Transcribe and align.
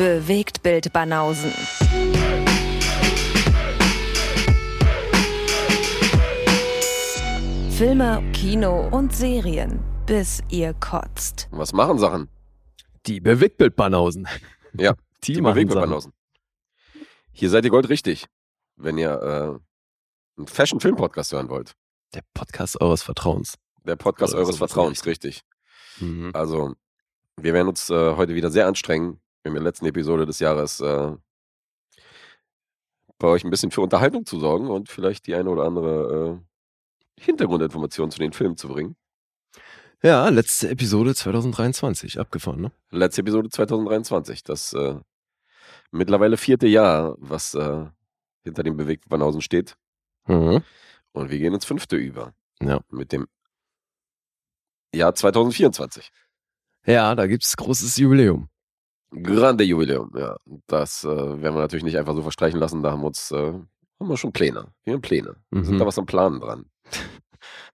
Bewegt 0.00 0.62
Bild 0.62 0.94
Banausen. 0.94 1.52
Filme, 7.76 8.22
Kino 8.32 8.88
und 8.92 9.14
Serien, 9.14 9.78
bis 10.06 10.42
ihr 10.48 10.72
kotzt. 10.72 11.48
Was 11.50 11.74
machen 11.74 11.98
Sachen? 11.98 12.30
Die 13.04 13.20
Bewegtbild-Banausen. 13.20 14.26
Ja, 14.72 14.94
Die, 15.24 15.34
die 15.34 15.42
Bewegtbild. 15.42 15.82
Banausen. 15.82 16.14
Hier 17.32 17.50
seid 17.50 17.66
ihr 17.66 17.70
Gold 17.70 17.90
richtig, 17.90 18.24
wenn 18.76 18.96
ihr 18.96 19.10
äh, 19.10 20.38
einen 20.38 20.46
Fashion-Film-Podcast 20.46 21.32
hören 21.34 21.50
wollt. 21.50 21.74
Der 22.14 22.22
Podcast 22.32 22.80
eures 22.80 23.02
Vertrauens. 23.02 23.58
Der 23.84 23.96
Podcast 23.96 24.32
Oder 24.32 24.44
eures 24.44 24.56
so, 24.56 24.66
Vertrauens, 24.66 25.04
richtig. 25.04 25.42
Mhm. 25.98 26.30
Also, 26.32 26.72
wir 27.36 27.52
werden 27.52 27.68
uns 27.68 27.90
äh, 27.90 28.16
heute 28.16 28.34
wieder 28.34 28.50
sehr 28.50 28.66
anstrengen, 28.66 29.20
in 29.44 29.54
der 29.54 29.62
letzten 29.62 29.86
Episode 29.86 30.26
des 30.26 30.38
Jahres 30.38 30.80
äh, 30.80 31.16
bei 33.18 33.28
euch 33.28 33.44
ein 33.44 33.50
bisschen 33.50 33.70
für 33.70 33.82
Unterhaltung 33.82 34.26
zu 34.26 34.40
sorgen 34.40 34.68
und 34.68 34.88
vielleicht 34.88 35.26
die 35.26 35.34
eine 35.34 35.50
oder 35.50 35.64
andere 35.64 36.40
äh, 37.18 37.22
Hintergrundinformation 37.22 38.10
zu 38.10 38.18
den 38.18 38.32
Filmen 38.32 38.56
zu 38.56 38.68
bringen. 38.68 38.96
Ja, 40.02 40.28
letzte 40.30 40.70
Episode 40.70 41.14
2023. 41.14 42.18
Abgefahren, 42.18 42.62
ne? 42.62 42.72
Letzte 42.90 43.20
Episode 43.20 43.50
2023, 43.50 44.42
das 44.42 44.72
äh, 44.72 44.98
mittlerweile 45.90 46.38
vierte 46.38 46.66
Jahr, 46.66 47.16
was 47.18 47.54
äh, 47.54 47.84
hinter 48.42 48.62
dem 48.62 48.78
bewegten 48.78 49.10
Banausen 49.10 49.42
steht. 49.42 49.76
Mhm. 50.26 50.62
Und 51.12 51.30
wir 51.30 51.38
gehen 51.38 51.52
ins 51.52 51.66
fünfte 51.66 51.96
über. 51.96 52.32
Ja. 52.62 52.80
Mit 52.90 53.12
dem 53.12 53.28
Jahr 54.94 55.14
2024. 55.14 56.10
Ja, 56.86 57.14
da 57.14 57.26
gibt's 57.26 57.56
großes 57.56 57.98
Jubiläum. 57.98 58.48
Grande 59.10 59.64
Jubiläum, 59.64 60.10
ja. 60.16 60.36
Das 60.66 61.04
äh, 61.04 61.08
werden 61.08 61.54
wir 61.54 61.60
natürlich 61.60 61.84
nicht 61.84 61.98
einfach 61.98 62.14
so 62.14 62.22
verstreichen 62.22 62.60
lassen. 62.60 62.82
Da 62.82 62.92
haben 62.92 63.00
wir 63.02 63.08
uns, 63.08 63.30
äh, 63.32 63.36
haben 63.52 63.68
wir 64.08 64.16
schon 64.16 64.32
Pläne. 64.32 64.68
Wir 64.84 64.94
haben 64.94 65.02
Pläne. 65.02 65.36
Wir 65.50 65.64
sind 65.64 65.74
Mhm. 65.74 65.78
da 65.78 65.86
was 65.86 65.98
am 65.98 66.06
Planen 66.06 66.40
dran. 66.40 66.66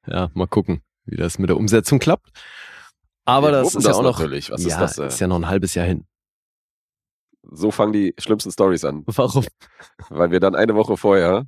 Ja, 0.09 0.31
mal 0.35 0.47
gucken, 0.47 0.83
wie 1.05 1.17
das 1.17 1.41
mit 1.41 1.51
der 1.51 1.57
Umsetzung 1.57 1.99
klappt. 1.99 2.31
Aber 3.25 3.49
Wir 3.49 3.53
das 3.53 3.75
ist 3.75 3.83
ja 3.83 3.89
das 3.91 3.97
auch 3.99 4.03
noch, 4.05 4.19
natürlich. 4.21 4.53
Was 4.53 4.63
ja, 4.63 4.69
ist 4.69 4.79
das? 4.79 4.99
Äh? 4.99 5.07
ist 5.09 5.19
ja 5.21 5.27
noch 5.27 5.35
ein 5.37 5.49
halbes 5.49 5.75
Jahr 5.75 5.85
hin. 5.85 6.07
So 7.43 7.73
fangen 7.73 7.93
die 7.93 8.15
schlimmsten 8.17 8.53
Stories 8.53 8.85
an. 8.85 9.03
Warum? 9.07 9.45
Weil 10.09 10.31
wir 10.31 10.39
dann 10.39 10.55
eine 10.55 10.77
Woche 10.77 10.97
vorher 10.97 11.45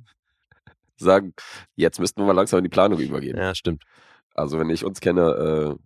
sagen, 0.97 1.33
jetzt 1.77 1.99
müssten 2.01 2.19
wir 2.21 2.25
mal 2.27 2.33
langsam 2.35 2.57
in 2.57 2.65
die 2.65 2.69
Planung 2.69 2.99
übergehen. 2.99 3.37
Ja, 3.37 3.55
stimmt. 3.55 3.83
Also 4.33 4.59
wenn 4.59 4.69
ich 4.69 4.83
uns 4.83 4.99
kenne, 4.99 5.77
äh, 5.77 5.83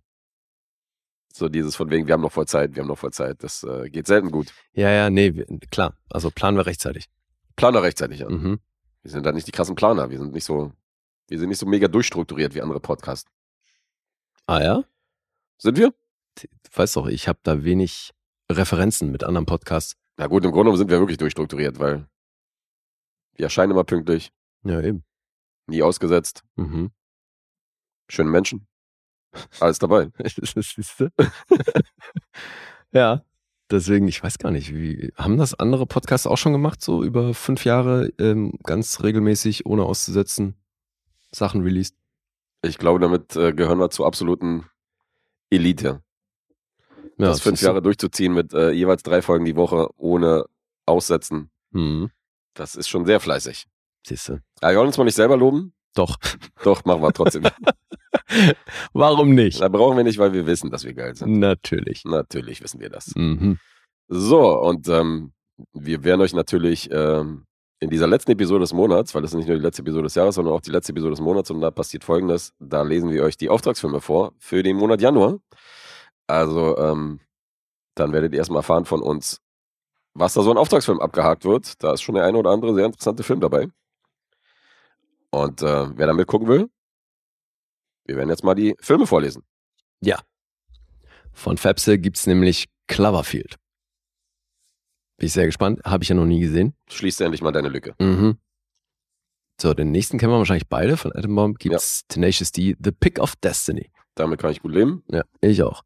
so 1.36 1.48
dieses 1.48 1.74
von 1.74 1.90
wegen, 1.90 2.06
wir 2.06 2.14
haben 2.14 2.20
noch 2.20 2.30
voll 2.32 2.46
Zeit, 2.46 2.74
wir 2.76 2.82
haben 2.82 2.88
noch 2.88 2.98
voll 2.98 3.12
Zeit, 3.12 3.42
das 3.42 3.64
äh, 3.64 3.90
geht 3.90 4.06
selten 4.06 4.30
gut. 4.30 4.52
Ja, 4.72 4.90
ja, 4.90 5.10
nee, 5.10 5.34
wir, 5.34 5.46
klar. 5.70 5.96
Also 6.10 6.30
planen 6.30 6.56
wir 6.56 6.66
rechtzeitig. 6.66 7.08
Planer 7.56 7.82
rechtzeitig 7.82 8.24
an. 8.24 8.32
Mhm. 8.32 8.60
Wir 9.02 9.10
sind 9.10 9.26
da 9.26 9.32
nicht 9.32 9.46
die 9.46 9.52
krassen 9.52 9.74
Planer. 9.74 10.10
Wir 10.10 10.18
sind 10.18 10.32
nicht 10.32 10.44
so, 10.44 10.72
wir 11.28 11.38
sind 11.38 11.48
nicht 11.48 11.58
so 11.58 11.66
mega 11.66 11.88
durchstrukturiert 11.88 12.54
wie 12.54 12.62
andere 12.62 12.78
Podcasts. 12.80 13.28
Ah 14.46 14.62
ja? 14.62 14.84
Sind 15.58 15.76
wir? 15.76 15.92
Du 16.40 16.46
weißt 16.72 16.96
doch, 16.96 17.06
ich 17.08 17.26
habe 17.28 17.38
da 17.42 17.64
wenig 17.64 18.12
Referenzen 18.50 19.10
mit 19.10 19.24
anderen 19.24 19.46
Podcasts. 19.46 19.96
Na 20.16 20.26
gut, 20.28 20.44
im 20.44 20.50
Grunde 20.52 20.66
genommen 20.66 20.78
sind 20.78 20.90
wir 20.90 20.98
wirklich 21.00 21.18
durchstrukturiert, 21.18 21.78
weil 21.80 22.06
wir 23.34 23.44
erscheinen 23.46 23.72
immer 23.72 23.84
pünktlich, 23.84 24.30
Ja, 24.62 24.80
eben. 24.80 25.04
nie 25.66 25.82
ausgesetzt, 25.82 26.44
Mhm. 26.56 26.92
schöne 28.08 28.30
Menschen, 28.30 28.66
alles 29.60 29.78
dabei. 29.78 30.08
Ja. 32.92 33.22
Deswegen, 33.70 34.06
ich 34.08 34.22
weiß 34.22 34.38
gar 34.38 34.50
nicht, 34.50 34.74
wie 34.74 35.10
haben 35.16 35.38
das 35.38 35.54
andere 35.58 35.86
Podcasts 35.86 36.26
auch 36.26 36.36
schon 36.36 36.52
gemacht, 36.52 36.82
so 36.82 37.02
über 37.02 37.32
fünf 37.32 37.64
Jahre 37.64 38.10
ähm, 38.18 38.52
ganz 38.62 39.02
regelmäßig, 39.02 39.64
ohne 39.64 39.84
auszusetzen, 39.84 40.54
Sachen 41.32 41.62
released? 41.62 41.96
Ich 42.62 42.76
glaube, 42.76 43.00
damit 43.00 43.34
äh, 43.36 43.54
gehören 43.54 43.78
wir 43.78 43.88
zur 43.90 44.06
absoluten 44.06 44.66
Elite. 45.50 46.02
Ja, 47.16 47.26
das 47.28 47.40
fünf. 47.40 47.62
Jahre 47.62 47.80
durchzuziehen 47.80 48.34
mit 48.34 48.52
äh, 48.52 48.70
jeweils 48.70 49.02
drei 49.02 49.22
Folgen 49.22 49.46
die 49.46 49.56
Woche 49.56 49.88
ohne 49.96 50.44
Aussetzen, 50.86 51.50
Mhm. 51.70 52.10
das 52.52 52.74
ist 52.76 52.88
schon 52.88 53.06
sehr 53.06 53.18
fleißig. 53.18 53.66
Siehste. 54.06 54.42
Ja, 54.62 54.70
wir 54.70 54.76
wollen 54.76 54.88
uns 54.88 54.98
mal 54.98 55.04
nicht 55.04 55.14
selber 55.16 55.38
loben. 55.38 55.72
Doch. 55.94 56.16
Doch, 56.62 56.84
machen 56.84 57.02
wir 57.02 57.12
trotzdem. 57.12 57.44
Warum 58.92 59.34
nicht? 59.34 59.60
da 59.60 59.68
brauchen 59.68 59.96
wir 59.96 60.04
nicht, 60.04 60.18
weil 60.18 60.32
wir 60.32 60.46
wissen, 60.46 60.70
dass 60.70 60.84
wir 60.84 60.94
geil 60.94 61.14
sind. 61.14 61.38
Natürlich. 61.38 62.04
Natürlich 62.04 62.62
wissen 62.62 62.80
wir 62.80 62.90
das. 62.90 63.14
Mhm. 63.14 63.58
So, 64.08 64.60
und 64.60 64.88
ähm, 64.88 65.32
wir 65.72 66.04
werden 66.04 66.20
euch 66.20 66.34
natürlich 66.34 66.90
ähm, 66.90 67.46
in 67.80 67.90
dieser 67.90 68.06
letzten 68.06 68.32
Episode 68.32 68.60
des 68.60 68.72
Monats, 68.72 69.14
weil 69.14 69.22
das 69.22 69.32
ist 69.32 69.36
nicht 69.36 69.48
nur 69.48 69.56
die 69.56 69.62
letzte 69.62 69.82
Episode 69.82 70.04
des 70.04 70.14
Jahres, 70.14 70.34
sondern 70.34 70.54
auch 70.54 70.60
die 70.60 70.70
letzte 70.70 70.92
Episode 70.92 71.12
des 71.12 71.20
Monats, 71.20 71.50
und 71.50 71.60
da 71.60 71.70
passiert 71.70 72.04
folgendes: 72.04 72.52
Da 72.58 72.82
lesen 72.82 73.10
wir 73.10 73.22
euch 73.22 73.36
die 73.36 73.48
Auftragsfilme 73.48 74.00
vor 74.00 74.32
für 74.38 74.62
den 74.62 74.76
Monat 74.76 75.00
Januar. 75.00 75.38
Also, 76.26 76.76
ähm, 76.78 77.20
dann 77.94 78.12
werdet 78.12 78.32
ihr 78.32 78.38
erstmal 78.38 78.60
erfahren 78.60 78.84
von 78.84 79.02
uns, 79.02 79.40
was 80.14 80.34
da 80.34 80.42
so 80.42 80.50
ein 80.50 80.56
Auftragsfilm 80.56 81.00
abgehakt 81.00 81.44
wird. 81.44 81.82
Da 81.82 81.92
ist 81.92 82.02
schon 82.02 82.14
der 82.14 82.24
eine 82.24 82.38
oder 82.38 82.50
andere 82.50 82.74
sehr 82.74 82.86
interessante 82.86 83.22
Film 83.22 83.40
dabei. 83.40 83.68
Und 85.34 85.62
äh, 85.62 85.96
wer 85.98 86.06
da 86.06 86.12
mitgucken 86.12 86.48
will, 86.48 86.70
wir 88.06 88.16
werden 88.16 88.28
jetzt 88.30 88.44
mal 88.44 88.54
die 88.54 88.76
Filme 88.80 89.06
vorlesen. 89.06 89.42
Von 91.34 91.58
Fepse 91.58 91.98
gibt's 91.98 92.26
nämlich 92.26 92.66
Cloverfield. 92.86 93.56
Bin 95.16 95.26
ich 95.26 95.32
sehr 95.32 95.46
gespannt. 95.46 95.80
Habe 95.84 96.02
ich 96.02 96.08
ja 96.08 96.14
noch 96.14 96.24
nie 96.26 96.40
gesehen. 96.40 96.74
Schließt 96.88 97.20
endlich 97.20 97.42
mal 97.42 97.52
deine 97.52 97.68
Lücke. 97.68 97.94
Mhm. 97.98 98.38
So, 99.60 99.74
den 99.74 99.90
nächsten 99.90 100.18
kennen 100.18 100.32
wir 100.32 100.38
wahrscheinlich 100.38 100.68
beide. 100.68 100.96
Von 100.96 101.12
Adam 101.12 101.34
Bomb 101.34 101.58
gibt's 101.58 102.06
Tenacious 102.08 102.52
D, 102.52 102.76
The 102.82 102.92
Pick 102.92 103.18
of 103.18 103.36
Destiny. 103.36 103.90
Damit 104.14 104.40
kann 104.40 104.50
ich 104.52 104.62
gut 104.62 104.72
leben. 104.72 105.04
Ja, 105.10 105.24
ich 105.40 105.62
auch. 105.62 105.82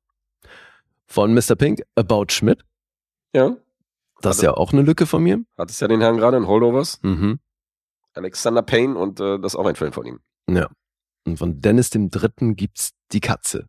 Von 1.06 1.34
Mr. 1.34 1.56
Pink, 1.56 1.82
About 1.94 2.26
Schmidt. 2.31 2.64
Ja. 3.34 3.56
Das 4.20 4.37
ist 4.37 4.42
Warte. 4.42 4.47
ja 4.47 4.54
auch 4.54 4.72
eine 4.72 4.82
Lücke 4.82 5.06
von 5.06 5.22
mir. 5.22 5.44
Hat 5.56 5.70
es 5.70 5.81
ja 5.81 5.88
den 5.88 6.00
Herrn 6.00 6.16
gerade 6.16 6.37
in 6.37 6.47
Holdovers. 6.47 7.00
Mhm. 7.03 7.41
Alexander 8.19 8.62
Payne 8.62 8.99
und 8.99 9.21
äh, 9.21 9.39
das 9.39 9.55
ist 9.55 9.56
auch 9.59 9.67
ein 9.67 9.77
Film 9.77 9.93
von 9.93 10.06
ihm. 10.06 10.21
Ja. 10.49 10.69
Und 11.27 11.39
von 11.39 11.61
Dennis 11.61 11.91
dem 11.91 12.11
Dritten 12.11 12.56
gibt's 12.56 12.91
Die 13.12 13.21
Katze. 13.21 13.69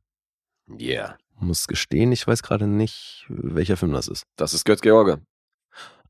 Yeah. 0.70 1.18
Muss 1.40 1.68
gestehen, 1.68 2.12
ich 2.12 2.28
weiß 2.28 2.44
gerade 2.44 2.68
nicht, 2.68 3.26
welcher 3.30 3.78
Film 3.78 3.94
das 3.94 4.08
ist. 4.08 4.24
Das 4.36 4.54
ist 4.54 4.66
Götz 4.66 4.82
George 4.82 5.22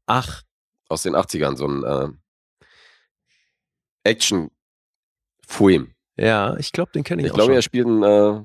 Ach, 0.07 0.41
aus 0.89 1.03
den 1.03 1.15
80ern, 1.15 1.55
so 1.55 1.67
ein 1.67 1.83
äh, 1.83 2.09
Action-Film. 4.03 5.93
ja, 6.17 6.57
ich 6.57 6.71
glaube, 6.71 6.91
den 6.91 7.03
kenne 7.03 7.21
ich, 7.21 7.27
Ich 7.27 7.31
auch 7.31 7.35
glaube, 7.35 7.53
er 7.53 7.61
spielt 7.61 7.85
einen, 7.85 8.03
äh, 8.03 8.43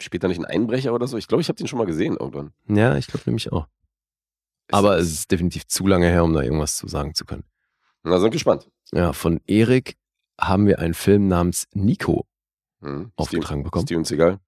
spielt 0.00 0.24
da 0.24 0.28
nicht 0.28 0.38
einen 0.38 0.46
Einbrecher 0.46 0.92
oder 0.92 1.06
so. 1.06 1.16
Ich 1.16 1.28
glaube, 1.28 1.40
ich 1.40 1.48
habe 1.48 1.56
den 1.56 1.68
schon 1.68 1.78
mal 1.78 1.86
gesehen 1.86 2.16
irgendwann. 2.16 2.52
Ja, 2.66 2.96
ich 2.96 3.06
glaube 3.06 3.24
nämlich 3.26 3.52
auch. 3.52 3.68
Aber 4.70 4.98
es 4.98 5.10
ist 5.10 5.30
definitiv 5.30 5.66
zu 5.66 5.86
lange 5.86 6.08
her, 6.08 6.24
um 6.24 6.34
da 6.34 6.42
irgendwas 6.42 6.76
zu 6.76 6.88
sagen 6.88 7.14
zu 7.14 7.24
können. 7.24 7.44
Na, 8.02 8.18
sind 8.20 8.30
gespannt. 8.30 8.68
Ja, 8.92 9.12
von 9.12 9.40
Erik 9.46 9.96
haben 10.40 10.66
wir 10.66 10.78
einen 10.78 10.94
Film 10.94 11.28
namens 11.28 11.66
Nico 11.74 12.26
Hm. 12.80 13.10
aufgetragen 13.16 13.64
bekommen. 13.64 13.86
Steven 13.86 14.04
Seagal. 14.04 14.38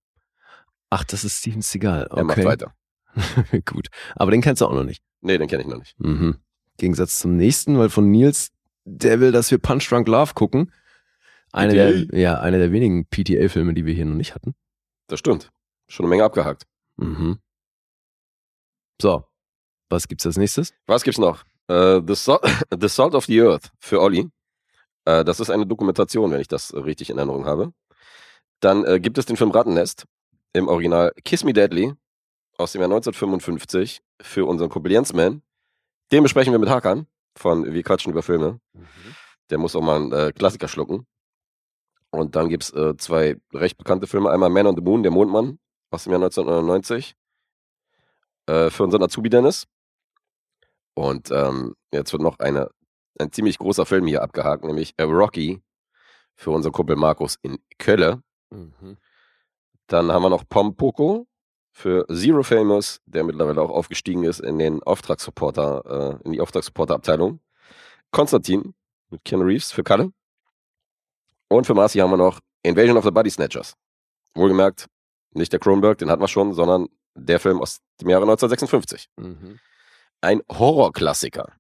Ach, 0.89 1.05
das 1.05 1.25
ist 1.25 1.39
Steven 1.39 1.63
Seagal. 1.63 2.07
Er 2.11 2.25
macht 2.25 2.39
Okay, 2.39 2.47
weiter. 2.47 2.75
gut. 3.65 3.89
Aber 4.15 4.31
den 4.31 4.41
kennst 4.41 4.61
du 4.63 4.67
auch 4.67 4.73
noch 4.73 4.85
nicht. 4.85 5.03
Nee, 5.21 5.37
den 5.37 5.49
kenne 5.49 5.63
ich 5.63 5.69
noch 5.69 5.79
nicht. 5.79 5.99
Mhm. 5.99 6.37
Gegensatz 6.77 7.19
zum 7.19 7.37
nächsten, 7.37 7.77
weil 7.79 7.91
von 7.91 8.11
Nils, 8.11 8.51
der 8.85 9.21
will, 9.21 9.33
dass 9.33 9.51
wir 9.51 9.59
Punch 9.59 9.89
Drunk 9.91 10.07
Love 10.09 10.35
gucken. 10.35 10.73
Eine 11.53 11.75
der, 11.75 12.19
ja, 12.19 12.41
eine 12.41 12.59
der 12.59 12.71
wenigen 12.71 13.07
PTA-Filme, 13.07 13.75
die 13.75 13.85
wir 13.85 13.93
hier 13.95 14.05
noch 14.05 14.15
nicht 14.15 14.35
hatten. 14.37 14.55
Das 15.09 15.19
stimmt. 15.19 15.51
Schon 15.89 16.05
eine 16.07 16.11
Menge 16.11 16.25
abgehakt. 16.25 16.67
Mhm. 16.97 17.41
So, 19.03 19.25
was 19.89 20.07
gibt's 20.07 20.25
als 20.27 20.37
nächstes? 20.37 20.73
Was 20.87 21.03
gibt's 21.03 21.19
noch? 21.19 21.45
Äh, 21.71 22.03
the, 22.05 22.17
Salt, 22.17 22.43
the 22.81 22.89
Salt 22.89 23.15
of 23.15 23.27
the 23.27 23.41
Earth 23.41 23.71
für 23.79 24.01
Olli. 24.01 24.29
Äh, 25.05 25.25
das 25.25 25.39
ist 25.39 25.51
eine 25.51 25.67
Dokumentation, 25.67 26.33
wenn 26.33 26.41
ich 26.41 26.49
das 26.49 26.75
richtig 26.75 27.11
in 27.11 27.19
Erinnerung 27.19 27.47
habe. 27.47 27.73
Dann 28.59 28.85
äh, 28.85 28.99
gibt 28.99 29.19
es 29.19 29.27
den 29.27 29.37
Film 29.37 29.53
Rattennest 29.53 30.05
im 30.53 30.67
Original 30.67 31.13
Kiss 31.25 31.45
Me 31.45 31.53
Deadly 31.53 31.95
aus 32.59 32.73
dem 32.73 32.81
Jahr 32.81 32.91
1955 32.91 34.03
für 34.21 34.47
unseren 34.47 34.69
Kumpel 34.69 34.91
Jensman. 34.91 35.43
Den 36.11 36.25
besprechen 36.25 36.53
wir 36.53 36.59
mit 36.59 36.69
Hakan 36.69 37.07
von 37.37 37.73
Wir 37.73 37.85
quatschen 37.85 38.11
über 38.11 38.25
Filme. 38.25 38.61
Der 39.51 39.59
muss 39.59 39.77
auch 39.77 39.81
mal 39.81 39.97
einen 39.97 40.13
äh, 40.13 40.33
Klassiker 40.33 40.67
schlucken. 40.67 41.07
Und 42.11 42.35
dann 42.35 42.49
gibt's 42.49 42.73
äh, 42.73 42.97
zwei 42.97 43.37
recht 43.55 43.79
bekannte 43.79 44.09
Filme. 44.09 44.31
Einmal 44.31 44.51
Man 44.51 44.67
on 44.67 44.75
the 44.75 44.83
Moon, 44.83 45.05
der 45.05 45.13
Mondmann 45.13 45.61
aus 45.93 46.03
dem 46.03 46.11
Jahr 46.11 46.21
1999 46.21 47.15
äh, 48.47 48.71
für 48.71 48.83
unseren 48.83 49.05
Azubi 49.05 49.31
Dennis. 49.31 49.69
Und 50.95 51.31
ähm, 51.31 51.75
jetzt 51.93 52.13
wird 52.13 52.23
noch 52.23 52.39
eine, 52.39 52.71
ein 53.19 53.33
ziemlich 53.33 53.59
großer 53.59 53.87
Film 53.87 54.07
hier 54.07 54.23
abgehakt, 54.23 54.65
nämlich 54.65 54.95
äh, 54.97 55.05
Rocky 55.05 55.63
für 56.35 56.51
unseren 56.51 56.73
Kumpel 56.73 56.97
Markus 56.97 57.37
in 57.43 57.59
Kölle. 57.79 58.23
Mhm. 58.51 58.97
Dann 59.87 60.13
haben 60.13 60.23
wir 60.23 60.31
noch 60.31 60.45
Pompoko 60.49 61.27
für 61.73 62.07
Zero 62.09 62.43
Famous, 62.43 63.01
der 63.07 63.25
mittlerweile 63.25 63.61
auch 63.63 63.71
aufgestiegen 63.71 64.25
ist 64.25 64.41
in 64.41 64.59
den 64.59 64.83
Auftragssupporter, 64.83 66.19
äh, 66.23 66.27
in 66.27 66.33
die 66.33 66.41
Auftragssupporter-Abteilung. 66.41 67.41
Konstantin 68.11 68.75
mit 69.11 69.25
Ken 69.25 69.43
Reeves 69.43 69.73
für 69.73 69.83
Kalle. 69.83 70.13
Und 71.49 71.67
für 71.67 71.75
Marcy 71.75 71.99
haben 71.99 72.11
wir 72.11 72.17
noch 72.17 72.41
Invasion 72.63 72.97
of 72.97 73.05
the 73.05 73.11
Body 73.11 73.31
Snatchers. 73.31 73.75
Wohlgemerkt, 74.35 74.87
nicht 75.33 75.53
der 75.53 75.61
Kronberg, 75.61 75.99
den 75.99 76.11
hatten 76.11 76.23
wir 76.23 76.29
schon, 76.29 76.55
sondern 76.55 76.89
der 77.15 77.41
Film 77.41 77.61
aus 77.61 77.81
dem 78.01 78.09
Jahre 78.09 78.23
1956. 78.23 79.09
Mhm. 79.17 79.59
Ein 80.21 80.43
Horrorklassiker. 80.51 81.53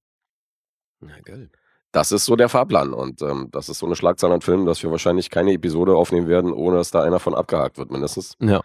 Na 1.00 1.18
geil. 1.20 1.50
Das 1.92 2.12
ist 2.12 2.24
so 2.24 2.36
der 2.36 2.48
Fahrplan 2.48 2.92
und 2.92 3.20
ähm, 3.22 3.48
das 3.50 3.68
ist 3.68 3.78
so 3.80 3.86
eine 3.86 3.96
Schlagzahl 3.96 4.30
an 4.30 4.42
Filmen, 4.42 4.64
dass 4.66 4.82
wir 4.82 4.90
wahrscheinlich 4.92 5.28
keine 5.30 5.52
Episode 5.52 5.96
aufnehmen 5.96 6.28
werden, 6.28 6.52
ohne 6.52 6.76
dass 6.76 6.90
da 6.92 7.02
einer 7.02 7.18
von 7.18 7.34
abgehakt 7.34 7.78
wird, 7.78 7.90
mindestens. 7.90 8.36
Ja. 8.40 8.62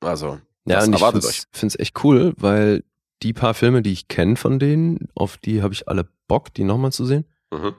Also, 0.00 0.40
Ja, 0.64 0.82
und 0.82 0.94
ich 0.94 1.02
euch. 1.02 1.44
find's 1.52 1.76
echt 1.78 2.02
cool, 2.02 2.32
weil 2.36 2.82
die 3.22 3.32
paar 3.32 3.54
Filme, 3.54 3.82
die 3.82 3.92
ich 3.92 4.08
kenne 4.08 4.36
von 4.36 4.58
denen, 4.58 5.08
auf 5.14 5.36
die 5.38 5.62
habe 5.62 5.74
ich 5.74 5.86
alle 5.88 6.08
Bock, 6.26 6.52
die 6.54 6.64
nochmal 6.64 6.92
zu 6.92 7.04
sehen. 7.04 7.24
Mhm. 7.52 7.74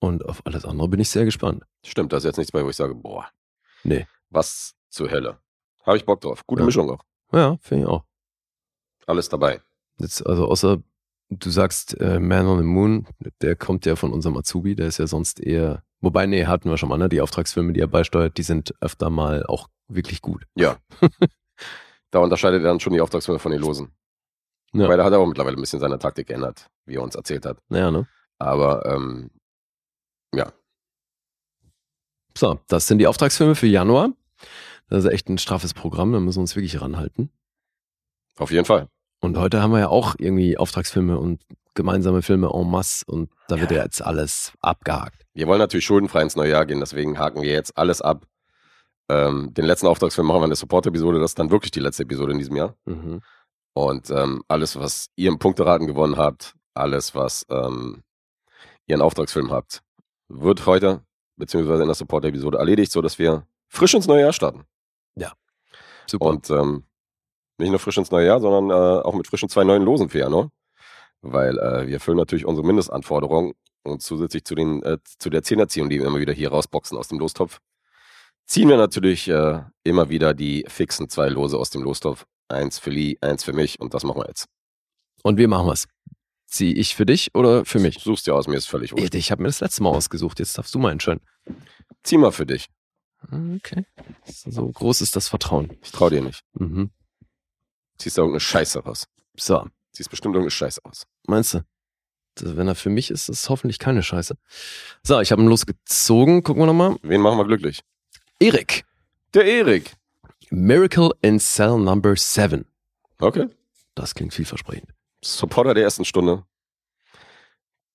Und 0.00 0.24
auf 0.26 0.44
alles 0.44 0.64
andere 0.66 0.88
bin 0.88 1.00
ich 1.00 1.08
sehr 1.08 1.24
gespannt. 1.24 1.64
Stimmt, 1.84 2.12
da 2.12 2.18
ist 2.18 2.24
jetzt 2.24 2.36
nichts 2.36 2.52
bei, 2.52 2.62
wo 2.64 2.68
ich 2.70 2.76
sage, 2.76 2.94
boah, 2.94 3.26
Nee. 3.84 4.06
was 4.28 4.74
zur 4.90 5.10
Hölle. 5.10 5.38
Habe 5.84 5.96
ich 5.96 6.04
Bock 6.04 6.20
drauf. 6.20 6.46
Gute 6.46 6.60
Ja. 6.60 6.66
Mischung 6.66 6.90
auch. 6.90 7.02
Ja, 7.32 7.56
finde 7.60 7.84
ich 7.84 7.88
auch. 7.88 8.04
Alles 9.06 9.28
dabei. 9.28 9.62
Jetzt, 9.98 10.26
also 10.26 10.46
außer 10.48 10.82
du 11.30 11.50
sagst 11.50 11.98
äh, 12.00 12.20
Man 12.20 12.46
on 12.46 12.58
the 12.58 12.64
Moon, 12.64 13.06
der 13.40 13.56
kommt 13.56 13.86
ja 13.86 13.96
von 13.96 14.12
unserem 14.12 14.36
Azubi, 14.36 14.76
der 14.76 14.86
ist 14.86 14.98
ja 14.98 15.06
sonst 15.06 15.40
eher, 15.40 15.82
wobei, 16.00 16.26
nee, 16.26 16.46
hatten 16.46 16.70
wir 16.70 16.76
schon 16.76 16.88
mal, 16.88 16.98
ne? 16.98 17.08
Die 17.08 17.20
Auftragsfilme, 17.20 17.72
die 17.72 17.80
er 17.80 17.88
beisteuert, 17.88 18.38
die 18.38 18.42
sind 18.42 18.74
öfter 18.80 19.10
mal 19.10 19.44
auch 19.46 19.68
wirklich 19.88 20.22
gut. 20.22 20.46
Ja. 20.54 20.76
da 22.10 22.18
unterscheidet 22.20 22.62
er 22.62 22.68
dann 22.68 22.80
schon 22.80 22.92
die 22.92 23.00
Auftragsfilme 23.00 23.38
von 23.38 23.52
den 23.52 23.60
Losen. 23.60 23.92
Ja. 24.72 24.88
Weil 24.88 24.98
da 24.98 25.04
hat 25.04 25.12
er 25.12 25.18
auch 25.20 25.26
mittlerweile 25.26 25.56
ein 25.56 25.60
bisschen 25.60 25.80
seine 25.80 25.98
Taktik 25.98 26.26
geändert, 26.28 26.68
wie 26.84 26.96
er 26.96 27.02
uns 27.02 27.14
erzählt 27.14 27.46
hat. 27.46 27.58
Naja, 27.68 27.90
ne? 27.90 28.06
Aber 28.38 28.84
ähm, 28.86 29.30
ja, 30.34 30.52
So, 32.36 32.60
das 32.68 32.86
sind 32.86 32.98
die 32.98 33.06
Auftragsfilme 33.06 33.54
für 33.54 33.66
Januar. 33.66 34.12
Das 34.88 35.04
ist 35.04 35.10
echt 35.10 35.28
ein 35.28 35.38
straffes 35.38 35.72
Programm, 35.72 36.12
da 36.12 36.20
müssen 36.20 36.38
wir 36.38 36.42
uns 36.42 36.54
wirklich 36.54 36.80
ranhalten. 36.80 37.30
auf 38.36 38.50
jeden 38.50 38.66
Fall. 38.66 38.88
Und 39.20 39.36
heute 39.38 39.62
haben 39.62 39.72
wir 39.72 39.80
ja 39.80 39.88
auch 39.88 40.14
irgendwie 40.18 40.56
Auftragsfilme 40.56 41.18
und 41.18 41.40
gemeinsame 41.74 42.22
Filme 42.22 42.50
en 42.52 42.70
masse 42.70 43.04
und 43.06 43.30
da 43.48 43.60
wird 43.60 43.70
ja 43.70 43.82
jetzt 43.82 44.02
alles 44.02 44.52
abgehakt. 44.60 45.26
Wir 45.34 45.46
wollen 45.46 45.58
natürlich 45.58 45.84
schuldenfrei 45.84 46.22
ins 46.22 46.34
neue 46.36 46.50
Jahr 46.50 46.66
gehen, 46.66 46.80
deswegen 46.80 47.18
haken 47.18 47.42
wir 47.42 47.50
jetzt 47.50 47.76
alles 47.76 48.02
ab. 48.02 48.26
Ähm, 49.08 49.52
den 49.54 49.66
letzten 49.66 49.86
Auftragsfilm 49.86 50.26
machen 50.26 50.40
wir 50.40 50.44
in 50.44 50.50
der 50.50 50.56
Support-Episode, 50.56 51.20
das 51.20 51.32
ist 51.32 51.38
dann 51.38 51.50
wirklich 51.50 51.70
die 51.70 51.80
letzte 51.80 52.02
Episode 52.02 52.32
in 52.32 52.38
diesem 52.38 52.56
Jahr. 52.56 52.74
Mhm. 52.86 53.20
Und 53.74 54.10
ähm, 54.10 54.42
alles, 54.48 54.78
was 54.80 55.08
ihr 55.16 55.28
im 55.28 55.38
Punkteraten 55.38 55.86
gewonnen 55.86 56.16
habt, 56.16 56.54
alles, 56.74 57.14
was 57.14 57.46
ähm, 57.50 58.02
ihr 58.86 58.96
in 58.96 59.02
Auftragsfilm 59.02 59.52
habt, 59.52 59.82
wird 60.28 60.66
heute, 60.66 61.02
beziehungsweise 61.36 61.82
in 61.82 61.88
der 61.88 61.94
Support-Episode 61.94 62.58
erledigt, 62.58 62.90
sodass 62.90 63.18
wir 63.18 63.46
frisch 63.68 63.94
ins 63.94 64.06
neue 64.06 64.22
Jahr 64.22 64.32
starten. 64.32 64.64
Super. 66.06 66.24
Und 66.24 66.50
ähm, 66.50 66.84
nicht 67.58 67.70
nur 67.70 67.78
frisch 67.78 67.96
ins 67.98 68.10
neue 68.10 68.26
Jahr, 68.26 68.40
sondern 68.40 68.70
äh, 68.70 69.02
auch 69.02 69.14
mit 69.14 69.26
frischen 69.26 69.48
zwei 69.48 69.64
neuen 69.64 69.82
Losen 69.82 70.08
für 70.08 70.18
Januar. 70.18 70.50
Weil 71.22 71.58
äh, 71.58 71.86
wir 71.86 71.94
erfüllen 71.94 72.18
natürlich 72.18 72.44
unsere 72.44 72.66
Mindestanforderungen 72.66 73.54
und 73.82 74.02
zusätzlich 74.02 74.44
zu, 74.44 74.54
den, 74.54 74.82
äh, 74.82 74.98
zu 75.18 75.30
der 75.30 75.42
Zehnerziehung, 75.42 75.88
die 75.88 75.98
wir 75.98 76.06
immer 76.06 76.18
wieder 76.18 76.32
hier 76.32 76.50
rausboxen 76.50 76.98
aus 76.98 77.08
dem 77.08 77.18
Lostopf, 77.18 77.58
ziehen 78.46 78.68
wir 78.68 78.76
natürlich 78.76 79.26
äh, 79.28 79.62
immer 79.84 80.08
wieder 80.08 80.34
die 80.34 80.64
fixen 80.68 81.08
zwei 81.08 81.28
Lose 81.28 81.58
aus 81.58 81.70
dem 81.70 81.82
Lostopf. 81.82 82.26
Eins 82.48 82.78
für 82.78 82.90
Lee, 82.90 83.16
eins 83.20 83.42
für 83.42 83.52
mich 83.52 83.80
und 83.80 83.92
das 83.94 84.04
machen 84.04 84.20
wir 84.20 84.28
jetzt. 84.28 84.46
Und 85.24 85.36
wie 85.38 85.48
machen 85.48 85.66
wir's? 85.66 85.88
Zieh 86.46 86.72
ich 86.74 86.94
für 86.94 87.06
dich 87.06 87.34
oder 87.34 87.64
für 87.64 87.80
mich? 87.80 87.98
Suchst 87.98 88.28
dir 88.28 88.34
aus, 88.36 88.46
mir 88.46 88.56
ist 88.56 88.68
völlig 88.68 88.92
Ich, 88.92 88.98
wurscht. 89.00 89.14
ich 89.16 89.32
habe 89.32 89.42
mir 89.42 89.48
das 89.48 89.60
letzte 89.60 89.82
Mal 89.82 89.90
ausgesucht, 89.90 90.38
jetzt 90.38 90.56
darfst 90.56 90.72
du 90.72 90.78
mal 90.78 90.92
entscheiden. 90.92 91.20
Zieh 92.04 92.18
mal 92.18 92.30
für 92.30 92.46
dich. 92.46 92.68
Okay. 93.32 93.84
So 94.24 94.70
groß 94.70 95.00
ist 95.00 95.16
das 95.16 95.26
Vertrauen. 95.28 95.76
Ich 95.82 95.90
trau 95.90 96.08
dir 96.08 96.22
nicht. 96.22 96.42
Mhm. 96.52 96.90
Ziehst 97.98 98.18
da 98.18 98.22
irgendeine 98.22 98.40
Scheiße 98.40 98.80
raus. 98.80 99.06
So, 99.36 99.66
Ziehst 99.92 100.10
bestimmt 100.10 100.34
irgendeine 100.34 100.50
Scheiße 100.50 100.80
aus. 100.84 101.06
meinst 101.26 101.54
du? 101.54 101.60
Wenn 102.38 102.68
er 102.68 102.74
für 102.74 102.90
mich 102.90 103.10
ist, 103.10 103.30
ist 103.30 103.40
es 103.44 103.48
hoffentlich 103.48 103.78
keine 103.78 104.02
Scheiße. 104.02 104.36
So, 105.02 105.20
ich 105.20 105.32
habe 105.32 105.40
ihn 105.42 105.48
losgezogen. 105.48 106.42
Gucken 106.42 106.62
wir 106.62 106.66
nochmal. 106.66 106.96
Wen 107.02 107.22
machen 107.22 107.38
wir 107.38 107.46
glücklich? 107.46 107.80
Erik. 108.38 108.84
Der 109.32 109.46
Erik. 109.46 109.92
Miracle 110.50 111.12
in 111.22 111.40
Cell 111.40 111.78
Number 111.78 112.14
7. 112.14 112.66
Okay. 113.20 113.48
Das 113.94 114.14
klingt 114.14 114.34
vielversprechend. 114.34 114.90
Supporter 115.24 115.72
der 115.72 115.84
ersten 115.84 116.04
Stunde. 116.04 116.44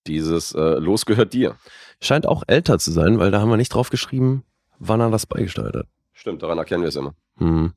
Dieses 0.08 0.54
äh, 0.54 0.80
Los 0.80 1.06
gehört 1.06 1.34
dir. 1.34 1.56
Scheint 2.02 2.26
auch 2.26 2.44
älter 2.48 2.80
zu 2.80 2.92
sein, 2.92 3.20
weil 3.20 3.30
da 3.30 3.40
haben 3.42 3.50
wir 3.50 3.58
nicht 3.58 3.74
drauf 3.74 3.92
geschrieben, 3.92 4.44
wann 4.80 5.00
er 5.00 5.12
das 5.12 5.28
beigesteuert 5.28 5.76
hat. 5.76 5.88
Stimmt, 6.14 6.42
daran 6.42 6.58
erkennen 6.58 6.82
wir 6.82 6.90
es 6.90 6.96
immer. 6.96 7.14
Hm. 7.38 7.74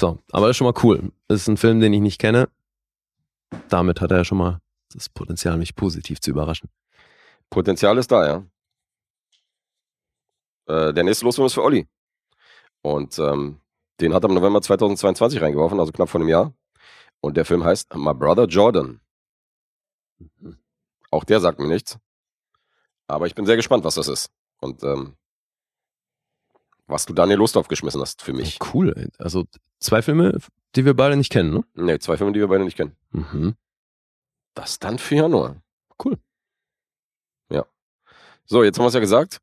So, 0.00 0.18
aber 0.32 0.46
das 0.46 0.54
ist 0.54 0.56
schon 0.56 0.66
mal 0.66 0.80
cool. 0.82 1.12
Das 1.28 1.42
ist 1.42 1.48
ein 1.48 1.58
Film, 1.58 1.80
den 1.80 1.92
ich 1.92 2.00
nicht 2.00 2.18
kenne. 2.18 2.48
Damit 3.68 4.00
hat 4.00 4.10
er 4.10 4.18
ja 4.18 4.24
schon 4.24 4.38
mal 4.38 4.60
das 4.94 5.10
Potenzial, 5.10 5.58
mich 5.58 5.76
positiv 5.76 6.20
zu 6.22 6.30
überraschen. 6.30 6.70
Potenzial 7.50 7.98
ist 7.98 8.10
da, 8.10 8.26
ja. 8.26 8.46
Äh, 10.66 10.94
der 10.94 11.04
nächste 11.04 11.26
Losfilm 11.26 11.46
ist 11.46 11.52
für 11.52 11.62
Olli. 11.62 11.86
Und 12.80 13.18
ähm, 13.18 13.60
den 14.00 14.14
hat 14.14 14.24
er 14.24 14.30
im 14.30 14.36
November 14.36 14.62
2022 14.62 15.42
reingeworfen, 15.42 15.78
also 15.78 15.92
knapp 15.92 16.08
vor 16.08 16.20
einem 16.20 16.30
Jahr. 16.30 16.54
Und 17.20 17.36
der 17.36 17.44
Film 17.44 17.62
heißt 17.62 17.94
My 17.94 18.14
Brother 18.14 18.46
Jordan. 18.46 19.00
Auch 21.10 21.24
der 21.24 21.40
sagt 21.40 21.58
mir 21.58 21.68
nichts. 21.68 21.98
Aber 23.06 23.26
ich 23.26 23.34
bin 23.34 23.44
sehr 23.44 23.56
gespannt, 23.56 23.84
was 23.84 23.96
das 23.96 24.08
ist. 24.08 24.30
Und 24.60 24.82
ähm, 24.82 25.16
was 26.90 27.06
du 27.06 27.12
Daniel 27.12 27.38
Lust 27.38 27.56
aufgeschmissen 27.56 28.00
hast 28.00 28.22
für 28.22 28.32
mich. 28.32 28.58
Cool. 28.72 29.08
Also 29.18 29.44
zwei 29.78 30.02
Filme, 30.02 30.38
die 30.74 30.84
wir 30.84 30.94
beide 30.94 31.16
nicht 31.16 31.32
kennen, 31.32 31.52
ne? 31.54 31.64
Ne, 31.74 31.98
zwei 31.98 32.16
Filme, 32.16 32.32
die 32.32 32.40
wir 32.40 32.48
beide 32.48 32.64
nicht 32.64 32.76
kennen. 32.76 32.96
Mhm. 33.10 33.54
Das 34.54 34.78
dann 34.78 34.98
für 34.98 35.14
Januar. 35.16 35.62
Cool. 36.04 36.18
Ja. 37.50 37.64
So, 38.44 38.62
jetzt 38.64 38.78
haben 38.78 38.84
wir 38.84 38.88
es 38.88 38.94
ja 38.94 39.00
gesagt. 39.00 39.40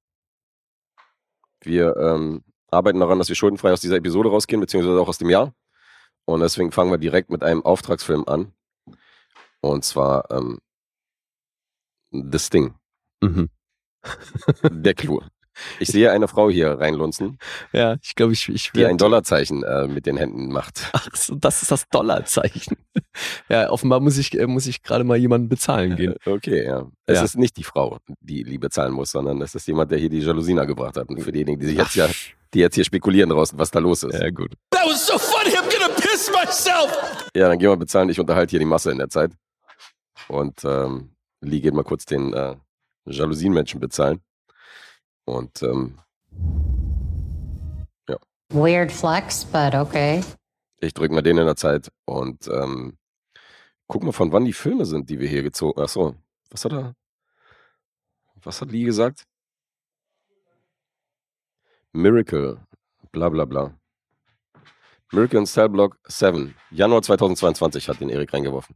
Wir 1.61 1.95
ähm, 1.97 2.43
arbeiten 2.69 2.99
daran, 2.99 3.17
dass 3.19 3.29
wir 3.29 3.35
schuldenfrei 3.35 3.71
aus 3.71 3.81
dieser 3.81 3.95
Episode 3.95 4.29
rausgehen, 4.29 4.61
beziehungsweise 4.61 4.99
auch 4.99 5.07
aus 5.07 5.17
dem 5.17 5.29
Jahr. 5.29 5.53
Und 6.25 6.41
deswegen 6.41 6.71
fangen 6.71 6.91
wir 6.91 6.97
direkt 6.97 7.29
mit 7.29 7.43
einem 7.43 7.63
Auftragsfilm 7.63 8.25
an. 8.27 8.53
Und 9.61 9.85
zwar 9.85 10.29
ähm, 10.29 10.59
The 12.11 12.39
Sting, 12.39 12.75
Mhm. 13.21 13.49
der 14.63 14.93
Clou. 14.93 15.21
Ich 15.79 15.89
sehe 15.89 16.11
eine 16.11 16.27
Frau 16.27 16.49
hier 16.49 16.79
reinlunzen, 16.79 17.37
Ja, 17.73 17.97
ich 18.01 18.15
glaube, 18.15 18.33
ich, 18.33 18.47
ich 18.49 18.71
die 18.73 18.85
ein 18.85 18.97
Dollarzeichen 18.97 19.63
äh, 19.63 19.87
mit 19.87 20.05
den 20.05 20.17
Händen 20.17 20.49
macht. 20.51 20.89
Ach 20.93 21.07
so, 21.15 21.35
das 21.35 21.61
ist 21.61 21.71
das 21.71 21.87
Dollarzeichen. 21.89 22.77
ja, 23.49 23.69
offenbar 23.69 23.99
muss 23.99 24.17
ich, 24.17 24.37
äh, 24.37 24.47
muss 24.47 24.67
ich 24.67 24.83
gerade 24.83 25.03
mal 25.03 25.17
jemanden 25.17 25.49
bezahlen 25.49 25.95
gehen. 25.95 26.15
Okay, 26.25 26.65
ja. 26.65 26.85
Es 27.05 27.17
Ja. 27.17 27.23
ist 27.23 27.37
nicht 27.37 27.57
die 27.57 27.63
Frau, 27.63 27.97
die 28.21 28.43
Liebe 28.43 28.69
zahlen 28.69 28.93
muss, 28.93 29.11
sondern 29.11 29.41
es 29.41 29.55
ist 29.55 29.67
jemand, 29.67 29.91
der 29.91 29.97
hier 29.99 30.09
die 30.09 30.19
Jalousina 30.19 30.65
gebracht 30.65 30.97
hat. 30.97 31.07
Und 31.09 31.21
für 31.21 31.31
diejenigen, 31.31 31.59
die 31.59 31.67
sich 31.67 31.77
jetzt 31.77 31.95
ja, 31.95 32.07
die 32.53 32.59
jetzt 32.59 32.75
hier 32.75 32.83
spekulieren 32.83 33.29
draußen, 33.29 33.57
was 33.57 33.71
da 33.71 33.79
los 33.79 34.03
ist. 34.03 34.19
Ja, 34.19 34.29
gut. 34.29 34.53
That 34.71 34.85
was 34.85 35.05
so 35.07 35.17
funny, 35.17 35.55
I'm 35.55 35.69
gonna 35.71 35.93
piss 35.95 36.29
myself! 36.31 37.27
Ja, 37.35 37.49
dann 37.49 37.57
gehen 37.59 37.69
wir 37.69 37.77
bezahlen. 37.77 38.09
Ich 38.09 38.19
unterhalte 38.19 38.51
hier 38.51 38.59
die 38.59 38.65
Masse 38.65 38.91
in 38.91 38.97
der 38.97 39.09
Zeit. 39.09 39.31
Und 40.27 40.63
ähm, 40.65 41.11
Lee 41.41 41.59
geht 41.61 41.73
mal 41.73 41.83
kurz 41.83 42.05
den 42.05 42.33
äh, 42.33 42.55
Jalousienmenschen 43.05 43.79
bezahlen. 43.79 44.19
Und 45.27 45.61
ähm, 45.61 45.99
Weird 48.49 48.93
flex, 48.93 49.43
but 49.43 49.75
okay. 49.75 50.23
ich 50.79 50.93
drücke 50.93 51.13
mal 51.13 51.21
den 51.21 51.37
in 51.37 51.45
der 51.45 51.57
Zeit. 51.57 51.91
Und 52.05 52.47
ähm, 52.47 52.97
guck 53.87 54.03
mal, 54.03 54.13
von 54.13 54.31
wann 54.31 54.45
die 54.45 54.53
Filme 54.53 54.85
sind, 54.85 55.09
die 55.09 55.19
wir 55.19 55.27
hier 55.27 55.43
gezogen 55.43 55.81
Ach 55.83 55.89
so, 55.89 56.15
was 56.49 56.63
hat 56.63 56.71
er? 56.71 56.95
Was 58.41 58.61
hat 58.61 58.71
Lee 58.71 58.85
gesagt? 58.85 59.25
Miracle, 61.91 62.65
bla 63.11 63.27
bla 63.27 63.43
bla. 63.43 63.77
Miracle 65.11 65.39
in 65.39 65.45
Cell 65.45 65.67
Block 65.67 65.97
7. 66.07 66.55
Januar 66.71 67.01
2022 67.01 67.89
hat 67.89 67.99
den 67.99 68.09
Erik 68.09 68.33
reingeworfen. 68.33 68.75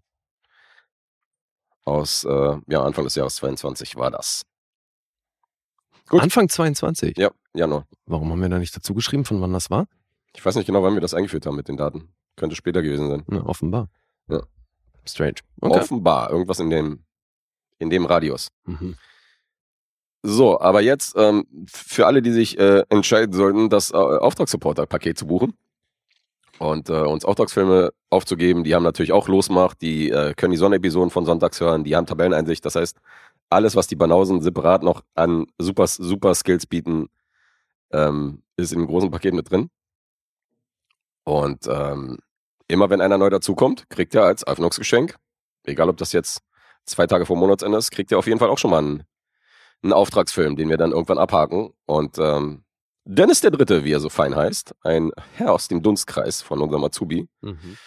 Aus, 1.85 2.25
äh, 2.25 2.57
ja, 2.67 2.83
Anfang 2.83 3.05
des 3.05 3.15
Jahres 3.15 3.35
22 3.35 3.95
war 3.95 4.11
das. 4.11 4.41
Gut. 6.11 6.21
Anfang 6.21 6.49
22. 6.49 7.17
Ja, 7.17 7.31
Januar. 7.53 7.87
Warum 8.05 8.31
haben 8.31 8.41
wir 8.41 8.49
da 8.49 8.59
nicht 8.59 8.75
dazu 8.75 8.93
geschrieben, 8.93 9.23
von 9.23 9.39
wann 9.39 9.53
das 9.53 9.69
war? 9.69 9.87
Ich 10.35 10.45
weiß 10.45 10.55
nicht 10.55 10.65
genau, 10.65 10.83
wann 10.83 10.93
wir 10.93 10.99
das 10.99 11.13
eingeführt 11.13 11.45
haben 11.45 11.55
mit 11.55 11.69
den 11.69 11.77
Daten. 11.77 12.09
Könnte 12.35 12.57
später 12.57 12.81
gewesen 12.81 13.07
sein. 13.07 13.23
Na, 13.27 13.45
offenbar. 13.45 13.87
Ja. 14.27 14.41
Strange. 15.05 15.35
Okay. 15.61 15.79
Offenbar, 15.79 16.29
irgendwas 16.29 16.59
in 16.59 16.69
dem, 16.69 17.05
in 17.79 17.89
dem 17.89 18.05
Radius. 18.05 18.49
Mhm. 18.65 18.95
So, 20.21 20.59
aber 20.59 20.81
jetzt 20.81 21.15
ähm, 21.15 21.45
für 21.65 22.05
alle, 22.07 22.21
die 22.21 22.33
sich 22.33 22.59
äh, 22.59 22.83
entscheiden 22.89 23.31
sollten, 23.31 23.69
das 23.69 23.91
äh, 23.91 23.95
Auftragssupporter-Paket 23.95 25.17
zu 25.17 25.27
buchen 25.27 25.53
und 26.59 26.89
äh, 26.89 26.93
uns 26.93 27.23
Auftragsfilme 27.23 27.93
aufzugeben, 28.09 28.65
die 28.65 28.75
haben 28.75 28.83
natürlich 28.83 29.13
auch 29.13 29.29
Losmacht, 29.29 29.81
die 29.81 30.09
äh, 30.09 30.33
können 30.33 30.51
die 30.51 30.57
Sonnenepisoden 30.57 31.09
von 31.09 31.25
Sonntags 31.25 31.61
hören, 31.61 31.85
die 31.85 31.95
haben 31.95 32.05
Tabelleneinsicht. 32.05 32.65
Das 32.65 32.75
heißt, 32.75 32.99
alles, 33.51 33.75
was 33.75 33.87
die 33.87 33.95
Banausen 33.95 34.41
separat 34.41 34.83
noch 34.83 35.03
an 35.15 35.45
super, 35.59 35.87
super 35.87 36.33
Skills 36.35 36.65
bieten, 36.65 37.09
ähm, 37.91 38.43
ist 38.57 38.71
in 38.71 38.79
einem 38.79 38.87
großen 38.87 39.11
Paket 39.11 39.33
mit 39.33 39.49
drin. 39.51 39.69
Und 41.23 41.67
ähm, 41.67 42.19
immer 42.67 42.89
wenn 42.89 43.01
einer 43.01 43.17
neu 43.17 43.29
dazukommt, 43.29 43.89
kriegt 43.89 44.15
er 44.15 44.23
als 44.23 44.45
Öffnungsgeschenk, 44.47 45.15
egal 45.65 45.89
ob 45.89 45.97
das 45.97 46.13
jetzt 46.13 46.41
zwei 46.85 47.05
Tage 47.07 47.25
vor 47.25 47.37
Monatsende 47.37 47.77
ist, 47.77 47.91
kriegt 47.91 48.11
er 48.11 48.17
auf 48.17 48.27
jeden 48.27 48.39
Fall 48.39 48.49
auch 48.49 48.57
schon 48.57 48.71
mal 48.71 48.79
einen, 48.79 49.03
einen 49.83 49.93
Auftragsfilm, 49.93 50.55
den 50.55 50.69
wir 50.69 50.77
dann 50.77 50.91
irgendwann 50.91 51.17
abhaken. 51.19 51.73
Und 51.85 52.17
ähm, 52.17 52.63
Dennis 53.03 53.41
der 53.41 53.51
Dritte, 53.51 53.83
wie 53.83 53.91
er 53.91 53.99
so 53.99 54.09
fein 54.09 54.35
heißt, 54.35 54.73
ein 54.81 55.11
Herr 55.35 55.53
aus 55.53 55.67
dem 55.67 55.81
Dunstkreis 55.81 56.41
von 56.41 56.61
unserem 56.61 56.83
Azubi, 56.83 57.27
Mhm. 57.41 57.77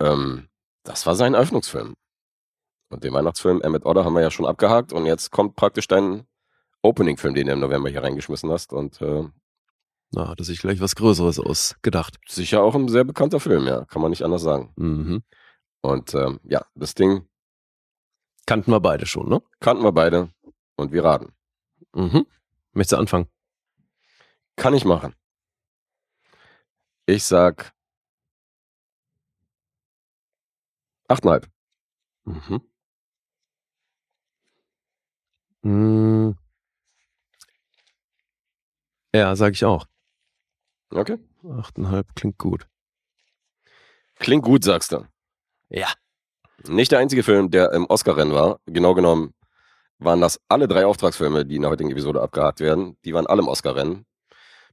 ähm, 0.00 0.48
das 0.84 1.06
war 1.06 1.16
sein 1.16 1.34
Eröffnungsfilm. 1.34 1.94
Und 2.88 3.02
den 3.04 3.12
Weihnachtsfilm 3.12 3.60
Emmett 3.62 3.84
Odder 3.84 4.04
haben 4.04 4.14
wir 4.14 4.22
ja 4.22 4.30
schon 4.30 4.46
abgehakt 4.46 4.92
und 4.92 5.06
jetzt 5.06 5.30
kommt 5.30 5.56
praktisch 5.56 5.88
dein 5.88 6.26
Opening-Film, 6.82 7.34
den 7.34 7.46
du 7.48 7.52
im 7.52 7.60
November 7.60 7.88
hier 7.88 8.02
reingeschmissen 8.02 8.50
hast 8.50 8.72
und 8.72 9.00
äh, 9.00 9.24
Na, 10.12 10.28
hat 10.28 10.38
er 10.38 10.44
sich 10.44 10.60
gleich 10.60 10.80
was 10.80 10.94
Größeres 10.94 11.40
ausgedacht. 11.40 12.16
sicher 12.28 12.62
auch 12.62 12.74
ein 12.74 12.88
sehr 12.88 13.04
bekannter 13.04 13.40
Film, 13.40 13.66
ja, 13.66 13.84
kann 13.86 14.02
man 14.02 14.10
nicht 14.10 14.22
anders 14.22 14.42
sagen. 14.42 14.72
Mhm. 14.76 15.22
Und 15.80 16.14
ähm, 16.14 16.40
ja, 16.44 16.64
das 16.74 16.94
Ding 16.94 17.28
Kannten 18.46 18.70
wir 18.70 18.78
beide 18.78 19.06
schon, 19.06 19.28
ne? 19.28 19.42
kannten 19.58 19.82
wir 19.82 19.90
beide 19.90 20.30
und 20.76 20.92
wir 20.92 21.02
raten. 21.04 21.32
Mhm. 21.92 22.26
Möchtest 22.72 22.92
du 22.92 22.96
anfangen? 22.98 23.26
Kann 24.54 24.72
ich 24.72 24.84
machen. 24.84 25.14
Ich 27.06 27.24
sag 27.24 27.72
achteinhalb. 31.08 31.48
Mhm. 32.24 32.60
Mm. 35.66 36.36
Ja, 39.12 39.34
sag 39.34 39.54
ich 39.54 39.64
auch. 39.64 39.86
Okay. 40.90 41.18
Achteinhalb 41.50 42.14
klingt 42.14 42.38
gut. 42.38 42.68
Klingt 44.18 44.44
gut, 44.44 44.62
sagst 44.62 44.92
du. 44.92 45.06
Ja. 45.68 45.88
Nicht 46.68 46.92
der 46.92 47.00
einzige 47.00 47.22
Film, 47.22 47.50
der 47.50 47.72
im 47.72 47.86
Oscar-Rennen 47.86 48.32
war. 48.32 48.60
Genau 48.66 48.94
genommen 48.94 49.34
waren 49.98 50.20
das 50.20 50.40
alle 50.48 50.68
drei 50.68 50.86
Auftragsfilme, 50.86 51.44
die 51.44 51.56
in 51.56 51.62
der 51.62 51.70
heutigen 51.70 51.90
Episode 51.90 52.22
abgehakt 52.22 52.60
werden. 52.60 52.96
Die 53.04 53.12
waren 53.12 53.26
alle 53.26 53.42
im 53.42 53.48
Oscar-Rennen. 53.48 54.06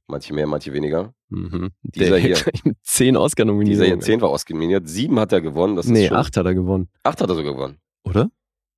Manche 0.06 0.34
mehr, 0.34 0.46
manche 0.46 0.72
weniger. 0.72 1.14
Mhm. 1.28 1.70
Dieser 1.82 2.18
hier. 2.18 2.36
zehn 2.82 3.16
Oscar-Nominierungen. 3.16 3.84
Dieser 3.84 3.86
hier 3.86 4.00
zehn 4.00 4.20
war 4.20 4.30
Oscar 4.30 4.54
nominiert. 4.54 4.86
Sieben 4.88 5.18
hat 5.18 5.32
er 5.32 5.40
gewonnen. 5.40 5.76
Das 5.76 5.86
Nee, 5.86 6.10
acht 6.10 6.36
hat 6.36 6.46
er 6.46 6.54
gewonnen. 6.54 6.88
Acht 7.02 7.20
hat 7.20 7.28
er 7.28 7.34
sogar 7.34 7.54
gewonnen. 7.54 7.78
Oder? 8.04 8.30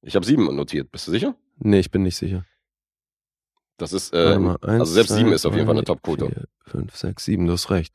Ich 0.02 0.14
habe 0.14 0.24
sieben 0.24 0.44
notiert. 0.54 0.90
Bist 0.90 1.08
du 1.08 1.10
sicher? 1.10 1.34
Nee, 1.58 1.80
ich 1.80 1.90
bin 1.90 2.02
nicht 2.02 2.16
sicher. 2.16 2.44
Das 3.78 3.92
ist, 3.92 4.12
äh, 4.14 4.38
mal, 4.38 4.56
eins, 4.62 4.80
also 4.80 4.92
selbst 4.94 5.08
zwei, 5.10 5.16
sieben 5.16 5.32
ist 5.32 5.44
auf 5.44 5.54
jeden 5.54 5.66
Fall 5.66 5.76
eine 5.76 5.84
Topquote. 5.84 6.48
Fünf, 6.64 6.96
sechs, 6.96 7.24
sieben, 7.24 7.46
du 7.46 7.52
hast 7.52 7.70
recht. 7.70 7.94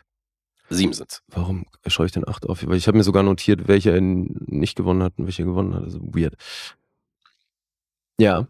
Sieben 0.70 0.94
sind's. 0.94 1.22
Warum 1.28 1.66
schaue 1.88 2.06
ich 2.06 2.12
denn 2.12 2.28
acht 2.28 2.46
auf? 2.48 2.66
Weil 2.66 2.78
ich 2.78 2.88
habe 2.88 2.98
mir 2.98 3.04
sogar 3.04 3.24
notiert, 3.24 3.68
welcher 3.68 3.94
er 3.94 4.02
nicht 4.02 4.76
gewonnen 4.78 5.04
hat 5.04 5.14
und 5.18 5.26
welcher 5.26 5.44
gewonnen 5.44 5.74
hat. 5.74 5.84
Also 5.84 6.00
weird. 6.02 6.36
Ja. 8.20 8.48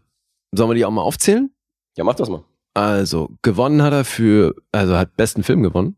Sollen 0.52 0.70
wir 0.70 0.74
die 0.74 0.84
auch 0.84 0.90
mal 0.90 1.02
aufzählen? 1.02 1.50
Ja, 1.96 2.04
mach 2.04 2.14
das 2.14 2.28
mal. 2.28 2.44
Also, 2.74 3.30
gewonnen 3.42 3.82
hat 3.82 3.92
er 3.92 4.04
für, 4.04 4.54
also 4.70 4.96
hat 4.96 5.16
besten 5.16 5.42
Film 5.42 5.62
gewonnen, 5.62 5.96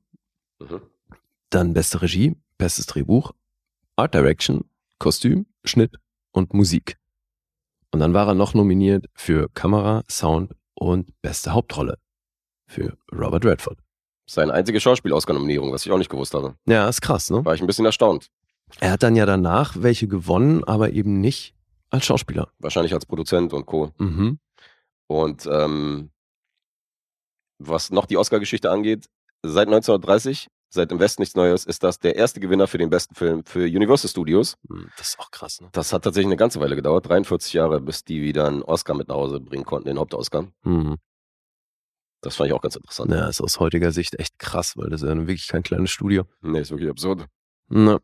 Mhm. 0.60 0.80
dann 1.50 1.72
beste 1.74 2.00
Regie, 2.02 2.36
bestes 2.58 2.86
Drehbuch, 2.86 3.32
Art 3.96 4.14
Direction, 4.14 4.64
Kostüm, 4.98 5.46
Schnitt 5.64 5.98
und 6.32 6.54
Musik. 6.54 6.96
Und 7.94 8.00
dann 8.00 8.12
war 8.12 8.26
er 8.26 8.34
noch 8.34 8.54
nominiert 8.54 9.06
für 9.14 9.48
Kamera, 9.50 10.02
Sound 10.10 10.56
und 10.74 11.12
beste 11.22 11.52
Hauptrolle 11.52 11.98
für 12.66 12.98
Robert 13.12 13.44
Redford. 13.44 13.78
Seine 14.28 14.52
einzige 14.52 14.80
Schauspiel-Oscar-Nominierung, 14.80 15.70
was 15.70 15.86
ich 15.86 15.92
auch 15.92 15.98
nicht 15.98 16.10
gewusst 16.10 16.34
habe. 16.34 16.56
Ja, 16.66 16.88
ist 16.88 17.02
krass, 17.02 17.30
ne? 17.30 17.44
War 17.44 17.54
ich 17.54 17.60
ein 17.60 17.68
bisschen 17.68 17.86
erstaunt. 17.86 18.32
Er 18.80 18.90
hat 18.90 19.04
dann 19.04 19.14
ja 19.14 19.26
danach 19.26 19.76
welche 19.78 20.08
gewonnen, 20.08 20.64
aber 20.64 20.90
eben 20.90 21.20
nicht 21.20 21.54
als 21.90 22.06
Schauspieler. 22.06 22.48
Wahrscheinlich 22.58 22.92
als 22.92 23.06
Produzent 23.06 23.52
und 23.52 23.64
Co. 23.64 23.92
Mhm. 23.98 24.40
Und 25.06 25.46
ähm, 25.46 26.10
was 27.60 27.92
noch 27.92 28.06
die 28.06 28.16
Oscar-Geschichte 28.16 28.72
angeht, 28.72 29.06
seit 29.42 29.68
1930, 29.68 30.48
seit 30.74 30.92
im 30.92 30.98
Westen 31.00 31.22
nichts 31.22 31.34
Neues, 31.34 31.64
ist 31.64 31.82
das 31.82 31.98
der 31.98 32.16
erste 32.16 32.40
Gewinner 32.40 32.66
für 32.66 32.78
den 32.78 32.90
besten 32.90 33.14
Film 33.14 33.44
für 33.44 33.64
Universal 33.64 34.10
Studios. 34.10 34.56
Hm, 34.68 34.90
Das 34.98 35.10
ist 35.10 35.18
auch 35.18 35.30
krass, 35.30 35.60
ne? 35.60 35.68
Das 35.72 35.92
hat 35.92 36.04
tatsächlich 36.04 36.26
eine 36.28 36.36
ganze 36.36 36.60
Weile 36.60 36.76
gedauert, 36.76 37.08
43 37.08 37.52
Jahre, 37.54 37.80
bis 37.80 38.04
die 38.04 38.20
wieder 38.22 38.46
einen 38.46 38.62
Oscar 38.62 38.94
mit 38.94 39.08
nach 39.08 39.14
Hause 39.16 39.40
bringen 39.40 39.64
konnten, 39.64 39.88
den 39.88 39.98
Hauptoscar. 39.98 40.46
Mhm. 40.64 40.96
Das 42.20 42.36
fand 42.36 42.48
ich 42.48 42.54
auch 42.54 42.62
ganz 42.62 42.76
interessant. 42.76 43.10
Ja, 43.10 43.28
ist 43.28 43.40
aus 43.42 43.60
heutiger 43.60 43.92
Sicht 43.92 44.18
echt 44.18 44.38
krass, 44.38 44.76
weil 44.76 44.88
das 44.88 45.02
ist 45.02 45.08
ja 45.08 45.16
wirklich 45.16 45.48
kein 45.48 45.62
kleines 45.62 45.90
Studio. 45.90 46.24
Nee, 46.40 46.60
ist 46.60 46.70
wirklich 46.70 46.88
absurd. 46.90 47.26
Na. 47.68 47.98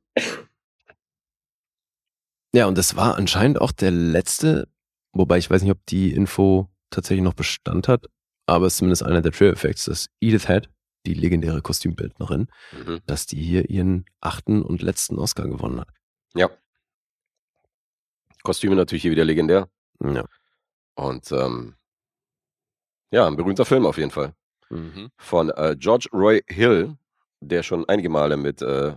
Ja, 2.52 2.66
und 2.66 2.76
das 2.76 2.96
war 2.96 3.16
anscheinend 3.16 3.60
auch 3.60 3.72
der 3.72 3.90
letzte, 3.92 4.68
wobei 5.12 5.38
ich 5.38 5.48
weiß 5.50 5.62
nicht, 5.62 5.70
ob 5.70 5.84
die 5.86 6.12
Info 6.12 6.68
tatsächlich 6.90 7.22
noch 7.22 7.34
Bestand 7.34 7.88
hat, 7.88 8.06
aber 8.46 8.66
es 8.66 8.74
ist 8.74 8.78
zumindest 8.78 9.04
einer 9.04 9.22
der 9.22 9.32
Trailer-Effects, 9.32 9.84
dass 9.84 10.08
Edith 10.20 10.48
Head, 10.48 10.68
die 11.06 11.14
legendäre 11.14 11.62
Kostümbildnerin, 11.62 12.48
Mhm. 12.72 13.00
dass 13.06 13.26
die 13.26 13.40
hier 13.42 13.70
ihren 13.70 14.04
achten 14.20 14.62
und 14.62 14.82
letzten 14.82 15.18
Oscar 15.18 15.48
gewonnen 15.48 15.80
hat. 15.80 15.88
Ja. 16.34 16.50
Kostüme 18.42 18.76
natürlich 18.76 19.02
hier 19.02 19.10
wieder 19.10 19.24
legendär. 19.24 19.68
Ja. 20.02 20.24
Und 20.94 21.30
ähm, 21.32 21.74
ja, 23.10 23.26
ein 23.26 23.36
berühmter 23.36 23.64
Film 23.64 23.86
auf 23.86 23.98
jeden 23.98 24.10
Fall. 24.10 24.34
Mhm. 24.70 25.10
Von 25.18 25.50
äh, 25.50 25.76
George 25.78 26.08
Roy 26.12 26.42
Hill, 26.46 26.96
der 27.40 27.62
schon 27.62 27.88
einige 27.88 28.08
Male 28.08 28.36
mit, 28.36 28.62
äh, 28.62 28.96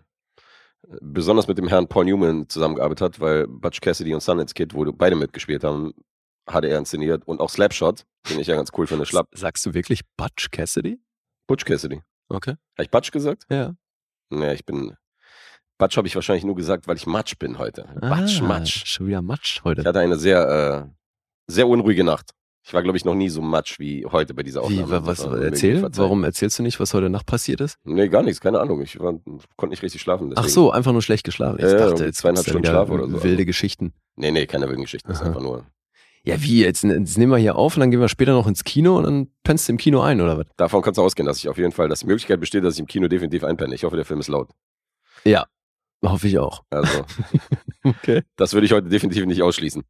besonders 1.02 1.48
mit 1.48 1.58
dem 1.58 1.68
Herrn 1.68 1.88
Paul 1.88 2.06
Newman 2.06 2.48
zusammengearbeitet 2.50 3.02
hat, 3.02 3.20
weil 3.20 3.48
Butch 3.48 3.82
Cassidy 3.82 4.14
und 4.14 4.22
Sundance 4.22 4.54
Kid, 4.54 4.74
wo 4.74 4.90
beide 4.92 5.16
mitgespielt 5.16 5.64
haben, 5.64 5.94
hatte 6.48 6.68
er 6.68 6.78
inszeniert. 6.78 7.26
Und 7.26 7.40
auch 7.40 7.50
Slapshot, 7.50 8.06
den 8.30 8.40
ich 8.40 8.48
ja 8.48 8.56
ganz 8.56 8.70
cool 8.78 8.86
finde. 8.88 9.06
Schlapp. 9.06 9.28
Sagst 9.34 9.66
du 9.66 9.74
wirklich 9.74 10.02
Butch 10.18 10.52
Cassidy? 10.52 11.00
Butch 11.48 11.66
Cassidy. 11.66 12.02
Okay. 12.30 12.52
Habe 12.78 12.84
ich 12.84 12.90
Butch 12.92 13.12
gesagt? 13.12 13.44
Ja. 13.50 13.76
Nee, 14.30 14.54
ich 14.54 14.66
bin. 14.66 14.96
Butch 15.78 15.98
habe 15.98 16.08
ich 16.08 16.16
wahrscheinlich 16.16 16.46
nur 16.46 16.56
gesagt, 16.56 16.88
weil 16.88 16.96
ich 16.98 17.06
Matsch 17.08 17.38
bin 17.38 17.58
heute. 17.58 17.84
Batsch, 18.00 18.42
Ah, 18.42 18.46
Matsch. 18.46 18.86
Schon 18.86 19.08
wieder 19.08 19.22
Matsch 19.22 19.58
Ich 19.58 19.64
heute. 19.64 19.84
hatte 19.84 20.00
eine 20.00 20.18
sehr, 20.18 20.88
äh, 20.88 21.52
sehr 21.52 21.68
unruhige 21.68 22.04
Nacht. 22.04 22.32
Ich 22.66 22.74
war, 22.74 22.82
glaube 22.82 22.98
ich, 22.98 23.04
noch 23.04 23.14
nie 23.16 23.28
so 23.28 23.42
matsch 23.42 23.78
wie 23.78 24.06
heute 24.06 24.34
bei 24.34 24.42
dieser 24.44 24.62
Wie, 24.62 24.82
Aufnahme. 24.82 24.90
wa- 24.90 25.06
was, 25.06 25.28
mir 25.28 25.44
erzähl, 25.44 25.86
warum 25.98 26.24
erzählst 26.24 26.58
du 26.60 26.64
nicht, 26.64 26.80
was 26.80 26.94
heute 26.94 27.10
Nacht 27.10 27.26
passiert 27.26 27.60
ist? 27.60 27.78
Nee, 27.84 28.08
gar 28.08 28.24
nichts, 28.24 28.40
keine 28.40 28.62
Ahnung. 28.62 28.82
Ich 28.82 28.98
war, 29.02 29.16
konnte 29.58 29.72
nicht 29.72 29.84
richtig 29.84 30.02
schlafen. 30.02 30.28
Ach 30.32 30.36
deswegen. 30.44 30.54
so, 30.54 30.72
einfach 30.72 30.94
nur 30.94 31.02
schlecht 31.02 31.26
geschlafen. 31.26 31.58
Ich 31.58 31.66
Ja, 31.66 31.72
dachte, 31.74 31.84
irgendwie 31.88 32.04
jetzt 32.06 32.20
zweieinhalb 32.20 32.48
Stunden 32.48 32.66
Schlaf 32.68 32.90
oder 32.90 33.10
so. 33.10 33.22
Wilde 33.22 33.46
Geschichten. 33.46 33.92
Nee, 34.16 34.32
nee, 34.32 34.46
keine 34.46 34.70
wilden 34.70 34.84
Geschichten. 34.84 35.10
Das 35.10 35.20
ist 35.20 35.28
einfach 35.28 35.42
nur. 35.42 35.66
Ja, 36.26 36.42
wie? 36.42 36.62
Jetzt, 36.64 36.84
jetzt 36.84 37.18
nehmen 37.18 37.32
wir 37.34 37.38
hier 37.38 37.56
auf 37.58 37.76
und 37.76 37.82
dann 37.82 37.92
gehen 37.92 38.00
wir 38.00 38.08
später 38.08 38.32
noch 38.34 38.48
ins 38.48 38.64
Kino 38.64 38.98
und 38.98 39.04
dann 39.04 39.28
pennst 39.44 39.68
du 39.68 39.74
im 39.74 39.78
Kino 39.78 40.00
ein, 40.02 40.22
oder 40.22 40.38
was? 40.38 40.46
Davon 40.56 40.82
kannst 40.82 40.98
du 40.98 41.02
ausgehen, 41.02 41.26
dass 41.26 41.38
ich 41.38 41.50
auf 41.50 41.58
jeden 41.58 41.74
Fall, 41.74 41.90
dass 41.90 42.00
die 42.00 42.06
Möglichkeit 42.08 42.40
besteht, 42.40 42.64
dass 42.64 42.76
ich 42.76 42.80
im 42.80 42.88
Kino 42.88 43.08
definitiv 43.10 43.44
einpenne. 43.44 43.76
Ich 43.76 43.84
hoffe, 43.84 43.98
der 43.98 44.06
Film 44.06 44.22
ist 44.22 44.30
laut. 44.30 44.50
Ja, 45.26 45.46
hoffe 46.04 46.28
ich 46.28 46.40
auch. 46.40 46.64
Also, 46.70 47.06
Okay. 47.84 48.22
das 48.38 48.54
würde 48.54 48.66
ich 48.66 48.72
heute 48.72 48.88
definitiv 48.88 49.26
nicht 49.26 49.42
ausschließen. 49.42 49.84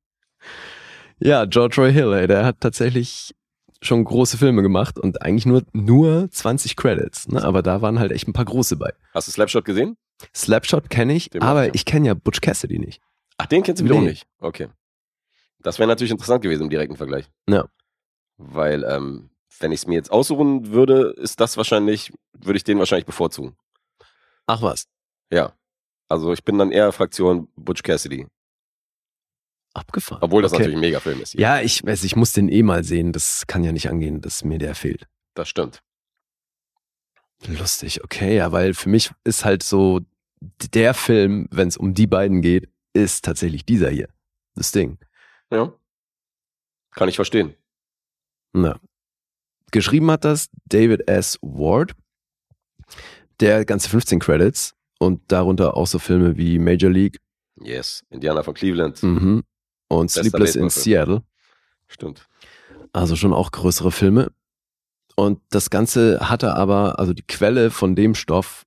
Ja, 1.20 1.46
George 1.46 1.76
Roy 1.80 1.94
Hill, 1.94 2.12
ey, 2.14 2.28
der 2.28 2.44
hat 2.46 2.60
tatsächlich 2.60 3.34
schon 3.82 4.04
große 4.04 4.38
Filme 4.38 4.62
gemacht 4.64 4.98
und 4.98 5.22
eigentlich 5.22 5.46
nur, 5.46 5.64
nur 5.74 6.30
20 6.32 6.76
Credits, 6.76 7.28
ne? 7.28 7.44
aber 7.44 7.62
da 7.62 7.82
waren 7.82 8.00
halt 8.00 8.12
echt 8.12 8.28
ein 8.28 8.34
paar 8.34 8.46
große 8.46 8.78
bei. 8.78 8.92
Hast 9.14 9.28
du 9.28 9.32
Slapshot 9.32 9.66
gesehen? 9.66 9.98
Slapshot 10.34 10.90
kenne 10.90 11.14
ich, 11.14 11.30
Den 11.30 11.42
aber 11.42 11.68
ich. 11.68 11.76
ich 11.76 11.86
kenne 11.86 12.08
ja 12.08 12.14
Butch 12.14 12.42
Cassidy 12.42 12.80
nicht. 12.80 13.02
Ach, 13.38 13.46
den 13.46 13.62
kennst 13.62 13.82
du 13.82 13.86
wiederum 13.86 14.04
Nee. 14.06 14.12
nicht. 14.12 14.26
Okay. 14.40 14.68
Das 15.64 15.80
wäre 15.80 15.88
natürlich 15.88 16.12
interessant 16.12 16.42
gewesen 16.44 16.64
im 16.64 16.70
direkten 16.70 16.98
Vergleich. 16.98 17.30
Ja. 17.50 17.66
Weil, 18.38 18.84
ähm, 18.84 19.30
wenn 19.60 19.72
ich 19.72 19.82
es 19.82 19.88
mir 19.88 19.96
jetzt 19.96 20.12
aussuchen 20.12 20.72
würde, 20.72 21.14
ist 21.18 21.40
das 21.40 21.58
wahrscheinlich, 21.58 22.12
würde 22.34 22.58
ich 22.58 22.64
den 22.64 22.80
wahrscheinlich 22.80 23.06
bevorzugen. 23.06 23.56
Ach 24.46 24.62
was, 24.62 24.86
Ja. 25.32 25.54
Also 26.10 26.32
ich 26.34 26.44
bin 26.44 26.58
dann 26.60 26.72
eher 26.72 26.92
Fraktion 26.92 27.48
Butch 27.56 27.82
Cassidy. 27.82 28.28
abgefahren. 29.74 30.22
Obwohl 30.22 30.44
das 30.44 30.52
Okay. 30.52 30.60
natürlich 30.64 30.78
ein 30.78 30.82
Megafilm 30.82 31.22
ist. 31.22 31.32
hier. 31.32 31.42
Ja, 31.42 31.62
ich 31.62 31.84
weiß, 31.84 32.04
ich 32.04 32.16
muss 32.16 32.32
den 32.34 32.48
eh 32.50 32.62
mal 32.62 32.84
sehen. 32.84 33.12
Das 33.12 33.48
kann 33.48 33.64
ja 33.64 33.72
nicht 33.72 33.90
angehen, 33.90 34.22
dass 34.22 34.44
mir 34.44 34.60
der 34.60 34.76
fehlt. 34.76 35.08
Das 35.34 35.50
stimmt. 35.50 35.82
Lustig, 37.48 38.04
okay, 38.04 38.36
ja, 38.38 38.52
weil 38.52 38.74
für 38.76 38.90
mich 38.90 39.12
ist 39.24 39.44
halt 39.46 39.64
so 39.64 40.02
der 40.74 40.94
Film, 40.94 41.48
wenn 41.52 41.68
es 41.70 41.78
um 41.78 41.94
die 41.96 42.06
beiden 42.08 42.42
geht, 42.42 42.70
ist 42.94 43.26
tatsächlich 43.26 43.66
dieser 43.66 43.90
hier. 43.90 44.10
Das 44.56 44.72
Ding. 44.72 45.00
Ja. 45.54 45.72
Kann 46.92 47.10
ich 47.10 47.16
verstehen. 47.16 47.56
Na, 48.54 48.80
geschrieben 49.72 50.10
hat 50.12 50.26
das 50.26 50.50
David 50.66 51.08
S. 51.08 51.40
Ward, 51.42 51.94
der 53.40 53.66
ganze 53.66 53.90
15 53.90 54.20
Credits 54.20 54.76
und 55.00 55.22
darunter 55.32 55.76
auch 55.76 55.88
so 55.88 56.00
Filme 56.00 56.38
wie 56.38 56.60
Major 56.60 56.92
League 56.92 57.20
Yes, 57.62 58.04
Indiana 58.10 58.44
von 58.44 58.54
Cleveland. 58.54 59.02
mhm. 59.04 59.44
und 59.88 60.06
Bester 60.08 60.22
Sleepless 60.24 60.56
in. 60.56 60.70
Seattle. 60.70 61.24
Stimmt. 61.88 62.28
Also 62.94 63.16
schon 63.16 63.34
auch 63.34 63.52
größere 63.52 63.92
Filme. 63.92 64.32
Und 65.16 65.40
das 65.50 65.70
Ganze 65.70 66.30
hatte 66.30 66.56
aber, 66.56 67.00
also 67.00 67.14
die 67.14 67.26
Quelle 67.28 67.70
von 67.70 67.96
dem 67.96 68.16
Stoff 68.16 68.66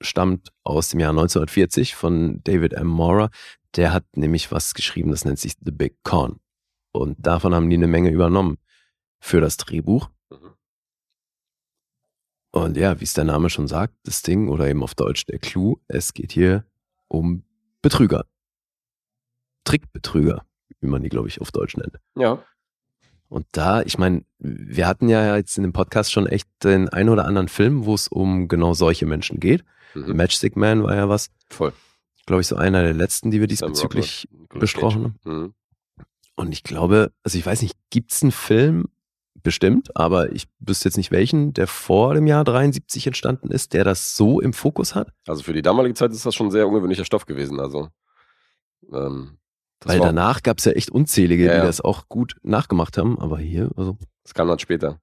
stammt 0.00 0.48
aus 0.64 0.88
dem 0.88 1.00
Jahr 1.00 1.10
1940 1.10 1.94
von 1.94 2.42
David 2.44 2.72
M. 2.72 2.86
Mora. 2.86 3.30
Der 3.76 3.92
hat 3.92 4.04
nämlich 4.16 4.52
was 4.52 4.74
geschrieben, 4.74 5.10
das 5.10 5.24
nennt 5.24 5.38
sich 5.38 5.54
The 5.64 5.70
Big 5.70 6.02
Con. 6.02 6.40
Und 6.92 7.16
davon 7.24 7.54
haben 7.54 7.70
die 7.70 7.76
eine 7.76 7.86
Menge 7.86 8.10
übernommen 8.10 8.58
für 9.18 9.40
das 9.40 9.56
Drehbuch. 9.56 10.10
Mhm. 10.30 10.54
Und 12.50 12.76
ja, 12.76 13.00
wie 13.00 13.04
es 13.04 13.14
der 13.14 13.24
Name 13.24 13.48
schon 13.48 13.66
sagt, 13.66 13.94
das 14.02 14.22
Ding 14.22 14.48
oder 14.48 14.68
eben 14.68 14.82
auf 14.82 14.94
Deutsch 14.94 15.24
der 15.24 15.38
Clou, 15.38 15.80
es 15.88 16.12
geht 16.12 16.32
hier 16.32 16.66
um 17.08 17.44
Betrüger. 17.80 18.26
Trickbetrüger, 19.64 20.44
wie 20.80 20.88
man 20.88 21.02
die, 21.02 21.08
glaube 21.08 21.28
ich, 21.28 21.40
auf 21.40 21.50
Deutsch 21.50 21.76
nennt. 21.76 21.98
Ja. 22.14 22.44
Und 23.28 23.46
da, 23.52 23.80
ich 23.80 23.96
meine, 23.96 24.24
wir 24.38 24.86
hatten 24.86 25.08
ja 25.08 25.36
jetzt 25.36 25.56
in 25.56 25.62
dem 25.62 25.72
Podcast 25.72 26.12
schon 26.12 26.26
echt 26.26 26.48
den 26.62 26.90
einen 26.90 27.08
oder 27.08 27.24
anderen 27.24 27.48
Film, 27.48 27.86
wo 27.86 27.94
es 27.94 28.08
um 28.08 28.48
genau 28.48 28.74
solche 28.74 29.06
Menschen 29.06 29.40
geht. 29.40 29.64
Mhm. 29.94 30.16
Matchstick 30.16 30.54
Man 30.56 30.82
war 30.82 30.94
ja 30.94 31.08
was, 31.08 31.30
Voll. 31.48 31.72
Glaube 32.26 32.42
ich, 32.42 32.46
so 32.46 32.56
einer 32.56 32.82
der 32.82 32.94
letzten, 32.94 33.30
die 33.30 33.40
wir 33.40 33.46
diesbezüglich 33.46 34.28
Nicolas 34.30 34.60
besprochen 34.60 35.14
Cage. 35.22 35.32
Mhm. 35.32 35.54
Und 36.34 36.52
ich 36.52 36.62
glaube, 36.62 37.12
also 37.22 37.36
ich 37.38 37.44
weiß 37.44 37.62
nicht, 37.62 37.76
gibt's 37.90 38.22
einen 38.22 38.32
Film, 38.32 38.86
bestimmt, 39.42 39.96
aber 39.96 40.32
ich 40.32 40.46
wüsste 40.60 40.88
jetzt 40.88 40.96
nicht 40.96 41.10
welchen, 41.10 41.52
der 41.52 41.66
vor 41.66 42.14
dem 42.14 42.26
Jahr 42.26 42.44
73 42.44 43.06
entstanden 43.06 43.50
ist, 43.50 43.72
der 43.72 43.84
das 43.84 44.16
so 44.16 44.40
im 44.40 44.52
Fokus 44.52 44.94
hat? 44.94 45.12
Also 45.26 45.42
für 45.42 45.52
die 45.52 45.62
damalige 45.62 45.94
Zeit 45.94 46.12
ist 46.12 46.24
das 46.24 46.34
schon 46.34 46.50
sehr 46.50 46.66
ungewöhnlicher 46.66 47.04
Stoff 47.04 47.26
gewesen. 47.26 47.60
Also 47.60 47.88
ähm, 48.92 49.38
Weil 49.80 50.00
danach 50.00 50.42
gab's 50.42 50.64
ja 50.64 50.72
echt 50.72 50.90
unzählige, 50.90 51.44
Ja, 51.44 51.52
die 51.52 51.58
ja. 51.58 51.64
das 51.64 51.80
auch 51.80 52.08
gut 52.08 52.36
nachgemacht 52.42 52.98
haben, 52.98 53.18
aber 53.18 53.38
hier, 53.38 53.70
also 53.76 53.98
das 54.22 54.34
kam 54.34 54.48
dann 54.48 54.58
später. 54.58 54.98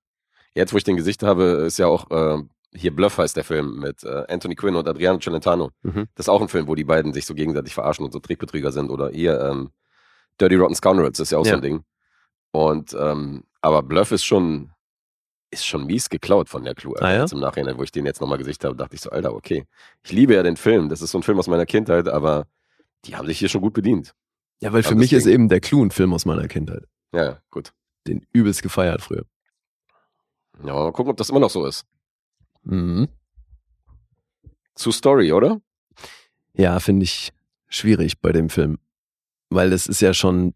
Jetzt, 0.56 0.74
wo 0.74 0.78
ich 0.78 0.84
den 0.84 0.98
Gesicht 0.98 1.24
habe, 1.24 1.44
ist 1.66 1.78
ja 1.78 1.88
auch 1.88 2.10
äh, 2.12 2.42
hier 2.74 2.96
Bluff 2.96 3.18
heißt 3.18 3.36
der 3.36 3.44
Film 3.44 3.80
mit 3.80 4.04
äh, 4.04 4.26
Anthony 4.30 4.56
Quinn 4.56 4.76
und 4.76 4.88
Adriano 4.88 5.20
Celentano. 5.20 5.72
Mhm. 5.84 6.08
Das 6.16 6.26
ist 6.26 6.30
auch 6.30 6.42
ein 6.42 6.48
Film, 6.50 6.68
wo 6.68 6.76
die 6.76 6.84
beiden 6.84 7.14
sich 7.14 7.26
so 7.26 7.34
gegenseitig 7.34 7.74
verarschen 7.74 8.06
und 8.06 8.12
so 8.12 8.20
Trickbetrüger 8.20 8.72
sind. 8.72 8.90
Oder 8.90 9.10
hier 9.10 9.40
ähm, 9.42 9.72
Dirty 10.40 10.56
Rotten 10.56 10.76
Scoundrels 10.76 11.20
ist 11.20 11.32
ja 11.32 11.38
auch 11.40 11.46
so 11.46 11.50
Ja. 11.52 11.56
ein 11.58 11.62
Ding. 11.62 11.84
Und 12.52 12.96
ähm, 13.00 13.44
aber 13.62 13.84
Bluff 13.84 14.12
ist 14.12 14.24
schon 14.24 14.72
ist 15.52 15.66
schon 15.66 15.86
mies 15.88 16.10
geklaut 16.10 16.48
von 16.48 16.64
der 16.64 16.76
Clue. 16.76 16.94
Ah, 17.02 17.12
ja? 17.12 17.22
Jetzt 17.22 17.34
Im 17.34 17.40
Nachhinein, 17.40 17.76
wo 17.78 17.82
ich 17.84 17.92
den 17.92 18.06
jetzt 18.06 18.22
nochmal 18.22 18.38
gesicht 18.38 18.64
habe, 18.64 18.76
dachte 18.76 18.94
ich 18.96 19.02
so, 19.02 19.10
Alter, 19.10 19.34
okay. 19.34 19.66
Ich 20.04 20.12
liebe 20.12 20.36
ja 20.36 20.44
den 20.44 20.58
Film. 20.58 20.90
Das 20.90 21.02
ist 21.02 21.10
so 21.10 21.18
ein 21.18 21.24
Film 21.24 21.40
aus 21.40 21.48
meiner 21.48 21.66
Kindheit, 21.66 22.08
aber 22.08 22.46
die 23.06 23.16
haben 23.16 23.26
sich 23.26 23.40
hier 23.40 23.50
schon 23.50 23.62
gut 23.62 23.74
bedient. 23.74 24.14
ja, 24.62 24.72
weil 24.74 24.84
für 24.84 24.90
Aber 24.90 24.98
mich 25.00 25.12
ist 25.12 25.24
deswegen- 25.26 25.44
eben 25.44 25.50
der 25.50 25.60
Clou 25.60 25.84
ein 25.84 25.90
Film 25.90 26.14
aus 26.14 26.26
meiner 26.26 26.48
Kindheit. 26.48 26.84
Ja, 27.14 27.24
ja, 27.24 27.42
gut. 27.50 27.74
Den 28.06 28.26
übelst 28.32 28.62
gefeiert 28.62 29.02
früher. 29.02 29.24
Ja, 30.64 30.74
mal 30.74 30.92
gucken, 30.92 31.12
ob 31.12 31.18
das 31.18 31.30
immer 31.30 31.40
noch 31.40 31.50
so 31.50 31.66
ist. 31.66 31.86
Mhm. 32.64 33.08
Zu 34.76 34.92
Story, 34.92 35.34
oder? 35.34 35.62
Ja, 36.54 36.80
finde 36.80 37.04
ich 37.04 37.32
schwierig 37.68 38.20
bei 38.20 38.32
dem 38.32 38.50
Film. 38.50 38.80
Weil 39.50 39.70
das 39.70 39.88
ist 39.88 40.02
ja 40.02 40.14
schon, 40.14 40.54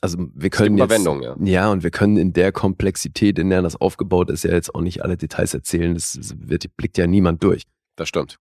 also 0.00 0.18
wir 0.34 0.50
können 0.50 0.76
jetzt, 0.76 0.86
Überwendung, 0.86 1.22
ja. 1.22 1.36
ja, 1.40 1.70
und 1.70 1.82
wir 1.82 1.90
können 1.90 2.16
in 2.16 2.32
der 2.32 2.52
Komplexität, 2.52 3.38
in 3.38 3.50
der 3.50 3.62
das 3.62 3.76
aufgebaut 3.76 4.30
ist, 4.30 4.44
ja 4.44 4.52
jetzt 4.52 4.74
auch 4.74 4.80
nicht 4.80 5.02
alle 5.02 5.16
Details 5.16 5.54
erzählen. 5.54 5.94
Das, 5.94 6.12
das 6.12 6.34
wird, 6.38 6.76
blickt 6.76 6.98
ja 6.98 7.06
niemand 7.06 7.42
durch. 7.42 7.62
Das 7.96 8.08
stimmt. 8.08 8.38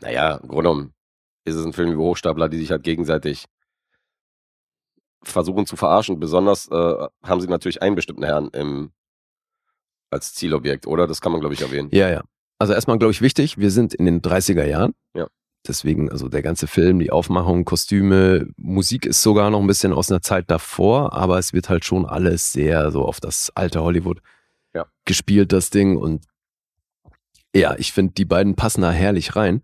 Naja, 0.00 0.36
im 0.36 0.48
Grunde 0.48 0.70
genommen 0.70 0.94
ist 1.44 1.56
es 1.56 1.64
ein 1.64 1.72
Film 1.72 1.92
über 1.92 2.02
Hochstapler, 2.02 2.48
die 2.48 2.58
sich 2.58 2.70
halt 2.70 2.82
gegenseitig 2.82 3.46
versuchen 5.22 5.66
zu 5.66 5.76
verarschen. 5.76 6.20
Besonders 6.20 6.68
äh, 6.68 7.06
haben 7.22 7.40
sie 7.40 7.48
natürlich 7.48 7.82
einen 7.82 7.96
bestimmten 7.96 8.24
Herrn 8.24 8.48
im, 8.52 8.92
als 10.10 10.34
Zielobjekt, 10.34 10.86
oder? 10.86 11.06
Das 11.06 11.20
kann 11.20 11.32
man, 11.32 11.40
glaube 11.40 11.54
ich, 11.54 11.60
erwähnen. 11.62 11.88
Ja, 11.92 12.08
ja. 12.10 12.22
Also 12.58 12.72
erstmal, 12.72 12.98
glaube 12.98 13.12
ich, 13.12 13.22
wichtig, 13.22 13.58
wir 13.58 13.70
sind 13.70 13.94
in 13.94 14.04
den 14.04 14.20
30er 14.20 14.64
Jahren. 14.64 14.94
Ja. 15.14 15.26
Deswegen, 15.66 16.10
also 16.10 16.28
der 16.28 16.42
ganze 16.42 16.66
Film, 16.66 16.98
die 16.98 17.10
Aufmachung, 17.10 17.64
Kostüme, 17.64 18.48
Musik 18.56 19.06
ist 19.06 19.22
sogar 19.22 19.50
noch 19.50 19.60
ein 19.60 19.66
bisschen 19.66 19.92
aus 19.92 20.10
einer 20.10 20.22
Zeit 20.22 20.50
davor, 20.50 21.12
aber 21.12 21.38
es 21.38 21.52
wird 21.52 21.68
halt 21.68 21.84
schon 21.84 22.06
alles 22.06 22.52
sehr 22.52 22.90
so 22.90 23.04
auf 23.04 23.20
das 23.20 23.50
alte 23.54 23.82
Hollywood 23.82 24.20
Ja. 24.74 24.86
gespielt, 25.04 25.52
das 25.52 25.70
Ding. 25.70 25.96
Und 25.96 26.24
ja, 27.54 27.74
ich 27.76 27.92
finde, 27.92 28.14
die 28.14 28.24
beiden 28.24 28.54
passen 28.56 28.82
da 28.82 28.90
herrlich 28.92 29.36
rein, 29.36 29.62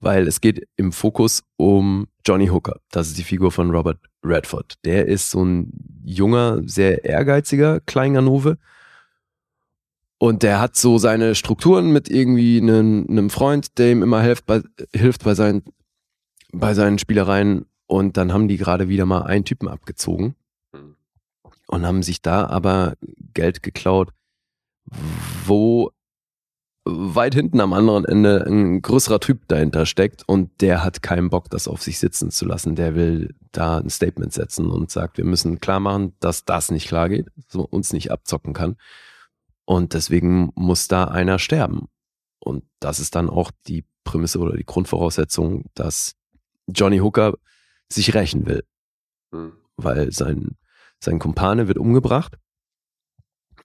weil 0.00 0.26
es 0.26 0.40
geht 0.40 0.66
im 0.76 0.92
Fokus 0.92 1.44
um 1.56 2.08
Johnny 2.26 2.48
Hooker. 2.48 2.80
Das 2.90 3.08
ist 3.08 3.18
die 3.18 3.24
Figur 3.24 3.52
von 3.52 3.70
Robert 3.70 3.98
Redford. 4.24 4.74
Der 4.84 5.06
ist 5.06 5.30
so 5.30 5.44
ein 5.44 5.72
junger, 6.04 6.60
sehr 6.66 7.04
ehrgeiziger 7.04 7.80
Kleinganove. 7.80 8.58
Und 10.22 10.44
der 10.44 10.60
hat 10.60 10.76
so 10.76 10.98
seine 10.98 11.34
Strukturen 11.34 11.90
mit 11.90 12.08
irgendwie 12.08 12.60
einem, 12.60 13.08
einem 13.10 13.28
Freund, 13.28 13.76
der 13.76 13.90
ihm 13.90 14.04
immer 14.04 14.22
hilft 14.22 14.46
bei, 14.46 14.62
hilft 14.94 15.24
bei 15.24 15.34
seinen, 15.34 15.64
bei 16.52 16.74
seinen 16.74 17.00
Spielereien. 17.00 17.66
Und 17.88 18.16
dann 18.16 18.32
haben 18.32 18.46
die 18.46 18.56
gerade 18.56 18.88
wieder 18.88 19.04
mal 19.04 19.22
einen 19.22 19.44
Typen 19.44 19.66
abgezogen 19.66 20.36
Mhm. 20.72 20.94
und 21.66 21.84
haben 21.84 22.04
sich 22.04 22.22
da 22.22 22.46
aber 22.46 22.94
Geld 23.34 23.64
geklaut, 23.64 24.10
wo 25.44 25.90
weit 26.84 27.34
hinten 27.34 27.58
am 27.58 27.72
anderen 27.72 28.04
Ende 28.04 28.46
ein 28.46 28.80
größerer 28.80 29.18
Typ 29.18 29.48
dahinter 29.48 29.86
steckt 29.86 30.22
und 30.28 30.52
der 30.60 30.84
hat 30.84 31.02
keinen 31.02 31.30
Bock, 31.30 31.50
das 31.50 31.66
auf 31.66 31.82
sich 31.82 31.98
sitzen 31.98 32.30
zu 32.30 32.44
lassen. 32.44 32.76
Der 32.76 32.94
will 32.94 33.34
da 33.50 33.78
ein 33.78 33.90
Statement 33.90 34.32
setzen 34.32 34.70
und 34.70 34.88
sagt, 34.88 35.16
wir 35.18 35.24
müssen 35.24 35.58
klar 35.58 35.80
machen, 35.80 36.14
dass 36.20 36.44
das 36.44 36.70
nicht 36.70 36.86
klar 36.86 37.08
geht, 37.08 37.26
so 37.48 37.62
uns 37.62 37.92
nicht 37.92 38.12
abzocken 38.12 38.52
kann. 38.52 38.76
Und 39.64 39.94
deswegen 39.94 40.50
muss 40.54 40.88
da 40.88 41.04
einer 41.04 41.38
sterben. 41.38 41.88
Und 42.38 42.64
das 42.80 42.98
ist 43.00 43.14
dann 43.14 43.30
auch 43.30 43.50
die 43.66 43.84
Prämisse 44.04 44.38
oder 44.38 44.56
die 44.56 44.66
Grundvoraussetzung, 44.66 45.64
dass 45.74 46.14
Johnny 46.66 46.98
Hooker 46.98 47.34
sich 47.88 48.14
rächen 48.14 48.46
will 48.46 48.64
Hm. 49.32 49.52
weil 49.76 50.12
sein, 50.12 50.56
sein 51.00 51.18
Kumpane 51.18 51.66
wird 51.66 51.78
umgebracht. 51.78 52.38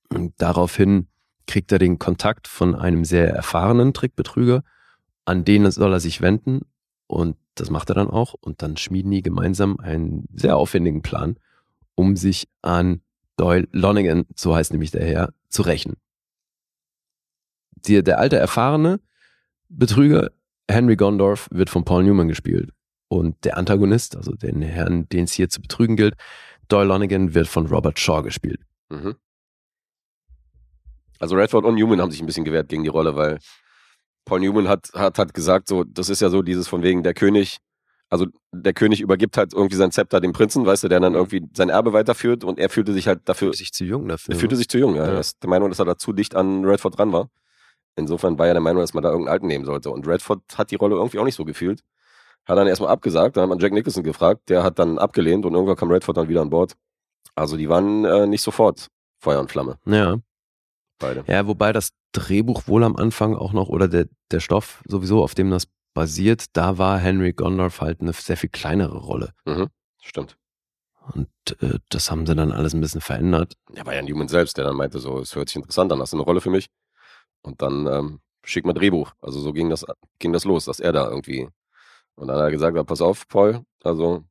Und 0.10 0.34
daraufhin 0.38 1.08
kriegt 1.46 1.72
er 1.72 1.80
den 1.80 2.00
Kontakt 2.00 2.48
von 2.48 2.74
einem 2.74 3.06
sehr 3.06 3.30
erfahrenen 3.30 3.94
Trickbetrüger, 3.94 4.64
an 5.26 5.44
den 5.44 5.70
soll 5.72 5.94
er 5.94 6.00
sich 6.00 6.22
wenden 6.22 6.62
und 7.08 7.38
das 7.56 7.70
macht 7.70 7.90
er 7.90 7.96
dann 7.96 8.10
auch 8.10 8.34
und 8.34 8.62
dann 8.62 8.78
schmieden 8.78 9.12
die 9.12 9.22
gemeinsam 9.22 9.78
einen 9.80 10.28
sehr 10.34 10.56
aufwendigen 10.56 11.02
Plan, 11.02 11.38
um 11.96 12.16
sich 12.16 12.48
an 12.62 13.02
Doyle 13.36 13.68
Lonigan, 13.72 14.26
so 14.36 14.56
heißt 14.56 14.72
nämlich 14.72 14.92
der 14.92 15.06
Herr, 15.06 15.34
zu 15.50 15.62
rächen. 15.62 15.96
Der, 17.88 18.02
der 18.02 18.20
alte 18.20 18.38
erfahrene 18.38 19.00
Betrüger 19.70 20.32
Henry 20.70 20.96
Gondorf 20.96 21.48
wird 21.52 21.70
von 21.70 21.86
Paul 21.86 22.04
Newman 22.04 22.28
gespielt 22.28 22.72
und 23.10 23.44
der 23.46 23.58
Antagonist, 23.58 24.16
also 24.16 24.34
den 24.34 24.62
Herrn, 24.62 25.08
den 25.10 25.26
es 25.26 25.34
hier 25.34 25.50
zu 25.50 25.62
betrügen 25.62 25.96
gilt, 25.96 26.16
Doyle 26.68 26.88
Lonigan 26.88 27.34
wird 27.34 27.48
von 27.48 27.68
Robert 27.68 28.00
Shaw 28.00 28.22
gespielt. 28.24 28.62
Mhm. 28.90 29.16
Also 31.20 31.36
Redford 31.36 31.66
und 31.66 31.76
Newman 31.76 32.02
haben 32.02 32.12
sich 32.12 32.22
ein 32.22 32.26
bisschen 32.26 32.46
gewehrt 32.46 32.70
gegen 32.70 32.84
die 32.84 32.90
Rolle, 32.90 33.16
weil 33.16 33.40
Paul 34.26 34.42
Newman 34.42 34.68
hat, 34.68 34.90
hat, 34.94 35.18
hat 35.18 35.34
gesagt, 35.34 35.68
so, 35.68 35.84
das 35.84 36.10
ist 36.10 36.22
ja 36.22 36.30
so 36.30 36.42
dieses 36.42 36.68
von 36.68 36.84
wegen 36.84 37.02
der 37.02 37.14
König, 37.14 37.58
also 38.10 38.28
der 38.52 38.74
König 38.74 39.02
übergibt 39.02 39.38
halt 39.38 39.54
irgendwie 39.54 39.76
sein 39.76 39.92
Zepter 39.92 40.22
dem 40.22 40.34
Prinzen, 40.34 40.66
weißt 40.66 40.84
du, 40.84 40.88
der 40.88 41.00
dann 41.00 41.14
irgendwie 41.14 41.48
sein 41.54 41.70
Erbe 41.70 41.94
weiterführt 41.94 42.44
und 42.44 42.60
er 42.60 42.70
fühlte 42.70 42.94
sich 42.94 43.08
halt 43.08 43.22
dafür, 43.26 43.54
sich 43.54 43.74
zu 43.74 43.84
jung 43.84 44.08
dafür. 44.08 44.34
er 44.34 44.40
fühlte 44.40 44.56
sich 44.56 44.70
zu 44.70 44.78
jung, 44.78 44.96
ja. 44.96 45.06
Ja. 45.06 45.14
Er 45.14 45.20
ist 45.20 45.42
der 45.44 45.50
Meinung, 45.50 45.70
dass 45.70 45.80
er 45.80 45.86
da 45.86 45.98
zu 45.98 46.14
dicht 46.14 46.36
an 46.36 46.64
Redford 46.64 46.98
dran 46.98 47.12
war. 47.12 47.30
Insofern 47.96 48.38
war 48.38 48.48
er 48.48 48.54
der 48.54 48.62
Meinung, 48.62 48.82
dass 48.82 48.94
man 48.94 49.04
da 49.04 49.10
irgendeinen 49.10 49.34
Alten 49.34 49.48
nehmen 49.48 49.66
sollte. 49.66 49.90
Und 49.90 50.08
Redford 50.08 50.42
hat 50.56 50.72
die 50.72 50.76
Rolle 50.76 50.96
irgendwie 50.96 51.20
auch 51.20 51.26
nicht 51.26 51.36
so 51.36 51.46
gefühlt. 51.46 51.82
Hat 52.46 52.58
dann 52.58 52.68
erstmal 52.68 52.92
abgesagt, 52.92 53.36
dann 53.36 53.42
hat 53.42 53.50
man 53.50 53.60
Jack 53.60 53.74
Nicholson 53.74 54.04
gefragt, 54.04 54.50
der 54.50 54.64
hat 54.64 54.80
dann 54.80 55.00
abgelehnt 55.00 55.46
und 55.46 55.54
irgendwann 55.54 55.76
kam 55.76 55.92
Redford 55.92 56.16
dann 56.16 56.30
wieder 56.30 56.42
an 56.42 56.50
Bord. 56.50 56.76
Also 57.36 57.58
die 57.58 57.68
waren 57.68 58.06
äh, 58.06 58.26
nicht 58.26 58.42
sofort 58.42 58.88
Feuer 59.20 59.40
und 59.40 59.52
Flamme, 59.52 59.78
ja. 59.86 60.18
beide. 61.00 61.24
ja, 61.28 61.46
wobei 61.48 61.74
das 61.74 61.90
Drehbuch 62.14 62.68
wohl 62.68 62.84
am 62.84 62.96
Anfang 62.96 63.36
auch 63.36 63.52
noch 63.52 63.68
oder 63.68 63.88
der, 63.88 64.08
der 64.32 64.40
Stoff 64.40 64.82
sowieso, 64.88 65.24
auf 65.24 65.36
dem 65.36 65.50
das 65.50 65.68
basiert, 65.98 66.56
da 66.56 66.78
war 66.78 67.00
Henry 67.00 67.34
Gondorf 67.34 67.82
halt 67.82 68.02
eine 68.02 68.14
sehr 68.14 68.38
viel 68.38 68.52
kleinere 68.52 69.00
Rolle. 69.00 69.34
Mhm. 69.46 69.70
Stimmt. 70.00 70.38
Und 71.12 71.28
äh, 71.60 71.80
das 71.90 72.12
haben 72.12 72.28
sie 72.28 72.36
dann 72.36 72.52
alles 72.52 72.76
ein 72.76 72.82
bisschen 72.82 73.02
verändert. 73.02 73.58
Ja, 73.74 73.84
war 73.84 73.96
ja 73.96 74.04
Newman 74.04 74.28
selbst, 74.28 74.58
der 74.58 74.66
dann 74.66 74.76
meinte, 74.76 75.00
so, 75.00 75.18
es 75.20 75.36
hört 75.36 75.50
sich 75.50 75.56
interessant 75.56 75.92
an, 75.92 76.00
hast 76.00 76.14
du 76.14 76.18
eine 76.18 76.24
Rolle 76.24 76.40
für 76.40 76.52
mich? 76.52 76.70
Und 77.42 77.64
dann 77.64 77.88
ähm, 77.88 78.22
schick 78.44 78.64
mal 78.64 78.74
Drehbuch. 78.74 79.14
Also 79.22 79.40
so 79.40 79.54
ging 79.54 79.72
das, 79.72 79.86
ging 80.20 80.34
das 80.34 80.46
los, 80.46 80.66
dass 80.66 80.80
er 80.80 80.92
da 80.92 81.10
irgendwie. 81.10 81.50
Und 82.14 82.28
dann 82.28 82.38
hat 82.38 82.44
er 82.44 82.52
gesagt, 82.52 82.78
pass 82.86 83.02
auf, 83.02 83.28
Paul, 83.28 83.64
also 83.84 84.24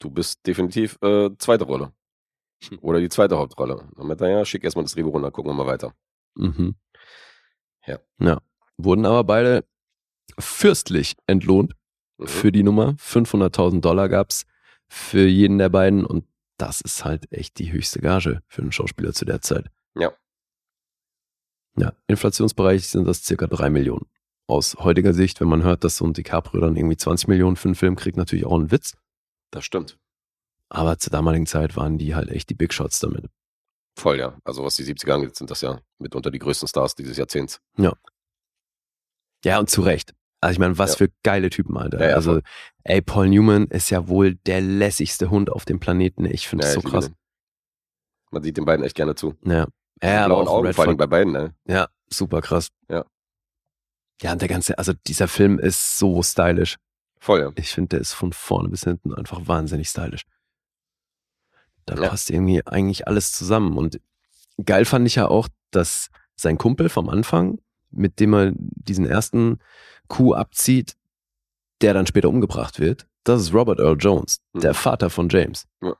du 0.00 0.10
bist 0.10 0.46
definitiv 0.46 0.98
äh, 1.00 1.30
zweite 1.38 1.64
Rolle. 1.64 1.94
Oder 2.82 3.00
die 3.00 3.08
zweite 3.08 3.38
Hauptrolle. 3.38 3.88
Dann 3.96 4.06
meinte 4.06 4.26
er, 4.26 4.38
ja, 4.38 4.44
schick 4.44 4.64
erstmal 4.64 4.84
das 4.84 4.92
Drehbuch 4.92 5.14
runter, 5.14 5.30
gucken 5.30 5.50
wir 5.50 5.54
mal 5.64 5.66
weiter. 5.66 5.94
Mhm. 6.34 6.74
Ja. 7.86 8.00
Ja. 8.18 8.42
Wurden 8.76 9.06
aber 9.06 9.24
beide 9.24 9.64
fürstlich 10.38 11.16
entlohnt 11.26 11.74
Mhm. 12.18 12.26
für 12.26 12.52
die 12.52 12.62
Nummer. 12.62 12.94
500.000 12.98 13.80
Dollar 13.80 14.08
gab's 14.10 14.44
für 14.88 15.26
jeden 15.26 15.56
der 15.58 15.70
beiden 15.70 16.04
und 16.04 16.26
das 16.58 16.82
ist 16.82 17.04
halt 17.04 17.32
echt 17.32 17.58
die 17.58 17.72
höchste 17.72 18.00
Gage 18.00 18.42
für 18.46 18.60
einen 18.60 18.72
Schauspieler 18.72 19.14
zu 19.14 19.24
der 19.24 19.40
Zeit. 19.40 19.70
Ja. 19.94 20.12
Ja, 21.76 21.92
Inflationsbereich 22.08 22.88
sind 22.88 23.06
das 23.06 23.24
circa 23.24 23.46
drei 23.46 23.70
Millionen. 23.70 24.06
Aus 24.46 24.74
heutiger 24.80 25.14
Sicht, 25.14 25.40
wenn 25.40 25.48
man 25.48 25.62
hört, 25.62 25.84
dass 25.84 25.96
so 25.96 26.04
ein 26.04 26.12
DiCaprio 26.12 26.60
dann 26.60 26.76
irgendwie 26.76 26.96
20 26.96 27.28
Millionen 27.28 27.56
für 27.56 27.68
einen 27.68 27.74
Film 27.76 27.96
kriegt, 27.96 28.16
natürlich 28.18 28.44
auch 28.44 28.58
ein 28.58 28.70
Witz. 28.70 28.96
Das 29.50 29.64
stimmt. 29.64 29.96
Aber 30.68 30.98
zur 30.98 31.12
damaligen 31.12 31.46
Zeit 31.46 31.76
waren 31.76 31.96
die 31.96 32.14
halt 32.14 32.28
echt 32.28 32.50
die 32.50 32.54
Big 32.54 32.74
Shots 32.74 32.98
damit. 33.00 33.26
Voll, 33.96 34.18
ja. 34.18 34.36
Also 34.44 34.62
was 34.64 34.76
die 34.76 34.84
70er 34.84 35.12
angeht, 35.14 35.36
sind 35.36 35.50
das 35.50 35.62
ja 35.62 35.80
mitunter 35.98 36.30
die 36.30 36.38
größten 36.38 36.68
Stars 36.68 36.94
dieses 36.94 37.16
Jahrzehnts. 37.16 37.60
Ja, 39.44 39.58
und 39.58 39.70
zu 39.70 39.80
Recht. 39.82 40.14
Also 40.40 40.52
ich 40.52 40.58
meine, 40.58 40.78
was 40.78 40.92
Ja. 40.92 40.96
für 41.06 41.12
geile 41.22 41.50
Typen, 41.50 41.76
Alter. 41.76 42.08
Ja, 42.08 42.14
also, 42.14 42.40
ey, 42.84 43.02
Paul 43.02 43.28
Newman 43.28 43.66
ist 43.66 43.90
ja 43.90 44.08
wohl 44.08 44.36
der 44.36 44.60
lässigste 44.62 45.28
Hund 45.30 45.50
auf 45.50 45.64
dem 45.66 45.80
Planeten. 45.80 46.24
Ich 46.24 46.48
finde 46.48 46.62
das 46.64 46.74
Ja, 46.74 46.74
so 46.74 46.78
ich 46.80 46.84
liebe 46.86 46.96
krass. 46.96 47.06
den. 47.08 47.16
Man 48.30 48.42
sieht 48.42 48.56
den 48.56 48.64
beiden 48.64 48.84
echt 48.84 48.94
gerne 48.96 49.14
zu. 49.14 49.34
Ja. 49.44 49.66
Ja, 50.02 50.24
aber 50.24 50.34
blauen 50.36 50.48
auch 50.48 50.52
Augen, 50.54 50.72
vor 50.72 50.86
allem 50.86 50.96
bei 50.96 51.06
beiden, 51.06 51.32
ne? 51.32 51.54
Ja, 51.66 51.88
super 52.08 52.40
krass. 52.40 52.68
Ja. 52.88 53.04
Ja, 54.22 54.32
und 54.32 54.40
der 54.40 54.48
ganze, 54.48 54.78
also 54.78 54.92
dieser 55.06 55.28
Film 55.28 55.58
ist 55.58 55.98
so 55.98 56.22
stylisch. 56.22 56.76
Voll, 57.18 57.40
ja. 57.40 57.52
Ich 57.56 57.70
finde, 57.72 57.88
der 57.90 58.00
ist 58.00 58.14
von 58.14 58.32
vorne 58.32 58.70
bis 58.70 58.84
hinten 58.84 59.12
einfach 59.14 59.46
wahnsinnig 59.46 59.88
stylisch. 59.90 60.22
Da 61.86 61.96
Ja. 61.96 62.08
passt 62.08 62.30
irgendwie 62.30 62.66
eigentlich 62.66 63.06
alles 63.06 63.32
zusammen. 63.32 63.76
Und 63.76 64.00
geil 64.64 64.84
fand 64.86 65.06
ich 65.06 65.16
ja 65.16 65.28
auch, 65.28 65.48
dass 65.70 66.08
sein 66.36 66.56
Kumpel 66.56 66.88
vom 66.88 67.08
Anfang, 67.10 67.58
mit 67.90 68.20
dem 68.20 68.34
er 68.34 68.52
diesen 68.56 69.06
ersten 69.06 69.58
Coup 70.08 70.34
abzieht, 70.34 70.96
der 71.80 71.94
dann 71.94 72.06
später 72.06 72.28
umgebracht 72.28 72.78
wird, 72.80 73.06
das 73.24 73.40
ist 73.42 73.54
Robert 73.54 73.78
Earl 73.80 73.96
Jones, 73.98 74.40
Mhm. 74.52 74.60
der 74.60 74.74
Vater 74.74 75.10
von 75.10 75.28
James. 75.28 75.66
Ja. 75.82 75.94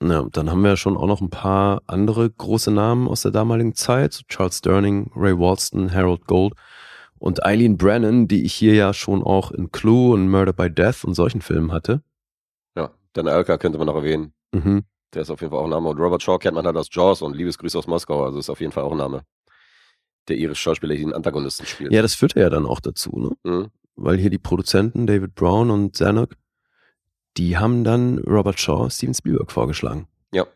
Und 0.00 0.36
dann 0.36 0.48
haben 0.50 0.62
wir 0.62 0.76
schon 0.76 0.96
auch 0.96 1.06
noch 1.06 1.20
ein 1.20 1.30
paar 1.30 1.82
andere 1.86 2.30
große 2.30 2.70
Namen 2.70 3.08
aus 3.08 3.22
der 3.22 3.32
damaligen 3.32 3.74
Zeit. 3.74 4.22
Charles 4.28 4.60
Durning, 4.60 5.10
Ray 5.16 5.36
Walston, 5.36 5.92
Harold 5.92 6.26
Gold 6.26 6.54
und 7.18 7.44
Eileen 7.44 7.76
Brennan, 7.76 8.28
die 8.28 8.44
ich 8.44 8.54
hier 8.54 8.74
ja 8.74 8.94
schon 8.94 9.24
auch 9.24 9.50
in 9.50 9.72
Clue 9.72 10.12
und 10.14 10.28
Murder 10.30 10.52
by 10.52 10.70
Death 10.70 11.04
und 11.04 11.14
solchen 11.14 11.40
Filmen 11.42 11.72
hatte. 11.72 12.02
Ja. 12.76 12.90
Dan 13.14 13.26
Alka 13.26 13.58
könnte 13.58 13.78
man 13.78 13.88
noch 13.88 13.96
erwähnen. 13.96 14.32
Mhm. 14.52 14.84
Der 15.14 15.22
ist 15.22 15.30
auf 15.30 15.40
jeden 15.40 15.50
Fall 15.50 15.58
auch 15.60 15.64
ein 15.64 15.70
Name. 15.70 15.88
Und 15.88 15.98
Robert 15.98 16.22
Shaw 16.22 16.38
kennt 16.38 16.54
man 16.54 16.64
halt 16.66 16.76
aus 16.76 16.88
Jaws 16.92 17.22
und 17.22 17.34
Liebesgrüße 17.34 17.76
aus 17.76 17.86
Moskau. 17.88 18.24
Also 18.24 18.38
ist 18.38 18.50
auf 18.50 18.60
jeden 18.60 18.72
Fall 18.72 18.84
auch 18.84 18.92
ein 18.92 18.98
Name. 18.98 19.22
Der 20.28 20.36
irische 20.36 20.62
Schauspieler, 20.62 20.94
den 20.94 21.12
Antagonisten 21.12 21.66
spielt. 21.66 21.92
Ja, 21.92 22.02
das 22.02 22.14
führte 22.14 22.40
ja 22.40 22.50
dann 22.50 22.66
auch 22.66 22.80
dazu, 22.80 23.10
ne? 23.18 23.50
Mhm. 23.50 23.68
Weil 23.96 24.18
hier 24.18 24.30
die 24.30 24.38
Produzenten 24.38 25.06
David 25.06 25.34
Brown 25.34 25.70
und 25.70 25.96
Zanuck, 25.96 26.36
die 27.36 27.56
haben 27.56 27.82
dann 27.84 28.18
Robert 28.18 28.60
Shaw 28.60 28.90
Steven 28.90 29.14
Spielberg 29.14 29.50
vorgeschlagen. 29.50 30.06
Ja. 30.32 30.46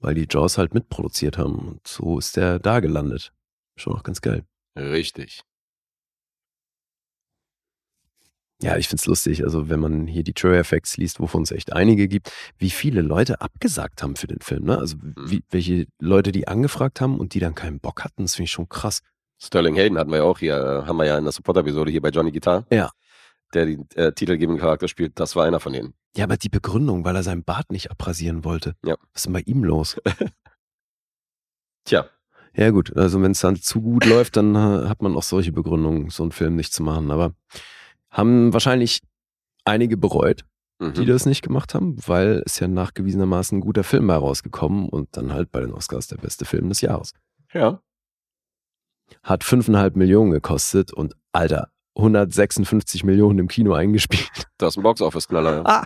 Weil 0.00 0.14
die 0.14 0.26
Jaws 0.28 0.58
halt 0.58 0.74
mitproduziert 0.74 1.38
haben. 1.38 1.58
Und 1.58 1.86
so 1.86 2.18
ist 2.18 2.36
der 2.36 2.58
da 2.58 2.80
gelandet. 2.80 3.32
Schon 3.76 3.94
auch 3.94 4.02
ganz 4.02 4.20
geil. 4.20 4.44
Richtig. 4.76 5.42
Ja, 8.62 8.76
ich 8.76 8.88
find's 8.88 9.06
lustig, 9.06 9.44
also 9.44 9.68
wenn 9.68 9.80
man 9.80 10.06
hier 10.06 10.22
die 10.22 10.32
Trailer 10.32 10.58
Effects 10.58 10.96
liest, 10.96 11.20
wovon 11.20 11.42
es 11.42 11.50
echt 11.50 11.72
einige 11.72 12.08
gibt, 12.08 12.32
wie 12.56 12.70
viele 12.70 13.02
Leute 13.02 13.40
abgesagt 13.40 14.02
haben 14.02 14.16
für 14.16 14.28
den 14.28 14.40
Film, 14.40 14.64
ne? 14.64 14.78
Also 14.78 14.96
wie, 15.16 15.42
welche 15.50 15.86
Leute 15.98 16.30
die 16.32 16.46
angefragt 16.46 17.00
haben 17.00 17.18
und 17.18 17.34
die 17.34 17.40
dann 17.40 17.54
keinen 17.54 17.80
Bock 17.80 18.04
hatten, 18.04 18.22
das 18.22 18.36
finde 18.36 18.44
ich 18.44 18.52
schon 18.52 18.68
krass. 18.68 19.00
Sterling 19.38 19.74
Hayden 19.74 19.98
hatten 19.98 20.10
wir 20.10 20.18
ja 20.18 20.22
auch 20.22 20.38
hier, 20.38 20.84
haben 20.86 20.96
wir 20.96 21.04
ja 21.04 21.18
in 21.18 21.24
der 21.24 21.32
Support-Episode 21.32 21.90
hier 21.90 22.00
bei 22.00 22.10
Johnny 22.10 22.30
Guitar. 22.30 22.64
Ja. 22.70 22.90
Der 23.52 23.66
den 23.66 23.88
äh, 23.94 24.12
titelgebenden 24.12 24.60
Charakter 24.60 24.88
spielt. 24.88 25.18
Das 25.18 25.36
war 25.36 25.44
einer 25.44 25.60
von 25.60 25.72
denen. 25.72 25.94
Ja, 26.16 26.24
aber 26.24 26.36
die 26.36 26.48
Begründung, 26.48 27.04
weil 27.04 27.16
er 27.16 27.22
seinen 27.22 27.44
Bart 27.44 27.70
nicht 27.70 27.90
abrasieren 27.90 28.44
wollte. 28.44 28.74
Ja. 28.84 28.96
Was 29.12 29.20
ist 29.20 29.26
denn 29.26 29.32
bei 29.32 29.42
ihm 29.44 29.64
los? 29.64 29.96
Tja. 31.84 32.06
Ja 32.56 32.70
gut, 32.70 32.96
also 32.96 33.20
wenn 33.20 33.32
es 33.32 33.40
dann 33.40 33.56
zu 33.56 33.82
gut 33.82 34.06
läuft, 34.06 34.36
dann 34.36 34.54
äh, 34.54 34.88
hat 34.88 35.02
man 35.02 35.16
auch 35.16 35.24
solche 35.24 35.50
Begründungen, 35.50 36.10
so 36.10 36.22
einen 36.22 36.32
Film 36.32 36.54
nicht 36.54 36.72
zu 36.72 36.84
machen. 36.84 37.10
Aber 37.10 37.34
haben 38.14 38.52
wahrscheinlich 38.54 39.00
einige 39.66 39.96
bereut, 39.98 40.44
Mhm. 40.80 40.94
die 40.94 41.04
das 41.06 41.24
nicht 41.26 41.42
gemacht 41.42 41.74
haben, 41.74 41.96
weil 42.06 42.42
es 42.46 42.58
ja 42.58 42.66
nachgewiesenermaßen 42.66 43.58
ein 43.58 43.60
guter 43.60 43.84
Film 43.84 44.06
bei 44.08 44.16
rausgekommen 44.16 44.88
und 44.88 45.08
dann 45.16 45.32
halt 45.32 45.52
bei 45.52 45.60
den 45.60 45.72
Oscars 45.72 46.06
der 46.08 46.16
beste 46.16 46.44
Film 46.46 46.68
des 46.68 46.80
Jahres. 46.80 47.12
Ja. 47.52 47.80
Hat 49.22 49.44
fünfeinhalb 49.44 49.94
Millionen 49.96 50.30
gekostet 50.32 50.92
und 50.92 51.14
Alter, 51.32 51.68
156 51.96 53.04
Millionen 53.04 53.38
im 53.38 53.48
Kino 53.48 53.72
eingespielt. 53.74 54.28
Das 54.58 54.74
ist 54.74 54.78
ein 54.78 54.82
Box-Office-Knaller. 54.82 55.56
Ja. 55.56 55.62
Ah. 55.64 55.84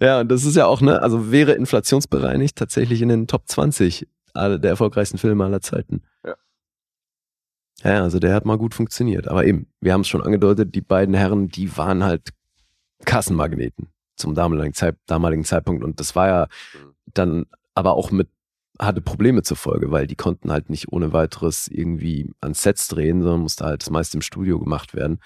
Ja, 0.00 0.20
und 0.20 0.28
das 0.30 0.44
ist 0.44 0.56
ja 0.56 0.66
auch, 0.66 0.80
ne, 0.80 1.02
also 1.02 1.30
wäre 1.30 1.52
inflationsbereinigt 1.52 2.56
tatsächlich 2.56 3.02
in 3.02 3.08
den 3.10 3.26
Top 3.26 3.42
20 3.46 4.08
aller- 4.32 4.58
der 4.58 4.70
erfolgreichsten 4.70 5.18
Filme 5.18 5.44
aller 5.44 5.60
Zeiten. 5.60 6.02
Ja. 6.24 6.34
Ja, 7.82 8.02
also 8.02 8.18
der 8.18 8.34
hat 8.34 8.44
mal 8.44 8.58
gut 8.58 8.74
funktioniert. 8.74 9.28
Aber 9.28 9.44
eben, 9.46 9.66
wir 9.80 9.92
haben 9.92 10.02
es 10.02 10.08
schon 10.08 10.22
angedeutet, 10.22 10.74
die 10.74 10.80
beiden 10.82 11.14
Herren, 11.14 11.48
die 11.48 11.76
waren 11.76 12.04
halt 12.04 12.30
Kassenmagneten 13.04 13.88
zum 14.16 14.34
damaligen, 14.34 14.74
Zeit, 14.74 14.96
damaligen 15.06 15.44
Zeitpunkt. 15.44 15.82
Und 15.82 15.98
das 16.00 16.14
war 16.14 16.28
ja 16.28 16.46
Mhm. 16.74 16.94
dann 17.14 17.46
aber 17.74 17.94
auch 17.94 18.10
mit, 18.10 18.28
hatte 18.78 19.00
Probleme 19.00 19.42
zur 19.42 19.56
Folge, 19.56 19.90
weil 19.90 20.06
die 20.06 20.16
konnten 20.16 20.50
halt 20.52 20.68
nicht 20.70 20.92
ohne 20.92 21.12
weiteres 21.12 21.68
irgendwie 21.68 22.30
an 22.40 22.54
Sets 22.54 22.88
drehen, 22.88 23.22
sondern 23.22 23.40
musste 23.40 23.64
halt 23.64 23.82
das 23.82 23.90
meiste 23.90 24.16
im 24.18 24.22
Studio 24.22 24.58
gemacht 24.58 24.94
werden, 24.94 25.20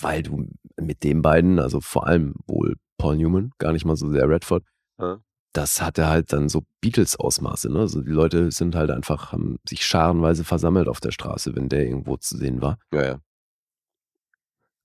weil 0.00 0.22
du 0.22 0.48
mit 0.80 1.02
den 1.02 1.22
beiden, 1.22 1.58
also 1.58 1.80
vor 1.80 2.06
allem 2.06 2.34
wohl 2.46 2.76
Paul 2.98 3.16
Newman, 3.16 3.50
gar 3.58 3.72
nicht 3.72 3.84
mal 3.84 3.96
so 3.96 4.08
sehr 4.10 4.28
Redford, 4.28 4.64
Ja. 4.98 5.18
Das 5.56 5.80
hatte 5.80 6.06
halt 6.06 6.32
dann 6.32 6.48
so 6.48 6.64
Beatles-Ausmaße. 6.80 7.70
Ne? 7.72 7.80
Also 7.80 8.02
die 8.02 8.10
Leute 8.10 8.50
sind 8.50 8.74
halt 8.74 8.90
einfach, 8.90 9.32
haben 9.32 9.58
sich 9.68 9.84
scharenweise 9.86 10.44
versammelt 10.44 10.88
auf 10.88 11.00
der 11.00 11.12
Straße, 11.12 11.54
wenn 11.56 11.68
der 11.68 11.84
irgendwo 11.86 12.16
zu 12.16 12.36
sehen 12.36 12.60
war. 12.62 12.78
ja, 12.92 13.04
ja. 13.04 13.20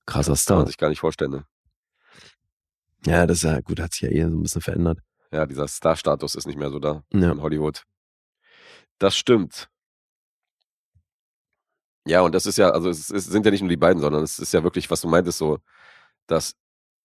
Krasser 0.04 0.30
Kann 0.32 0.36
Star. 0.36 0.56
man 0.58 0.66
sich 0.66 0.78
gar 0.78 0.88
nicht 0.88 0.98
vorstellen. 1.00 1.30
Ne? 1.30 1.46
Ja, 3.06 3.24
das 3.26 3.38
ist 3.38 3.44
ja 3.44 3.60
gut, 3.60 3.78
hat 3.80 3.92
sich 3.92 4.02
ja 4.02 4.08
eh 4.08 4.22
so 4.22 4.36
ein 4.36 4.42
bisschen 4.42 4.60
verändert. 4.60 4.98
Ja, 5.30 5.46
dieser 5.46 5.68
Star-Status 5.68 6.34
ist 6.34 6.46
nicht 6.46 6.58
mehr 6.58 6.70
so 6.70 6.78
da 6.80 7.04
Ja. 7.12 7.30
in 7.30 7.40
Hollywood. 7.40 7.84
Das 8.98 9.16
stimmt. 9.16 9.68
Ja, 12.04 12.22
und 12.22 12.34
das 12.34 12.46
ist 12.46 12.58
ja, 12.58 12.70
also 12.70 12.88
es, 12.90 13.10
es 13.10 13.26
sind 13.26 13.44
ja 13.46 13.52
nicht 13.52 13.60
nur 13.60 13.68
die 13.70 13.76
beiden, 13.76 14.02
sondern 14.02 14.24
es 14.24 14.38
ist 14.40 14.52
ja 14.52 14.64
wirklich, 14.64 14.90
was 14.90 15.00
du 15.02 15.08
meintest, 15.08 15.38
so, 15.38 15.58
dass 16.26 16.54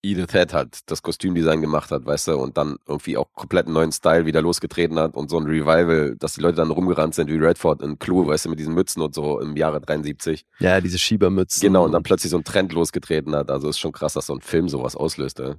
Edith 0.04 0.32
Head 0.32 0.54
halt 0.54 0.80
das 0.92 1.02
Kostümdesign 1.02 1.62
gemacht 1.62 1.92
hat, 1.92 2.06
weißt 2.06 2.30
du, 2.30 2.38
und 2.38 2.58
dann 2.58 2.78
irgendwie 2.88 3.18
auch 3.18 3.32
komplett 3.34 3.66
einen 3.66 3.74
neuen 3.74 3.92
Style 3.92 4.26
wieder 4.26 4.42
losgetreten 4.42 5.00
hat 5.00 5.16
und 5.16 5.30
so 5.30 5.38
ein 5.40 5.46
Revival, 5.46 6.16
dass 6.18 6.34
die 6.34 6.42
Leute 6.42 6.58
dann 6.58 6.72
rumgerannt 6.72 7.16
sind 7.16 7.30
wie 7.30 7.38
Redford 7.38 7.82
in 7.82 7.98
Clue, 7.98 8.28
weißt 8.28 8.46
du, 8.46 8.50
mit 8.50 8.60
diesen 8.60 8.74
Mützen 8.74 9.02
und 9.02 9.16
so 9.16 9.40
im 9.40 9.58
Jahre 9.58 9.82
73. 9.82 10.46
Ja, 10.60 10.80
diese 10.82 11.00
Schiebermützen. 11.00 11.62
Genau, 11.62 11.86
und 11.86 11.92
dann 11.92 12.04
plötzlich 12.04 12.32
so 12.32 12.38
ein 12.38 12.44
Trend 12.44 12.74
losgetreten 12.74 13.36
hat. 13.36 13.50
Also 13.50 13.70
ist 13.70 13.80
schon 13.80 13.92
krass, 13.92 14.14
dass 14.14 14.28
so 14.28 14.34
ein 14.34 14.42
Film 14.42 14.70
sowas 14.70 14.96
auslöst, 14.96 15.40
ey. 15.40 15.56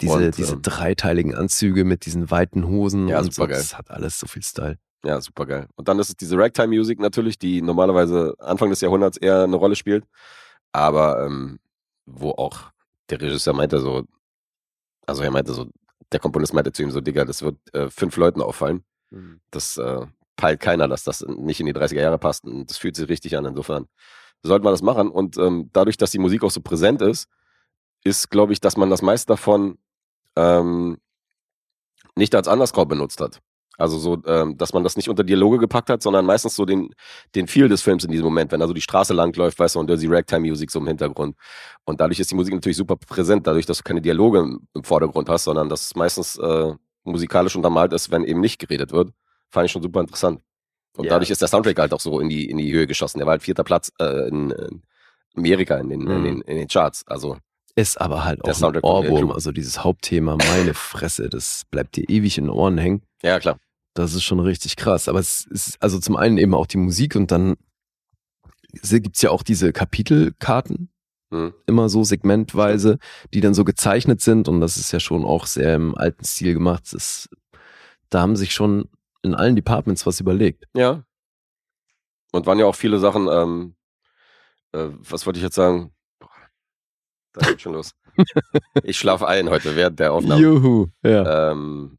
diese, 0.00 0.12
und, 0.12 0.36
diese 0.36 0.54
ähm, 0.54 0.62
dreiteiligen 0.62 1.34
Anzüge 1.34 1.84
mit 1.84 2.06
diesen 2.06 2.30
weiten 2.30 2.66
Hosen 2.66 3.08
Ja, 3.08 3.20
und 3.20 3.32
so. 3.32 3.46
Das 3.46 3.78
hat 3.78 3.90
alles 3.90 4.18
so 4.18 4.26
viel 4.26 4.42
Style. 4.42 4.78
Ja, 5.04 5.20
super 5.20 5.46
geil. 5.46 5.68
Und 5.76 5.88
dann 5.88 5.98
ist 5.98 6.08
es 6.08 6.16
diese 6.16 6.36
Ragtime-Music 6.36 6.98
natürlich, 6.98 7.38
die 7.38 7.60
normalerweise 7.62 8.34
Anfang 8.38 8.70
des 8.70 8.80
Jahrhunderts 8.80 9.18
eher 9.18 9.44
eine 9.44 9.56
Rolle 9.56 9.76
spielt. 9.76 10.04
Aber 10.72 11.24
ähm, 11.24 11.58
wo 12.06 12.30
auch 12.30 12.73
der 13.10 13.20
Regisseur 13.20 13.54
meinte 13.54 13.78
so, 13.80 14.04
also 15.06 15.22
er 15.22 15.30
meinte 15.30 15.52
so, 15.52 15.70
der 16.12 16.20
Komponist 16.20 16.54
meinte 16.54 16.72
zu 16.72 16.82
ihm 16.82 16.90
so, 16.90 17.00
Digga, 17.00 17.24
das 17.24 17.42
wird 17.42 17.56
äh, 17.74 17.90
fünf 17.90 18.16
Leuten 18.16 18.40
auffallen. 18.40 18.84
Das 19.50 19.76
äh, 19.76 20.06
peilt 20.36 20.60
keiner, 20.60 20.88
dass 20.88 21.04
das 21.04 21.22
nicht 21.22 21.60
in 21.60 21.66
die 21.66 21.74
30er 21.74 22.00
Jahre 22.00 22.18
passt. 22.18 22.44
Und 22.44 22.70
das 22.70 22.78
fühlt 22.78 22.96
sich 22.96 23.08
richtig 23.08 23.36
an. 23.36 23.44
Insofern 23.44 23.86
sollte 24.42 24.64
man 24.64 24.72
das 24.72 24.82
machen. 24.82 25.10
Und 25.10 25.36
ähm, 25.38 25.70
dadurch, 25.72 25.96
dass 25.96 26.10
die 26.10 26.18
Musik 26.18 26.42
auch 26.42 26.50
so 26.50 26.60
präsent 26.60 27.02
ist, 27.02 27.28
ist, 28.04 28.30
glaube 28.30 28.52
ich, 28.52 28.60
dass 28.60 28.76
man 28.76 28.90
das 28.90 29.02
meiste 29.02 29.28
davon 29.28 29.78
ähm, 30.36 30.98
nicht 32.16 32.34
als 32.34 32.48
Underscore 32.48 32.86
benutzt 32.86 33.20
hat. 33.20 33.40
Also 33.76 33.98
so, 33.98 34.22
ähm, 34.26 34.56
dass 34.56 34.72
man 34.72 34.84
das 34.84 34.96
nicht 34.96 35.08
unter 35.08 35.24
Dialoge 35.24 35.58
gepackt 35.58 35.90
hat, 35.90 36.02
sondern 36.02 36.24
meistens 36.26 36.54
so 36.54 36.64
den, 36.64 36.94
den 37.34 37.48
Feel 37.48 37.68
des 37.68 37.82
Films 37.82 38.04
in 38.04 38.10
diesem 38.10 38.24
Moment, 38.24 38.52
wenn 38.52 38.60
da 38.60 38.66
so 38.68 38.72
die 38.72 38.80
Straße 38.80 39.12
langläuft, 39.14 39.58
weißt 39.58 39.74
du, 39.74 39.80
und 39.80 39.88
Dirty 39.90 40.06
Ragtime 40.06 40.40
Music 40.48 40.70
so 40.70 40.78
im 40.78 40.86
Hintergrund. 40.86 41.36
Und 41.84 42.00
dadurch 42.00 42.20
ist 42.20 42.30
die 42.30 42.34
Musik 42.36 42.54
natürlich 42.54 42.76
super 42.76 42.96
präsent, 42.96 43.46
dadurch, 43.46 43.66
dass 43.66 43.78
du 43.78 43.82
keine 43.82 44.00
Dialoge 44.00 44.38
im, 44.40 44.68
im 44.74 44.84
Vordergrund 44.84 45.28
hast, 45.28 45.44
sondern 45.44 45.68
dass 45.68 45.86
es 45.86 45.96
meistens 45.96 46.36
äh, 46.38 46.72
musikalisch 47.02 47.56
untermalt 47.56 47.92
ist, 47.92 48.10
wenn 48.10 48.24
eben 48.24 48.40
nicht 48.40 48.58
geredet 48.60 48.92
wird. 48.92 49.12
Fand 49.50 49.66
ich 49.66 49.72
schon 49.72 49.82
super 49.82 50.00
interessant. 50.00 50.40
Und 50.96 51.06
Ja. 51.06 51.10
dadurch 51.10 51.30
ist 51.30 51.40
der 51.40 51.48
Soundtrack 51.48 51.78
halt 51.78 51.92
auch 51.92 52.00
so 52.00 52.20
in 52.20 52.28
die, 52.28 52.48
in 52.48 52.56
die 52.58 52.72
Höhe 52.72 52.86
geschossen. 52.86 53.18
Der 53.18 53.26
war 53.26 53.32
halt 53.32 53.42
vierter 53.42 53.64
Platz 53.64 53.90
äh, 54.00 54.28
in, 54.28 54.50
in 54.52 54.82
Amerika 55.36 55.76
in 55.78 55.88
den, 55.88 56.00
in, 56.02 56.06
Mhm. 56.20 56.24
den, 56.24 56.40
in 56.42 56.56
den 56.56 56.68
Charts. 56.68 57.04
Also 57.08 57.36
Ist 57.74 58.00
aber 58.00 58.24
halt 58.24 58.38
Der 58.38 58.52
auch 58.52 58.56
ein 58.56 58.60
Soundtrack 58.60 58.82
von 58.82 58.90
Ohrwurm. 59.06 59.32
Also 59.32 59.50
dieses 59.50 59.82
Hauptthema, 59.82 60.36
meine 60.36 60.74
Fresse, 60.74 61.28
das 61.28 61.64
bleibt 61.70 61.96
dir 61.96 62.08
ewig 62.08 62.38
in 62.38 62.44
den 62.44 62.50
Ohren 62.50 62.78
hängen. 62.78 63.02
Ja, 63.22 63.40
klar. 63.40 63.58
Das 63.94 64.14
ist 64.14 64.24
schon 64.24 64.40
richtig 64.40 64.76
krass. 64.76 65.08
Aber 65.08 65.20
es 65.20 65.46
ist 65.46 65.80
also 65.80 65.98
zum 65.98 66.16
einen 66.16 66.38
eben 66.38 66.54
auch 66.54 66.66
die 66.66 66.78
Musik 66.78 67.16
und 67.16 67.30
dann 67.30 67.56
gibt's 68.72 69.22
ja 69.22 69.30
auch 69.30 69.42
diese 69.42 69.72
Kapitelkarten, 69.72 70.90
Hm. 71.34 71.52
immer 71.66 71.88
so 71.88 72.04
segmentweise, 72.04 72.98
die 73.32 73.40
dann 73.40 73.54
so 73.54 73.64
gezeichnet 73.64 74.20
sind 74.20 74.46
und 74.46 74.60
das 74.60 74.76
ist 74.76 74.92
ja 74.92 75.00
schon 75.00 75.24
auch 75.24 75.46
sehr 75.46 75.74
im 75.74 75.96
alten 75.96 76.24
Stil 76.24 76.54
gemacht. 76.54 76.84
Das, 76.92 77.28
da 78.08 78.20
haben 78.20 78.36
sich 78.36 78.54
schon 78.54 78.88
in 79.22 79.34
allen 79.34 79.56
Departments 79.56 80.06
was 80.06 80.20
überlegt. 80.20 80.66
Ja. 80.76 81.02
Und 82.30 82.46
waren 82.46 82.60
ja 82.60 82.66
auch 82.66 82.76
viele 82.76 83.00
Sachen, 83.00 83.28
ähm, 83.28 83.74
äh, 84.72 84.90
was 85.08 85.26
wollte 85.26 85.38
ich 85.38 85.42
jetzt 85.42 85.56
sagen? 85.56 85.92
Boah, 86.20 86.30
da 87.32 87.48
geht 87.48 87.62
schon 87.62 87.72
los. 87.72 87.96
ich 88.84 88.96
schlafe 88.98 89.26
ein 89.26 89.50
heute 89.50 89.74
während 89.74 89.98
der 89.98 90.12
Aufnahme. 90.12 90.40
Juhu. 90.40 90.86
Ja. 91.02 91.50
Ähm, 91.50 91.98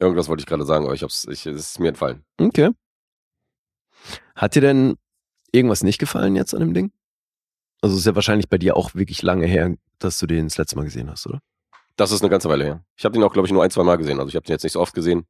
irgendwas 0.00 0.28
wollte 0.28 0.40
ich 0.40 0.46
gerade 0.46 0.64
sagen, 0.64 0.84
aber 0.84 0.94
ich 0.94 1.02
hab's, 1.02 1.26
ich, 1.30 1.46
es 1.46 1.72
ist 1.72 1.80
mir 1.80 1.88
entfallen. 1.88 2.24
Okay. 2.38 2.70
Hat 4.34 4.54
dir 4.54 4.62
denn 4.62 4.96
irgendwas 5.52 5.82
nicht 5.82 5.98
gefallen 5.98 6.36
jetzt 6.36 6.54
an 6.54 6.60
dem 6.60 6.74
Ding? 6.74 6.92
Also 7.82 7.94
es 7.94 8.00
ist 8.00 8.06
ja 8.06 8.14
wahrscheinlich 8.14 8.48
bei 8.48 8.58
dir 8.58 8.76
auch 8.76 8.94
wirklich 8.94 9.22
lange 9.22 9.46
her, 9.46 9.74
dass 9.98 10.18
du 10.18 10.26
den 10.26 10.46
das 10.46 10.58
letzte 10.58 10.76
Mal 10.76 10.84
gesehen 10.84 11.10
hast, 11.10 11.26
oder? 11.26 11.40
Das 11.96 12.12
ist 12.12 12.22
eine 12.22 12.30
ganze 12.30 12.48
Weile 12.48 12.64
her. 12.64 12.84
Ich 12.96 13.04
habe 13.04 13.12
den 13.12 13.22
auch, 13.22 13.32
glaube 13.32 13.46
ich, 13.46 13.52
nur 13.52 13.62
ein, 13.62 13.70
zwei 13.70 13.82
Mal 13.82 13.96
gesehen. 13.96 14.18
Also 14.18 14.28
ich 14.28 14.36
habe 14.36 14.46
den 14.46 14.54
jetzt 14.54 14.62
nicht 14.62 14.72
so 14.72 14.80
oft 14.80 14.94
gesehen. 14.94 15.26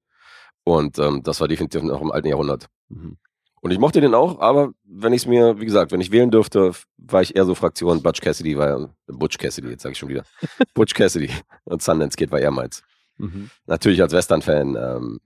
Und 0.65 0.99
ähm, 0.99 1.23
das 1.23 1.41
war 1.41 1.49
definitiv 1.49 1.83
noch 1.83 2.01
im 2.01 2.13
alten 2.13 2.29
Jahrhundert. 2.29 2.67
Mhm. 2.89 3.17
Und 3.63 3.73
ich 3.73 3.79
mochte 3.79 4.01
den 4.01 4.15
auch, 4.15 4.41
aber 4.41 4.73
wenn 4.85 5.13
ich 5.13 5.23
es 5.23 5.27
mir, 5.27 5.61
wie 5.61 5.67
gesagt, 5.67 5.93
wenn 5.93 6.01
ich 6.01 6.11
wählen 6.11 6.31
dürfte, 6.31 6.73
war 6.97 7.21
ich 7.21 7.37
eher 7.37 7.45
so 7.45 7.55
Fraktion 7.55 8.03
Butch 8.03 8.21
Cassidy, 8.21 8.57
war 8.57 8.95
Butch 9.07 9.37
Cassidy, 9.37 9.69
jetzt 9.69 9.83
sage 9.83 9.93
ich 9.93 9.99
schon 9.99 10.09
wieder. 10.09 10.25
Butch 10.75 10.95
Cassidy 10.95 11.31
und 11.65 11.83
Sundance 11.83 12.17
Kid 12.17 12.31
war 12.31 12.41
eher 12.41 12.51
meins. 12.51 12.83
Mhm. 13.21 13.51
Natürlich 13.67 14.03
als 14.03 14.13
Western-Fan 14.13 14.77
ähm, 14.77 15.21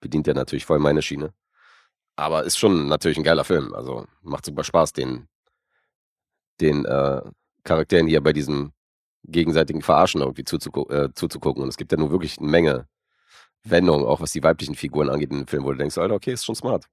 bedient 0.00 0.28
er 0.28 0.34
natürlich 0.34 0.64
voll 0.66 0.78
meine 0.78 1.02
Schiene. 1.02 1.32
Aber 2.16 2.44
ist 2.44 2.58
schon 2.58 2.86
natürlich 2.86 3.18
ein 3.18 3.24
geiler 3.24 3.44
Film. 3.44 3.74
Also 3.74 4.06
macht 4.22 4.44
super 4.44 4.64
Spaß, 4.64 4.92
den, 4.92 5.28
den 6.60 6.84
äh, 6.84 7.22
Charakteren 7.64 8.06
hier 8.06 8.20
bei 8.20 8.32
diesem 8.32 8.72
gegenseitigen 9.24 9.82
Verarschen 9.82 10.20
irgendwie 10.20 10.44
zuzugu 10.44 10.88
äh, 10.90 11.12
zuzugucken. 11.14 11.62
Und 11.62 11.68
es 11.68 11.76
gibt 11.76 11.92
ja 11.92 11.98
nur 11.98 12.10
wirklich 12.10 12.38
eine 12.38 12.48
Menge 12.48 12.88
Wendungen, 13.64 14.04
auch 14.04 14.20
was 14.20 14.32
die 14.32 14.42
weiblichen 14.42 14.74
Figuren 14.74 15.08
angeht 15.08 15.30
in 15.30 15.38
dem 15.38 15.46
Film, 15.46 15.64
wo 15.64 15.72
du 15.72 15.78
denkst, 15.78 15.98
Alter, 15.98 16.14
okay, 16.14 16.32
ist 16.32 16.44
schon 16.44 16.54
smart. 16.54 16.86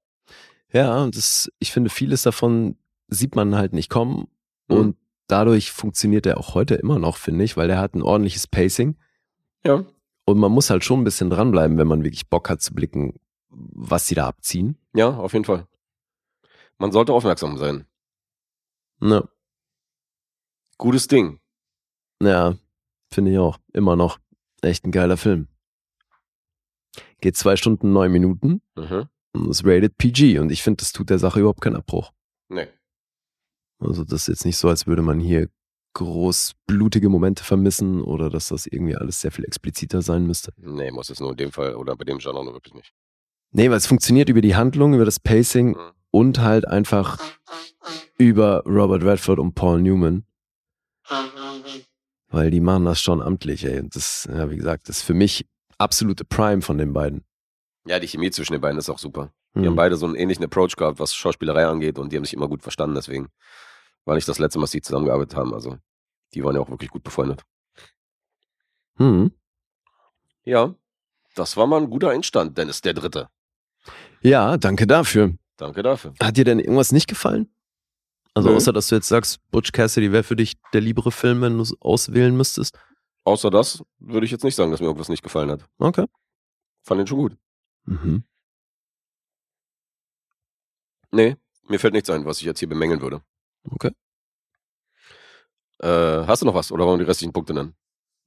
Ja, 0.71 1.03
und 1.03 1.17
das, 1.17 1.51
ich 1.59 1.71
finde, 1.71 1.89
vieles 1.89 2.23
davon 2.23 2.77
sieht 3.07 3.35
man 3.35 3.55
halt 3.55 3.73
nicht 3.73 3.89
kommen. 3.89 4.27
Mhm. 4.69 4.77
Und 4.77 4.97
dadurch 5.27 5.71
funktioniert 5.71 6.25
er 6.25 6.37
auch 6.37 6.55
heute 6.55 6.75
immer 6.75 6.97
noch, 6.97 7.17
finde 7.17 7.43
ich, 7.43 7.57
weil 7.57 7.69
er 7.69 7.79
hat 7.79 7.93
ein 7.93 8.01
ordentliches 8.01 8.47
Pacing. 8.47 8.95
Ja. 9.65 9.83
Und 10.25 10.37
man 10.37 10.51
muss 10.51 10.69
halt 10.69 10.83
schon 10.83 11.01
ein 11.01 11.03
bisschen 11.03 11.29
dranbleiben, 11.29 11.77
wenn 11.77 11.87
man 11.87 12.03
wirklich 12.03 12.29
Bock 12.29 12.49
hat 12.49 12.61
zu 12.61 12.73
blicken, 12.73 13.19
was 13.49 14.07
sie 14.07 14.15
da 14.15 14.27
abziehen. 14.27 14.77
Ja, 14.93 15.09
auf 15.17 15.33
jeden 15.33 15.45
Fall. 15.45 15.67
Man 16.77 16.91
sollte 16.91 17.13
aufmerksam 17.13 17.57
sein. 17.57 17.85
Ne, 18.99 19.27
Gutes 20.81 21.07
Ding. 21.07 21.39
ja, 22.23 22.55
finde 23.13 23.31
ich 23.31 23.37
auch. 23.37 23.59
Immer 23.71 23.95
noch. 23.95 24.17
Echt 24.63 24.83
ein 24.83 24.91
geiler 24.91 25.15
Film. 25.15 25.47
Geht 27.19 27.37
zwei 27.37 27.55
Stunden, 27.55 27.93
neun 27.93 28.11
Minuten. 28.11 28.63
Mhm. 28.75 29.07
Und 29.33 29.49
ist 29.51 29.63
rated 29.63 29.95
PG. 29.99 30.39
Und 30.39 30.51
ich 30.51 30.63
finde, 30.63 30.77
das 30.77 30.91
tut 30.91 31.11
der 31.11 31.19
Sache 31.19 31.39
überhaupt 31.39 31.61
keinen 31.61 31.75
Abbruch. 31.75 32.11
Nee. 32.49 32.67
Also 33.77 34.03
das 34.03 34.23
ist 34.23 34.27
jetzt 34.27 34.45
nicht 34.45 34.57
so, 34.57 34.69
als 34.69 34.87
würde 34.87 35.03
man 35.03 35.19
hier 35.19 35.49
groß 35.93 36.53
blutige 36.67 37.09
Momente 37.09 37.43
vermissen 37.43 38.01
oder 38.01 38.29
dass 38.29 38.47
das 38.49 38.65
irgendwie 38.65 38.95
alles 38.95 39.21
sehr 39.21 39.31
viel 39.31 39.45
expliziter 39.45 40.01
sein 40.01 40.25
müsste. 40.25 40.53
Nee, 40.57 40.91
muss 40.91 41.09
es 41.09 41.19
nur 41.19 41.31
in 41.31 41.37
dem 41.37 41.51
Fall 41.51 41.75
oder 41.75 41.95
bei 41.95 42.05
dem 42.05 42.19
Genre 42.19 42.43
nur 42.43 42.53
wirklich 42.53 42.73
nicht. 42.73 42.93
Nee, 43.51 43.69
weil 43.69 43.77
es 43.77 43.87
funktioniert 43.87 44.29
über 44.29 44.41
die 44.41 44.55
Handlung, 44.55 44.93
über 44.93 45.05
das 45.05 45.19
Pacing 45.19 45.71
Mhm. 45.71 45.91
und 46.11 46.39
halt 46.39 46.67
einfach 46.67 47.19
über 48.17 48.63
Robert 48.65 49.03
Redford 49.03 49.39
und 49.39 49.53
Paul 49.55 49.81
Newman. 49.81 50.25
Weil 52.29 52.49
die 52.51 52.61
machen 52.61 52.85
das 52.85 53.01
schon 53.01 53.21
amtlich, 53.21 53.65
ey. 53.65 53.79
Und 53.79 53.95
das, 53.95 54.27
ja, 54.31 54.49
wie 54.49 54.55
gesagt, 54.55 54.87
das 54.87 54.97
ist 54.99 55.03
für 55.03 55.13
mich 55.13 55.45
absolute 55.77 56.23
Prime 56.23 56.61
von 56.61 56.77
den 56.77 56.93
beiden. 56.93 57.25
Ja, 57.85 57.99
die 57.99 58.07
Chemie 58.07 58.31
zwischen 58.31 58.53
den 58.53 58.61
beiden 58.61 58.77
ist 58.77 58.89
auch 58.89 58.99
super. 58.99 59.33
Die 59.55 59.59
Hm. 59.61 59.67
haben 59.67 59.75
beide 59.75 59.97
so 59.97 60.05
einen 60.05 60.15
ähnlichen 60.15 60.45
Approach 60.45 60.75
gehabt, 60.77 60.99
was 60.99 61.13
Schauspielerei 61.13 61.65
angeht 61.65 61.99
und 61.99 62.11
die 62.13 62.17
haben 62.17 62.23
sich 62.23 62.33
immer 62.33 62.47
gut 62.47 62.61
verstanden, 62.61 62.95
deswegen 62.95 63.27
war 64.05 64.15
nicht 64.15 64.27
das 64.27 64.39
letzte 64.39 64.59
Mal, 64.59 64.63
dass 64.63 64.71
die 64.71 64.81
zusammengearbeitet 64.81 65.35
haben. 65.35 65.53
Also, 65.53 65.77
die 66.33 66.43
waren 66.43 66.55
ja 66.55 66.61
auch 66.61 66.69
wirklich 66.69 66.89
gut 66.89 67.03
befreundet. 67.03 67.43
Hm. 68.97 69.31
Ja, 70.43 70.75
das 71.35 71.57
war 71.57 71.67
mal 71.67 71.81
ein 71.81 71.89
guter 71.89 72.09
Einstand, 72.09 72.57
Dennis, 72.57 72.81
der 72.81 72.93
Dritte. 72.93 73.29
Ja, 74.21 74.57
danke 74.57 74.87
dafür. 74.87 75.33
Danke 75.57 75.83
dafür. 75.83 76.13
Hat 76.21 76.37
dir 76.37 76.45
denn 76.45 76.59
irgendwas 76.59 76.91
nicht 76.91 77.07
gefallen? 77.07 77.53
Also 78.33 78.49
Nö. 78.49 78.55
außer, 78.55 78.73
dass 78.73 78.87
du 78.87 78.95
jetzt 78.95 79.07
sagst, 79.07 79.39
Butch 79.51 79.71
Cassidy 79.71 80.11
wäre 80.11 80.23
für 80.23 80.35
dich 80.35 80.55
der 80.73 80.81
liebere 80.81 81.11
Film, 81.11 81.41
wenn 81.41 81.57
du 81.57 81.63
es 81.63 81.75
auswählen 81.81 82.35
müsstest. 82.35 82.77
Außer 83.23 83.49
das 83.49 83.83
würde 83.99 84.25
ich 84.25 84.31
jetzt 84.31 84.43
nicht 84.43 84.55
sagen, 84.55 84.71
dass 84.71 84.79
mir 84.79 84.87
irgendwas 84.87 85.09
nicht 85.09 85.23
gefallen 85.23 85.51
hat. 85.51 85.67
Okay. 85.77 86.05
Fand 86.83 86.99
den 86.99 87.07
schon 87.07 87.17
gut. 87.17 87.37
Mhm. 87.85 88.23
Nee, 91.11 91.35
mir 91.67 91.79
fällt 91.79 91.93
nichts 91.93 92.09
ein, 92.09 92.25
was 92.25 92.39
ich 92.39 92.45
jetzt 92.45 92.59
hier 92.59 92.69
bemängeln 92.69 93.01
würde. 93.01 93.21
Okay. 93.69 93.91
Äh, 95.79 96.25
hast 96.27 96.41
du 96.41 96.45
noch 96.45 96.55
was 96.55 96.71
oder 96.71 96.85
wollen 96.85 96.99
wir 96.99 97.05
die 97.05 97.09
restlichen 97.09 97.33
Punkte 97.33 97.53
nennen? 97.53 97.75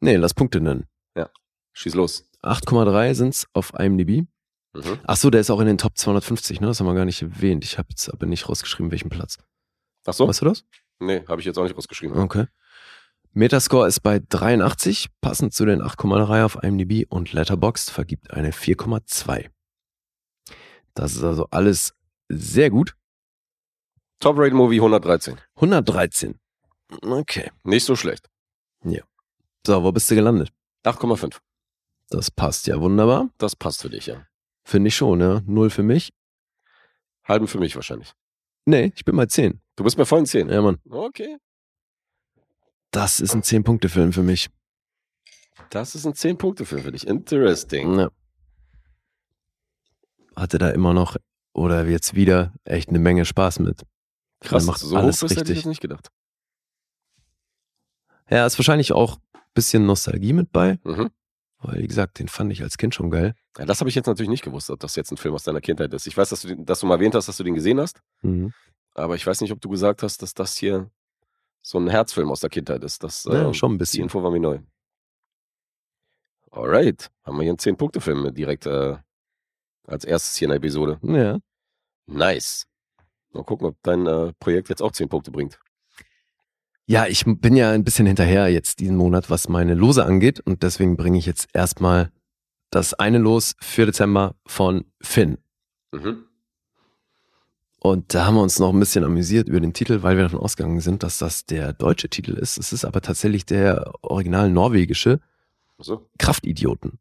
Nee, 0.00 0.16
lass 0.16 0.34
Punkte 0.34 0.60
nennen. 0.60 0.88
Schieß 1.74 1.94
los. 1.94 2.24
8,3 2.42 3.14
sind's 3.14 3.46
auf 3.52 3.72
IMDb. 3.78 4.26
Mhm. 4.72 4.98
Ach 5.04 5.16
so, 5.16 5.30
der 5.30 5.40
ist 5.40 5.50
auch 5.50 5.60
in 5.60 5.66
den 5.66 5.78
Top 5.78 5.98
250, 5.98 6.60
ne? 6.60 6.68
Das 6.68 6.80
haben 6.80 6.86
wir 6.86 6.94
gar 6.94 7.04
nicht 7.04 7.20
erwähnt. 7.20 7.64
Ich 7.64 7.78
habe 7.78 7.88
jetzt 7.90 8.08
aber 8.08 8.26
nicht 8.26 8.48
rausgeschrieben, 8.48 8.90
welchen 8.90 9.10
Platz. 9.10 9.38
Ach 10.06 10.14
so? 10.14 10.26
Weißt 10.26 10.40
du 10.40 10.46
das? 10.46 10.64
Nee, 11.00 11.24
habe 11.26 11.40
ich 11.40 11.46
jetzt 11.46 11.58
auch 11.58 11.64
nicht 11.64 11.76
rausgeschrieben. 11.76 12.16
Okay. 12.16 12.46
Metascore 13.32 13.88
ist 13.88 14.00
bei 14.00 14.20
83, 14.28 15.08
passend 15.20 15.52
zu 15.52 15.66
den 15.66 15.82
8,3 15.82 16.44
auf 16.44 16.62
IMDb 16.62 17.06
und 17.08 17.32
Letterboxd 17.32 17.90
vergibt 17.90 18.30
eine 18.30 18.52
4,2. 18.52 19.50
Das 20.94 21.16
ist 21.16 21.24
also 21.24 21.48
alles 21.50 21.94
sehr 22.28 22.70
gut. 22.70 22.94
Top 24.24 24.38
Rated 24.38 24.54
Movie 24.54 24.80
113. 24.80 25.38
113. 25.56 26.38
Okay. 27.02 27.50
Nicht 27.62 27.84
so 27.84 27.94
schlecht. 27.94 28.30
So, 29.66 29.82
wo 29.82 29.92
bist 29.92 30.10
du 30.10 30.14
gelandet? 30.14 30.50
8,5. 30.84 31.38
Das 32.08 32.30
passt 32.30 32.66
ja 32.66 32.80
wunderbar. 32.80 33.28
Das 33.38 33.56
passt 33.56 33.82
für 33.82 33.90
dich, 33.90 34.06
ja. 34.06 34.26
Finde 34.64 34.88
ich 34.88 34.96
schon, 34.96 35.20
ja. 35.20 35.42
Null 35.46 35.70
für 35.70 35.82
mich. 35.82 36.12
Halben 37.24 37.46
für 37.48 37.58
mich 37.58 37.76
wahrscheinlich. 37.76 38.12
Nee, 38.66 38.92
ich 38.94 39.04
bin 39.04 39.16
bei 39.16 39.26
10. 39.26 39.60
Du 39.76 39.84
bist 39.84 39.96
bei 39.96 40.06
vollen 40.06 40.24
10. 40.24 40.48
Ja, 40.48 40.62
Mann. 40.62 40.78
Okay. 40.88 41.36
Das 42.90 43.20
ist 43.20 43.34
ein 43.34 43.42
10-Punkte-Film 43.42 44.12
für 44.12 44.22
mich. 44.22 44.48
Das 45.68 45.94
ist 45.94 46.06
ein 46.06 46.12
10-Punkte-Film 46.12 46.82
für 46.82 46.92
dich. 46.92 47.06
Interesting. 47.06 47.98
Ja. 47.98 48.10
Hatte 50.36 50.58
da 50.58 50.70
immer 50.70 50.94
noch 50.94 51.16
oder 51.52 51.86
jetzt 51.86 52.14
wieder 52.14 52.54
echt 52.64 52.88
eine 52.88 52.98
Menge 52.98 53.24
Spaß 53.24 53.60
mit. 53.60 53.84
Krass, 54.44 54.64
macht 54.66 54.80
so 54.80 54.96
alles 54.96 55.16
hoch 55.18 55.28
bist, 55.28 55.36
hätte 55.36 55.42
ich 55.52 55.58
richtig. 55.58 55.62
das 55.64 55.68
nicht 55.68 55.80
gedacht. 55.80 56.08
Ja, 58.30 58.46
ist 58.46 58.58
wahrscheinlich 58.58 58.92
auch 58.92 59.16
ein 59.34 59.40
bisschen 59.54 59.86
Nostalgie 59.86 60.32
mit 60.32 60.50
bei, 60.52 60.78
Mhm. 60.84 61.10
weil 61.58 61.82
wie 61.82 61.86
gesagt, 61.88 62.18
den 62.18 62.28
fand 62.28 62.52
ich 62.52 62.62
als 62.62 62.78
Kind 62.78 62.94
schon 62.94 63.10
geil. 63.10 63.34
Ja, 63.58 63.66
das 63.66 63.80
habe 63.80 63.88
ich 63.88 63.94
jetzt 63.94 64.06
natürlich 64.06 64.30
nicht 64.30 64.44
gewusst, 64.44 64.70
ob 64.70 64.80
das 64.80 64.96
jetzt 64.96 65.10
ein 65.12 65.16
Film 65.16 65.34
aus 65.34 65.44
deiner 65.44 65.60
Kindheit 65.60 65.92
ist. 65.92 66.06
Ich 66.06 66.16
weiß, 66.16 66.28
dass 66.30 66.42
du, 66.42 66.48
den, 66.48 66.64
dass 66.64 66.80
du 66.80 66.86
mal 66.86 66.94
erwähnt 66.96 67.14
hast, 67.14 67.28
dass 67.28 67.36
du 67.36 67.44
den 67.44 67.54
gesehen 67.54 67.78
hast, 67.80 68.00
Mhm. 68.22 68.52
aber 68.94 69.14
ich 69.14 69.26
weiß 69.26 69.40
nicht, 69.40 69.52
ob 69.52 69.60
du 69.60 69.68
gesagt 69.68 70.02
hast, 70.02 70.22
dass 70.22 70.34
das 70.34 70.56
hier 70.56 70.90
so 71.62 71.78
ein 71.78 71.88
Herzfilm 71.88 72.30
aus 72.30 72.40
der 72.40 72.50
Kindheit 72.50 72.82
ist. 72.84 73.02
Das, 73.04 73.24
Ja, 73.24 73.48
äh, 73.50 73.54
schon 73.54 73.72
ein 73.72 73.74
Die 73.74 73.78
bisschen. 73.78 74.02
Info 74.04 74.22
war 74.22 74.30
mir 74.30 74.40
neu. 74.40 74.60
Alright, 76.50 77.10
haben 77.24 77.36
wir 77.36 77.42
hier 77.42 77.50
einen 77.52 77.58
10-Punkte-Film 77.58 78.32
direkt 78.34 78.66
äh, 78.66 78.96
als 79.86 80.04
erstes 80.04 80.36
hier 80.36 80.46
in 80.46 80.50
der 80.50 80.58
Episode. 80.58 80.98
Ja. 81.02 81.38
Nice. 82.06 82.66
Mal 83.34 83.44
gucken, 83.44 83.66
ob 83.66 83.76
dein 83.82 84.06
äh, 84.06 84.32
Projekt 84.38 84.68
jetzt 84.68 84.82
auch 84.82 84.92
10 84.92 85.08
Punkte 85.08 85.30
bringt. 85.30 85.58
Ja, 86.86 87.06
ich 87.06 87.24
bin 87.24 87.56
ja 87.56 87.70
ein 87.70 87.84
bisschen 87.84 88.06
hinterher 88.06 88.48
jetzt 88.48 88.80
diesen 88.80 88.96
Monat, 88.96 89.30
was 89.30 89.48
meine 89.48 89.74
Lose 89.74 90.04
angeht. 90.04 90.40
Und 90.40 90.62
deswegen 90.62 90.96
bringe 90.96 91.18
ich 91.18 91.26
jetzt 91.26 91.48
erstmal 91.52 92.10
das 92.70 92.94
eine 92.94 93.18
Los 93.18 93.56
für 93.60 93.86
Dezember 93.86 94.34
von 94.46 94.84
Finn. 95.00 95.38
Mhm. 95.92 96.24
Und 97.78 98.14
da 98.14 98.26
haben 98.26 98.36
wir 98.36 98.42
uns 98.42 98.58
noch 98.58 98.72
ein 98.72 98.80
bisschen 98.80 99.04
amüsiert 99.04 99.46
über 99.46 99.60
den 99.60 99.74
Titel, 99.74 100.02
weil 100.02 100.16
wir 100.16 100.24
davon 100.24 100.40
ausgegangen 100.40 100.80
sind, 100.80 101.02
dass 101.02 101.18
das 101.18 101.44
der 101.44 101.74
deutsche 101.74 102.08
Titel 102.08 102.32
ist. 102.32 102.56
Es 102.56 102.72
ist 102.72 102.84
aber 102.84 103.02
tatsächlich 103.02 103.44
der 103.44 103.92
original 104.02 104.50
norwegische 104.50 105.20
So. 105.78 106.08
Kraftidioten. 106.18 106.98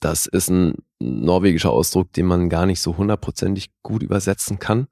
Das 0.00 0.26
ist 0.26 0.50
ein 0.50 0.74
norwegischer 1.00 1.70
Ausdruck, 1.70 2.12
den 2.12 2.26
man 2.26 2.48
gar 2.48 2.66
nicht 2.66 2.80
so 2.80 2.96
hundertprozentig 2.96 3.70
gut 3.82 4.02
übersetzen 4.02 4.58
kann, 4.58 4.88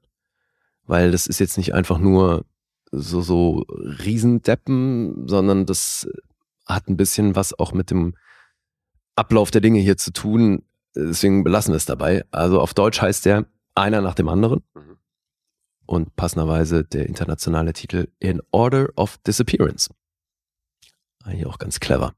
weil 0.85 1.11
das 1.11 1.27
ist 1.27 1.39
jetzt 1.39 1.57
nicht 1.57 1.73
einfach 1.73 1.99
nur 1.99 2.45
so, 2.91 3.21
so 3.21 3.65
Riesendeppen, 3.69 5.27
sondern 5.27 5.65
das 5.65 6.07
hat 6.65 6.87
ein 6.87 6.97
bisschen 6.97 7.35
was 7.35 7.57
auch 7.57 7.73
mit 7.73 7.91
dem 7.91 8.15
Ablauf 9.15 9.51
der 9.51 9.61
Dinge 9.61 9.79
hier 9.79 9.97
zu 9.97 10.11
tun. 10.11 10.63
Deswegen 10.95 11.43
belassen 11.43 11.73
wir 11.73 11.77
es 11.77 11.85
dabei. 11.85 12.23
Also 12.31 12.61
auf 12.61 12.73
Deutsch 12.73 13.01
heißt 13.01 13.25
der 13.25 13.45
einer 13.75 14.01
nach 14.01 14.15
dem 14.15 14.29
anderen. 14.29 14.63
Mhm. 14.73 14.97
Und 15.85 16.15
passenderweise 16.15 16.83
der 16.83 17.07
internationale 17.07 17.73
Titel 17.73 18.09
In 18.19 18.41
Order 18.51 18.89
of 18.95 19.17
Disappearance. 19.19 19.89
Eigentlich 21.23 21.45
auch 21.45 21.59
ganz 21.59 21.79
clever. 21.79 22.13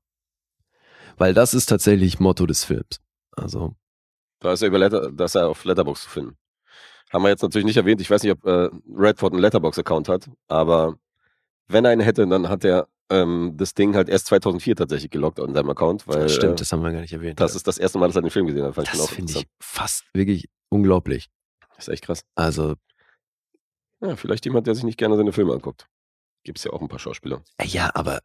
Weil 1.17 1.33
das 1.33 1.53
ist 1.53 1.67
tatsächlich 1.67 2.19
Motto 2.19 2.45
des 2.45 2.63
Films. 2.63 3.01
Also, 3.39 3.75
Da 4.39 4.53
ist 4.53 4.61
er 4.61 4.67
über 4.69 4.79
Letter, 4.79 5.11
da 5.11 5.25
ist 5.25 5.35
er 5.35 5.49
auf 5.49 5.63
Letterbox 5.65 6.03
zu 6.03 6.09
finden. 6.09 6.37
Haben 7.11 7.23
wir 7.23 7.29
jetzt 7.29 7.41
natürlich 7.41 7.65
nicht 7.65 7.77
erwähnt. 7.77 8.01
Ich 8.01 8.09
weiß 8.09 8.21
nicht, 8.23 8.31
ob 8.31 8.45
äh, 8.45 8.69
Redford 8.95 9.33
einen 9.33 9.41
Letterbox-Account 9.41 10.09
hat, 10.09 10.29
aber 10.47 10.97
wenn 11.67 11.83
er 11.85 11.91
einen 11.91 12.01
hätte, 12.01 12.27
dann 12.27 12.49
hat 12.49 12.63
er 12.63 12.87
ähm, 13.09 13.53
das 13.57 13.73
Ding 13.73 13.95
halt 13.95 14.07
erst 14.09 14.27
2004 14.27 14.75
tatsächlich 14.75 15.09
gelockt 15.09 15.39
an 15.39 15.53
seinem 15.53 15.69
Account, 15.71 16.07
weil 16.07 16.21
das 16.23 16.35
stimmt, 16.35 16.53
äh, 16.53 16.55
das 16.57 16.71
haben 16.71 16.83
wir 16.83 16.91
gar 16.91 17.01
nicht 17.01 17.13
erwähnt. 17.13 17.39
das 17.39 17.55
ist 17.55 17.65
das 17.67 17.79
erste 17.79 17.97
Mal, 17.97 18.07
dass 18.07 18.15
er 18.15 18.21
den 18.21 18.29
Film 18.29 18.45
gesehen 18.45 18.63
hat. 18.63 18.75
Fand 18.75 18.87
das 18.93 19.09
finde 19.09 19.33
ich 19.33 19.47
fast 19.59 20.05
wirklich 20.13 20.47
unglaublich. 20.69 21.29
Das 21.75 21.87
ist 21.87 21.93
echt 21.93 22.03
krass. 22.05 22.23
Also, 22.35 22.75
Ja, 24.01 24.15
vielleicht 24.15 24.45
jemand, 24.45 24.67
der 24.67 24.75
sich 24.75 24.83
nicht 24.83 24.97
gerne 24.97 25.17
seine 25.17 25.31
Filme 25.33 25.53
anguckt. 25.53 25.87
Gibt's 26.43 26.63
ja 26.63 26.71
auch 26.71 26.81
ein 26.81 26.87
paar 26.87 26.99
Schauspieler. 26.99 27.43
äh, 27.57 27.65
ja, 27.65 27.89
aber, 27.95 28.19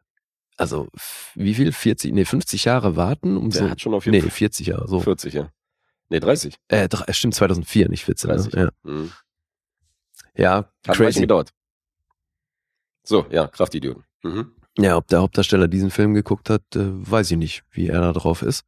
also, 0.57 0.89
wie 1.35 1.55
viel? 1.55 1.73
40, 1.73 2.13
nee, 2.13 2.25
50 2.25 2.65
Jahre 2.65 2.97
warten, 2.97 3.37
um 3.37 3.51
Der 3.51 3.63
so. 3.65 3.71
hat 3.71 3.81
schon 3.81 3.95
auf 3.95 4.05
jeden 4.07 4.17
Nee, 4.17 4.21
Fall 4.23 4.31
40 4.31 4.67
Jahre, 4.69 4.87
so. 4.89 5.01
40, 5.01 5.35
ja. 5.35 5.51
Nee, 6.11 6.21
30. 6.21 6.57
Äh, 6.69 6.89
drei- 6.89 7.13
stimmt, 7.13 7.35
2004, 7.35 7.89
nicht 7.89 8.05
14. 8.05 8.29
30. 8.31 8.53
Ne? 8.55 8.63
Ja, 8.85 8.91
Mhm. 8.91 9.13
ja 10.37 10.71
Hat 10.87 10.97
crazy. 10.97 11.21
gedauert. 11.21 11.51
So, 13.03 13.27
ja, 13.31 13.47
Kraftidioten. 13.49 14.05
Mhm. 14.23 14.53
Ja, 14.79 14.97
ob 14.97 15.07
der 15.09 15.21
Hauptdarsteller 15.21 15.69
diesen 15.69 15.91
Film 15.91 16.15
geguckt 16.15 16.51
hat, 16.51 16.63
äh, 16.75 16.81
weiß 17.11 17.31
ich 17.31 17.37
nicht, 17.37 17.65
wie 17.71 17.89
er 17.89 18.01
da 18.01 18.13
drauf 18.13 18.43
ist. 18.43 18.65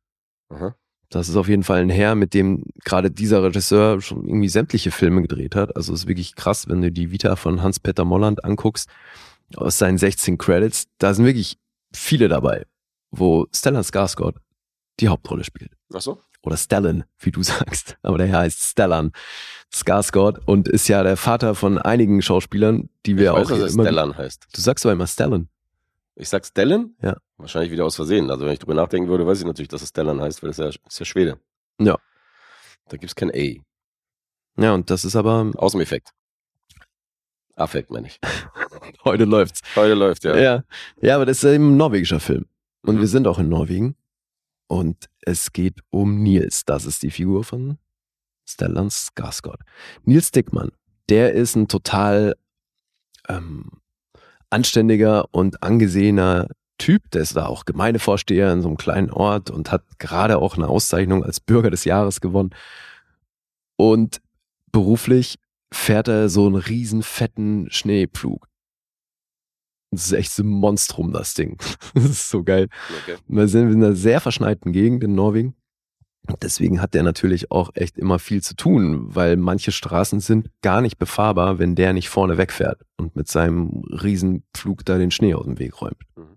Aha. 0.51 0.77
Das 1.09 1.29
ist 1.29 1.37
auf 1.37 1.49
jeden 1.49 1.63
Fall 1.63 1.81
ein 1.81 1.91
Herr, 1.91 2.15
mit 2.15 2.35
dem 2.35 2.65
gerade 2.85 3.11
dieser 3.11 3.43
Regisseur 3.43 4.01
schon 4.01 4.27
irgendwie 4.27 4.49
sämtliche 4.49 4.91
Filme 4.91 5.23
gedreht 5.23 5.55
hat. 5.55 5.75
Also 5.77 5.93
es 5.93 6.01
ist 6.01 6.09
wirklich 6.09 6.35
krass, 6.35 6.69
wenn 6.69 6.83
du 6.83 6.91
die 6.93 7.11
Vita 7.13 7.37
von 7.37 7.63
Hans-Peter 7.63 8.05
Molland 8.05 8.45
anguckst, 8.45 8.89
aus 9.57 9.79
seinen 9.79 9.99
16 9.99 10.37
Credits, 10.39 10.87
da 10.99 11.15
sind 11.15 11.25
wirklich 11.25 11.59
viele 11.93 12.29
dabei, 12.29 12.67
wo 13.11 13.47
Stellan 13.55 13.83
Skarsgård 13.83 14.37
die 15.01 15.09
Hauptrolle 15.09 15.45
spielt. 15.45 15.73
Ach 15.93 16.01
so? 16.01 16.21
Oder 16.43 16.57
Stellan, 16.57 17.05
wie 17.19 17.31
du 17.33 17.43
sagst. 17.45 17.97
Aber 18.03 18.19
der 18.19 18.29
Herr 18.29 18.41
heißt 18.41 18.63
Stellan 18.63 19.13
Skarsgård 19.73 20.41
und 20.47 20.69
ist 20.69 20.89
ja 20.89 21.03
der 21.03 21.17
Vater 21.17 21.55
von 21.55 21.79
einigen 21.79 22.23
Schauspielern, 22.23 22.89
die 23.05 23.17
wir 23.17 23.33
ich 23.33 23.37
weiß, 23.37 23.47
auch 23.47 23.49
dass 23.49 23.59
hier 23.59 23.67
er 23.67 23.73
immer... 23.73 23.85
Stellan 23.85 24.17
heißt. 24.17 24.47
Du 24.55 24.61
sagst 24.61 24.87
aber 24.87 24.93
immer 24.93 25.07
Stellan. 25.07 25.49
Ich 26.15 26.29
sag 26.29 26.47
Stellan? 26.47 26.95
Ja. 27.03 27.17
Wahrscheinlich 27.37 27.71
wieder 27.71 27.85
aus 27.85 27.97
Versehen. 27.97 28.31
Also 28.31 28.47
wenn 28.47 28.53
ich 28.53 28.59
drüber 28.59 28.75
nachdenken 28.75 29.09
würde, 29.09 29.27
weiß 29.27 29.41
ich 29.41 29.45
natürlich, 29.45 29.69
dass 29.69 29.83
es 29.83 29.89
Stellan 29.89 30.21
heißt, 30.21 30.43
weil 30.43 30.51
das 30.51 30.59
ist 30.59 30.65
ja, 30.77 30.81
ist 30.87 30.99
ja 30.99 31.05
Schwede. 31.05 31.41
Ja. 31.79 31.99
Da 32.89 32.97
gibt's 32.97 33.15
kein 33.15 33.31
A. 33.31 34.63
Ja, 34.63 34.73
und 34.73 34.89
das 34.89 35.05
ist 35.05 35.17
aber... 35.17 35.51
Außeneffekt. 35.57 36.11
Affekt, 37.57 37.91
meine 37.91 38.07
ich. 38.07 38.21
Heute 39.07 39.25
läuft's. 39.25 39.61
Heute 39.77 39.95
läuft, 39.95 40.25
ja. 40.25 40.37
Ja. 40.37 40.65
ja, 41.01 41.15
aber 41.17 41.25
das 41.27 41.39
ist 41.43 41.51
eben 41.53 41.73
ein 41.73 41.77
norwegischer 41.77 42.21
Film. 42.21 42.47
Und 42.83 42.97
Mhm. 42.97 43.01
wir 43.01 43.07
sind 43.09 43.27
auch 43.27 43.39
in 43.39 43.49
Norwegen. 43.49 43.97
Und 44.69 45.07
es 45.23 45.53
geht 45.53 45.81
um 45.91 46.23
Nils. 46.23 46.65
Das 46.65 46.85
ist 46.87 47.03
die 47.03 47.11
Figur 47.11 47.45
von 47.45 47.79
Stellan 48.49 48.89
Skarsgård. 48.91 49.61
Nils 50.05 50.33
Dickmann, 50.33 50.73
der 51.09 51.33
ist 51.35 51.55
ein 51.57 51.69
total 51.69 52.35
ähm, 53.29 53.71
anständiger 54.51 55.33
und 55.33 55.63
angesehener 55.63 56.49
Typ. 56.79 57.11
Der 57.13 57.23
ist 57.23 57.37
da 57.37 57.47
auch 57.47 57.65
Gemeindevorsteher 57.65 58.53
in 58.53 58.61
so 58.63 58.69
einem 58.69 58.77
kleinen 58.77 59.11
Ort 59.11 59.51
und 59.51 59.71
hat 59.71 59.85
gerade 59.99 60.39
auch 60.39 60.57
eine 60.57 60.69
Auszeichnung 60.69 61.25
als 61.25 61.39
Bürger 61.41 61.71
des 61.71 61.85
Jahres 61.85 62.21
gewonnen. 62.21 62.51
Und 63.77 64.21
beruflich 64.73 65.39
fährt 65.73 66.09
er 66.09 66.29
so 66.29 66.47
einen 66.47 66.57
riesen 66.57 67.03
fetten 67.03 67.69
Schneepflug. 67.71 68.46
Das 69.97 70.07
ist 70.07 70.13
echt 70.13 70.33
so 70.33 70.43
ein 70.43 70.49
Monstrum, 70.49 71.13
das 71.13 71.35
Ding. 71.35 71.59
Das 71.95 72.05
ist 72.05 72.29
so 72.29 72.43
geil. 72.45 72.69
Okay. 73.03 73.17
Wir 73.27 73.49
sind 73.49 73.73
in 73.73 73.83
einer 73.83 73.95
sehr 73.95 74.21
verschneiten 74.21 74.73
Gegend 74.73 75.03
in 75.03 75.15
Norwegen. 75.15 75.55
Und 76.29 76.43
Deswegen 76.43 76.83
hat 76.83 76.95
der 76.95 77.03
natürlich 77.03 77.51
auch 77.51 77.71
echt 77.75 77.97
immer 77.99 78.19
viel 78.19 78.43
zu 78.43 78.55
tun, 78.57 79.15
weil 79.15 79.37
manche 79.37 79.73
Straßen 79.73 80.21
sind 80.21 80.51
gar 80.61 80.81
nicht 80.81 80.99
befahrbar, 80.99 81.59
wenn 81.59 81.77
der 81.77 81.93
nicht 81.93 82.09
vorne 82.09 82.37
wegfährt 82.37 82.83
und 82.97 83.17
mit 83.17 83.29
seinem 83.29 83.85
Riesenflug 83.91 84.85
da 84.85 84.99
den 84.99 85.11
Schnee 85.13 85.35
aus 85.35 85.45
dem 85.45 85.59
Weg 85.59 85.81
räumt. 85.81 86.03
Mhm. 86.17 86.37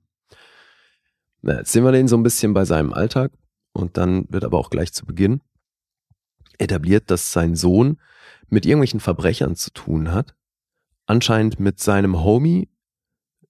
Na, 1.41 1.57
jetzt 1.57 1.71
sehen 1.71 1.83
wir 1.83 1.91
den 1.91 2.07
so 2.07 2.17
ein 2.17 2.23
bisschen 2.23 2.53
bei 2.53 2.65
seinem 2.65 2.93
Alltag 2.93 3.31
und 3.73 3.97
dann 3.97 4.25
wird 4.29 4.43
aber 4.43 4.57
auch 4.57 4.69
gleich 4.69 4.93
zu 4.93 5.05
Beginn 5.05 5.41
etabliert, 6.59 7.09
dass 7.09 7.31
sein 7.31 7.55
Sohn 7.55 7.99
mit 8.49 8.65
irgendwelchen 8.65 8.99
Verbrechern 8.99 9.55
zu 9.55 9.71
tun 9.71 10.11
hat, 10.11 10.35
anscheinend 11.05 11.59
mit 11.59 11.79
seinem 11.79 12.23
Homie 12.23 12.69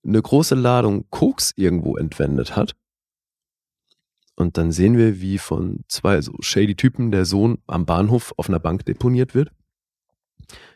eine 0.05 0.21
große 0.21 0.55
Ladung 0.55 1.05
Koks 1.09 1.53
irgendwo 1.55 1.97
entwendet 1.97 2.55
hat. 2.55 2.75
Und 4.35 4.57
dann 4.57 4.71
sehen 4.71 4.97
wir, 4.97 5.19
wie 5.19 5.37
von 5.37 5.83
zwei 5.89 6.21
so 6.21 6.33
shady 6.39 6.75
Typen 6.75 7.11
der 7.11 7.25
Sohn 7.25 7.57
am 7.67 7.85
Bahnhof 7.85 8.33
auf 8.37 8.47
einer 8.47 8.59
Bank 8.59 8.85
deponiert 8.85 9.35
wird. 9.35 9.51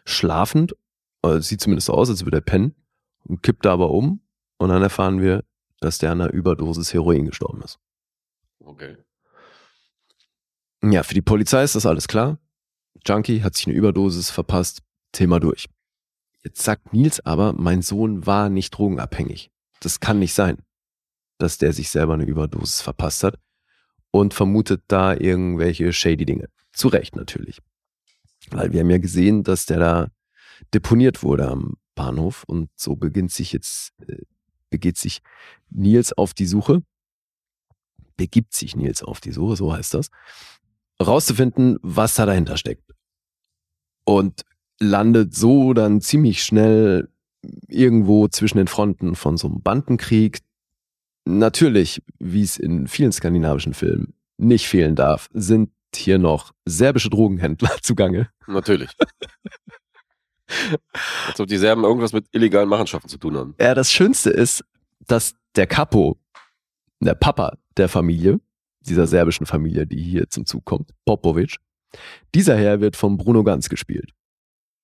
Schlafend, 0.03 0.75
äh, 1.23 1.39
sieht 1.39 1.61
zumindest 1.61 1.87
so 1.87 1.93
aus, 1.93 2.09
als 2.09 2.25
würde 2.25 2.37
er 2.37 2.41
pennen, 2.41 2.75
und 3.23 3.41
kippt 3.41 3.65
da 3.65 3.73
aber 3.73 3.91
um. 3.91 4.21
Und 4.57 4.69
dann 4.69 4.81
erfahren 4.81 5.21
wir, 5.21 5.43
dass 5.79 5.97
der 5.97 6.11
an 6.11 6.21
einer 6.21 6.33
Überdosis 6.33 6.93
Heroin 6.93 7.25
gestorben 7.25 7.61
ist. 7.61 7.79
Okay. 8.59 8.97
Ja, 10.83 11.03
für 11.03 11.13
die 11.13 11.21
Polizei 11.21 11.63
ist 11.63 11.75
das 11.75 11.85
alles 11.85 12.07
klar. 12.07 12.39
Junkie 13.05 13.43
hat 13.43 13.55
sich 13.55 13.67
eine 13.67 13.75
Überdosis 13.75 14.29
verpasst, 14.29 14.81
Thema 15.13 15.39
durch. 15.39 15.69
Jetzt 16.43 16.61
sagt 16.61 16.93
Nils 16.93 17.25
aber, 17.25 17.53
mein 17.53 17.81
Sohn 17.81 18.25
war 18.25 18.49
nicht 18.49 18.71
drogenabhängig. 18.71 19.51
Das 19.79 19.99
kann 19.99 20.19
nicht 20.19 20.33
sein, 20.33 20.57
dass 21.37 21.57
der 21.57 21.73
sich 21.73 21.89
selber 21.89 22.13
eine 22.13 22.25
Überdosis 22.25 22.81
verpasst 22.81 23.23
hat 23.23 23.39
und 24.11 24.33
vermutet 24.33 24.83
da 24.87 25.13
irgendwelche 25.13 25.91
shady 25.93 26.25
Dinge. 26.25 26.49
Zu 26.73 26.89
Recht 26.89 27.15
natürlich. 27.15 27.59
Weil 28.49 28.73
wir 28.73 28.81
haben 28.81 28.89
ja 28.89 28.97
gesehen, 28.97 29.43
dass 29.43 29.65
der 29.65 29.79
da 29.79 30.07
deponiert 30.73 31.23
wurde 31.23 31.47
am 31.47 31.75
Bahnhof 31.95 32.43
und 32.45 32.69
so 32.75 32.95
beginnt 32.95 33.31
sich 33.31 33.53
jetzt, 33.53 33.93
äh, 34.07 34.23
begeht 34.69 34.97
sich 34.97 35.21
Nils 35.69 36.13
auf 36.13 36.33
die 36.33 36.45
Suche. 36.45 36.83
Begibt 38.17 38.53
sich 38.53 38.75
Nils 38.75 39.01
auf 39.01 39.21
die 39.21 39.31
Suche, 39.31 39.55
so 39.55 39.73
heißt 39.73 39.93
das 39.93 40.09
rauszufinden, 41.01 41.77
was 41.81 42.15
da 42.15 42.25
dahinter 42.25 42.57
steckt. 42.57 42.93
Und 44.05 44.43
landet 44.79 45.35
so 45.35 45.73
dann 45.73 46.01
ziemlich 46.01 46.43
schnell 46.43 47.09
irgendwo 47.67 48.27
zwischen 48.27 48.57
den 48.57 48.67
Fronten 48.67 49.15
von 49.15 49.37
so 49.37 49.47
einem 49.47 49.61
Bandenkrieg. 49.61 50.39
Natürlich, 51.25 52.01
wie 52.19 52.43
es 52.43 52.57
in 52.57 52.87
vielen 52.87 53.11
skandinavischen 53.11 53.73
Filmen 53.73 54.13
nicht 54.37 54.67
fehlen 54.67 54.95
darf, 54.95 55.29
sind 55.33 55.69
hier 55.95 56.17
noch 56.17 56.51
serbische 56.65 57.09
Drogenhändler 57.09 57.71
zugange. 57.81 58.29
Natürlich. 58.47 58.89
Als 61.27 61.39
ob 61.39 61.47
die 61.47 61.57
Serben 61.57 61.83
irgendwas 61.83 62.13
mit 62.13 62.27
illegalen 62.31 62.69
Machenschaften 62.69 63.09
zu 63.09 63.17
tun 63.17 63.37
haben. 63.37 63.55
Ja, 63.59 63.73
das 63.73 63.91
Schönste 63.91 64.29
ist, 64.29 64.63
dass 65.07 65.35
der 65.55 65.67
Capo, 65.67 66.17
der 66.99 67.15
Papa 67.15 67.57
der 67.77 67.89
Familie, 67.89 68.39
dieser 68.81 69.07
serbischen 69.07 69.45
Familie, 69.45 69.87
die 69.87 70.01
hier 70.01 70.29
zum 70.29 70.45
Zug 70.45 70.65
kommt, 70.65 70.91
Popovic, 71.05 71.57
dieser 72.35 72.57
Herr 72.57 72.81
wird 72.81 72.95
von 72.95 73.17
Bruno 73.17 73.43
Ganz 73.43 73.69
gespielt. 73.69 74.11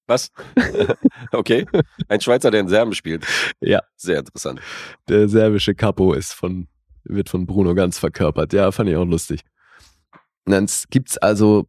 Was? 0.09 0.31
okay. 1.31 1.67
Ein 2.07 2.19
Schweizer, 2.19 2.49
der 2.49 2.61
in 2.61 2.67
Serben 2.67 2.95
spielt. 2.95 3.27
Ja. 3.61 3.81
Sehr 3.95 4.17
interessant. 4.17 4.59
Der 5.07 5.29
serbische 5.29 5.75
Capo 5.75 6.13
ist 6.13 6.33
von, 6.33 6.67
wird 7.03 7.29
von 7.29 7.45
Bruno 7.45 7.75
Ganz 7.75 7.99
verkörpert. 7.99 8.51
Ja, 8.53 8.71
fand 8.71 8.89
ich 8.89 8.95
auch 8.95 9.05
lustig. 9.05 9.41
Und 10.45 10.53
dann 10.53 10.67
gibt's 10.89 11.19
also, 11.19 11.67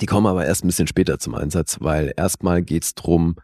die 0.00 0.06
kommen 0.06 0.26
aber 0.26 0.46
erst 0.46 0.64
ein 0.64 0.68
bisschen 0.68 0.86
später 0.86 1.18
zum 1.18 1.34
Einsatz, 1.34 1.76
weil 1.80 2.14
erstmal 2.16 2.62
geht's 2.62 2.94
drum, 2.94 3.36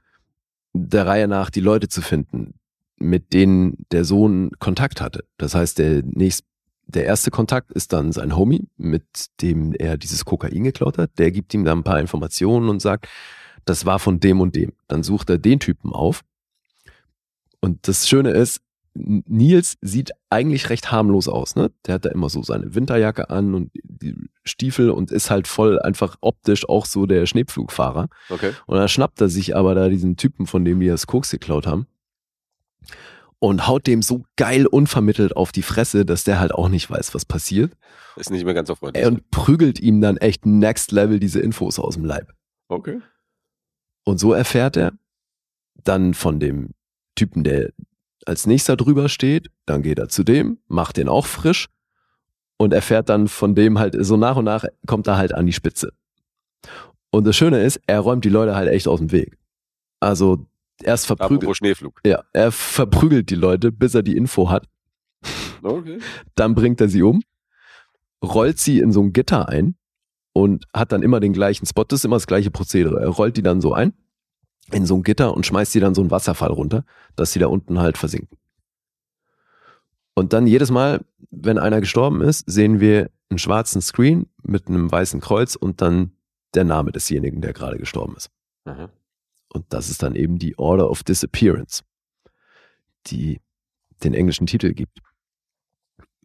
der 0.73 1.07
Reihe 1.07 1.29
nach 1.29 1.51
die 1.51 1.61
Leute 1.61 1.89
zu 1.89 2.01
finden, 2.01 2.55
mit 2.97 3.35
denen 3.35 3.85
der 3.93 4.07
Sohn 4.07 4.53
Kontakt 4.59 5.03
hatte. 5.03 5.25
Das 5.37 5.55
heißt, 5.55 5.79
der 5.79 6.03
nächst, 6.03 6.45
der 6.87 7.05
erste 7.05 7.31
Kontakt 7.31 7.73
ist 7.73 7.93
dann 7.93 8.13
sein 8.13 8.35
Homie, 8.35 8.69
mit 8.79 9.05
dem 9.43 9.75
er 9.75 9.99
dieses 9.99 10.25
Kokain 10.25 10.65
geklaut 10.65 10.97
hat. 10.97 11.11
Der 11.19 11.31
gibt 11.31 11.53
ihm 11.53 11.67
dann 11.67 11.81
ein 11.81 11.85
paar 11.85 12.01
Informationen 12.01 12.71
und 12.71 12.81
sagt, 12.81 13.07
das 13.65 13.87
war 13.87 13.99
von 13.99 14.21
dem 14.21 14.41
und 14.41 14.57
dem. 14.57 14.73
Dann 14.89 15.03
sucht 15.03 15.31
er 15.31 15.39
den 15.39 15.61
Typen 15.61 15.93
auf. 15.93 16.23
Und 17.61 17.89
das 17.89 18.09
Schöne 18.09 18.31
ist, 18.31 18.61
Nils 18.95 19.77
sieht 19.81 20.11
eigentlich 20.29 20.71
recht 20.71 20.91
harmlos 20.91 21.29
aus, 21.29 21.55
ne? 21.55 21.71
Der 21.87 21.95
hat 21.95 22.05
da 22.05 22.11
immer 22.11 22.29
so 22.29 22.43
seine 22.43 22.75
Winterjacke 22.75 23.31
an 23.31 23.55
und 23.55 23.71
die 23.75 24.17
Stiefel 24.45 24.91
und 24.91 25.13
ist 25.13 25.31
halt 25.31 25.47
voll 25.47 25.81
einfach 25.81 26.17
optisch 26.21 26.69
auch 26.69 26.85
so 26.85 27.07
der 27.07 27.27
Schneepflugfahrer. 27.27 28.09
Okay. 28.29 28.53
Und 28.67 28.77
dann 28.77 28.89
schnappt 28.89 29.21
er 29.21 29.29
sich 29.29 29.55
aber 29.55 29.75
da 29.75 29.89
diesen 29.89 30.17
Typen, 30.17 30.47
von 30.47 30.65
dem 30.65 30.81
die 30.81 30.89
das 30.89 31.07
Koks 31.07 31.31
geklaut 31.31 31.67
haben 31.67 31.87
und 33.39 33.69
haut 33.69 33.87
dem 33.87 34.03
so 34.03 34.25
geil 34.37 34.67
unvermittelt 34.67 35.37
auf 35.37 35.53
die 35.53 35.63
Fresse, 35.63 36.05
dass 36.05 36.25
der 36.25 36.41
halt 36.41 36.53
auch 36.53 36.69
nicht 36.69 36.91
weiß, 36.91 37.15
was 37.15 37.25
passiert. 37.25 37.73
Ist 38.17 38.31
nicht 38.31 38.45
mehr 38.45 38.55
ganz 38.55 38.69
so 38.69 38.75
freundlich. 38.75 39.07
Und 39.07 39.31
prügelt 39.31 39.79
ihm 39.79 40.01
dann 40.01 40.17
echt 40.17 40.45
next 40.45 40.91
level 40.93 41.21
diese 41.21 41.41
Infos 41.41 41.79
aus 41.79 41.95
dem 41.95 42.05
Leib. 42.05 42.33
okay. 42.69 43.01
Und 44.09 44.17
so 44.17 44.33
erfährt 44.33 44.79
er 44.79 44.95
dann 45.85 46.15
von 46.15 46.41
dem 46.41 46.71
Typen, 47.15 47.45
der 47.45 47.75
als 48.25 48.47
nächster 48.47 48.75
drüber 48.75 49.11
steht, 49.11 49.51
dann 49.67 49.83
geht 49.83 49.99
er 49.99 50.09
zu 50.09 50.25
dem, 50.25 50.61
macht 50.67 50.97
den 50.97 51.11
auch 51.11 51.27
frisch 51.27 51.69
und 52.57 52.73
erfährt 52.73 53.11
dann 53.11 53.29
von 53.29 53.55
dem 53.55 53.79
halt, 53.79 53.95
so 54.01 54.17
nach 54.17 54.37
und 54.37 54.47
nach 54.47 54.65
kommt 54.87 55.09
er 55.09 55.19
halt 55.19 55.35
an 55.35 55.45
die 55.45 55.53
Spitze. 55.53 55.93
Und 57.11 57.27
das 57.27 57.37
Schöne 57.37 57.63
ist, 57.63 57.83
er 57.87 58.01
räumt 58.01 58.25
die 58.25 58.31
Leute 58.31 58.57
halt 58.57 58.71
echt 58.71 58.89
aus 58.89 58.99
dem 58.99 59.13
Weg. 59.13 59.37
Also 60.01 60.47
erst 60.83 61.07
verprügelt, 61.07 61.59
Schneeflug. 61.59 62.01
ja, 62.07 62.25
er 62.33 62.51
verprügelt 62.51 63.29
die 63.29 63.35
Leute, 63.35 63.71
bis 63.73 63.95
er 63.95 64.03
die 64.03 64.17
Info 64.17 64.49
hat. 64.49 64.67
Okay. 65.63 65.99
Dann 66.35 66.55
bringt 66.55 66.81
er 66.81 66.89
sie 66.89 67.03
um, 67.03 67.23
rollt 68.25 68.59
sie 68.59 68.79
in 68.79 68.91
so 68.91 69.03
ein 69.03 69.13
Gitter 69.13 69.51
ein 69.51 69.78
und 70.39 70.67
hat 70.73 70.93
dann 70.93 71.03
immer 71.03 71.19
den 71.19 71.33
gleichen 71.33 71.67
Spot. 71.67 71.83
Das 71.83 72.01
ist 72.01 72.05
immer 72.05 72.15
das 72.15 72.29
gleiche 72.29 72.53
Prozedere. 72.53 73.01
Er 73.01 73.09
rollt 73.09 73.37
die 73.37 73.43
dann 73.43 73.61
so 73.61 73.73
ein 73.73 73.93
in 74.71 74.87
so 74.87 74.95
ein 74.95 75.03
Gitter 75.03 75.35
und 75.35 75.45
schmeißt 75.45 75.75
die 75.75 75.81
dann 75.81 75.97
so 75.97 76.01
einen 76.01 76.13
Wasserfall 76.13 76.53
runter, 76.53 76.85
dass 77.17 77.33
sie 77.33 77.41
da 77.41 77.49
unten 77.49 77.81
halt 77.81 77.99
versinken. 77.99 78.39
Und 80.15 80.33
dann 80.33 80.47
jedes 80.47 80.71
Mal, 80.71 81.01
wenn 81.31 81.59
einer 81.59 81.81
gestorben 81.81 82.21
ist, 82.21 82.49
sehen 82.49 82.79
wir 82.79 83.11
einen 83.31 83.39
schwarzen 83.39 83.83
Screen 83.83 84.27
mit 84.43 84.69
einem 84.69 84.93
weißen 84.93 85.21
Kreuz 85.21 85.57
und 85.57 85.81
dann 85.81 86.13
der 86.55 86.65
Name 86.65 86.93
desjenigen, 86.93 87.41
der 87.41 87.53
gerade 87.53 87.79
gestorben 87.79 88.15
ist. 88.17 88.31
Aha. 88.65 88.91
Und 89.53 89.65
das 89.71 89.89
ist 89.89 90.05
dann 90.05 90.15
eben 90.15 90.39
die 90.39 90.57
Order 90.57 90.89
of 90.89 91.03
Disappearance, 91.03 91.83
die 93.07 93.41
den 94.05 94.15
englischen 94.15 94.47
Titel 94.47 94.73
gibt. 94.73 95.01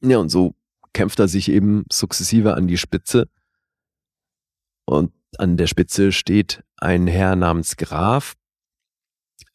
Ja, 0.01 0.19
und 0.19 0.29
so 0.29 0.53
kämpft 0.91 1.19
er 1.19 1.27
sich 1.27 1.49
eben 1.49 1.85
sukzessive 1.91 2.53
an 2.53 2.67
die 2.67 2.77
Spitze. 2.77 3.27
Und 4.85 5.11
an 5.37 5.57
der 5.57 5.67
Spitze 5.67 6.11
steht 6.11 6.63
ein 6.77 7.07
Herr 7.07 7.35
namens 7.35 7.77
Graf, 7.77 8.35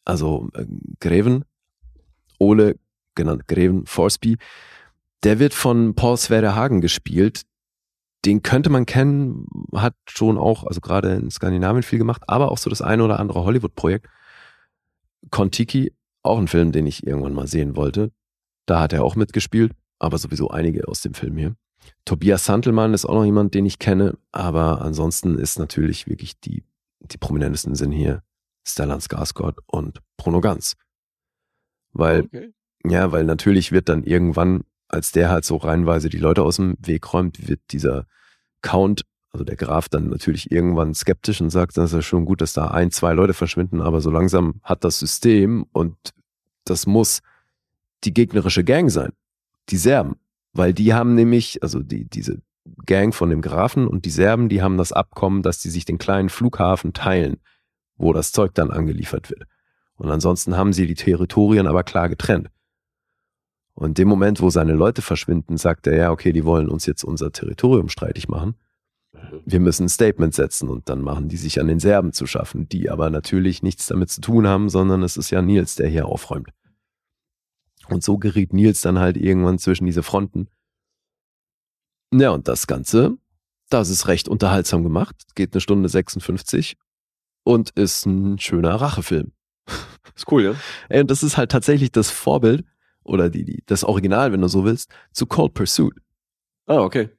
also 0.05 0.49
äh, 0.53 0.65
Greven, 0.99 1.45
Ole, 2.39 2.79
genannt 3.15 3.47
Greven 3.47 3.85
Forsby. 3.85 4.37
Der 5.23 5.39
wird 5.39 5.53
von 5.53 5.95
Paul 5.95 6.17
Sverre 6.17 6.55
Hagen 6.55 6.81
gespielt. 6.81 7.43
Den 8.25 8.43
könnte 8.43 8.69
man 8.69 8.85
kennen, 8.85 9.47
hat 9.73 9.95
schon 10.07 10.37
auch, 10.37 10.65
also 10.65 10.81
gerade 10.81 11.13
in 11.15 11.31
Skandinavien 11.31 11.83
viel 11.83 11.99
gemacht, 11.99 12.23
aber 12.27 12.51
auch 12.51 12.57
so 12.57 12.69
das 12.69 12.81
eine 12.81 13.03
oder 13.03 13.19
andere 13.19 13.43
Hollywood-Projekt. 13.43 14.07
Kontiki, 15.29 15.93
auch 16.23 16.37
ein 16.37 16.47
Film, 16.47 16.71
den 16.71 16.85
ich 16.87 17.05
irgendwann 17.05 17.33
mal 17.33 17.47
sehen 17.47 17.75
wollte. 17.75 18.11
Da 18.65 18.81
hat 18.81 18.93
er 18.93 19.03
auch 19.03 19.15
mitgespielt, 19.15 19.73
aber 19.99 20.17
sowieso 20.17 20.49
einige 20.49 20.87
aus 20.87 21.01
dem 21.01 21.13
Film 21.13 21.37
hier. 21.37 21.55
Tobias 22.05 22.45
Santelmann 22.45 22.93
ist 22.93 23.05
auch 23.05 23.15
noch 23.15 23.25
jemand, 23.25 23.53
den 23.53 23.65
ich 23.65 23.79
kenne, 23.79 24.17
aber 24.31 24.81
ansonsten 24.81 25.37
ist 25.37 25.59
natürlich 25.59 26.07
wirklich 26.07 26.39
die, 26.39 26.63
die 26.99 27.17
prominentesten 27.17 27.75
sind 27.75 27.91
hier 27.91 28.23
Stellan 28.67 28.99
Skarsgård 28.99 29.59
und 29.67 29.99
Bruno 30.17 30.41
Ganz. 30.41 30.75
Weil 31.91 32.21
okay. 32.21 32.53
ja, 32.85 33.11
weil 33.11 33.25
natürlich 33.25 33.71
wird 33.71 33.89
dann 33.89 34.03
irgendwann, 34.03 34.63
als 34.87 35.11
der 35.11 35.29
halt 35.29 35.45
so 35.45 35.57
reihenweise 35.57 36.09
die 36.09 36.17
Leute 36.17 36.43
aus 36.43 36.57
dem 36.57 36.77
Weg 36.79 37.13
räumt, 37.13 37.47
wird 37.47 37.61
dieser 37.71 38.05
Count, 38.61 39.05
also 39.31 39.43
der 39.43 39.55
Graf, 39.55 39.89
dann 39.89 40.09
natürlich 40.09 40.51
irgendwann 40.51 40.93
skeptisch 40.93 41.41
und 41.41 41.49
sagt, 41.49 41.77
das 41.77 41.91
ist 41.91 41.95
ja 41.95 42.01
schon 42.01 42.25
gut, 42.25 42.41
dass 42.41 42.53
da 42.53 42.69
ein, 42.69 42.91
zwei 42.91 43.13
Leute 43.13 43.33
verschwinden, 43.33 43.81
aber 43.81 44.01
so 44.01 44.09
langsam 44.09 44.59
hat 44.63 44.83
das 44.83 44.99
System 44.99 45.65
und 45.71 45.95
das 46.65 46.85
muss 46.85 47.21
die 48.03 48.13
gegnerische 48.13 48.63
Gang 48.63 48.89
sein, 48.89 49.11
die 49.69 49.77
Serben. 49.77 50.15
Weil 50.53 50.73
die 50.73 50.93
haben 50.93 51.15
nämlich, 51.15 51.61
also 51.61 51.79
die, 51.79 52.05
diese 52.05 52.41
Gang 52.85 53.13
von 53.13 53.29
dem 53.29 53.41
Grafen 53.41 53.87
und 53.87 54.05
die 54.05 54.09
Serben, 54.09 54.49
die 54.49 54.61
haben 54.61 54.77
das 54.77 54.91
Abkommen, 54.91 55.41
dass 55.41 55.59
die 55.59 55.69
sich 55.69 55.85
den 55.85 55.97
kleinen 55.97 56.29
Flughafen 56.29 56.93
teilen, 56.93 57.37
wo 57.97 58.13
das 58.13 58.31
Zeug 58.31 58.53
dann 58.53 58.71
angeliefert 58.71 59.29
wird. 59.29 59.43
Und 59.95 60.09
ansonsten 60.09 60.55
haben 60.55 60.73
sie 60.73 60.87
die 60.87 60.95
Territorien 60.95 61.67
aber 61.67 61.83
klar 61.83 62.09
getrennt. 62.09 62.49
Und 63.73 63.89
in 63.89 63.93
dem 63.93 64.07
Moment, 64.07 64.41
wo 64.41 64.49
seine 64.49 64.73
Leute 64.73 65.01
verschwinden, 65.01 65.57
sagt 65.57 65.87
er, 65.87 65.95
ja, 65.95 66.11
okay, 66.11 66.33
die 66.33 66.45
wollen 66.45 66.69
uns 66.69 66.85
jetzt 66.85 67.03
unser 67.03 67.31
Territorium 67.31 67.89
streitig 67.89 68.27
machen. 68.27 68.55
Wir 69.45 69.59
müssen 69.59 69.85
ein 69.85 69.89
Statement 69.89 70.33
setzen 70.33 70.69
und 70.69 70.89
dann 70.89 71.01
machen 71.01 71.29
die 71.29 71.37
sich 71.37 71.59
an 71.59 71.67
den 71.67 71.79
Serben 71.79 72.13
zu 72.13 72.27
schaffen, 72.27 72.67
die 72.69 72.89
aber 72.89 73.09
natürlich 73.09 73.63
nichts 73.63 73.87
damit 73.87 74.09
zu 74.09 74.21
tun 74.21 74.47
haben, 74.47 74.69
sondern 74.69 75.03
es 75.03 75.17
ist 75.17 75.29
ja 75.29 75.41
Nils, 75.41 75.75
der 75.75 75.87
hier 75.87 76.07
aufräumt. 76.07 76.49
Und 77.89 78.03
so 78.03 78.17
geriet 78.17 78.53
Nils 78.53 78.81
dann 78.81 78.99
halt 78.99 79.17
irgendwann 79.17 79.59
zwischen 79.59 79.85
diese 79.85 80.03
Fronten. 80.03 80.47
Ja, 82.13 82.31
und 82.31 82.47
das 82.47 82.67
Ganze, 82.67 83.17
das 83.69 83.89
ist 83.89 84.07
recht 84.07 84.27
unterhaltsam 84.27 84.83
gemacht, 84.83 85.15
geht 85.35 85.53
eine 85.53 85.61
Stunde 85.61 85.89
56 85.89 86.75
und 87.43 87.69
ist 87.71 88.05
ein 88.05 88.39
schöner 88.39 88.75
Rachefilm. 88.75 89.31
Ist 90.15 90.29
cool, 90.31 90.43
ja? 90.43 90.55
Ey, 90.89 91.01
und 91.01 91.11
das 91.11 91.21
ist 91.23 91.37
halt 91.37 91.51
tatsächlich 91.51 91.91
das 91.91 92.09
Vorbild 92.09 92.65
oder 93.03 93.29
die, 93.29 93.45
die, 93.45 93.63
das 93.67 93.83
Original, 93.83 94.31
wenn 94.33 94.41
du 94.41 94.47
so 94.47 94.65
willst, 94.65 94.89
zu 95.13 95.27
Cold 95.27 95.53
Pursuit. 95.53 95.93
Ah, 96.65 96.79
okay. 96.81 97.09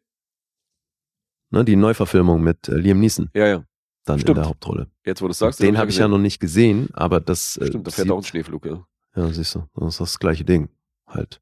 Ne, 1.51 1.64
die 1.64 1.77
Neuverfilmung 1.77 2.43
mit 2.43 2.68
äh, 2.68 2.75
Liam 2.77 2.99
Neeson 3.01 3.31
Ja, 3.35 3.47
ja. 3.47 3.64
dann 4.05 4.16
in 4.16 4.21
Stimmt. 4.23 4.39
der 4.39 4.47
Hauptrolle. 4.47 4.91
Jetzt, 5.07 5.23
wo 5.23 5.27
du 5.27 5.31
es 5.31 5.39
sagst. 5.39 5.61
Den 5.62 5.79
habe 5.79 5.91
ich 5.91 5.97
ja 5.99 6.09
noch 6.09 6.18
nicht 6.18 6.41
gesehen, 6.41 6.89
aber 6.93 7.21
das. 7.21 7.57
äh, 7.57 7.68
Stimmt, 7.68 7.87
da 7.87 7.91
fährt 7.93 8.11
auch 8.11 8.18
ein 8.18 8.25
Schneeflug, 8.25 8.66
ja. 8.66 8.85
Ja, 9.17 9.33
siehst 9.33 9.55
du, 9.55 9.67
das 9.75 9.95
ist 9.95 10.01
das 10.01 10.19
gleiche 10.19 10.45
Ding. 10.45 10.69
Halt. 11.07 11.41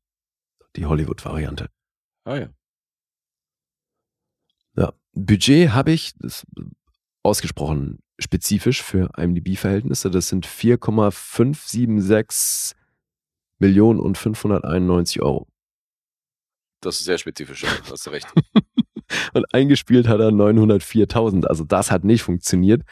Die 0.76 0.86
Hollywood-Variante. 0.86 1.68
Ah, 2.24 2.36
ja. 2.36 2.48
Ja. 4.76 4.92
Budget 5.12 5.72
habe 5.72 5.90
ich, 5.92 6.14
das 6.18 6.42
ist 6.42 6.46
ausgesprochen 7.22 8.02
spezifisch 8.18 8.82
für 8.82 9.10
IMDb-Verhältnisse. 9.16 10.10
Das 10.10 10.28
sind 10.28 10.44
4,576 10.46 12.76
Millionen 13.58 14.00
und 14.00 14.18
591 14.18 15.22
Euro. 15.22 15.46
Das 16.80 16.98
ist 16.98 17.04
sehr 17.04 17.18
spezifisch, 17.18 17.62
ja. 17.64 17.70
Hast 17.90 18.06
du 18.06 18.10
recht. 18.10 18.28
Und 19.32 19.52
eingespielt 19.54 20.06
hat 20.06 20.20
er 20.20 20.28
904.000. 20.28 21.46
Also 21.46 21.64
das 21.64 21.90
hat 21.90 22.04
nicht 22.04 22.22
funktioniert. 22.22 22.82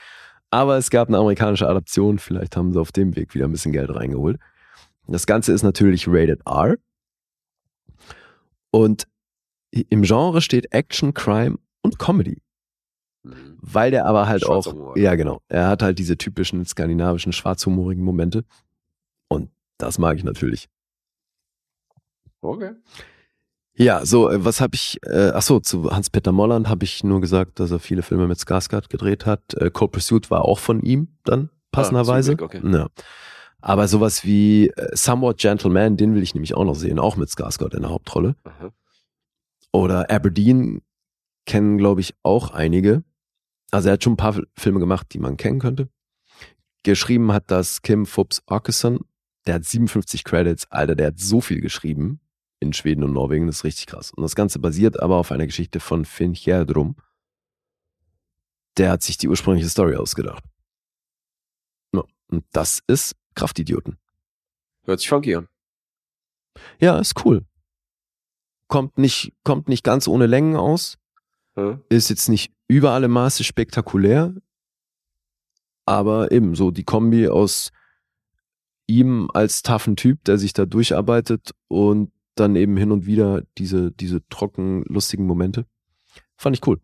Aber 0.50 0.76
es 0.76 0.90
gab 0.90 1.08
eine 1.08 1.18
amerikanische 1.18 1.68
Adaption. 1.68 2.18
Vielleicht 2.18 2.56
haben 2.56 2.72
sie 2.72 2.80
auf 2.80 2.90
dem 2.90 3.14
Weg 3.16 3.34
wieder 3.34 3.44
ein 3.44 3.52
bisschen 3.52 3.72
Geld 3.72 3.94
reingeholt. 3.94 4.40
Das 5.08 5.26
Ganze 5.26 5.52
ist 5.52 5.62
natürlich 5.62 6.06
rated 6.08 6.40
R. 6.46 6.76
Und 8.70 9.06
im 9.70 10.02
Genre 10.02 10.40
steht 10.40 10.72
Action, 10.72 11.14
Crime 11.14 11.58
und 11.82 11.98
Comedy. 11.98 12.42
Mhm. 13.22 13.58
Weil 13.60 13.90
der 13.90 14.06
aber 14.06 14.26
halt 14.26 14.46
auch, 14.46 14.66
Humor. 14.66 14.98
ja 14.98 15.14
genau, 15.14 15.40
er 15.48 15.68
hat 15.68 15.82
halt 15.82 15.98
diese 15.98 16.16
typischen 16.16 16.64
skandinavischen 16.64 17.32
schwarzhumorigen 17.32 18.04
Momente. 18.04 18.44
Und 19.28 19.50
das 19.78 19.98
mag 19.98 20.16
ich 20.16 20.24
natürlich. 20.24 20.68
Okay. 22.40 22.72
Ja, 23.78 24.06
so, 24.06 24.30
äh, 24.30 24.44
was 24.44 24.60
habe 24.60 24.74
ich, 24.74 24.98
äh, 25.04 25.32
ach 25.34 25.42
so, 25.42 25.60
zu 25.60 25.90
Hans-Peter 25.90 26.32
Molland 26.32 26.68
habe 26.68 26.84
ich 26.84 27.04
nur 27.04 27.20
gesagt, 27.20 27.60
dass 27.60 27.70
er 27.70 27.78
viele 27.78 28.02
Filme 28.02 28.26
mit 28.26 28.38
Skarsgård 28.38 28.88
gedreht 28.88 29.26
hat. 29.26 29.54
Äh, 29.54 29.70
Cold 29.70 29.92
Pursuit 29.92 30.30
war 30.30 30.44
auch 30.44 30.58
von 30.58 30.80
ihm 30.80 31.08
dann, 31.24 31.50
passenderweise. 31.72 32.30
zum 32.30 32.48
Glück, 32.48 32.54
okay. 32.54 32.72
Ja. 32.72 32.88
Aber 33.66 33.88
sowas 33.88 34.24
wie 34.24 34.68
äh, 34.68 34.94
Somewhat 34.94 35.38
Gentleman, 35.38 35.96
den 35.96 36.14
will 36.14 36.22
ich 36.22 36.34
nämlich 36.34 36.54
auch 36.54 36.64
noch 36.64 36.76
sehen, 36.76 37.00
auch 37.00 37.16
mit 37.16 37.30
Skarsgård 37.30 37.74
in 37.74 37.82
der 37.82 37.90
Hauptrolle. 37.90 38.36
Aha. 38.44 38.72
Oder 39.72 40.08
Aberdeen 40.08 40.82
kennen, 41.46 41.76
glaube 41.76 42.00
ich, 42.00 42.14
auch 42.22 42.52
einige. 42.52 43.02
Also 43.72 43.88
er 43.88 43.94
hat 43.94 44.04
schon 44.04 44.12
ein 44.12 44.18
paar 44.18 44.40
Filme 44.56 44.78
gemacht, 44.78 45.08
die 45.12 45.18
man 45.18 45.36
kennen 45.36 45.58
könnte. 45.58 45.88
Geschrieben 46.84 47.32
hat 47.32 47.50
das 47.50 47.82
Kim 47.82 48.06
Phubs 48.06 48.40
Åkesson. 48.46 49.00
Der 49.48 49.54
hat 49.54 49.64
57 49.64 50.22
Credits. 50.22 50.70
Alter, 50.70 50.94
der 50.94 51.08
hat 51.08 51.18
so 51.18 51.40
viel 51.40 51.60
geschrieben 51.60 52.20
in 52.60 52.72
Schweden 52.72 53.02
und 53.02 53.14
Norwegen. 53.14 53.48
Das 53.48 53.56
ist 53.56 53.64
richtig 53.64 53.86
krass. 53.86 54.12
Und 54.12 54.22
das 54.22 54.36
Ganze 54.36 54.60
basiert 54.60 55.00
aber 55.00 55.16
auf 55.16 55.32
einer 55.32 55.46
Geschichte 55.46 55.80
von 55.80 56.04
Finn 56.04 56.34
Hjerdrum. 56.34 56.94
Der 58.76 58.92
hat 58.92 59.02
sich 59.02 59.18
die 59.18 59.26
ursprüngliche 59.26 59.68
Story 59.68 59.96
ausgedacht. 59.96 60.44
Ja, 61.92 62.04
und 62.28 62.44
das 62.52 62.80
ist 62.86 63.16
Kraftidioten. 63.36 63.98
Hört 64.84 64.98
sich 64.98 65.08
funky 65.08 65.36
an. 65.36 65.48
Ja, 66.80 66.98
ist 66.98 67.24
cool. 67.24 67.44
Kommt 68.66 68.98
nicht, 68.98 69.32
kommt 69.44 69.68
nicht 69.68 69.84
ganz 69.84 70.08
ohne 70.08 70.26
Längen 70.26 70.56
aus. 70.56 70.98
Ja. 71.56 71.80
ist 71.88 72.10
jetzt 72.10 72.28
nicht 72.28 72.52
über 72.68 72.90
alle 72.90 73.08
Maße 73.08 73.42
spektakulär, 73.42 74.34
aber 75.86 76.30
eben 76.32 76.54
so 76.54 76.70
die 76.70 76.84
Kombi 76.84 77.28
aus 77.28 77.70
ihm 78.86 79.30
als 79.32 79.62
taffen 79.62 79.96
Typ, 79.96 80.22
der 80.24 80.36
sich 80.36 80.52
da 80.52 80.66
durcharbeitet 80.66 81.52
und 81.68 82.12
dann 82.34 82.56
eben 82.56 82.76
hin 82.76 82.92
und 82.92 83.06
wieder 83.06 83.42
diese, 83.56 83.90
diese 83.90 84.26
trocken, 84.28 84.82
lustigen 84.84 85.26
Momente. 85.26 85.66
Fand 86.36 86.54
ich 86.56 86.66
cool. 86.66 86.78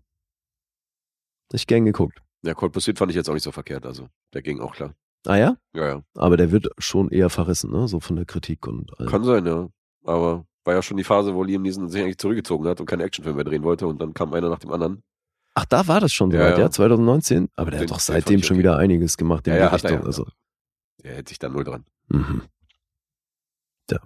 Hab 1.52 1.54
Ich 1.54 1.66
gern 1.66 1.84
geguckt. 1.84 2.22
Ja, 2.42 2.54
Cold 2.54 2.72
Pursuit 2.72 2.98
fand 2.98 3.10
ich 3.10 3.16
jetzt 3.16 3.28
auch 3.28 3.34
nicht 3.34 3.42
so 3.44 3.52
verkehrt, 3.52 3.84
also 3.84 4.08
der 4.32 4.42
ging 4.42 4.60
auch 4.60 4.74
klar. 4.74 4.94
Ah 5.26 5.36
ja? 5.36 5.56
Ja, 5.72 5.86
ja. 5.88 6.02
Aber 6.14 6.36
der 6.36 6.50
wird 6.50 6.68
schon 6.78 7.10
eher 7.10 7.30
verrissen, 7.30 7.70
ne? 7.70 7.86
So 7.88 8.00
von 8.00 8.16
der 8.16 8.24
Kritik 8.24 8.66
und 8.66 8.98
allem. 8.98 9.08
Kann 9.10 9.24
sein, 9.24 9.46
ja. 9.46 9.68
Aber 10.04 10.44
war 10.64 10.74
ja 10.74 10.82
schon 10.82 10.96
die 10.96 11.04
Phase, 11.04 11.34
wo 11.34 11.44
Liam 11.44 11.62
Neeson 11.62 11.88
sich 11.88 12.02
eigentlich 12.02 12.18
zurückgezogen 12.18 12.66
hat 12.66 12.80
und 12.80 12.86
keinen 12.86 13.00
Actionfilm 13.02 13.36
mehr 13.36 13.44
drehen 13.44 13.62
wollte 13.62 13.86
und 13.86 14.00
dann 14.00 14.14
kam 14.14 14.32
einer 14.34 14.48
nach 14.48 14.58
dem 14.58 14.72
anderen. 14.72 15.02
Ach, 15.54 15.64
da 15.66 15.86
war 15.86 16.00
das 16.00 16.12
schon 16.12 16.30
Ja, 16.30 16.38
soweit, 16.38 16.58
ja, 16.58 16.64
ja. 16.64 16.70
2019. 16.70 17.48
Aber 17.56 17.70
der 17.70 17.80
Den- 17.80 17.84
hat 17.88 17.90
doch 17.90 17.96
den 17.98 18.02
seitdem 18.14 18.42
schon 18.42 18.54
okay. 18.54 18.58
wieder 18.60 18.78
einiges 18.78 19.16
gemacht 19.16 19.46
in 19.46 19.52
Ja, 19.54 19.58
ja, 19.60 19.64
hat 19.72 19.84
er 19.84 19.90
Richtung. 19.90 20.00
ja. 20.00 20.06
Also, 20.06 20.26
Der 21.04 21.14
hält 21.14 21.28
sich 21.28 21.38
da 21.38 21.48
null 21.48 21.64
dran. 21.64 21.84
mhm. 22.08 22.42
Der, 23.90 24.00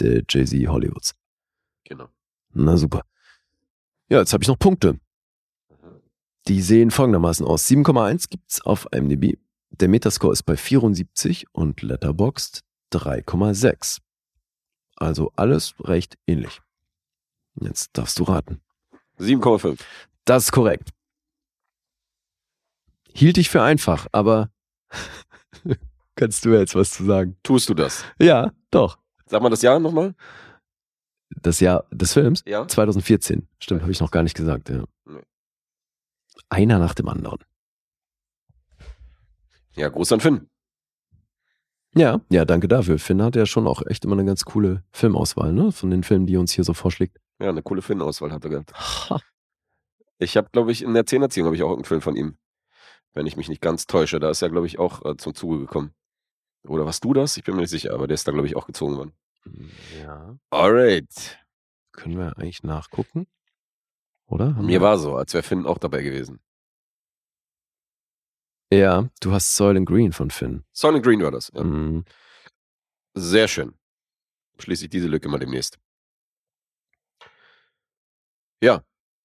der 0.00 0.22
Jay-Z 0.28 0.66
Hollywoods. 0.68 1.14
Genau. 1.84 2.08
Na 2.54 2.76
super. 2.76 3.02
Ja, 4.08 4.20
jetzt 4.20 4.32
habe 4.32 4.42
ich 4.42 4.48
noch 4.48 4.58
Punkte. 4.58 4.98
Die 6.48 6.62
sehen 6.62 6.90
folgendermaßen 6.92 7.44
aus. 7.44 7.66
7,1 7.68 8.28
gibt's 8.30 8.60
auf 8.62 8.86
IMDb. 8.92 9.38
Der 9.70 9.88
Metascore 9.88 10.32
ist 10.32 10.44
bei 10.44 10.56
74 10.56 11.46
und 11.52 11.82
Letterboxd 11.82 12.62
3,6. 12.92 14.00
Also 14.96 15.32
alles 15.36 15.74
recht 15.80 16.16
ähnlich. 16.26 16.62
Jetzt 17.60 17.90
darfst 17.96 18.18
du 18.18 18.24
raten. 18.24 18.60
7,5. 19.18 19.78
Das 20.24 20.44
ist 20.44 20.52
korrekt. 20.52 20.90
Hielt 23.12 23.38
ich 23.38 23.48
für 23.48 23.62
einfach, 23.62 24.06
aber 24.12 24.50
kannst 26.16 26.44
du 26.44 26.50
jetzt 26.54 26.74
was 26.74 26.90
zu 26.90 27.04
sagen? 27.04 27.36
Tust 27.42 27.68
du 27.68 27.74
das? 27.74 28.04
Ja, 28.18 28.52
doch. 28.70 28.98
Sag 29.26 29.42
mal 29.42 29.48
das 29.48 29.62
Jahr 29.62 29.80
nochmal. 29.80 30.14
Das 31.42 31.60
Jahr 31.60 31.86
des 31.90 32.12
Films? 32.12 32.42
Ja. 32.46 32.66
2014. 32.68 33.48
Stimmt, 33.58 33.82
habe 33.82 33.92
ich 33.92 34.00
noch 34.00 34.10
gar 34.10 34.22
nicht 34.22 34.36
gesagt. 34.36 34.68
Ja. 34.68 34.84
Nee. 35.06 35.22
Einer 36.48 36.78
nach 36.78 36.94
dem 36.94 37.08
anderen. 37.08 37.38
Ja, 39.76 39.88
Gruß 39.88 40.12
an 40.12 40.20
Finn. 40.20 40.48
Ja, 41.94 42.20
ja, 42.28 42.44
danke 42.44 42.68
dafür. 42.68 42.98
Finn 42.98 43.22
hat 43.22 43.36
ja 43.36 43.46
schon 43.46 43.66
auch 43.66 43.82
echt 43.86 44.04
immer 44.04 44.14
eine 44.14 44.24
ganz 44.24 44.44
coole 44.44 44.84
Filmauswahl, 44.92 45.52
ne? 45.52 45.72
Von 45.72 45.90
den 45.90 46.02
Filmen, 46.02 46.26
die 46.26 46.34
er 46.36 46.40
uns 46.40 46.52
hier 46.52 46.64
so 46.64 46.74
vorschlägt. 46.74 47.18
Ja, 47.38 47.48
eine 47.50 47.62
coole 47.62 47.82
Finn-Auswahl 47.82 48.32
hat 48.32 48.44
er 48.44 48.50
gehabt. 48.50 48.72
Ich 50.18 50.36
habe, 50.36 50.48
glaube 50.50 50.72
ich, 50.72 50.82
in 50.82 50.94
der 50.94 51.04
Zehnerziehung 51.06 51.46
habe 51.46 51.56
ich 51.56 51.62
auch 51.62 51.68
irgendeinen 51.70 51.88
Film 51.88 52.00
von 52.02 52.16
ihm. 52.16 52.38
Wenn 53.12 53.26
ich 53.26 53.36
mich 53.36 53.48
nicht 53.48 53.60
ganz 53.62 53.86
täusche. 53.86 54.18
Da 54.20 54.30
ist 54.30 54.42
er, 54.42 54.50
glaube 54.50 54.66
ich, 54.66 54.78
auch 54.78 55.04
äh, 55.04 55.16
zum 55.16 55.34
Zuge 55.34 55.58
gekommen. 55.58 55.94
Oder 56.66 56.84
warst 56.86 57.04
du 57.04 57.12
das? 57.14 57.36
Ich 57.36 57.44
bin 57.44 57.54
mir 57.54 57.62
nicht 57.62 57.70
sicher, 57.70 57.92
aber 57.94 58.06
der 58.06 58.14
ist 58.14 58.26
da, 58.26 58.32
glaube 58.32 58.46
ich, 58.46 58.56
auch 58.56 58.66
gezogen 58.66 58.96
worden. 58.96 59.12
Ja. 60.02 60.36
Alright. 60.50 61.38
Können 61.92 62.18
wir 62.18 62.36
eigentlich 62.38 62.62
nachgucken? 62.62 63.26
Oder? 64.26 64.56
Haben 64.56 64.66
Mir 64.66 64.72
wir- 64.72 64.80
war 64.80 64.98
so, 64.98 65.16
als 65.16 65.32
wäre 65.34 65.42
Finn 65.42 65.66
auch 65.66 65.78
dabei 65.78 66.02
gewesen. 66.02 66.40
Ja, 68.72 69.08
du 69.20 69.32
hast 69.32 69.56
Soil 69.56 69.76
and 69.76 69.86
Green 69.86 70.12
von 70.12 70.30
Finn. 70.30 70.64
Silent 70.72 71.04
Green 71.04 71.22
war 71.22 71.30
das. 71.30 71.52
Ja. 71.54 71.62
Mhm. 71.62 72.04
Sehr 73.14 73.48
schön. 73.48 73.74
Schließe 74.58 74.84
ich 74.84 74.90
diese 74.90 75.06
Lücke 75.06 75.28
mal 75.28 75.38
demnächst. 75.38 75.78
Ja. 78.60 78.82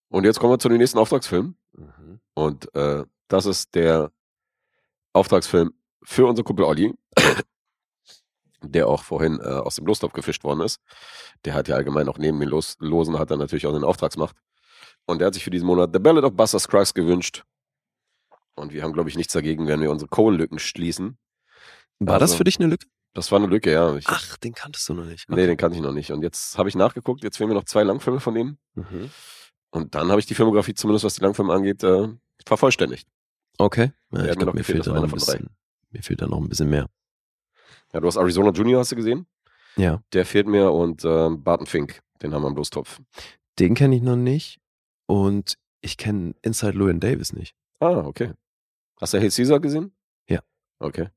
Und 0.10 0.26
jetzt 0.26 0.40
kommen 0.40 0.54
wir 0.54 0.60
zu 0.60 0.70
den 0.70 0.78
nächsten 0.78 1.00
Auftragsfilmen. 1.00 1.58
Mhm. 1.74 2.20
Und 2.34 2.74
äh, 2.76 3.06
das 3.28 3.46
ist 3.46 3.74
der 3.76 4.12
Auftragsfilm 5.14 5.74
für 6.04 6.26
unseren 6.28 6.46
Kumpel 6.46 6.66
Olli, 6.66 6.94
der 8.62 8.88
auch 8.88 9.04
vorhin 9.04 9.40
äh, 9.40 9.44
aus 9.44 9.76
dem 9.76 9.86
Lostopf 9.86 10.14
gefischt 10.14 10.44
worden 10.44 10.62
ist. 10.62 10.80
Der 11.46 11.54
hat 11.54 11.68
ja 11.68 11.76
allgemein 11.76 12.10
auch 12.10 12.18
neben 12.18 12.40
den 12.40 12.50
Los 12.50 12.78
Losen 12.80 13.18
hat 13.18 13.32
er 13.32 13.38
natürlich 13.38 13.66
auch 13.66 13.74
eine 13.74 13.88
Auftragsmacht. 13.88 14.36
Und 15.06 15.20
der 15.20 15.28
hat 15.28 15.34
sich 15.34 15.44
für 15.44 15.50
diesen 15.50 15.66
Monat 15.66 15.92
The 15.94 16.00
Ballad 16.00 16.24
of 16.24 16.36
Buster 16.36 16.60
Scruggs 16.60 16.94
gewünscht. 16.94 17.44
Und 18.56 18.74
wir 18.74 18.84
haben, 18.84 18.94
glaube 18.94 19.10
ich, 19.10 19.16
nichts 19.18 19.34
dagegen, 19.34 19.68
wenn 19.68 19.82
wir 19.82 19.92
unsere 19.92 20.10
Cohen-Lücken 20.10 20.60
schließen. 20.60 21.18
War 22.00 22.20
das 22.20 22.32
Also- 22.32 22.38
für 22.38 22.44
dich 22.44 22.60
eine 22.60 22.68
Lücke? 22.70 22.88
Das 23.14 23.30
war 23.32 23.40
eine 23.40 23.48
Lücke, 23.48 23.72
ja. 23.72 23.96
Ich, 23.98 24.08
Ach, 24.08 24.38
den 24.38 24.54
kanntest 24.54 24.88
du 24.88 24.94
noch 24.94 25.04
nicht. 25.06 25.30
Nee, 25.30 25.46
den 25.46 25.58
kannte 25.58 25.76
ich 25.76 25.84
noch 25.84 25.92
nicht. 25.92 26.12
Und 26.12 26.22
jetzt 26.24 26.58
habe 26.58 26.70
ich 26.70 26.76
nachgeguckt, 26.76 27.24
jetzt 27.24 27.36
fehlen 27.38 27.50
mir 27.50 27.56
noch 27.56 27.66
zwei 27.66 27.84
Langfilme 27.84 28.22
von 28.22 28.34
denen. 28.34 28.58
Mhm. 28.76 29.10
Und 29.72 29.96
dann 29.96 30.10
habe 30.10 30.20
ich 30.22 30.26
die 30.26 30.34
Filmografie, 30.36 30.74
zumindest 30.74 31.04
was 31.04 31.16
die 31.16 31.22
Langfilme 31.22 31.52
angeht, 31.54 31.84
äh, 31.84 32.08
vervollständigt. 32.46 33.08
Okay. 33.58 33.92
Ja, 34.14 34.26
ich 34.28 34.38
glaub, 34.38 34.54
mir, 34.54 34.60
gefehlt, 34.62 34.66
fehlt 34.66 34.80
das 34.80 34.86
da 34.86 34.94
noch 34.94 35.04
ein 35.04 35.12
bisschen, 35.12 35.50
mir 35.90 36.02
fehlt 36.04 36.22
da 36.22 36.28
noch 36.28 36.38
ein 36.40 36.48
bisschen 36.48 36.70
mehr. 36.70 36.88
Ja, 37.94 38.00
du 38.00 38.08
hast 38.08 38.16
Arizona 38.16 38.52
Junior, 38.52 38.80
hast 38.80 38.94
du 38.94 38.96
gesehen? 38.96 39.28
Ja. 39.76 40.02
Der 40.14 40.26
fehlt 40.26 40.48
mir 40.48 40.72
und 40.72 41.04
ähm, 41.04 41.44
Barton 41.44 41.68
Fink, 41.68 42.02
den 42.22 42.34
haben 42.34 42.44
wir 42.44 42.48
am 42.48 42.56
Lostopf. 42.56 43.02
Den 43.60 43.76
kenne 43.76 43.96
ich 43.98 44.02
noch 44.02 44.16
nicht. 44.16 44.60
Und 45.06 45.56
ich 45.82 45.98
kenne 45.98 46.34
Inside 46.42 46.78
Llewyn 46.78 47.00
Davis 47.02 47.34
nicht. 47.34 47.56
Ah, 47.82 48.06
okay. 48.06 48.32
Hast 49.00 49.14
du 49.14 49.18
Hail 49.20 49.32
Caesar 49.32 49.60
gesehen? 49.60 49.92
Ja. 50.30 50.40
Okay. 50.80 51.10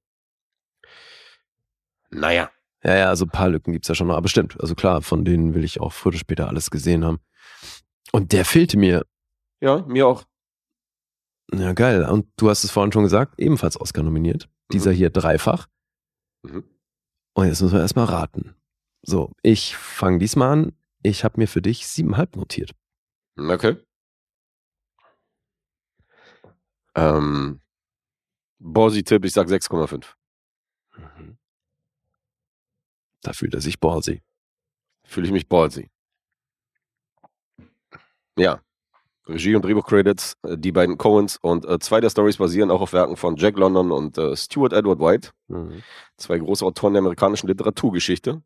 Naja. 2.10 2.50
Ja, 2.82 2.96
ja, 2.96 3.08
also 3.08 3.26
ein 3.26 3.30
paar 3.30 3.50
Lücken 3.50 3.72
gibt's 3.72 3.88
ja 3.88 3.94
schon 3.94 4.06
noch. 4.06 4.16
Aber 4.16 4.28
stimmt. 4.28 4.58
Also 4.60 4.74
klar, 4.74 5.02
von 5.02 5.24
denen 5.24 5.54
will 5.54 5.62
ich 5.62 5.80
auch 5.80 5.92
früher 5.92 6.10
oder 6.12 6.18
später 6.18 6.48
alles 6.48 6.70
gesehen 6.70 7.04
haben. 7.04 7.20
Und 8.12 8.32
der 8.32 8.44
fehlte 8.44 8.78
mir. 8.78 9.04
Ja, 9.60 9.84
mir 9.86 10.06
auch. 10.06 10.24
Ja, 11.52 11.72
geil. 11.74 12.04
Und 12.04 12.28
du 12.36 12.48
hast 12.48 12.64
es 12.64 12.70
vorhin 12.70 12.92
schon 12.92 13.02
gesagt, 13.02 13.38
ebenfalls 13.38 13.78
Oscar 13.78 14.02
nominiert. 14.02 14.48
Dieser 14.72 14.92
hier 14.92 15.10
dreifach. 15.10 15.68
Mhm. 16.42 16.64
Und 17.34 17.46
jetzt 17.46 17.60
müssen 17.60 17.74
wir 17.74 17.80
erstmal 17.80 18.06
raten. 18.06 18.54
So, 19.02 19.32
ich 19.42 19.76
fange 19.76 20.18
diesmal 20.18 20.50
an. 20.50 20.72
Ich 21.02 21.24
habe 21.24 21.38
mir 21.38 21.48
für 21.48 21.60
dich 21.60 21.86
siebenhalb 21.86 22.36
notiert. 22.36 22.70
Okay. 23.36 23.76
Ähm, 26.94 27.60
Borsi-Tipp, 28.58 29.24
ich 29.24 29.32
sag 29.32 29.48
6,5. 29.48 30.04
Da 33.22 33.32
fühlt 33.32 33.54
er 33.54 33.60
sich 33.60 33.80
ballsy. 33.80 34.22
Fühle 35.04 35.26
ich 35.26 35.32
mich 35.32 35.48
ballsy. 35.48 35.90
Ja. 38.36 38.60
Regie- 39.26 39.54
und 39.56 39.64
Drehbuch-Credits, 39.64 40.36
äh, 40.42 40.58
die 40.58 40.72
beiden 40.72 40.98
Coens 40.98 41.38
und 41.38 41.64
äh, 41.64 41.78
zwei 41.78 42.00
der 42.00 42.10
Stories 42.10 42.36
basieren 42.36 42.70
auch 42.70 42.82
auf 42.82 42.92
Werken 42.92 43.16
von 43.16 43.36
Jack 43.36 43.56
London 43.56 43.90
und 43.90 44.18
äh, 44.18 44.36
Stuart 44.36 44.74
Edward 44.74 45.00
White. 45.00 45.30
Zwei 46.18 46.38
große 46.38 46.64
Autoren 46.64 46.92
der 46.92 47.00
amerikanischen 47.00 47.46
Literaturgeschichte. 47.46 48.42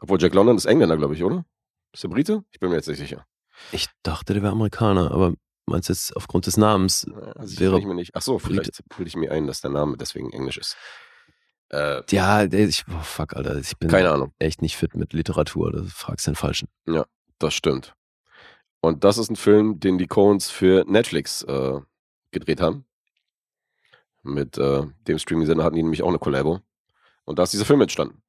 Obwohl 0.00 0.20
Jack 0.20 0.34
London 0.34 0.56
ist 0.56 0.64
Engländer, 0.64 0.96
glaube 0.96 1.14
ich, 1.14 1.22
oder? 1.22 1.44
Ist 1.92 2.02
der 2.02 2.08
Brite? 2.08 2.44
Ich 2.50 2.58
bin 2.58 2.70
mir 2.70 2.76
jetzt 2.76 2.88
nicht 2.88 2.98
sicher. 2.98 3.24
Ich 3.70 3.88
dachte, 4.02 4.34
der 4.34 4.42
wäre 4.42 4.52
Amerikaner, 4.52 5.12
aber 5.12 5.34
meinst 5.66 5.88
du 5.88 5.92
jetzt 5.92 6.14
aufgrund 6.16 6.46
des 6.46 6.56
Namens? 6.56 7.06
Also 7.36 7.58
Wäre 7.60 7.78
ich 7.78 7.84
mir 7.86 7.94
nicht. 7.94 8.12
Ach 8.14 8.22
so, 8.22 8.38
vielleicht 8.38 8.82
bilde 8.96 9.08
ich 9.08 9.16
mir 9.16 9.30
ein, 9.32 9.46
dass 9.46 9.60
der 9.60 9.70
Name 9.70 9.96
deswegen 9.96 10.30
Englisch 10.30 10.58
ist. 10.58 10.76
Äh, 11.70 12.02
Ja, 12.10 12.44
ich, 12.44 12.84
oh 12.88 13.02
fuck, 13.02 13.34
Alter, 13.34 13.56
ich 13.56 13.76
bin 13.78 13.88
keine 13.88 14.10
Ahnung. 14.10 14.32
echt 14.38 14.62
nicht 14.62 14.76
fit 14.76 14.94
mit 14.94 15.12
Literatur. 15.12 15.72
Da 15.72 15.82
fragst 15.84 16.26
du 16.26 16.30
den 16.32 16.36
Falschen. 16.36 16.68
Das 17.38 17.54
stimmt. 17.54 17.94
Und 18.80 19.02
das 19.04 19.18
ist 19.18 19.30
ein 19.30 19.36
Film, 19.36 19.80
den 19.80 19.98
die 19.98 20.06
Coens 20.06 20.50
für 20.50 20.84
Netflix 20.86 21.42
äh, 21.42 21.80
gedreht 22.30 22.60
haben. 22.60 22.84
Mit 24.22 24.56
äh, 24.58 24.82
dem 25.08 25.18
Streaming-Sender 25.18 25.64
hatten 25.64 25.76
die 25.76 25.82
nämlich 25.82 26.02
auch 26.02 26.08
eine 26.08 26.18
Collabo. 26.18 26.60
Und 27.24 27.38
da 27.38 27.42
ist 27.42 27.52
dieser 27.52 27.64
Film 27.64 27.80
entstanden. 27.80 28.22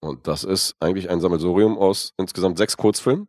Und 0.00 0.26
das 0.26 0.44
ist 0.44 0.74
eigentlich 0.80 1.08
ein 1.10 1.20
Sammelsurium 1.20 1.78
aus 1.78 2.14
insgesamt 2.16 2.58
sechs 2.58 2.76
Kurzfilmen. 2.76 3.28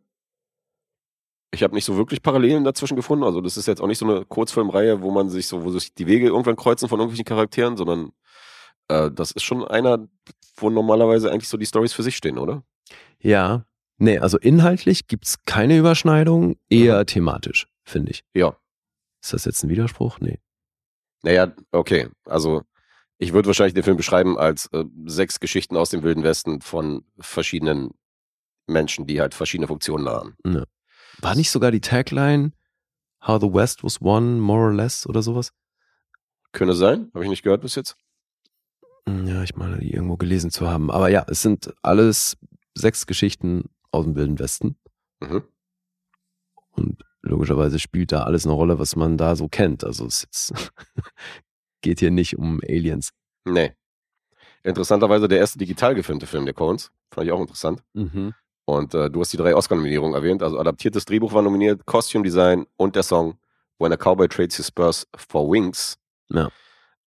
Ich 1.52 1.62
habe 1.62 1.74
nicht 1.74 1.84
so 1.84 1.96
wirklich 1.96 2.22
Parallelen 2.22 2.64
dazwischen 2.64 2.96
gefunden. 2.96 3.24
Also 3.24 3.40
das 3.40 3.56
ist 3.56 3.66
jetzt 3.66 3.80
auch 3.80 3.86
nicht 3.86 3.98
so 3.98 4.06
eine 4.06 4.24
Kurzfilmreihe, 4.24 5.02
wo 5.02 5.10
man 5.10 5.30
sich 5.30 5.46
so, 5.48 5.64
wo 5.64 5.70
sich 5.70 5.94
die 5.94 6.06
Wege 6.06 6.26
irgendwann 6.26 6.56
kreuzen 6.56 6.88
von 6.88 7.00
irgendwelchen 7.00 7.24
Charakteren, 7.24 7.76
sondern 7.76 8.12
äh, 8.88 9.10
das 9.10 9.32
ist 9.32 9.42
schon 9.42 9.66
einer, 9.66 10.06
wo 10.56 10.70
normalerweise 10.70 11.30
eigentlich 11.30 11.48
so 11.48 11.56
die 11.56 11.66
Stories 11.66 11.92
für 11.92 12.02
sich 12.02 12.16
stehen, 12.16 12.38
oder? 12.38 12.62
Ja, 13.18 13.64
nee, 13.98 14.18
also 14.18 14.38
inhaltlich 14.38 15.08
gibt's 15.08 15.42
keine 15.44 15.76
Überschneidung, 15.76 16.56
eher 16.68 17.04
thematisch, 17.06 17.66
finde 17.84 18.12
ich. 18.12 18.24
Ja. 18.34 18.56
Ist 19.22 19.32
das 19.32 19.44
jetzt 19.44 19.62
ein 19.64 19.70
Widerspruch? 19.70 20.18
Nee. 20.20 20.38
Naja, 21.22 21.52
okay. 21.72 22.08
Also 22.24 22.62
ich 23.18 23.32
würde 23.32 23.48
wahrscheinlich 23.48 23.74
den 23.74 23.82
Film 23.82 23.96
beschreiben 23.96 24.38
als 24.38 24.66
äh, 24.72 24.84
sechs 25.04 25.40
Geschichten 25.40 25.76
aus 25.76 25.90
dem 25.90 26.02
Wilden 26.02 26.22
Westen 26.22 26.62
von 26.62 27.04
verschiedenen 27.18 27.90
Menschen, 28.66 29.06
die 29.06 29.20
halt 29.20 29.34
verschiedene 29.34 29.66
Funktionen 29.66 30.08
haben. 30.08 30.36
War 31.20 31.34
nicht 31.34 31.50
sogar 31.50 31.70
die 31.70 31.80
Tagline 31.80 32.52
How 33.26 33.40
the 33.40 33.52
West 33.52 33.84
was 33.84 34.00
won, 34.00 34.40
more 34.40 34.66
or 34.66 34.72
less 34.72 35.06
oder 35.06 35.22
sowas? 35.22 35.52
Könnte 36.52 36.74
sein, 36.74 37.10
habe 37.14 37.24
ich 37.24 37.30
nicht 37.30 37.42
gehört 37.42 37.60
bis 37.62 37.74
jetzt. 37.74 37.96
Hm, 39.06 39.26
Ja, 39.26 39.42
ich 39.42 39.54
meine, 39.56 39.78
die 39.78 39.92
irgendwo 39.92 40.16
gelesen 40.16 40.50
zu 40.50 40.68
haben. 40.68 40.90
Aber 40.90 41.08
ja, 41.10 41.24
es 41.28 41.42
sind 41.42 41.72
alles 41.82 42.36
sechs 42.74 43.06
Geschichten 43.06 43.64
aus 43.90 44.04
dem 44.04 44.14
Wilden 44.16 44.38
Westen. 44.38 44.76
Mhm. 45.20 45.42
Und 46.72 47.04
logischerweise 47.22 47.78
spielt 47.78 48.12
da 48.12 48.22
alles 48.22 48.46
eine 48.46 48.54
Rolle, 48.54 48.78
was 48.78 48.96
man 48.96 49.18
da 49.18 49.36
so 49.36 49.48
kennt. 49.48 49.84
Also 49.84 50.06
es 50.06 50.22
jetzt 50.22 50.54
geht 51.82 52.00
hier 52.00 52.10
nicht 52.10 52.38
um 52.38 52.60
Aliens. 52.66 53.10
Nee. 53.44 53.74
Interessanterweise 54.62 55.28
der 55.28 55.38
erste 55.38 55.58
digital 55.58 55.94
gefilmte 55.94 56.26
Film 56.26 56.44
der 56.46 56.54
Coens. 56.54 56.90
Fand 57.10 57.26
ich 57.26 57.32
auch 57.32 57.40
interessant. 57.40 57.82
Und 58.64 58.94
äh, 58.94 59.10
du 59.10 59.20
hast 59.20 59.32
die 59.32 59.36
drei 59.36 59.54
Oscar-Nominierungen 59.56 60.14
erwähnt. 60.14 60.42
Also 60.42 60.58
adaptiertes 60.58 61.04
Drehbuch 61.04 61.32
war 61.32 61.42
nominiert, 61.42 61.86
Costume 61.86 62.24
Design 62.24 62.66
und 62.76 62.94
der 62.94 63.02
Song 63.02 63.38
When 63.78 63.92
a 63.92 63.96
Cowboy 63.96 64.28
Trades 64.28 64.56
His 64.56 64.68
Spurs 64.68 65.06
for 65.16 65.50
Wings. 65.50 65.98
Ja. 66.28 66.50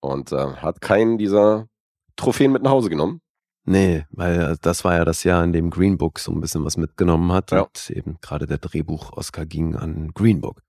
Und 0.02 0.32
äh, 0.32 0.56
hat 0.56 0.82
keinen 0.82 1.18
dieser 1.18 1.68
Trophäen 2.16 2.52
mit 2.52 2.64
nach 2.64 2.72
Hause 2.72 2.90
genommen. 2.90 3.22
Nee, 3.66 4.06
weil 4.10 4.40
äh, 4.42 4.58
das 4.62 4.84
war 4.84 4.96
ja 4.96 5.06
das 5.06 5.24
Jahr, 5.24 5.44
in 5.44 5.54
dem 5.54 5.70
Green 5.70 5.98
Book 5.98 6.20
so 6.20 6.32
ein 6.34 6.42
bisschen 6.42 6.66
was 6.66 6.76
mitgenommen 6.76 7.32
hat. 7.32 7.52
Ja. 7.52 7.62
Und 7.62 7.90
eben 7.92 8.18
gerade 8.22 8.46
der 8.46 8.58
Drehbuch-Oscar 8.58 9.46
ging 9.46 9.76
an 9.76 10.12
Green 10.14 10.42
Book. 10.42 10.62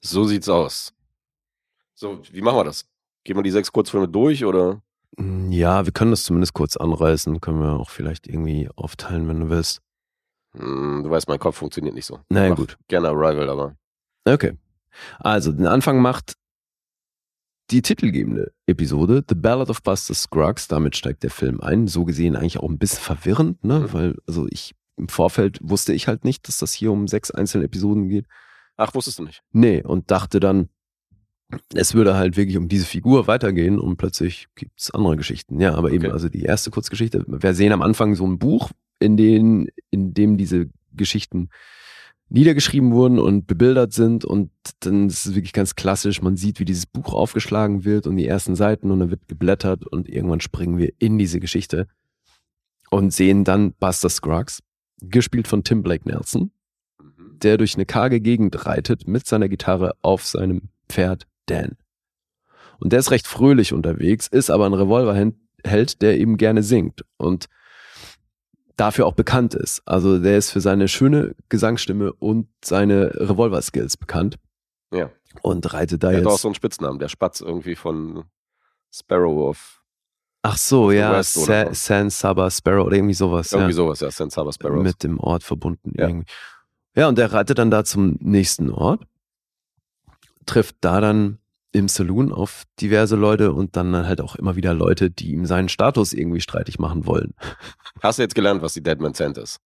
So 0.00 0.24
sieht's 0.24 0.48
aus. 0.48 0.92
So, 1.94 2.20
wie 2.30 2.40
machen 2.40 2.58
wir 2.58 2.64
das? 2.64 2.86
Gehen 3.24 3.36
wir 3.36 3.42
die 3.42 3.50
sechs 3.50 3.72
Kurzfilme 3.72 4.08
durch 4.08 4.44
oder? 4.44 4.80
Mm, 5.16 5.50
Ja, 5.50 5.84
wir 5.84 5.92
können 5.92 6.12
das 6.12 6.22
zumindest 6.22 6.54
kurz 6.54 6.76
anreißen. 6.76 7.40
Können 7.40 7.60
wir 7.60 7.72
auch 7.72 7.90
vielleicht 7.90 8.26
irgendwie 8.28 8.68
aufteilen, 8.76 9.28
wenn 9.28 9.40
du 9.40 9.50
willst. 9.50 9.80
Hm, 10.56 11.02
du 11.04 11.10
weißt, 11.10 11.28
mein 11.28 11.38
Kopf 11.38 11.56
funktioniert 11.56 11.94
nicht 11.94 12.06
so. 12.06 12.20
Na 12.28 12.44
ja, 12.44 12.50
Mach 12.50 12.56
gut. 12.56 12.78
Gerne 12.88 13.08
Arrival, 13.08 13.48
aber. 13.48 13.76
Okay. 14.24 14.56
Also, 15.18 15.52
den 15.52 15.66
Anfang 15.66 16.00
macht 16.00 16.34
die 17.70 17.82
titelgebende 17.82 18.52
Episode, 18.66 19.24
The 19.28 19.36
Ballad 19.36 19.70
of 19.70 19.82
Buster 19.82 20.14
Scruggs. 20.14 20.66
Damit 20.66 20.96
steigt 20.96 21.22
der 21.22 21.30
Film 21.30 21.60
ein. 21.60 21.86
So 21.86 22.04
gesehen 22.04 22.34
eigentlich 22.34 22.58
auch 22.58 22.68
ein 22.68 22.78
bisschen 22.78 23.00
verwirrend, 23.00 23.62
ne? 23.64 23.80
Mhm. 23.80 23.92
Weil, 23.92 24.16
also 24.26 24.46
ich, 24.50 24.74
im 24.96 25.08
Vorfeld 25.08 25.58
wusste 25.62 25.92
ich 25.92 26.08
halt 26.08 26.24
nicht, 26.24 26.48
dass 26.48 26.58
das 26.58 26.72
hier 26.72 26.90
um 26.90 27.06
sechs 27.06 27.30
einzelne 27.30 27.64
Episoden 27.64 28.08
geht. 28.08 28.26
Ach, 28.76 28.94
wusstest 28.94 29.18
du 29.20 29.22
nicht? 29.24 29.42
Nee, 29.52 29.82
und 29.82 30.10
dachte 30.10 30.40
dann, 30.40 30.68
es 31.74 31.94
würde 31.94 32.16
halt 32.16 32.36
wirklich 32.36 32.56
um 32.56 32.68
diese 32.68 32.86
Figur 32.86 33.26
weitergehen 33.26 33.78
und 33.78 33.96
plötzlich 33.96 34.48
gibt's 34.54 34.90
andere 34.90 35.16
Geschichten. 35.16 35.60
Ja, 35.60 35.74
aber 35.74 35.90
eben, 35.92 36.06
Okay. 36.06 36.12
also 36.12 36.28
die 36.28 36.42
erste 36.42 36.70
Kurzgeschichte, 36.70 37.24
wir 37.26 37.54
sehen 37.54 37.72
am 37.72 37.82
Anfang 37.82 38.14
so 38.14 38.26
ein 38.26 38.38
Buch, 38.38 38.70
in, 39.00 39.16
den, 39.16 39.68
in 39.90 40.14
dem 40.14 40.36
diese 40.36 40.68
Geschichten 40.92 41.48
niedergeschrieben 42.28 42.92
wurden 42.92 43.18
und 43.18 43.48
bebildert 43.48 43.92
sind 43.92 44.24
und 44.24 44.50
dann 44.80 45.08
ist 45.08 45.26
es 45.26 45.34
wirklich 45.34 45.52
ganz 45.52 45.74
klassisch, 45.74 46.22
man 46.22 46.36
sieht, 46.36 46.60
wie 46.60 46.64
dieses 46.64 46.86
Buch 46.86 47.12
aufgeschlagen 47.12 47.84
wird 47.84 48.06
und 48.06 48.16
die 48.16 48.26
ersten 48.26 48.54
Seiten 48.54 48.92
und 48.92 49.00
dann 49.00 49.10
wird 49.10 49.26
geblättert 49.26 49.84
und 49.84 50.08
irgendwann 50.08 50.40
springen 50.40 50.78
wir 50.78 50.92
in 51.00 51.18
diese 51.18 51.40
Geschichte 51.40 51.88
und 52.90 53.12
sehen 53.12 53.42
dann 53.42 53.72
Buster 53.72 54.08
Scruggs, 54.08 54.62
gespielt 55.00 55.48
von 55.48 55.64
Tim 55.64 55.82
Blake 55.82 56.08
Nelson, 56.08 56.52
Mhm. 57.20 57.38
der 57.40 57.56
durch 57.56 57.74
eine 57.74 57.86
karge 57.86 58.20
Gegend 58.20 58.66
reitet 58.66 59.06
mit 59.08 59.26
seiner 59.26 59.48
Gitarre 59.48 59.92
auf 60.02 60.26
seinem 60.26 60.68
Pferd 60.88 61.26
Dan. 61.46 61.76
Und 62.78 62.92
der 62.92 63.00
ist 63.00 63.10
recht 63.10 63.26
fröhlich 63.26 63.72
unterwegs, 63.72 64.26
ist 64.28 64.50
aber 64.50 64.66
ein 64.66 64.74
Revolverheld, 64.74 66.02
der 66.02 66.18
eben 66.18 66.36
gerne 66.36 66.62
singt 66.62 67.04
und 67.16 67.46
dafür 68.80 69.06
auch 69.06 69.14
bekannt 69.14 69.54
ist. 69.54 69.82
Also 69.86 70.18
der 70.18 70.38
ist 70.38 70.50
für 70.50 70.60
seine 70.60 70.88
schöne 70.88 71.34
Gesangsstimme 71.48 72.12
und 72.14 72.48
seine 72.64 73.12
Revolver-Skills 73.14 73.96
bekannt 73.96 74.36
Ja. 74.92 75.10
und 75.42 75.72
reitet 75.72 76.02
da 76.02 76.10
Er 76.12 76.18
hat 76.18 76.26
auch 76.26 76.32
jetzt. 76.32 76.42
so 76.42 76.48
einen 76.48 76.54
Spitznamen, 76.54 76.98
der 76.98 77.08
Spatz 77.08 77.40
irgendwie 77.40 77.76
von 77.76 78.24
Sparrow 78.92 79.48
of. 79.50 79.82
Ach 80.42 80.56
so, 80.56 80.90
ja, 80.90 81.22
Sa. 81.22 81.74
San 81.74 82.08
Saba 82.08 82.50
Sparrow 82.50 82.86
oder 82.86 82.96
irgendwie 82.96 83.12
sowas. 83.14 83.52
Irgendwie 83.52 83.72
ja. 83.72 83.76
sowas, 83.76 84.00
ja, 84.00 84.10
San 84.10 84.30
Saba 84.30 84.52
Sparrows. 84.52 84.82
mit 84.82 85.02
dem 85.02 85.20
Ort 85.20 85.42
verbunden 85.42 85.92
Ja. 85.96 86.08
irgendwie. 86.08 86.26
Ja, 86.96 87.08
und 87.08 87.18
der 87.18 87.32
reitet 87.32 87.58
dann 87.58 87.70
da 87.70 87.84
zum 87.84 88.16
nächsten 88.20 88.70
Ort, 88.70 89.02
trifft 90.46 90.76
da 90.80 91.00
dann 91.02 91.38
im 91.72 91.88
Saloon 91.88 92.32
auf 92.32 92.64
diverse 92.80 93.16
Leute 93.16 93.52
und 93.52 93.76
dann 93.76 93.94
halt 94.06 94.20
auch 94.20 94.36
immer 94.36 94.56
wieder 94.56 94.74
Leute, 94.74 95.10
die 95.10 95.32
ihm 95.32 95.46
seinen 95.46 95.68
Status 95.68 96.12
irgendwie 96.12 96.40
streitig 96.40 96.78
machen 96.78 97.06
wollen. 97.06 97.34
Hast 98.02 98.18
du 98.18 98.22
jetzt 98.22 98.34
gelernt, 98.34 98.62
was 98.62 98.72
die 98.74 98.82
Deadman 98.82 99.14
Cent 99.14 99.38
ist? 99.38 99.58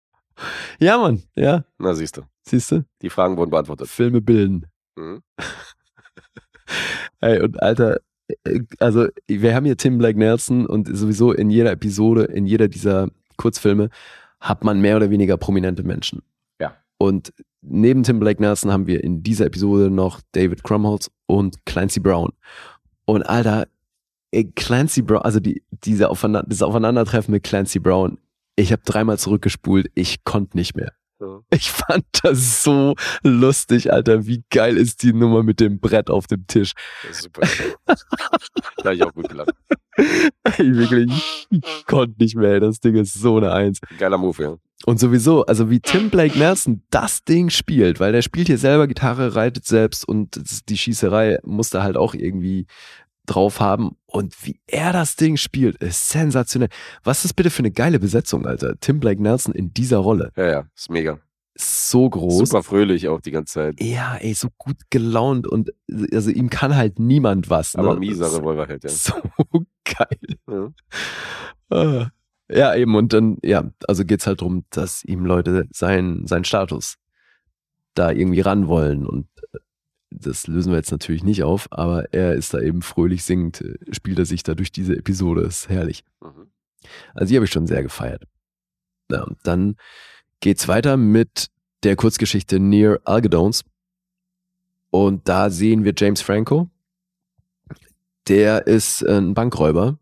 Ja, 0.79 0.97
Mann, 0.97 1.23
ja, 1.35 1.63
Na, 1.77 1.93
siehst 1.93 2.17
du. 2.17 2.23
siehst 2.47 2.71
du? 2.71 2.85
Die 3.01 3.09
Fragen 3.09 3.37
wurden 3.37 3.51
beantwortet. 3.51 3.87
Filme 3.87 4.21
bilden. 4.21 4.65
Mhm. 4.95 5.21
Ey, 7.21 7.41
und 7.41 7.61
Alter, 7.61 7.99
äh, 8.43 8.59
also 8.79 9.07
wir 9.27 9.55
haben 9.55 9.65
hier 9.65 9.77
Tim 9.77 9.97
Blake 9.97 10.17
Nelson 10.19 10.65
und 10.65 10.95
sowieso 10.95 11.31
in 11.31 11.49
jeder 11.49 11.71
Episode, 11.71 12.23
in 12.25 12.45
jeder 12.45 12.67
dieser 12.67 13.09
Kurzfilme 13.37 13.89
hat 14.39 14.63
man 14.63 14.81
mehr 14.81 14.97
oder 14.97 15.09
weniger 15.09 15.37
prominente 15.37 15.83
Menschen. 15.83 16.21
Ja. 16.59 16.75
Und 16.97 17.33
neben 17.67 18.03
Tim 18.03 18.19
Blake 18.19 18.41
Nelson 18.41 18.71
haben 18.71 18.87
wir 18.87 19.03
in 19.03 19.23
dieser 19.23 19.45
Episode 19.45 19.89
noch 19.89 20.21
David 20.31 20.63
Crumholtz 20.63 21.09
und 21.25 21.65
Clancy 21.65 21.99
Brown. 21.99 22.31
Und 23.05 23.23
Alter, 23.23 23.67
Clancy 24.55 25.01
Brown, 25.01 25.21
also 25.21 25.39
die, 25.39 25.63
diese 25.71 26.09
Aufeinander, 26.09 26.47
das 26.49 26.61
Aufeinandertreffen 26.61 27.31
mit 27.31 27.43
Clancy 27.43 27.79
Brown, 27.79 28.17
ich 28.55 28.71
habe 28.71 28.81
dreimal 28.85 29.19
zurückgespult, 29.19 29.87
ich 29.95 30.23
konnte 30.23 30.57
nicht 30.57 30.75
mehr. 30.75 30.93
Ja. 31.19 31.39
Ich 31.49 31.71
fand 31.71 32.05
das 32.23 32.63
so 32.63 32.95
lustig, 33.23 33.91
Alter. 33.91 34.25
Wie 34.25 34.43
geil 34.49 34.77
ist 34.77 35.01
die 35.03 35.13
Nummer 35.13 35.43
mit 35.43 35.59
dem 35.59 35.79
Brett 35.79 36.09
auf 36.09 36.27
dem 36.27 36.45
Tisch? 36.47 36.73
Das 37.07 37.17
ist 37.17 37.23
super. 37.23 37.41
da 38.77 38.83
habe 38.83 38.95
ich 38.95 39.03
auch 39.03 39.13
gut 39.13 39.29
gelacht. 39.29 39.51
Ey, 39.97 40.75
wirklich, 40.75 41.47
ich 41.49 41.85
konnte 41.85 42.15
nicht 42.21 42.35
mehr. 42.35 42.53
ey. 42.53 42.59
Das 42.59 42.79
Ding 42.79 42.95
ist 42.95 43.13
so 43.13 43.37
eine 43.37 43.51
Eins. 43.51 43.79
Geiler 43.97 44.17
Move, 44.17 44.43
ja. 44.43 44.55
Und 44.85 44.99
sowieso, 44.99 45.45
also 45.45 45.69
wie 45.69 45.79
Tim 45.79 46.09
Blake 46.09 46.37
Nelson 46.37 46.83
das 46.91 47.23
Ding 47.23 47.49
spielt, 47.49 47.99
weil 47.99 48.11
der 48.11 48.21
spielt 48.21 48.47
hier 48.47 48.57
selber 48.57 48.87
Gitarre, 48.87 49.35
reitet 49.35 49.65
selbst 49.65 50.07
und 50.07 50.39
die 50.69 50.77
Schießerei 50.77 51.39
muss 51.43 51.69
da 51.69 51.81
halt 51.81 51.97
auch 51.97 52.13
irgendwie 52.13 52.67
drauf 53.25 53.59
haben. 53.59 53.95
Und 54.05 54.35
wie 54.45 54.59
er 54.67 54.93
das 54.93 55.15
Ding 55.15 55.37
spielt, 55.37 55.77
ist 55.77 56.09
sensationell. 56.09 56.69
Was 57.03 57.25
ist 57.25 57.33
bitte 57.33 57.49
für 57.49 57.59
eine 57.59 57.71
geile 57.71 57.99
Besetzung, 57.99 58.45
Alter? 58.45 58.75
Tim 58.79 58.99
Blake 58.99 59.21
Nelson 59.21 59.55
in 59.55 59.73
dieser 59.73 59.97
Rolle. 59.97 60.31
Ja, 60.35 60.45
ja, 60.47 60.63
ist 60.75 60.91
mega. 60.91 61.19
So 61.57 62.09
groß. 62.09 62.49
Super 62.49 62.63
fröhlich 62.63 63.07
auch 63.07 63.21
die 63.21 63.31
ganze 63.31 63.53
Zeit. 63.53 63.81
Ja, 63.81 64.17
ey, 64.17 64.33
so 64.33 64.49
gut 64.57 64.77
gelaunt 64.89 65.47
und 65.47 65.71
also 66.11 66.29
ihm 66.29 66.49
kann 66.49 66.75
halt 66.75 66.99
niemand 66.99 67.49
was. 67.49 67.75
Ne? 67.75 67.79
Aber 67.83 67.97
mieser 67.97 68.25
Das- 68.25 68.37
Revolverheld, 68.39 68.83
ja. 68.83 68.89
So 68.89 69.13
geil. 69.85 70.37
ja. 70.49 70.69
Ah. 71.69 72.09
Ja, 72.47 72.75
eben, 72.75 72.95
und 72.95 73.11
dann, 73.13 73.37
ja, 73.43 73.71
also 73.87 74.05
geht's 74.05 74.27
halt 74.27 74.41
drum, 74.41 74.65
dass 74.69 75.03
ihm 75.03 75.25
Leute 75.25 75.67
seinen 75.71 76.27
sein 76.27 76.43
Status 76.43 76.97
da 77.95 78.11
irgendwie 78.11 78.41
ran 78.41 78.67
wollen. 78.67 79.05
Und 79.07 79.27
äh, 79.53 79.57
das 80.11 80.45
lösen 80.47 80.71
wir 80.71 80.77
jetzt 80.77 80.91
natürlich 80.91 81.23
nicht 81.23 81.43
auf, 81.43 81.67
aber 81.71 82.13
er 82.13 82.33
ist 82.35 82.53
da 82.53 82.59
eben 82.59 82.81
fröhlich 82.83 83.23
singend, 83.23 83.61
äh, 83.61 83.75
spielt 83.93 84.19
er 84.19 84.25
sich 84.25 84.43
da 84.43 84.53
durch 84.53 84.71
diese 84.71 84.95
Episode. 84.95 85.41
ist 85.41 85.69
herrlich. 85.69 86.03
Mhm. 86.21 86.51
Also 87.15 87.29
die 87.31 87.35
habe 87.37 87.45
ich 87.45 87.51
schon 87.51 87.65
sehr 87.65 87.81
gefeiert. 87.81 88.25
Ja, 89.09 89.23
und 89.23 89.37
dann 89.43 89.77
geht's 90.39 90.67
weiter 90.67 90.97
mit 90.97 91.49
der 91.83 91.95
Kurzgeschichte 91.95 92.59
Near 92.59 92.99
Algedones. 93.03 93.63
Und 94.89 95.27
da 95.27 95.49
sehen 95.49 95.83
wir 95.83 95.93
James 95.95 96.21
Franco. 96.21 96.69
Der 98.27 98.65
ist 98.67 99.01
äh, 99.01 99.17
ein 99.17 99.33
Bankräuber. 99.33 99.99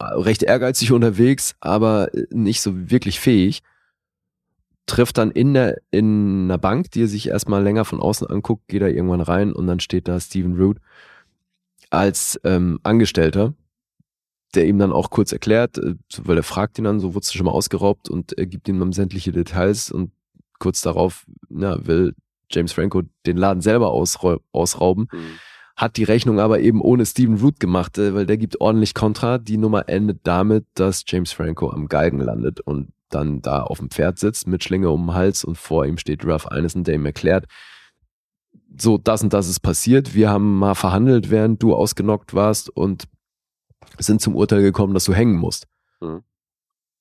Recht 0.00 0.42
ehrgeizig 0.42 0.92
unterwegs, 0.92 1.54
aber 1.60 2.08
nicht 2.30 2.62
so 2.62 2.90
wirklich 2.90 3.20
fähig. 3.20 3.62
Trifft 4.86 5.18
dann 5.18 5.30
in, 5.30 5.52
der, 5.52 5.82
in 5.90 6.44
einer 6.44 6.58
Bank, 6.58 6.90
die 6.92 7.02
er 7.02 7.08
sich 7.08 7.28
erstmal 7.28 7.62
länger 7.62 7.84
von 7.84 8.00
außen 8.00 8.26
anguckt, 8.26 8.68
geht 8.68 8.82
er 8.82 8.94
irgendwann 8.94 9.20
rein 9.20 9.52
und 9.52 9.66
dann 9.66 9.80
steht 9.80 10.08
da 10.08 10.18
Stephen 10.18 10.56
Root 10.56 10.78
als 11.90 12.40
ähm, 12.44 12.80
Angestellter 12.82 13.54
der 14.56 14.66
ihm 14.66 14.78
dann 14.78 14.92
auch 14.92 15.10
kurz 15.10 15.32
erklärt, 15.32 15.78
äh, 15.78 15.94
weil 16.22 16.36
er 16.38 16.42
fragt 16.42 16.78
ihn 16.78 16.84
dann, 16.84 16.98
so 17.00 17.14
wurdest 17.14 17.32
du 17.34 17.38
schon 17.38 17.46
mal 17.46 17.52
ausgeraubt 17.52 18.08
und 18.10 18.36
er 18.38 18.46
gibt 18.46 18.68
ihm 18.68 18.78
dann 18.80 18.92
sämtliche 18.92 19.30
Details 19.32 19.90
und 19.90 20.10
kurz 20.58 20.80
darauf 20.80 21.26
na, 21.48 21.86
will 21.86 22.14
James 22.50 22.72
Franco 22.72 23.02
den 23.26 23.36
Laden 23.36 23.60
selber 23.60 23.90
ausrau 23.90 24.38
ausrauben, 24.52 25.08
Mhm. 25.12 25.18
hat 25.76 25.96
die 25.98 26.04
Rechnung 26.04 26.40
aber 26.40 26.60
eben 26.60 26.80
ohne 26.80 27.04
Steven 27.04 27.36
Root 27.38 27.60
gemacht, 27.60 27.98
äh, 27.98 28.14
weil 28.14 28.24
der 28.26 28.38
gibt 28.38 28.60
ordentlich 28.60 28.94
Kontra. 28.94 29.38
Die 29.38 29.58
Nummer 29.58 29.88
endet 29.88 30.20
damit, 30.22 30.64
dass 30.74 31.04
James 31.06 31.32
Franco 31.32 31.70
am 31.70 31.88
Galgen 31.88 32.20
landet 32.20 32.60
und 32.60 32.88
dann 33.10 33.42
da 33.42 33.62
auf 33.62 33.78
dem 33.78 33.90
Pferd 33.90 34.18
sitzt 34.18 34.48
mit 34.48 34.64
Schlinge 34.64 34.90
um 34.90 35.06
den 35.08 35.14
Hals 35.14 35.44
und 35.44 35.56
vor 35.58 35.84
ihm 35.86 35.98
steht 35.98 36.24
Ralph 36.24 36.48
Ineson, 36.50 36.82
der 36.84 36.94
ihm 36.94 37.06
erklärt, 37.06 37.46
so 38.78 38.98
das 38.98 39.22
und 39.22 39.32
das 39.32 39.48
ist 39.48 39.60
passiert, 39.60 40.14
wir 40.14 40.28
haben 40.30 40.58
mal 40.58 40.74
verhandelt, 40.74 41.30
während 41.30 41.62
du 41.62 41.74
ausgenockt 41.74 42.34
warst 42.34 42.68
und 42.68 43.04
sind 43.98 44.20
zum 44.20 44.34
Urteil 44.34 44.62
gekommen, 44.62 44.94
dass 44.94 45.04
du 45.04 45.14
hängen 45.14 45.36
musst. 45.36 45.66
Mhm. 46.00 46.22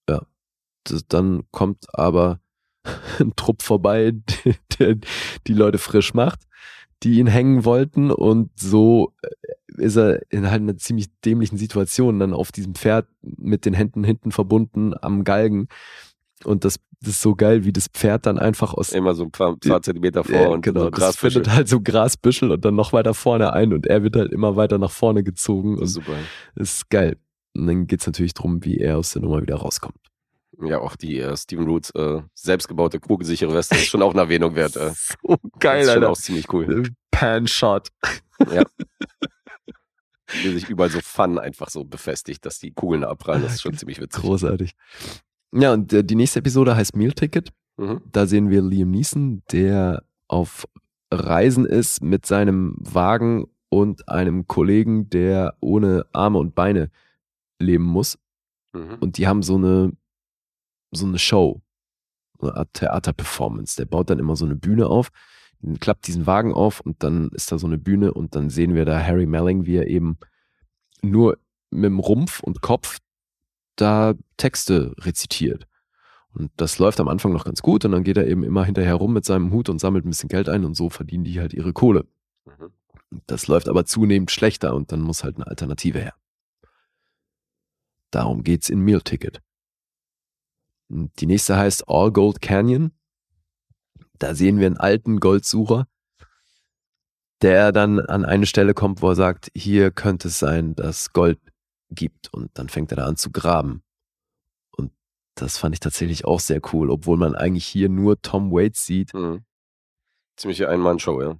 Ja. 0.09 0.21
Das, 0.83 1.07
dann 1.07 1.43
kommt 1.51 1.85
aber 1.93 2.39
ein 3.19 3.35
Trupp 3.35 3.61
vorbei, 3.61 4.13
der, 4.79 4.95
die 5.47 5.53
Leute 5.53 5.77
frisch 5.77 6.13
macht, 6.13 6.41
die 7.03 7.19
ihn 7.19 7.27
hängen 7.27 7.65
wollten 7.65 8.11
und 8.11 8.51
so 8.59 9.13
äh, 9.21 9.81
ist 9.81 9.97
er 9.97 10.21
in 10.31 10.49
halt 10.49 10.61
einer 10.61 10.77
ziemlich 10.77 11.07
dämlichen 11.21 11.57
Situation 11.57 12.19
dann 12.19 12.33
auf 12.33 12.51
diesem 12.51 12.75
Pferd 12.75 13.07
mit 13.21 13.65
den 13.65 13.73
Händen 13.73 14.03
hinten 14.03 14.31
verbunden 14.31 14.93
am 14.99 15.23
Galgen 15.23 15.67
und 16.45 16.65
das, 16.65 16.79
das 17.01 17.11
ist 17.11 17.21
so 17.21 17.35
geil, 17.35 17.65
wie 17.65 17.73
das 17.73 17.87
Pferd 17.87 18.25
dann 18.25 18.37
einfach 18.39 18.73
aus 18.73 18.91
Immer 18.91 19.13
so 19.13 19.23
ein 19.23 19.31
paar, 19.31 19.55
paar 19.57 19.81
Zentimeter 19.81 20.23
vor 20.23 20.35
ja, 20.35 20.47
und 20.47 20.61
genau, 20.61 20.85
so 20.85 20.89
das 20.89 21.17
findet 21.17 21.49
halt 21.51 21.67
so 21.67 21.81
Grasbüschel 21.81 22.51
und 22.51 22.63
dann 22.63 22.75
noch 22.75 22.93
weiter 22.93 23.13
vorne 23.13 23.53
ein 23.53 23.73
und 23.73 23.85
er 23.87 24.03
wird 24.03 24.15
halt 24.15 24.31
immer 24.31 24.55
weiter 24.55 24.77
nach 24.77 24.91
vorne 24.91 25.23
gezogen 25.23 25.73
Das 25.73 25.79
und 25.79 25.85
ist 25.85 25.93
super. 25.93 26.17
ist 26.55 26.89
geil. 26.89 27.17
Und 27.55 27.67
dann 27.67 27.87
geht's 27.87 28.05
natürlich 28.05 28.33
drum, 28.33 28.63
wie 28.65 28.77
er 28.77 28.97
aus 28.97 29.11
der 29.11 29.21
Nummer 29.21 29.41
wieder 29.41 29.55
rauskommt. 29.55 29.95
Ja, 30.61 30.79
auch 30.79 30.95
die 30.95 31.19
äh, 31.19 31.35
Steven 31.35 31.65
Roots 31.65 31.89
äh, 31.91 32.21
selbstgebaute 32.33 32.99
kugelsichere 32.99 33.53
Weste 33.53 33.75
ist 33.75 33.87
schon 33.87 34.01
auch 34.01 34.11
eine 34.11 34.21
Erwähnung 34.21 34.55
wert. 34.55 34.75
Äh. 34.75 34.91
So 35.27 35.37
das 35.59 35.87
ist 35.87 35.93
schon 35.93 36.03
auch 36.03 36.17
ziemlich 36.17 36.53
cool. 36.53 36.89
Pan-Shot. 37.11 37.89
Ja. 38.51 38.63
wie 40.43 40.49
sich 40.49 40.69
überall 40.69 40.89
so 40.89 40.99
Fun 41.01 41.37
einfach 41.39 41.69
so 41.69 41.83
befestigt, 41.83 42.45
dass 42.45 42.59
die 42.59 42.71
Kugeln 42.71 43.03
abprallen. 43.03 43.43
Das 43.43 43.53
ist 43.53 43.61
schon 43.61 43.77
ziemlich 43.77 43.99
witzig. 43.99 44.23
Großartig. 44.23 44.75
Ja, 45.55 45.73
und 45.73 45.93
äh, 45.93 46.03
die 46.03 46.15
nächste 46.15 46.39
Episode 46.39 46.75
heißt 46.75 46.95
Meal 46.95 47.13
Ticket. 47.13 47.51
Mhm. 47.77 48.01
Da 48.11 48.27
sehen 48.27 48.49
wir 48.49 48.61
Liam 48.61 48.91
Neeson, 48.91 49.41
der 49.51 50.03
auf 50.27 50.67
Reisen 51.11 51.65
ist 51.65 52.03
mit 52.03 52.25
seinem 52.25 52.75
Wagen 52.79 53.45
und 53.69 54.09
einem 54.09 54.47
Kollegen, 54.47 55.09
der 55.09 55.55
ohne 55.61 56.05
Arme 56.11 56.39
und 56.39 56.55
Beine 56.55 56.89
leben 57.59 57.85
muss. 57.85 58.17
Mhm. 58.73 58.97
Und 58.99 59.17
die 59.17 59.27
haben 59.27 59.43
so 59.43 59.55
eine, 59.55 59.93
so 60.91 61.05
eine 61.05 61.19
Show, 61.19 61.61
so 62.39 62.47
eine 62.47 62.57
Art 62.57 62.73
Theaterperformance. 62.73 63.77
Der 63.77 63.85
baut 63.85 64.09
dann 64.09 64.19
immer 64.19 64.35
so 64.35 64.45
eine 64.45 64.55
Bühne 64.55 64.87
auf, 64.87 65.09
klappt 65.79 66.07
diesen 66.07 66.27
Wagen 66.27 66.53
auf 66.53 66.81
und 66.81 67.01
dann 67.01 67.29
ist 67.29 67.51
da 67.51 67.57
so 67.57 67.67
eine 67.67 67.77
Bühne 67.77 68.13
und 68.13 68.35
dann 68.35 68.49
sehen 68.49 68.75
wir 68.75 68.83
da 68.83 69.01
Harry 69.01 69.25
Melling, 69.25 69.65
wie 69.65 69.77
er 69.77 69.87
eben 69.87 70.17
nur 71.01 71.37
mit 71.69 71.85
dem 71.85 71.99
Rumpf 71.99 72.41
und 72.41 72.61
Kopf 72.61 72.99
da 73.75 74.13
Texte 74.37 74.93
rezitiert. 74.99 75.67
Und 76.33 76.51
das 76.57 76.79
läuft 76.79 76.99
am 76.99 77.07
Anfang 77.07 77.31
noch 77.31 77.45
ganz 77.45 77.61
gut 77.61 77.85
und 77.85 77.91
dann 77.91 78.03
geht 78.03 78.17
er 78.17 78.27
eben 78.27 78.43
immer 78.43 78.65
hinterher 78.65 78.95
rum 78.95 79.13
mit 79.13 79.23
seinem 79.23 79.51
Hut 79.51 79.69
und 79.69 79.79
sammelt 79.79 80.05
ein 80.05 80.09
bisschen 80.09 80.29
Geld 80.29 80.49
ein 80.49 80.65
und 80.65 80.75
so 80.75 80.89
verdienen 80.89 81.23
die 81.23 81.39
halt 81.39 81.53
ihre 81.53 81.71
Kohle. 81.71 82.05
Mhm. 82.45 82.73
Das 83.27 83.47
läuft 83.47 83.69
aber 83.69 83.85
zunehmend 83.85 84.31
schlechter 84.31 84.75
und 84.75 84.91
dann 84.91 84.99
muss 85.01 85.23
halt 85.23 85.37
eine 85.37 85.47
Alternative 85.47 85.99
her. 85.99 86.13
Darum 88.11 88.43
geht's 88.43 88.69
in 88.69 88.79
Meal 88.79 89.01
Ticket. 89.01 89.41
Und 90.89 91.11
Die 91.19 91.25
nächste 91.25 91.55
heißt 91.57 91.85
All 91.87 92.11
Gold 92.11 92.41
Canyon. 92.41 92.91
Da 94.19 94.35
sehen 94.35 94.59
wir 94.59 94.67
einen 94.67 94.77
alten 94.77 95.19
Goldsucher, 95.19 95.87
der 97.41 97.71
dann 97.71 97.99
an 97.99 98.25
eine 98.25 98.45
Stelle 98.45 98.73
kommt, 98.73 99.01
wo 99.01 99.09
er 99.09 99.15
sagt, 99.15 99.51
hier 99.53 99.91
könnte 99.91 100.29
es 100.29 100.39
sein, 100.39 100.75
dass 100.75 101.11
Gold 101.11 101.39
gibt. 101.95 102.31
Und 102.33 102.51
dann 102.57 102.69
fängt 102.69 102.91
er 102.91 102.97
da 102.97 103.05
an 103.05 103.15
zu 103.17 103.31
graben. 103.31 103.81
Und 104.71 104.91
das 105.35 105.57
fand 105.57 105.73
ich 105.75 105.79
tatsächlich 105.79 106.25
auch 106.25 106.39
sehr 106.39 106.61
cool, 106.73 106.89
obwohl 106.89 107.17
man 107.17 107.35
eigentlich 107.35 107.65
hier 107.65 107.89
nur 107.89 108.21
Tom 108.21 108.51
Waits 108.51 108.85
sieht. 108.85 109.13
Mhm. 109.13 109.43
Ziemliche 110.37 110.69
Ein-Mann-Show, 110.69 111.21
ja. 111.21 111.37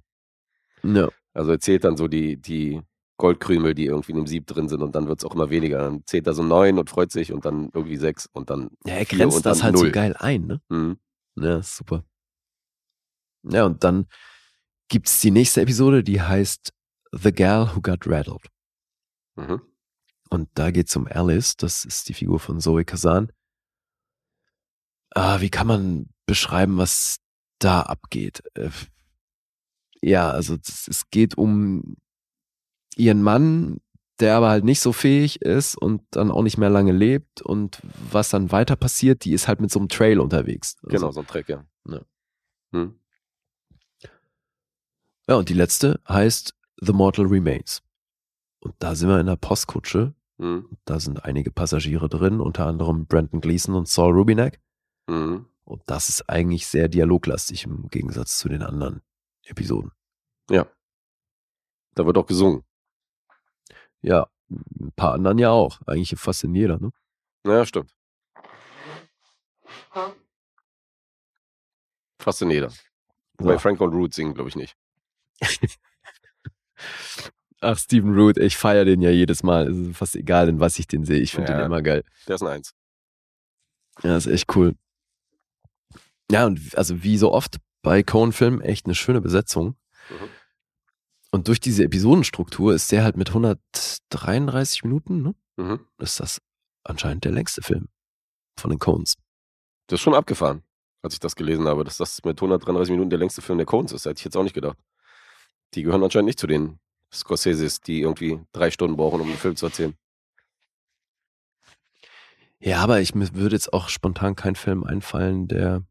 Ja. 0.82 1.08
Also 1.34 1.52
er 1.52 1.60
zählt 1.60 1.84
dann 1.84 1.96
so 1.96 2.08
die, 2.08 2.36
die 2.38 2.80
Goldkrümel, 3.18 3.74
die 3.74 3.86
irgendwie 3.86 4.12
in 4.12 4.18
dem 4.18 4.26
Sieb 4.26 4.46
drin 4.46 4.68
sind 4.68 4.82
und 4.82 4.94
dann 4.94 5.06
wird 5.08 5.20
es 5.20 5.24
auch 5.24 5.34
immer 5.34 5.50
weniger. 5.50 5.78
Dann 5.78 6.02
zählt 6.06 6.26
er 6.26 6.34
so 6.34 6.42
neun 6.42 6.78
und 6.78 6.88
freut 6.90 7.10
sich 7.12 7.32
und 7.32 7.44
dann 7.44 7.70
irgendwie 7.74 7.96
sechs 7.96 8.26
und 8.32 8.50
dann 8.50 8.70
Ja, 8.86 8.94
er 8.94 9.04
grenzt 9.04 9.36
und 9.38 9.46
das 9.46 9.62
halt 9.62 9.74
null. 9.74 9.86
so 9.86 9.92
geil 9.92 10.14
ein, 10.18 10.46
ne? 10.46 10.60
Mhm. 10.68 10.98
Ja, 11.36 11.62
super. 11.62 12.04
Ja, 13.42 13.64
und 13.64 13.84
dann 13.84 14.06
gibt's 14.88 15.20
die 15.20 15.30
nächste 15.30 15.60
Episode, 15.60 16.02
die 16.02 16.20
heißt 16.20 16.72
The 17.12 17.32
Gal 17.32 17.74
Who 17.74 17.80
Got 17.80 18.06
Rattled. 18.06 18.46
Mhm. 19.36 19.60
Und 20.30 20.48
da 20.54 20.70
geht's 20.70 20.96
um 20.96 21.06
Alice, 21.06 21.56
das 21.56 21.84
ist 21.84 22.08
die 22.08 22.14
Figur 22.14 22.40
von 22.40 22.60
Zoe 22.60 22.84
Kazan. 22.84 23.30
Ah, 25.14 25.40
wie 25.40 25.50
kann 25.50 25.66
man 25.66 26.08
beschreiben, 26.26 26.76
was 26.78 27.18
da 27.58 27.82
abgeht? 27.82 28.42
Äh, 28.54 28.70
Ja, 30.02 30.30
also 30.30 30.56
es 30.62 31.02
geht 31.10 31.38
um 31.38 31.96
ihren 32.96 33.22
Mann, 33.22 33.78
der 34.20 34.36
aber 34.36 34.48
halt 34.50 34.64
nicht 34.64 34.80
so 34.80 34.92
fähig 34.92 35.42
ist 35.42 35.76
und 35.76 36.02
dann 36.10 36.30
auch 36.30 36.42
nicht 36.42 36.58
mehr 36.58 36.70
lange 36.70 36.92
lebt 36.92 37.42
und 37.42 37.80
was 38.10 38.30
dann 38.30 38.50
weiter 38.52 38.76
passiert, 38.76 39.24
die 39.24 39.32
ist 39.32 39.48
halt 39.48 39.60
mit 39.60 39.70
so 39.70 39.78
einem 39.78 39.88
Trail 39.88 40.20
unterwegs. 40.20 40.76
Also, 40.82 40.88
Genau, 40.96 41.12
so 41.12 41.20
ein 41.20 41.26
Track, 41.26 41.48
ja. 41.48 41.64
Ja. 41.88 42.00
Mhm. 42.72 42.98
Ja, 45.28 45.34
und 45.36 45.48
die 45.48 45.54
letzte 45.54 46.00
heißt 46.08 46.54
The 46.80 46.92
Mortal 46.92 47.26
Remains. 47.26 47.82
Und 48.66 48.74
da 48.80 48.96
sind 48.96 49.08
wir 49.08 49.20
in 49.20 49.26
der 49.26 49.36
Postkutsche. 49.36 50.12
Mhm. 50.38 50.76
Da 50.86 50.98
sind 50.98 51.24
einige 51.24 51.52
Passagiere 51.52 52.08
drin, 52.08 52.40
unter 52.40 52.66
anderem 52.66 53.06
Brandon 53.06 53.40
Gleason 53.40 53.76
und 53.76 53.86
Saul 53.86 54.12
Rubinek. 54.12 54.60
Mhm. 55.06 55.46
Und 55.62 55.82
das 55.86 56.08
ist 56.08 56.28
eigentlich 56.28 56.66
sehr 56.66 56.88
dialoglastig 56.88 57.62
im 57.62 57.86
Gegensatz 57.90 58.38
zu 58.38 58.48
den 58.48 58.62
anderen 58.62 59.02
Episoden. 59.44 59.92
Ja. 60.50 60.66
Da 61.94 62.06
wird 62.06 62.18
auch 62.18 62.26
gesungen. 62.26 62.64
Ja, 64.02 64.26
ein 64.50 64.92
paar 64.96 65.12
anderen 65.14 65.38
ja 65.38 65.50
auch. 65.50 65.80
Eigentlich 65.86 66.18
fast 66.18 66.42
in 66.42 66.56
jeder, 66.56 66.80
ne? 66.80 66.90
Ja, 67.46 67.64
stimmt. 67.64 67.94
Fast 72.18 72.42
in 72.42 72.50
jeder. 72.50 72.72
Wobei 73.38 73.52
So. 73.52 73.58
Frank 73.60 73.80
und 73.80 73.94
Root 73.94 74.12
singen, 74.12 74.34
glaube 74.34 74.48
ich, 74.48 74.56
nicht. 74.56 74.76
Ach, 77.66 77.78
Stephen 77.78 78.14
Root, 78.14 78.36
ich 78.38 78.56
feiere 78.56 78.84
den 78.84 79.00
ja 79.02 79.10
jedes 79.10 79.42
Mal. 79.42 79.68
Es 79.68 79.76
ist 79.76 79.96
fast 79.96 80.14
egal, 80.14 80.48
in 80.48 80.60
was 80.60 80.78
ich 80.78 80.86
den 80.86 81.04
sehe. 81.04 81.18
Ich 81.18 81.32
finde 81.32 81.50
Ja. 81.50 81.58
den 81.58 81.66
immer 81.66 81.82
geil. 81.82 82.04
Der 82.28 82.36
ist 82.36 82.42
ein 82.42 82.48
Eins. 82.48 82.74
Ja, 84.02 84.16
ist 84.16 84.26
echt 84.26 84.54
cool. 84.54 84.76
Ja, 86.30 86.46
und 86.46 86.76
also 86.76 87.02
wie 87.02 87.18
so 87.18 87.32
oft 87.32 87.56
bei 87.82 88.02
Cohen-Filmen 88.02 88.60
echt 88.60 88.86
eine 88.86 88.94
schöne 88.94 89.20
Besetzung. 89.20 89.76
Mhm. 90.10 90.28
Und 91.32 91.48
durch 91.48 91.58
diese 91.60 91.82
Episodenstruktur 91.84 92.72
ist 92.72 92.92
der 92.92 93.02
halt 93.02 93.16
mit 93.16 93.30
133 93.30 94.84
Minuten, 94.84 95.22
ne? 95.22 95.34
Mhm. 95.56 95.80
Ist 95.98 96.20
das 96.20 96.40
anscheinend 96.84 97.24
der 97.24 97.32
längste 97.32 97.62
Film 97.62 97.88
von 98.58 98.70
den 98.70 98.78
Coens. 98.78 99.16
Das 99.88 99.98
ist 99.98 100.02
schon 100.04 100.14
abgefahren, 100.14 100.62
als 101.02 101.14
ich 101.14 101.20
das 101.20 101.34
gelesen 101.34 101.66
habe, 101.66 101.82
dass 101.84 101.96
das 101.96 102.22
mit 102.24 102.40
133 102.40 102.90
Minuten 102.92 103.10
der 103.10 103.18
längste 103.18 103.42
Film 103.42 103.58
der 103.58 103.66
Coens 103.66 103.90
ist. 103.92 104.04
Hätte 104.06 104.18
ich 104.18 104.24
jetzt 104.24 104.36
auch 104.36 104.44
nicht 104.44 104.54
gedacht. 104.54 104.78
Die 105.74 105.82
gehören 105.82 106.02
anscheinend 106.04 106.26
nicht 106.26 106.38
zu 106.38 106.46
den 106.46 106.78
Scorseses, 107.20 107.80
die 107.80 108.00
irgendwie 108.00 108.40
drei 108.52 108.70
Stunden 108.70 108.96
brauchen, 108.96 109.20
um 109.20 109.28
einen 109.28 109.38
Film 109.38 109.56
zu 109.56 109.66
erzählen. 109.66 109.96
Ja, 112.58 112.78
aber 112.78 113.00
ich 113.00 113.14
würde 113.14 113.54
jetzt 113.54 113.72
auch 113.72 113.88
spontan 113.88 114.34
kein 114.34 114.56
Film 114.56 114.84
einfallen, 114.84 115.46
der 115.46 115.84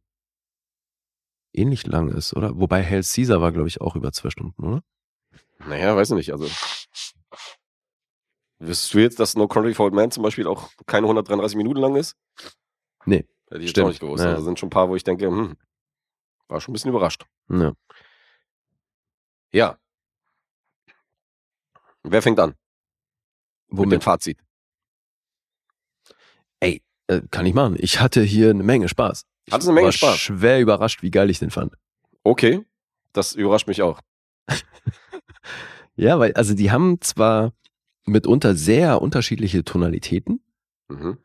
ähnlich 1.54 1.86
lang 1.88 2.10
ist, 2.10 2.36
oder? 2.36 2.58
Wobei 2.60 2.84
Hail 2.84 3.04
Caesar 3.04 3.40
war, 3.42 3.52
glaube 3.52 3.68
ich, 3.68 3.82
auch 3.82 3.96
über 3.96 4.12
zwei 4.12 4.30
Stunden, 4.30 4.64
oder? 4.64 4.84
Naja, 5.60 5.96
weiß 5.96 6.10
ich 6.12 6.16
nicht. 6.16 6.32
Also. 6.32 6.50
Wüsstest 8.60 8.94
du 8.94 9.00
jetzt, 9.00 9.20
dass 9.20 9.36
No 9.36 9.48
Country 9.48 9.74
for 9.74 9.86
Old 9.86 9.94
Men 9.94 10.12
zum 10.12 10.24
Beispiel 10.24 10.48
auch 10.48 10.70
keine 10.86 11.06
133 11.06 11.58
Minuten 11.58 11.80
lang 11.80 11.96
ist? 11.96 12.16
Nee. 13.06 13.26
Hätte 13.50 13.58
ich 13.58 13.62
jetzt 13.62 13.70
Stimmt. 13.72 13.86
auch 13.86 13.90
nicht 13.90 14.00
gewusst. 14.00 14.24
Ja. 14.24 14.32
Also 14.32 14.46
sind 14.46 14.60
schon 14.60 14.68
ein 14.68 14.72
paar, 14.72 14.90
wo 14.90 14.96
ich 14.96 15.04
denke, 15.04 15.28
hm, 15.28 15.56
war 16.48 16.62
schon 16.62 16.72
ein 16.72 16.74
bisschen 16.74 16.90
überrascht. 16.90 17.26
Ja. 17.50 17.74
Ja. 19.52 19.78
Wer 22.08 22.22
fängt 22.22 22.40
an? 22.40 22.50
Mit 23.70 23.78
dem 23.80 23.92
Womit? 23.92 24.04
Fazit. 24.04 24.38
Ey, 26.60 26.82
äh, 27.08 27.22
kann 27.32 27.46
ich 27.46 27.54
machen. 27.54 27.76
Ich 27.80 28.00
hatte 28.00 28.22
hier 28.22 28.50
eine 28.52 28.64
Menge 28.64 28.88
Spaß. 28.90 29.26
Ich 29.46 29.54
Hattest 29.54 29.68
eine 29.70 29.76
Menge 29.76 29.88
war 29.88 29.92
Spaß? 29.92 30.18
schwer 30.18 30.60
überrascht, 30.60 31.02
wie 31.04 31.12
geil 31.12 31.30
ich 31.30 31.40
den 31.40 31.52
fand. 31.52 31.76
Okay. 32.24 32.66
Das 33.14 33.34
überrascht 33.34 33.68
mich 33.68 33.82
auch. 33.82 34.00
Ja, 35.98 36.20
weil, 36.20 36.34
also 36.34 36.54
die 36.54 36.72
haben 36.72 37.00
zwar 37.00 37.54
mitunter 38.06 38.54
sehr 38.56 39.02
unterschiedliche 39.02 39.64
Tonalitäten, 39.64 40.42
Mhm. 40.90 41.20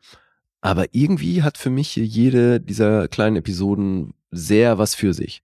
aber 0.61 0.85
irgendwie 0.95 1.43
hat 1.43 1.57
für 1.57 1.69
mich 1.69 1.93
jede 1.97 2.61
dieser 2.61 3.09
kleinen 3.09 3.35
Episoden 3.35 4.13
sehr 4.31 4.77
was 4.77 4.95
für 4.95 5.13
sich. 5.13 5.43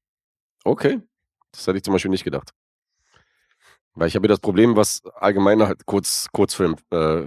Okay. 0.64 1.02
Das 1.52 1.68
hätte 1.68 1.76
ich 1.78 1.84
zum 1.84 1.92
Beispiel 1.92 2.10
nicht 2.10 2.24
gedacht. 2.24 2.54
Weil 3.98 4.08
ich 4.08 4.16
habe 4.16 4.28
ja 4.28 4.30
das 4.30 4.40
Problem, 4.40 4.76
was 4.76 5.02
allgemein 5.16 5.62
halt 5.64 5.86
Kurz, 5.86 6.28
Kurzfilm, 6.32 6.76
äh, 6.92 7.24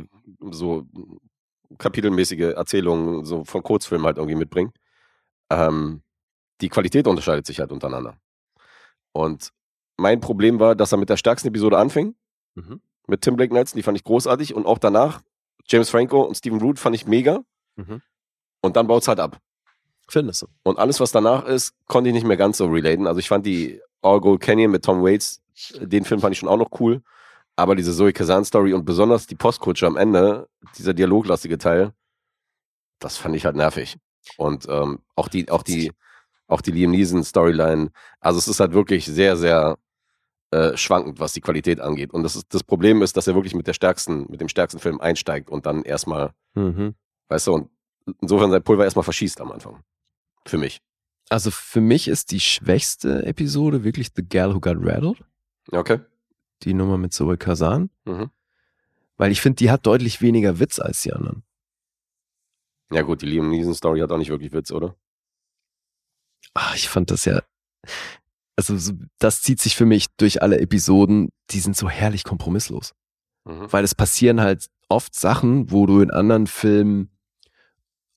so 0.51 0.87
kapitelmäßige 1.79 2.55
Erzählungen 2.57 3.25
so 3.25 3.45
von 3.45 3.63
Kurzfilmen 3.63 4.07
halt 4.07 4.19
irgendwie 4.19 4.37
mitbringen. 4.37 4.73
Ähm, 5.51 6.03
die 6.61 6.69
Qualität 6.69 7.07
unterscheidet 7.07 7.47
sich 7.47 7.59
halt 7.61 7.73
untereinander. 7.73 8.17
Und 9.13 9.51
mein 9.97 10.21
Problem 10.21 10.61
war, 10.61 10.75
dass 10.75 10.93
er 10.93 10.99
mit 10.99 11.09
der 11.11 11.17
stärksten 11.17 11.49
Episode 11.49 11.79
anfing, 11.79 12.15
Mhm. 12.55 12.81
mit 13.07 13.23
Tim 13.23 13.37
Blake 13.37 13.53
Nelson, 13.55 13.77
die 13.77 13.83
fand 13.83 13.97
ich 13.99 14.05
großartig. 14.05 14.55
Und 14.55 14.67
auch 14.67 14.79
danach, 14.79 15.21
James 15.67 15.91
Franco 15.91 16.23
und 16.23 16.37
Stephen 16.37 16.61
Root 16.61 16.79
fand 16.79 16.95
ich 16.97 17.07
mega. 17.07 17.41
Mhm. 17.77 18.01
Und 18.63 18.77
dann 18.77 18.87
baut 18.87 19.03
es 19.03 19.09
halt 19.09 19.21
ab. 19.21 19.39
Findest 20.09 20.43
du? 20.43 20.47
Und 20.65 20.79
alles, 20.79 21.01
was 21.01 21.13
danach 21.13 21.45
ist, 21.45 21.73
konnte 21.87 22.09
ich 22.11 22.15
nicht 22.15 22.27
mehr 22.27 22.37
ganz 22.37 22.59
so 22.59 22.67
relaten. 22.67 23.07
Also 23.07 23.21
ich 23.21 23.29
fand 23.29 23.47
die 23.47 23.81
All 24.03 24.21
Gold 24.21 24.41
Canyon 24.41 24.71
mit 24.73 24.85
Tom 24.85 25.03
Waits, 25.03 25.40
den 25.81 26.05
Film 26.05 26.21
fand 26.21 26.33
ich 26.33 26.39
schon 26.39 26.49
auch 26.49 26.57
noch 26.57 26.81
cool. 26.81 27.03
Aber 27.57 27.77
diese 27.77 27.95
Zoe 27.95 28.13
Kazan 28.13 28.45
Story 28.45 28.73
und 28.73 28.85
besonders 28.85 29.27
die 29.27 29.35
Postkutsche 29.35 29.87
am 29.87 29.97
Ende, 29.97 30.49
dieser 30.79 30.95
dialoglastige 30.95 31.59
Teil, 31.59 31.93
das 33.01 33.17
fand 33.17 33.37
ich 33.37 33.45
halt 33.45 33.57
nervig. 33.57 33.97
Und 34.37 34.67
ähm, 34.69 35.01
auch 35.15 35.29
die, 35.29 35.51
auch 35.51 35.63
die, 35.63 35.93
auch 36.47 36.61
die 36.61 36.71
Liam 36.71 36.91
Neeson 36.93 37.25
Storyline. 37.25 37.91
Also 38.21 38.39
es 38.39 38.49
ist 38.49 38.61
halt 38.61 38.73
wirklich 38.73 39.05
sehr, 39.07 39.37
sehr 39.37 39.79
äh, 40.53 40.77
schwankend, 40.77 41.21
was 41.21 41.33
die 41.33 41.41
Qualität 41.41 41.81
angeht. 41.81 42.13
Und 42.13 42.23
das 42.23 42.37
ist, 42.37 42.53
das 42.55 42.63
Problem 42.65 43.03
ist, 43.03 43.17
dass 43.17 43.27
er 43.27 43.35
wirklich 43.35 43.55
mit 43.55 43.67
der 43.67 43.73
stärksten, 43.75 44.27
mit 44.31 44.41
dem 44.41 44.49
stärksten 44.49 44.81
Film 44.81 45.01
einsteigt 45.01 45.51
und 45.51 45.67
dann 45.67 45.83
erstmal, 45.83 46.33
Mhm. 46.55 46.95
weißt 47.29 47.47
du, 47.47 47.55
und 47.55 47.71
insofern 48.21 48.51
sein 48.51 48.63
Pulver 48.63 48.85
erstmal 48.85 49.05
verschießt 49.05 49.41
am 49.41 49.53
Anfang. 49.53 49.83
Für 50.47 50.59
mich. 50.59 50.81
Also 51.29 51.51
für 51.51 51.81
mich 51.81 52.09
ist 52.09 52.33
die 52.33 52.41
schwächste 52.41 53.25
Episode 53.25 53.85
wirklich 53.85 54.09
The 54.17 54.27
Gal 54.27 54.55
Who 54.55 54.61
Got 54.61 54.79
Rattled. 54.81 55.23
Okay. 55.73 56.01
Die 56.63 56.75
Nummer 56.75 56.99
mit 56.99 57.13
Zoe 57.13 57.37
Kazan. 57.37 57.91
Mhm. 58.05 58.31
Weil 59.17 59.33
ich 59.33 59.41
finde, 59.41 59.57
die 59.57 59.71
hat 59.71 59.87
deutlich 59.87 60.21
weniger 60.23 60.59
Witz 60.59 60.79
als 60.79 61.03
die 61.03 61.13
anderen. 61.13 61.43
Ja 62.91 63.03
gut, 63.03 63.23
die 63.23 63.27
Liam 63.27 63.51
Neeson 63.51 63.75
Story 63.75 64.01
hat 64.01 64.11
auch 64.11 64.19
nicht 64.19 64.31
wirklich 64.31 64.53
Witz, 64.53 64.73
oder? 64.73 64.97
Ach, 66.55 66.75
ich 66.75 66.89
fand 66.89 67.11
das 67.11 67.25
ja, 67.25 67.43
also 68.61 68.77
so, 68.77 68.93
das 69.19 69.41
zieht 69.41 69.59
sich 69.59 69.75
für 69.75 69.87
mich 69.87 70.09
durch 70.19 70.43
alle 70.43 70.61
Episoden, 70.61 71.31
die 71.51 71.61
sind 71.61 71.79
so 71.79 71.89
herrlich 71.89 72.25
kompromisslos. 72.25 72.93
Mhm. 73.47 73.73
Weil 73.73 73.85
es 73.85 73.95
passieren 73.95 74.43
halt 74.43 74.67
oft 74.91 75.15
Sachen, 75.15 75.71
wo 75.71 75.87
du 75.87 76.03
in 76.03 76.11
anderen 76.11 76.47
Filmen 76.47 77.09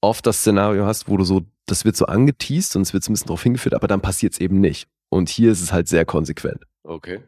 oft 0.01 0.26
das 0.28 0.39
Szenario 0.39 0.86
hast, 0.86 1.08
wo 1.08 1.16
du 1.16 1.24
so, 1.24 1.43
das 1.66 1.86
wird 1.86 1.95
so 1.95 2.08
angeteased 2.08 2.76
und 2.76 2.82
es 2.82 2.91
wird 2.91 3.06
so 3.06 3.12
ein 3.12 3.14
bisschen 3.14 3.28
drauf 3.28 3.41
hingeführt, 3.41 3.74
aber 3.74 3.88
dann 3.88 4.01
passiert 4.01 4.34
es 4.34 4.39
eben 4.41 4.60
nicht. 4.60 4.89
Und 5.08 5.30
hier 5.30 5.49
ist 5.49 5.62
es 5.62 5.72
halt 5.72 5.88
sehr 5.88 6.04
konsequent. 6.04 6.66
Okay. 6.84 7.24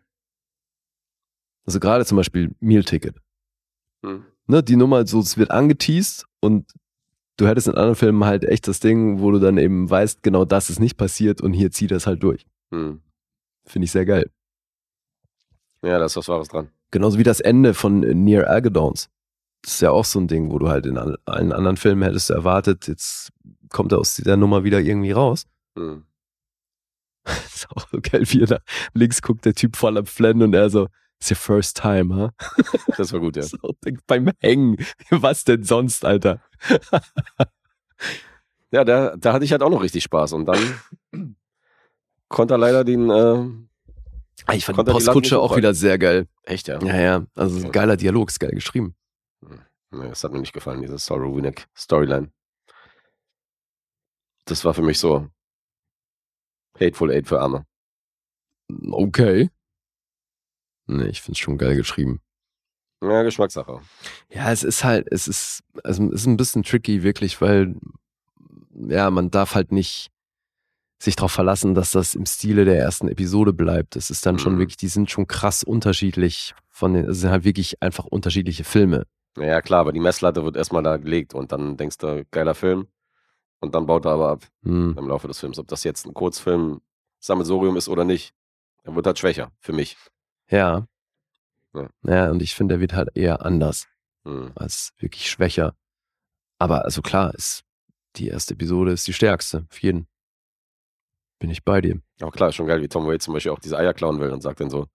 Also 1.65 1.79
gerade 1.79 2.05
zum 2.05 2.15
Beispiel 2.17 2.55
Meal 2.59 2.83
Ticket. 2.83 3.15
Hm. 4.03 4.25
Ne, 4.47 4.61
die 4.61 4.75
Nummer, 4.75 5.05
so, 5.07 5.19
es 5.19 5.37
wird 5.37 5.49
angeteased 5.51 6.25
und 6.39 6.71
du 7.37 7.47
hättest 7.47 7.67
in 7.67 7.73
anderen 7.73 7.95
Filmen 7.95 8.23
halt 8.25 8.43
echt 8.45 8.67
das 8.67 8.79
Ding, 8.79 9.19
wo 9.19 9.31
du 9.31 9.39
dann 9.39 9.57
eben 9.57 9.89
weißt, 9.89 10.21
genau 10.23 10.45
das 10.45 10.69
ist 10.69 10.79
nicht 10.79 10.97
passiert 10.97 11.41
und 11.41 11.53
hier 11.53 11.71
zieht 11.71 11.91
das 11.91 12.05
halt 12.05 12.21
durch. 12.21 12.45
Hm. 12.71 13.01
Finde 13.65 13.85
ich 13.85 13.91
sehr 13.91 14.05
geil. 14.05 14.29
Ja, 15.83 15.97
da 15.99 16.05
ist 16.05 16.15
was 16.15 16.27
Wahres 16.27 16.47
dran. 16.47 16.69
Genauso 16.91 17.17
wie 17.17 17.23
das 17.23 17.39
Ende 17.39 17.73
von 17.73 17.99
Near 17.99 18.47
Algedons. 18.47 19.09
Das 19.63 19.73
ist 19.73 19.81
ja 19.81 19.89
auch 19.91 20.05
so 20.05 20.19
ein 20.19 20.27
Ding, 20.27 20.51
wo 20.51 20.59
du 20.59 20.69
halt 20.69 20.85
in 20.85 20.97
all- 20.97 21.17
allen 21.25 21.51
anderen 21.51 21.77
Filmen 21.77 22.03
hättest 22.03 22.29
erwartet, 22.29 22.87
jetzt 22.87 23.31
kommt 23.69 23.91
er 23.91 23.97
aus 23.99 24.15
dieser 24.15 24.37
Nummer 24.37 24.63
wieder 24.63 24.79
irgendwie 24.79 25.11
raus. 25.11 25.47
Hm. 25.75 26.05
Das 27.23 27.45
ist 27.55 27.67
auch 27.71 27.87
so 27.89 27.99
geil, 28.01 28.23
wie 28.27 28.41
er 28.41 28.47
da 28.47 28.59
links 28.93 29.23
guckt, 29.23 29.45
der 29.45 29.55
Typ 29.55 29.75
voll 29.75 29.97
am 29.97 30.05
Flennen 30.05 30.43
und 30.43 30.53
er 30.53 30.69
so, 30.69 30.87
it's 31.25 31.31
your 31.31 31.37
first 31.37 31.75
time, 31.77 32.13
huh? 32.13 32.29
Das 32.97 33.11
war 33.13 33.19
gut, 33.19 33.35
ja. 33.35 33.43
So, 33.43 33.57
beim 34.07 34.31
Hängen. 34.39 34.77
Was 35.09 35.43
denn 35.43 35.63
sonst, 35.63 36.05
Alter? 36.05 36.41
Ja, 38.71 38.83
da, 38.83 39.15
da 39.17 39.33
hatte 39.33 39.45
ich 39.45 39.51
halt 39.51 39.63
auch 39.63 39.69
noch 39.69 39.81
richtig 39.81 40.03
Spaß. 40.03 40.33
Und 40.33 40.45
dann 40.45 40.79
konnte 42.29 42.53
er 42.55 42.57
leider 42.57 42.83
den, 42.83 43.09
äh, 43.09 44.53
Ich 44.55 44.65
fand 44.65 44.77
die 44.77 44.83
Postkutsche 44.83 45.39
auch 45.39 45.55
wieder 45.57 45.73
sehr 45.73 45.97
geil. 45.97 46.27
echt, 46.43 46.67
ja. 46.67 46.79
Ja, 46.81 46.99
ja, 46.99 47.25
also 47.35 47.57
Okay. 47.57 47.65
ein 47.67 47.71
geiler 47.71 47.97
Dialog, 47.97 48.29
ist 48.29 48.39
geil 48.39 48.51
geschrieben. 48.51 48.95
Nee, 49.91 50.09
das 50.09 50.23
hat 50.23 50.31
mir 50.33 50.39
nicht 50.39 50.53
gefallen, 50.53 50.81
diese 50.81 50.97
Sorrow 50.97 51.35
Winnick 51.35 51.67
Storyline. 51.75 52.31
Das 54.45 54.63
war 54.65 54.73
für 54.73 54.81
mich 54.83 54.99
so 54.99 55.27
Hateful 56.79 57.11
Eight 57.11 57.27
für 57.27 57.39
Arme. 57.39 57.65
Okay. 58.91 59.49
Nee, 60.87 61.05
ich 61.07 61.21
find's 61.21 61.39
schon 61.39 61.57
geil 61.57 61.75
geschrieben. 61.75 62.21
Ja, 63.01 63.23
Geschmackssache. 63.23 63.81
Ja, 64.29 64.51
es 64.51 64.63
ist 64.63 64.83
halt, 64.83 65.07
es 65.11 65.27
ist, 65.27 65.63
also 65.83 66.05
es 66.07 66.21
ist 66.21 66.25
ein 66.27 66.37
bisschen 66.37 66.63
tricky, 66.63 67.03
wirklich, 67.03 67.39
weil, 67.41 67.75
ja, 68.73 69.09
man 69.11 69.31
darf 69.31 69.55
halt 69.55 69.71
nicht 69.71 70.09
sich 70.97 71.15
darauf 71.15 71.31
verlassen, 71.33 71.75
dass 71.75 71.91
das 71.91 72.15
im 72.15 72.25
Stile 72.25 72.63
der 72.65 72.79
ersten 72.79 73.07
Episode 73.09 73.51
bleibt. 73.53 73.95
Es 73.95 74.09
ist 74.09 74.25
dann 74.25 74.39
schon 74.39 74.55
Mhm. 74.55 74.59
wirklich, 74.59 74.77
die 74.77 74.87
sind 74.87 75.11
schon 75.11 75.27
krass 75.27 75.63
unterschiedlich 75.63 76.55
von 76.69 76.93
den, 76.93 77.05
es 77.09 77.19
sind 77.19 77.31
halt 77.31 77.43
wirklich 77.43 77.81
einfach 77.81 78.05
unterschiedliche 78.05 78.63
Filme. 78.63 79.03
Ja, 79.37 79.61
klar, 79.61 79.81
aber 79.81 79.91
die 79.91 79.99
Messlatte 79.99 80.43
wird 80.45 80.55
erstmal 80.55 80.83
da 80.83 80.95
gelegt 80.97 81.33
und 81.33 81.51
dann 81.51 81.75
denkst 81.75 81.97
du, 81.97 82.25
geiler 82.31 82.55
Film. 82.55 82.87
Und 83.59 83.75
dann 83.75 83.85
baut 83.85 84.05
er 84.05 84.11
aber 84.11 84.29
ab 84.29 84.47
Hm. 84.63 84.95
im 84.97 85.07
Laufe 85.07 85.27
des 85.27 85.39
Films. 85.39 85.59
Ob 85.59 85.67
das 85.67 85.83
jetzt 85.83 86.05
ein 86.05 86.13
Kurzfilm 86.13 86.81
Sammelsurium 87.19 87.75
ist 87.75 87.89
oder 87.89 88.05
nicht. 88.05 88.33
Er 88.83 88.95
wird 88.95 89.05
halt 89.05 89.19
schwächer, 89.19 89.51
für 89.59 89.73
mich. 89.73 89.97
Ja. 90.49 90.87
Ja. 91.73 91.89
Ja, 92.03 92.31
und 92.31 92.41
ich 92.41 92.55
finde, 92.55 92.73
der 92.75 92.81
wird 92.81 92.93
halt 92.93 93.09
eher 93.15 93.45
anders 93.45 93.87
Hm. 94.25 94.51
als 94.55 94.91
wirklich 94.97 95.29
schwächer. 95.29 95.75
Aber 96.57 96.83
also 96.85 97.01
klar, 97.01 97.33
ist, 97.35 97.63
die 98.15 98.27
erste 98.29 98.53
Episode 98.53 98.91
ist 98.93 99.05
die 99.07 99.13
stärkste, 99.13 99.65
auf 99.69 99.81
jeden. 99.81 100.07
Bin 101.39 101.49
ich 101.49 101.63
bei 101.63 101.81
dir. 101.81 101.99
Auch 102.21 102.31
klar, 102.31 102.49
ist 102.49 102.55
schon 102.55 102.65
geil, 102.67 102.81
wie 102.81 102.87
Tom 102.87 103.05
Waits 103.07 103.25
zum 103.25 103.33
Beispiel 103.33 103.51
auch 103.51 103.59
diese 103.59 103.77
Eier 103.77 103.93
klauen 103.93 104.19
will 104.19 104.31
und 104.31 104.41
sagt 104.41 104.61
dann 104.61 104.69
so, 104.69 104.87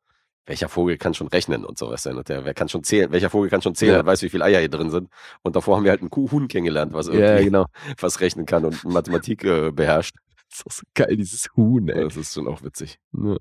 welcher 0.47 0.69
Vogel 0.71 0.97
kann 0.97 1.13
schon 1.15 1.29
rechnen 1.29 1.65
und 1.67 1.79
sowas. 1.79 2.07
Und 2.07 2.29
der, 2.29 2.45
wer 2.47 2.55
kann 2.55 2.69
schon 2.71 2.83
zählen, 2.83 3.13
welcher 3.13 3.29
Vogel 3.31 3.51
kann 3.51 3.61
schon 3.63 3.75
zählen, 3.75 3.93
Ja. 3.95 4.01
und 4.01 4.07
weiß, 4.07 4.23
wie 4.23 4.31
viele 4.31 4.45
Eier 4.45 4.59
hier 4.59 4.71
drin 4.71 4.91
sind. 4.91 5.11
Und 5.43 5.55
davor 5.55 5.77
haben 5.77 5.85
wir 5.85 5.91
halt 5.91 6.01
einen 6.01 6.11
Kuhhuhn 6.11 6.49
kennengelernt, 6.49 6.93
was 6.95 7.07
irgendwie 7.09 7.27
Ja, 7.27 7.41
genau. 7.43 7.67
was 7.99 8.21
rechnen 8.21 8.47
kann 8.47 8.65
und 8.65 8.83
Mathematik 8.85 9.45
äh, 9.45 9.71
beherrscht. 9.71 10.17
Das 10.51 10.59
ist 10.59 10.67
auch 10.67 10.73
so 10.73 10.83
geil, 10.95 11.17
dieses 11.17 11.49
Huhn, 11.57 11.89
ey. 11.89 12.03
Das 12.03 12.17
ist 12.17 12.35
schon 12.35 12.49
auch 12.49 12.65
witzig. 12.65 12.99
Ja. 13.13 13.37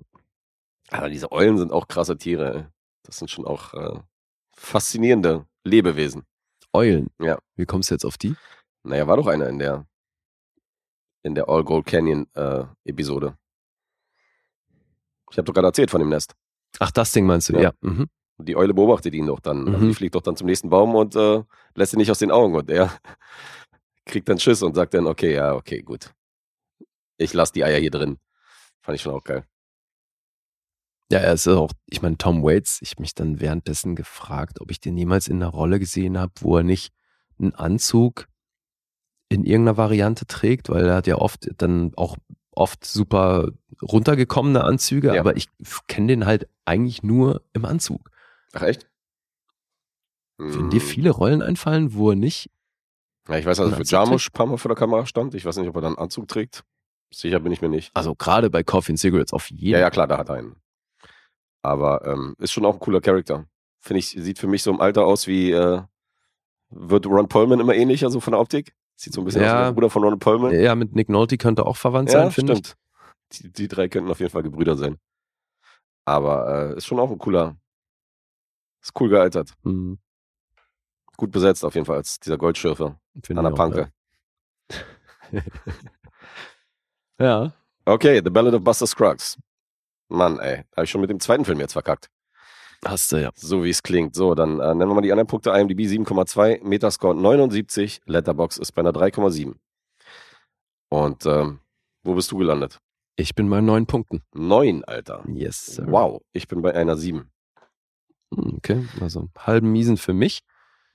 Aber 0.90 1.08
diese 1.08 1.30
Eulen 1.32 1.58
sind 1.58 1.72
auch 1.72 1.88
krasse 1.88 2.16
Tiere. 2.18 2.54
ey. 2.54 2.64
Das 3.04 3.18
sind 3.18 3.30
schon 3.30 3.46
auch 3.46 3.74
äh, 3.74 4.00
faszinierende 4.56 5.46
Lebewesen. 5.64 6.24
Eulen. 6.72 7.08
Ja. 7.20 7.38
Wie 7.56 7.66
kommst 7.66 7.90
du 7.90 7.94
jetzt 7.94 8.04
auf 8.04 8.18
die? 8.18 8.34
Naja, 8.82 9.06
war 9.06 9.16
doch 9.16 9.26
einer 9.26 9.48
in 9.48 9.58
der 9.58 9.86
in 11.22 11.34
der 11.34 11.48
All 11.48 11.64
Gold 11.64 11.86
Canyon 11.86 12.26
äh, 12.34 12.64
Episode. 12.84 13.36
Ich 15.30 15.36
habe 15.38 15.44
doch 15.44 15.52
gerade 15.54 15.68
erzählt 15.68 15.90
von 15.90 16.00
dem 16.00 16.08
Nest. 16.08 16.34
Ach, 16.78 16.90
das 16.90 17.12
Ding 17.12 17.26
meinst 17.26 17.48
du? 17.48 17.54
Ja. 17.54 17.60
Ja. 17.60 17.72
Mhm. 17.82 18.08
Die 18.38 18.56
Eule 18.56 18.72
beobachtet 18.72 19.12
ihn 19.14 19.26
doch 19.26 19.40
dann. 19.40 19.68
Also 19.68 19.78
Mhm. 19.84 19.88
die 19.88 19.94
fliegt 19.94 20.14
doch 20.14 20.22
dann 20.22 20.36
zum 20.36 20.46
nächsten 20.46 20.70
Baum 20.70 20.94
und 20.94 21.14
äh, 21.14 21.42
lässt 21.74 21.92
ihn 21.92 21.98
nicht 21.98 22.10
aus 22.10 22.18
den 22.20 22.30
Augen. 22.30 22.54
Und 22.54 22.70
er 22.70 22.90
kriegt 24.06 24.28
dann 24.28 24.38
Schiss 24.38 24.62
und 24.62 24.74
sagt 24.74 24.94
dann, 24.94 25.06
okay, 25.06 25.34
ja, 25.34 25.54
okay, 25.54 25.82
gut. 25.82 26.10
Ich 27.18 27.34
lasse 27.34 27.52
die 27.52 27.64
Eier 27.64 27.78
hier 27.78 27.90
drin. 27.90 28.18
Fand 28.82 28.96
ich 28.96 29.02
schon 29.02 29.12
auch 29.12 29.22
geil. 29.24 29.44
Ja, 31.10 31.18
er 31.18 31.32
ist 31.34 31.48
auch, 31.48 31.72
ich 31.86 32.02
meine, 32.02 32.16
Tom 32.18 32.42
Waits, 32.44 32.78
ich 32.82 32.98
mich 32.98 33.14
dann 33.14 33.40
währenddessen 33.40 33.96
gefragt, 33.96 34.60
ob 34.60 34.70
ich 34.70 34.80
den 34.80 34.96
jemals 34.96 35.26
in 35.26 35.36
einer 35.36 35.48
Rolle 35.50 35.78
gesehen 35.80 36.18
habe, 36.18 36.32
wo 36.40 36.56
er 36.58 36.62
nicht 36.62 36.92
einen 37.38 37.54
Anzug 37.54 38.28
in 39.28 39.44
irgendeiner 39.44 39.76
Variante 39.76 40.26
trägt, 40.26 40.68
weil 40.68 40.86
er 40.86 40.94
hat 40.96 41.06
ja 41.06 41.16
oft 41.16 41.48
dann 41.58 41.92
auch 41.96 42.16
oft 42.52 42.84
super 42.84 43.48
runtergekommene 43.82 44.62
Anzüge, 44.62 45.14
Ja. 45.14 45.20
aber 45.20 45.36
ich 45.36 45.48
kenne 45.86 46.08
den 46.08 46.26
halt 46.26 46.48
eigentlich 46.64 47.02
nur 47.02 47.42
im 47.54 47.64
Anzug. 47.64 48.10
Ach, 48.52 48.62
echt? 48.62 48.88
Würden 50.38 50.70
dir 50.70 50.80
Hm. 50.80 50.86
viele 50.86 51.10
Rollen 51.10 51.42
einfallen, 51.42 51.94
wo 51.94 52.10
er 52.10 52.16
nicht 52.16 52.50
Ja, 53.28 53.36
ich 53.36 53.46
weiß, 53.46 53.60
also 53.60 53.76
für 53.76 53.84
Jarmusch 53.84 54.28
ein 54.28 54.32
paar 54.32 54.46
Mal 54.46 54.56
vor 54.58 54.68
der 54.70 54.76
Kamera 54.76 55.06
stand. 55.06 55.34
Ich 55.34 55.44
weiß 55.44 55.56
nicht, 55.58 55.68
ob 55.68 55.76
er 55.76 55.82
dann 55.82 55.92
einen 55.96 55.98
Anzug 56.04 56.26
trägt. 56.28 56.64
Sicher 57.12 57.38
bin 57.40 57.52
ich 57.52 57.60
mir 57.60 57.68
nicht. 57.68 57.90
Also 57.94 58.14
gerade 58.14 58.50
bei 58.50 58.62
Coffee 58.64 58.92
and 58.92 58.98
Cigarettes 58.98 59.32
auf 59.32 59.50
jeden 59.50 59.72
Ja, 59.74 59.78
ja, 59.78 59.90
klar, 59.90 60.06
da 60.08 60.18
hat 60.18 60.28
er 60.28 60.36
einen. 60.36 60.56
Aber 61.62 62.04
ähm, 62.06 62.34
ist 62.38 62.52
schon 62.52 62.64
auch 62.64 62.74
ein 62.74 62.80
cooler 62.80 63.00
Charakter. 63.00 63.46
Finde 63.80 63.98
ich, 64.00 64.08
sieht 64.10 64.38
für 64.38 64.46
mich 64.46 64.62
so 64.62 64.70
im 64.70 64.80
Alter 64.80 65.04
aus 65.04 65.26
wie, 65.26 65.50
äh, 65.50 65.82
wird 66.70 67.06
Ron 67.06 67.28
Perlman 67.28 67.60
immer 67.60 67.74
ähnlicher, 67.74 68.10
so 68.10 68.20
von 68.20 68.32
der 68.32 68.40
Optik? 68.40 68.74
Sieht 68.96 69.12
so 69.12 69.20
ein 69.20 69.24
bisschen 69.24 69.42
aus 69.42 69.46
wie 69.46 69.50
Ja. 69.50 69.64
der 69.64 69.72
Bruder 69.72 69.90
von 69.90 70.04
Ron 70.04 70.18
Perlman. 70.18 70.52
Ja, 70.60 70.74
mit 70.74 70.94
Nick 70.94 71.08
Nolte 71.08 71.36
könnte 71.38 71.66
auch 71.66 71.76
verwandt 71.76 72.10
sein, 72.10 72.30
finde 72.30 72.54
ich. 72.54 72.74
Die, 73.32 73.52
die 73.52 73.68
drei 73.68 73.88
könnten 73.88 74.10
auf 74.10 74.20
jeden 74.20 74.30
Fall 74.30 74.42
Gebrüder 74.42 74.76
sein. 74.76 74.98
Aber 76.04 76.70
äh, 76.72 76.76
ist 76.76 76.86
schon 76.86 76.98
auch 76.98 77.10
ein 77.10 77.18
cooler, 77.18 77.56
ist 78.82 78.98
cool 79.00 79.08
gealtert. 79.08 79.52
Hm, 79.64 79.98
Gut 81.16 81.30
besetzt 81.32 81.64
auf 81.66 81.74
jeden 81.74 81.84
Fall 81.84 81.96
als 81.98 82.18
dieser 82.18 82.38
Goldschürfer 82.38 82.98
der 83.14 83.50
Panke. 83.50 83.92
Ja. 85.30 85.42
ja. 87.20 87.52
Okay, 87.84 88.22
The 88.24 88.30
Ballad 88.30 88.54
of 88.54 88.64
Buster 88.64 88.86
Scruggs. 88.86 89.38
Mann, 90.10 90.38
ey, 90.38 90.64
habe 90.76 90.84
ich 90.84 90.90
schon 90.90 91.00
mit 91.00 91.10
dem 91.10 91.20
zweiten 91.20 91.44
Film 91.44 91.60
jetzt 91.60 91.72
verkackt. 91.72 92.10
Hast 92.84 93.12
du 93.12 93.16
ja. 93.20 93.30
So 93.34 93.62
wie 93.64 93.70
es 93.70 93.82
klingt. 93.82 94.14
So, 94.14 94.34
dann 94.34 94.58
äh, 94.58 94.68
nennen 94.74 94.88
wir 94.88 94.94
mal 94.94 95.00
die 95.02 95.12
anderen 95.12 95.26
Punkte. 95.26 95.50
IMDb 95.50 95.80
7,2, 95.80 96.64
Metascore 96.64 97.14
79, 97.14 98.00
Letterbox 98.06 98.56
ist 98.56 98.72
bei 98.72 98.80
einer 98.80 98.92
3,7. 98.92 99.54
Und 100.88 101.26
ähm, 101.26 101.60
wo 102.02 102.14
bist 102.14 102.32
du 102.32 102.38
gelandet? 102.38 102.78
Ich 103.16 103.34
bin 103.34 103.50
bei 103.50 103.60
neun 103.60 103.86
Punkten. 103.86 104.22
Neun, 104.32 104.82
Alter. 104.84 105.22
Yes, 105.28 105.66
sir. 105.66 105.84
Wow, 105.88 106.22
ich 106.32 106.48
bin 106.48 106.62
bei 106.62 106.74
einer 106.74 106.96
7. 106.96 107.30
Hm, 108.34 108.54
Okay, 108.56 108.86
also 109.00 109.28
halben 109.38 109.70
Miesen 109.72 109.96
für 109.96 110.14
mich. 110.14 110.40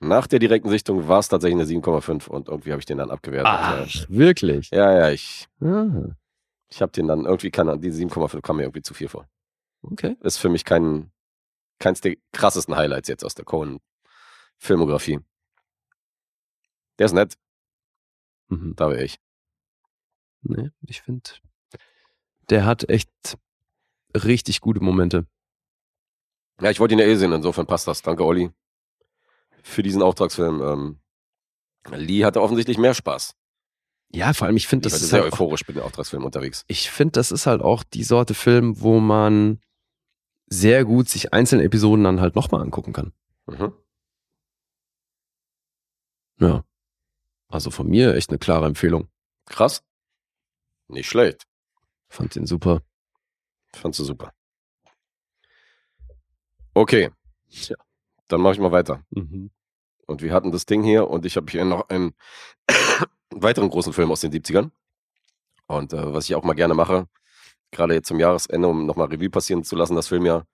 Nach 0.00 0.26
der 0.26 0.38
direkten 0.40 0.68
Sichtung 0.68 1.08
war 1.08 1.20
es 1.20 1.28
tatsächlich 1.28 1.60
eine 1.60 1.80
7,5 1.80 2.28
und 2.28 2.48
irgendwie 2.48 2.72
habe 2.72 2.80
ich 2.80 2.86
den 2.86 2.98
dann 2.98 3.10
abgewertet. 3.10 3.46
Ach, 3.48 4.06
wirklich? 4.08 4.70
Ja, 4.70 4.92
ja, 4.92 5.10
ich, 5.10 5.46
Ah, 5.62 5.86
ich 6.68 6.82
habe 6.82 6.92
den 6.92 7.06
dann 7.08 7.24
irgendwie, 7.26 7.50
kann, 7.50 7.80
die 7.80 7.90
7,5 7.92 8.40
kam 8.42 8.56
mir 8.56 8.62
irgendwie 8.64 8.82
zu 8.82 8.94
viel 8.94 9.08
vor. 9.08 9.28
okay. 9.82 10.16
Ist 10.20 10.38
für 10.38 10.48
mich 10.48 10.64
kein, 10.64 11.12
keins 11.78 12.00
der 12.00 12.16
krassesten 12.32 12.76
Highlights 12.76 13.08
jetzt 13.08 13.24
aus 13.24 13.34
der 13.34 13.44
Cohen-Filmografie. 13.44 15.20
Der 16.98 17.06
ist 17.06 17.12
nett, 17.12 17.34
Mhm. 18.48 18.74
da 18.76 18.90
wäre 18.90 19.02
ich. 19.04 19.18
Nee, 20.42 20.70
ich 20.82 21.02
finde, 21.02 21.28
der 22.48 22.64
hat 22.64 22.88
echt 22.88 23.10
richtig 24.14 24.60
gute 24.60 24.80
Momente. 24.80 25.26
Ja, 26.60 26.70
ich 26.70 26.78
wollte 26.80 26.94
ihn 26.94 27.00
ja 27.00 27.06
eh 27.06 27.16
sehen, 27.16 27.32
insofern 27.32 27.66
passt 27.66 27.86
das. 27.88 28.02
Danke, 28.02 28.24
Olli, 28.24 28.50
für 29.62 29.82
diesen 29.82 30.00
Auftragsfilm. 30.02 30.62
Ähm, 30.62 31.00
Lee 31.90 32.24
hatte 32.24 32.40
offensichtlich 32.40 32.78
mehr 32.78 32.94
Spaß. 32.94 33.36
Ja, 34.10 34.32
vor 34.32 34.46
allem, 34.46 34.56
ich 34.56 34.68
finde, 34.68 34.88
das 34.88 35.00
ist 35.00 35.10
sehr 35.10 35.22
halt 35.22 35.32
auch, 35.32 35.40
euphorisch 35.40 35.66
mit 35.66 35.76
dem 35.76 35.82
Auftragsfilm 35.82 36.24
unterwegs. 36.24 36.64
ich 36.68 36.90
finde, 36.90 37.12
das 37.12 37.32
ist 37.32 37.46
halt 37.46 37.60
auch 37.60 37.82
die 37.82 38.04
Sorte 38.04 38.34
Film, 38.34 38.80
wo 38.80 39.00
man 39.00 39.60
sehr 40.46 40.84
gut 40.84 41.08
sich 41.08 41.32
einzelne 41.32 41.64
Episoden 41.64 42.04
dann 42.04 42.20
halt 42.20 42.36
nochmal 42.36 42.62
angucken 42.62 42.92
kann. 42.92 43.12
Mhm. 43.46 43.72
Ja. 46.38 46.64
Also 47.48 47.70
von 47.70 47.88
mir 47.88 48.14
echt 48.14 48.30
eine 48.30 48.38
klare 48.38 48.66
Empfehlung. 48.66 49.08
Krass. 49.46 49.82
Nicht 50.88 51.08
schlecht. 51.08 51.46
Fand 52.08 52.34
den 52.34 52.46
super. 52.46 52.82
Fandst 53.74 54.00
du 54.00 54.04
super. 54.04 54.32
Okay. 56.74 57.10
Tja. 57.50 57.76
Dann 58.28 58.40
mache 58.40 58.54
ich 58.54 58.60
mal 58.60 58.72
weiter. 58.72 59.02
Mhm. 59.10 59.50
Und 60.06 60.22
wir 60.22 60.32
hatten 60.32 60.52
das 60.52 60.66
Ding 60.66 60.82
hier 60.82 61.08
und 61.08 61.26
ich 61.26 61.36
habe 61.36 61.50
hier 61.50 61.64
noch 61.64 61.88
einen 61.88 62.14
weiteren 63.42 63.70
großen 63.70 63.92
Film 63.92 64.10
aus 64.10 64.20
den 64.20 64.32
70ern. 64.32 64.70
Und 65.66 65.92
äh, 65.92 66.12
was 66.14 66.24
ich 66.26 66.34
auch 66.34 66.44
mal 66.44 66.54
gerne 66.54 66.74
mache, 66.74 67.06
gerade 67.70 67.94
jetzt 67.94 68.08
zum 68.08 68.20
Jahresende, 68.20 68.68
um 68.68 68.86
nochmal 68.86 69.08
Revue 69.08 69.30
passieren 69.30 69.64
zu 69.64 69.76
lassen, 69.76 69.96
das 69.96 70.08
Filmjahr. 70.08 70.46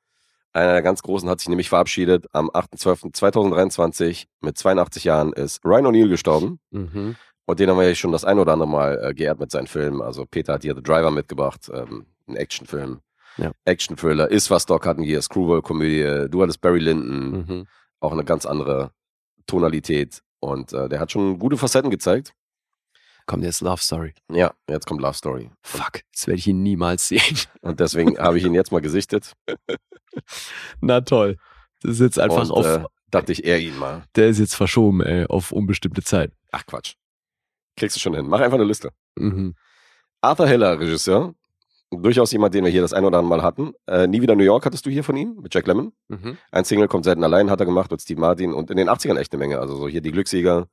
Einer 0.54 0.72
der 0.72 0.82
ganz 0.82 1.02
großen 1.02 1.28
hat 1.30 1.40
sich 1.40 1.48
nämlich 1.48 1.68
verabschiedet. 1.70 2.26
Am 2.32 2.50
8.12.2023 2.50 4.26
mit 4.40 4.58
82 4.58 5.04
Jahren 5.04 5.32
ist 5.32 5.64
Ryan 5.64 5.86
O'Neill 5.86 6.08
gestorben. 6.08 6.58
Mhm. 6.70 7.16
Und 7.46 7.60
den 7.60 7.70
haben 7.70 7.78
wir 7.78 7.88
ja 7.88 7.94
schon 7.94 8.12
das 8.12 8.24
ein 8.24 8.38
oder 8.38 8.52
andere 8.52 8.68
Mal 8.68 9.02
äh, 9.02 9.14
geehrt 9.14 9.40
mit 9.40 9.50
seinen 9.50 9.66
Filmen. 9.66 10.00
Also 10.02 10.26
Peter 10.26 10.54
hat 10.54 10.62
hier 10.62 10.74
The 10.74 10.82
Driver 10.82 11.10
mitgebracht, 11.10 11.70
ähm, 11.72 12.06
ein 12.28 12.36
Actionfilm. 12.36 13.00
Ja. 13.38 13.52
Action-Thriller, 13.64 14.30
ist 14.30 14.50
was 14.50 14.66
Doc 14.66 14.84
hatten 14.86 15.02
hier, 15.02 15.22
Screwball-Komödie, 15.22 16.28
du 16.28 16.42
hattest 16.42 16.60
Barry 16.60 16.80
Lyndon, 16.80 17.30
Mhm. 17.46 17.66
auch 18.00 18.12
eine 18.12 18.24
ganz 18.24 18.44
andere 18.44 18.92
Tonalität. 19.46 20.22
Und 20.38 20.72
äh, 20.74 20.88
der 20.90 21.00
hat 21.00 21.12
schon 21.12 21.38
gute 21.38 21.56
Facetten 21.56 21.90
gezeigt. 21.90 22.34
Kommt 23.32 23.44
jetzt 23.44 23.62
Love 23.62 23.80
Story. 23.80 24.12
Ja, 24.30 24.52
jetzt 24.68 24.86
kommt 24.86 25.00
Love 25.00 25.14
Story. 25.14 25.50
Fuck, 25.62 26.02
jetzt 26.12 26.26
werde 26.26 26.38
ich 26.38 26.46
ihn 26.46 26.62
niemals 26.62 27.08
sehen. 27.08 27.38
Und 27.62 27.80
deswegen 27.80 28.18
habe 28.18 28.36
ich 28.36 28.44
ihn 28.44 28.52
jetzt 28.52 28.72
mal 28.72 28.82
gesichtet. 28.82 29.32
Na 30.82 31.00
toll. 31.00 31.38
Das 31.80 31.92
ist 31.92 32.00
jetzt 32.00 32.18
einfach 32.18 32.42
und, 32.42 32.50
auf, 32.50 32.66
äh, 32.66 32.84
dachte 33.10 33.32
ich, 33.32 33.44
eher 33.46 33.58
ihn 33.58 33.78
mal. 33.78 34.04
der 34.16 34.28
ist 34.28 34.38
jetzt 34.38 34.54
verschoben, 34.54 35.00
ey, 35.00 35.24
auf 35.24 35.50
unbestimmte 35.50 36.02
Zeit. 36.02 36.30
Ach 36.50 36.66
Quatsch. 36.66 36.96
Kriegst 37.78 37.96
du 37.96 38.00
schon 38.00 38.12
hin. 38.12 38.26
Mach 38.26 38.40
einfach 38.40 38.58
eine 38.58 38.66
Liste. 38.66 38.90
Mhm. 39.16 39.54
Arthur 40.20 40.46
Heller, 40.46 40.78
Regisseur. 40.78 41.34
Durchaus 41.90 42.32
jemand, 42.32 42.52
den 42.52 42.64
wir 42.64 42.70
hier 42.70 42.82
das 42.82 42.92
ein 42.92 43.06
oder 43.06 43.16
andere 43.16 43.38
Mal 43.38 43.42
hatten. 43.42 43.72
Äh, 43.86 44.08
Nie 44.08 44.20
wieder 44.20 44.36
New 44.36 44.44
York 44.44 44.66
hattest 44.66 44.84
du 44.84 44.90
hier 44.90 45.04
von 45.04 45.16
ihm, 45.16 45.36
mit 45.40 45.54
Jack 45.54 45.66
Lemmon. 45.66 45.94
Mhm. 46.08 46.36
Ein 46.50 46.66
Single 46.66 46.86
kommt 46.88 47.04
selten 47.04 47.24
allein, 47.24 47.48
hat 47.48 47.60
er 47.60 47.66
gemacht 47.66 47.90
mit 47.90 48.02
Steve 48.02 48.20
Martin 48.20 48.52
und 48.52 48.70
in 48.70 48.76
den 48.76 48.90
80ern 48.90 49.18
echt 49.18 49.32
eine 49.32 49.38
Menge. 49.38 49.58
Also 49.58 49.76
so 49.76 49.88
hier 49.88 50.02
die 50.02 50.12
Glücksjäger. 50.12 50.68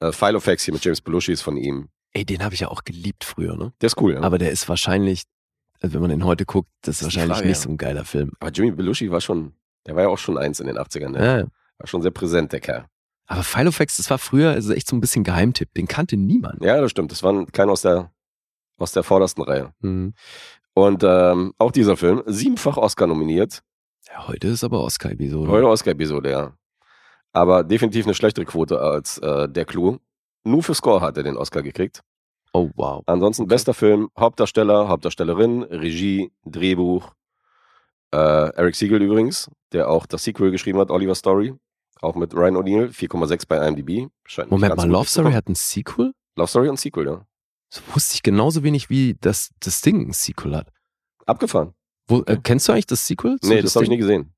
Äh, 0.00 0.12
Filofax 0.12 0.64
hier 0.64 0.74
mit 0.74 0.84
James 0.84 1.00
Belushi 1.00 1.32
ist 1.32 1.42
von 1.42 1.56
ihm. 1.56 1.88
Ey, 2.12 2.24
den 2.24 2.42
habe 2.42 2.54
ich 2.54 2.60
ja 2.60 2.68
auch 2.68 2.84
geliebt 2.84 3.24
früher, 3.24 3.56
ne? 3.56 3.72
Der 3.80 3.88
ist 3.88 4.00
cool, 4.00 4.12
ja. 4.12 4.18
Aber, 4.18 4.26
Aber 4.26 4.38
der 4.38 4.50
ist 4.50 4.68
wahrscheinlich, 4.68 5.24
also 5.80 5.94
wenn 5.94 6.00
man 6.00 6.10
den 6.10 6.24
heute 6.24 6.44
guckt, 6.46 6.70
das 6.82 6.96
ist 6.96 7.02
Das 7.02 7.08
ist 7.08 7.16
wahrscheinlich 7.16 7.36
Frage, 7.36 7.48
nicht 7.48 7.56
ja. 7.58 7.62
so 7.62 7.70
ein 7.70 7.76
geiler 7.76 8.04
Film. 8.04 8.32
Jimmy 8.52 8.70
Belushi 8.70 9.10
war 9.10 9.20
schon, 9.20 9.54
der 9.86 9.96
war 9.96 10.04
ja 10.04 10.08
auch 10.08 10.18
schon 10.18 10.38
eins 10.38 10.60
in 10.60 10.66
den 10.66 10.78
80ern. 10.78 11.10
Ne? 11.10 11.24
Ja. 11.24 11.46
War 11.78 11.86
schon 11.86 12.02
sehr 12.02 12.10
präsent, 12.10 12.52
der 12.52 12.60
Kerl. 12.60 12.86
Aber 13.26 13.42
Filofax, 13.42 13.96
das 13.96 14.08
war 14.08 14.18
früher 14.18 14.50
also 14.50 14.72
echt 14.72 14.88
so 14.88 14.96
ein 14.96 15.00
bisschen 15.00 15.24
Geheimtipp. 15.24 15.74
Den 15.74 15.88
kannte 15.88 16.16
niemand. 16.16 16.62
Ja, 16.62 16.80
das 16.80 16.90
stimmt. 16.92 17.10
Das 17.10 17.22
war 17.22 17.32
ein 17.32 17.50
keiner 17.50 17.72
aus 17.72 17.82
der, 17.82 18.12
aus 18.78 18.92
der 18.92 19.02
vordersten 19.02 19.42
Reihe. 19.42 19.72
Mhm. 19.80 20.14
Und 20.74 21.02
ähm, 21.04 21.52
auch 21.58 21.72
dieser 21.72 21.96
Film, 21.96 22.22
siebenfach 22.26 22.76
Oscar 22.76 23.06
nominiert. 23.06 23.62
Ja, 24.08 24.28
heute 24.28 24.48
ist 24.48 24.62
aber 24.62 24.80
Oscar-Episode. 24.84 25.50
Heute 25.50 25.66
Oscar-Episode, 25.66 26.30
ja. 26.30 26.52
Aber 27.36 27.64
definitiv 27.64 28.06
eine 28.06 28.14
schlechtere 28.14 28.46
Quote 28.46 28.80
als 28.80 29.18
äh, 29.18 29.46
der 29.46 29.66
Clou. 29.66 29.98
Nur 30.44 30.62
für 30.62 30.74
Score 30.74 31.02
hat 31.02 31.18
er 31.18 31.22
den 31.22 31.36
Oscar 31.36 31.62
gekriegt. 31.62 32.00
Oh, 32.54 32.70
wow. 32.76 33.02
Ansonsten 33.04 33.46
bester 33.46 33.74
Film, 33.74 34.08
Hauptdarsteller, 34.18 34.88
Hauptdarstellerin, 34.88 35.62
Regie, 35.64 36.32
Drehbuch. 36.46 37.12
Äh, 38.10 38.16
Eric 38.16 38.74
Siegel 38.74 39.02
übrigens, 39.02 39.50
der 39.72 39.90
auch 39.90 40.06
das 40.06 40.24
Sequel 40.24 40.50
geschrieben 40.50 40.78
hat, 40.78 40.90
Oliver 40.90 41.14
Story. 41.14 41.52
Auch 42.00 42.14
mit 42.14 42.32
Ryan 42.34 42.56
O'Neill, 42.56 42.88
4,6 42.88 43.46
bei 43.46 43.68
IMDb. 43.68 44.10
Scheint 44.24 44.50
Moment 44.50 44.74
mal, 44.74 44.88
Love 44.88 45.06
Story 45.06 45.32
hat 45.32 45.46
ein 45.50 45.54
Sequel? 45.54 46.14
Love 46.36 46.48
Story 46.48 46.70
und 46.70 46.80
Sequel, 46.80 47.06
ja. 47.06 47.26
Das 47.68 47.82
wusste 47.94 48.14
ich 48.14 48.22
genauso 48.22 48.62
wenig 48.62 48.88
wie 48.88 49.14
das, 49.20 49.50
das 49.60 49.82
Ding 49.82 50.08
ein 50.08 50.12
Sequel 50.12 50.56
hat. 50.56 50.72
Abgefahren. 51.26 51.74
Wo, 52.08 52.22
äh, 52.22 52.38
kennst 52.42 52.66
du 52.66 52.72
eigentlich 52.72 52.86
das 52.86 53.06
Sequel? 53.06 53.36
Nee, 53.42 53.60
das 53.60 53.76
habe 53.76 53.84
ich 53.84 53.90
nie 53.90 53.98
gesehen. 53.98 54.32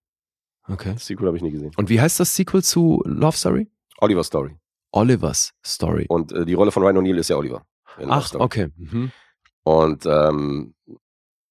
Okay. 0.69 0.93
Das 0.95 1.07
Sequel 1.07 1.27
habe 1.27 1.37
ich 1.37 1.43
nie 1.43 1.51
gesehen. 1.51 1.73
Und 1.77 1.89
wie 1.89 2.01
heißt 2.01 2.21
das 2.21 2.35
Sequel 2.35 2.63
zu 2.63 3.03
Love 3.07 3.37
Story? 3.37 3.71
Oliver 3.99 4.25
Story. 4.25 4.57
Oliver's 4.93 5.53
Story. 5.65 6.07
Und 6.09 6.33
äh, 6.33 6.45
die 6.45 6.55
Rolle 6.55 6.73
von 6.73 6.83
Ryan 6.83 6.99
O'Neill 6.99 7.19
ist 7.19 7.29
ja 7.29 7.37
Oliver. 7.37 7.65
Ach, 8.07 8.33
okay. 8.35 8.69
Mhm. 8.77 9.11
Und 9.65 10.07
ähm, 10.07 10.75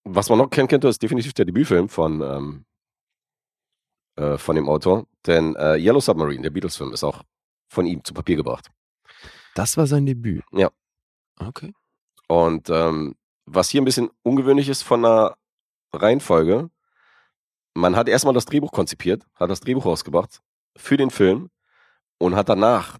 was 0.03 0.29
man 0.29 0.37
noch 0.37 0.49
kennen 0.49 0.67
könnte, 0.67 0.87
ist 0.87 1.01
definitiv 1.01 1.33
der 1.33 1.45
Debütfilm 1.45 1.89
von, 1.89 2.21
ähm, 2.21 2.65
äh, 4.15 4.37
von 4.37 4.55
dem 4.55 4.69
Autor. 4.69 5.07
Denn 5.25 5.55
äh, 5.55 5.75
Yellow 5.75 5.99
Submarine, 5.99 6.41
der 6.41 6.49
Beatles-Film, 6.49 6.93
ist 6.93 7.03
auch 7.03 7.23
von 7.69 7.85
ihm 7.85 8.03
zu 8.03 8.13
Papier 8.13 8.37
gebracht. 8.37 8.71
Das 9.55 9.77
war 9.77 9.87
sein 9.87 10.05
Debüt. 10.05 10.43
Ja. 10.51 10.71
Okay. 11.39 11.73
Und 12.27 12.69
ähm, 12.69 13.15
was 13.45 13.69
hier 13.69 13.81
ein 13.81 13.85
bisschen 13.85 14.09
ungewöhnlich 14.23 14.69
ist 14.69 14.83
von 14.83 15.03
der 15.03 15.37
Reihenfolge, 15.93 16.69
man 17.77 17.95
hat 17.95 18.09
erstmal 18.09 18.33
das 18.33 18.45
Drehbuch 18.45 18.71
konzipiert, 18.71 19.23
hat 19.35 19.49
das 19.49 19.59
Drehbuch 19.59 19.85
rausgebracht 19.85 20.41
für 20.75 20.97
den 20.97 21.11
Film 21.11 21.49
und 22.17 22.35
hat 22.35 22.49
danach 22.49 22.97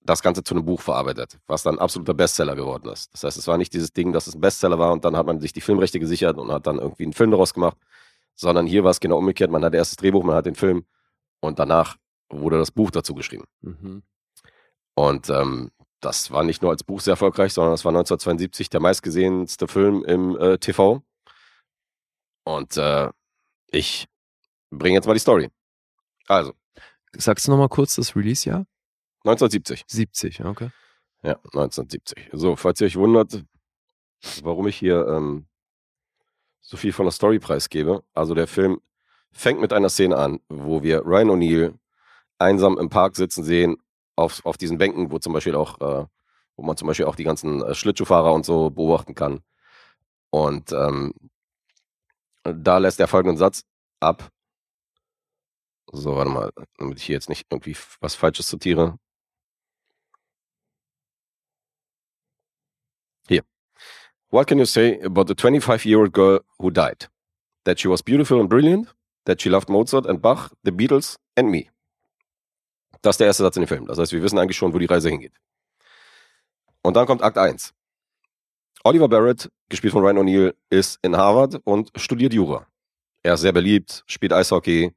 das 0.00 0.22
Ganze 0.22 0.42
zu 0.42 0.54
einem 0.54 0.64
Buch 0.64 0.80
verarbeitet, 0.80 1.38
was 1.46 1.62
dann 1.62 1.78
absoluter 1.78 2.14
Bestseller 2.14 2.56
geworden 2.56 2.88
ist. 2.88 3.12
Das 3.12 3.22
heißt, 3.22 3.36
es 3.36 3.46
war 3.46 3.58
nicht 3.58 3.72
dieses 3.72 3.92
Ding, 3.92 4.12
dass 4.12 4.26
es 4.26 4.34
ein 4.34 4.40
Bestseller 4.40 4.78
war 4.78 4.92
und 4.92 5.04
dann 5.04 5.16
hat 5.16 5.26
man 5.26 5.40
sich 5.40 5.52
die 5.52 5.60
Filmrechte 5.60 6.00
gesichert 6.00 6.38
und 6.38 6.50
hat 6.50 6.66
dann 6.66 6.78
irgendwie 6.78 7.04
einen 7.04 7.12
Film 7.12 7.30
daraus 7.30 7.54
gemacht, 7.54 7.76
sondern 8.34 8.66
hier 8.66 8.82
war 8.82 8.90
es 8.90 8.98
genau 8.98 9.18
umgekehrt. 9.18 9.50
Man 9.50 9.64
hat 9.64 9.74
erst 9.74 9.92
das 9.92 9.96
Drehbuch, 9.98 10.24
man 10.24 10.34
hat 10.36 10.46
den 10.46 10.56
Film 10.56 10.84
und 11.40 11.58
danach 11.58 11.96
wurde 12.30 12.58
das 12.58 12.70
Buch 12.70 12.90
dazu 12.90 13.14
geschrieben. 13.14 13.44
Mhm. 13.60 14.02
Und 14.94 15.30
ähm, 15.30 15.70
das 16.00 16.30
war 16.30 16.42
nicht 16.42 16.62
nur 16.62 16.72
als 16.72 16.82
Buch 16.82 17.00
sehr 17.00 17.12
erfolgreich, 17.12 17.52
sondern 17.52 17.74
das 17.74 17.84
war 17.84 17.90
1972 17.90 18.70
der 18.70 18.80
meistgesehenste 18.80 19.68
Film 19.68 20.02
im 20.04 20.36
äh, 20.36 20.58
TV. 20.58 21.02
Und 22.44 22.76
äh, 22.76 23.10
ich 23.72 24.06
bringe 24.70 24.94
jetzt 24.94 25.06
mal 25.06 25.14
die 25.14 25.20
Story. 25.20 25.50
Also, 26.28 26.54
Sagst 27.14 27.46
du 27.46 27.50
nochmal 27.50 27.68
kurz 27.68 27.96
das 27.96 28.16
Release-Jahr? 28.16 28.66
1970. 29.24 29.84
70, 29.86 30.38
ja, 30.38 30.46
okay. 30.46 30.70
Ja, 31.22 31.34
1970. 31.34 32.30
So, 32.32 32.56
falls 32.56 32.80
ihr 32.80 32.86
euch 32.86 32.96
wundert, 32.96 33.44
warum 34.42 34.66
ich 34.66 34.76
hier 34.76 35.06
ähm, 35.06 35.46
so 36.60 36.76
viel 36.76 36.92
von 36.92 37.04
der 37.04 37.12
Story 37.12 37.38
preisgebe. 37.38 38.02
Also 38.14 38.34
der 38.34 38.46
Film 38.46 38.80
fängt 39.30 39.60
mit 39.60 39.72
einer 39.72 39.88
Szene 39.90 40.16
an, 40.16 40.40
wo 40.48 40.82
wir 40.82 41.02
Ryan 41.04 41.30
O'Neill 41.30 41.74
einsam 42.38 42.78
im 42.78 42.88
Park 42.88 43.16
sitzen 43.16 43.44
sehen, 43.44 43.76
auf, 44.16 44.44
auf 44.44 44.56
diesen 44.56 44.78
Bänken, 44.78 45.10
wo 45.10 45.18
zum 45.18 45.32
Beispiel 45.32 45.54
auch, 45.54 45.80
äh, 45.80 46.06
wo 46.56 46.62
man 46.62 46.76
zum 46.76 46.88
Beispiel 46.88 47.06
auch 47.06 47.16
die 47.16 47.24
ganzen 47.24 47.62
äh, 47.62 47.74
Schlittschuhfahrer 47.74 48.32
und 48.32 48.44
so 48.44 48.70
beobachten 48.70 49.14
kann. 49.14 49.40
Und 50.30 50.72
ähm, 50.72 51.12
da 52.44 52.78
lässt 52.78 53.00
er 53.00 53.08
folgenden 53.08 53.36
Satz 53.36 53.62
ab. 54.00 54.30
So, 55.92 56.16
warte 56.16 56.30
mal, 56.30 56.50
damit 56.78 56.98
ich 56.98 57.04
hier 57.04 57.14
jetzt 57.14 57.28
nicht 57.28 57.46
irgendwie 57.50 57.76
was 58.00 58.14
Falsches 58.14 58.46
zitiere. 58.48 58.98
Here. 63.28 63.44
What 64.30 64.46
can 64.46 64.58
you 64.58 64.64
say 64.64 65.00
about 65.02 65.26
the 65.28 65.34
25 65.34 65.84
year 65.84 65.98
old 66.00 66.12
girl 66.12 66.40
who 66.58 66.70
died? 66.70 67.10
That 67.64 67.78
she 67.78 67.88
was 67.88 68.02
beautiful 68.02 68.40
and 68.40 68.48
brilliant? 68.48 68.94
That 69.26 69.40
she 69.40 69.50
loved 69.50 69.68
Mozart 69.68 70.06
and 70.06 70.20
Bach, 70.20 70.50
the 70.64 70.72
Beatles 70.72 71.18
and 71.36 71.50
me? 71.50 71.70
Das 73.02 73.14
ist 73.14 73.20
der 73.20 73.26
erste 73.26 73.42
Satz 73.42 73.56
in 73.56 73.62
dem 73.62 73.68
Film. 73.68 73.86
Das 73.86 73.98
heißt, 73.98 74.12
wir 74.12 74.22
wissen 74.22 74.38
eigentlich 74.38 74.56
schon, 74.56 74.72
wo 74.72 74.78
die 74.78 74.86
Reise 74.86 75.10
hingeht. 75.10 75.34
Und 76.82 76.96
dann 76.96 77.06
kommt 77.06 77.22
Akt 77.22 77.38
1. 77.38 77.74
Oliver 78.84 79.08
Barrett, 79.08 79.48
gespielt 79.68 79.92
von 79.92 80.02
Ryan 80.02 80.18
O'Neill, 80.18 80.54
ist 80.70 80.98
in 81.02 81.16
Harvard 81.16 81.60
und 81.64 81.90
studiert 81.96 82.34
Jura. 82.34 82.66
Er 83.22 83.34
ist 83.34 83.40
sehr 83.42 83.52
beliebt, 83.52 84.02
spielt 84.06 84.32
Eishockey 84.32 84.92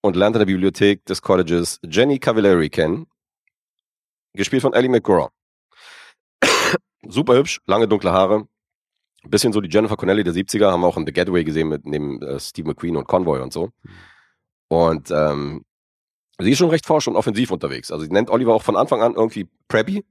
und 0.00 0.16
lernt 0.16 0.36
in 0.36 0.40
der 0.40 0.46
Bibliothek 0.46 1.04
des 1.04 1.20
Colleges 1.20 1.78
Jenny 1.84 2.18
Cavallari 2.18 2.70
kennen, 2.70 3.06
gespielt 4.32 4.62
von 4.62 4.72
Ellie 4.72 4.88
McGraw. 4.88 5.28
Super 7.06 7.36
hübsch, 7.36 7.60
lange 7.66 7.86
dunkle 7.86 8.12
Haare. 8.12 8.48
Bisschen 9.24 9.52
so 9.52 9.60
die 9.60 9.68
Jennifer 9.68 9.96
Connelly 9.96 10.24
der 10.24 10.32
70er, 10.32 10.70
haben 10.70 10.80
wir 10.80 10.86
auch 10.86 10.96
in 10.96 11.04
The 11.04 11.12
Getaway 11.12 11.44
gesehen 11.44 11.68
mit 11.68 11.84
neben 11.84 12.22
äh, 12.22 12.40
Steve 12.40 12.68
McQueen 12.68 12.96
und 12.96 13.06
Convoy 13.06 13.40
und 13.40 13.52
so. 13.52 13.70
Und 14.68 15.10
ähm, 15.10 15.64
sie 16.38 16.52
ist 16.52 16.58
schon 16.58 16.70
recht 16.70 16.86
forsch 16.86 17.08
und 17.08 17.16
offensiv 17.16 17.50
unterwegs. 17.50 17.90
Also 17.90 18.04
sie 18.04 18.10
nennt 18.10 18.30
Oliver 18.30 18.54
auch 18.54 18.62
von 18.62 18.76
Anfang 18.76 19.02
an 19.02 19.14
irgendwie 19.14 19.48
Preppy. 19.66 20.04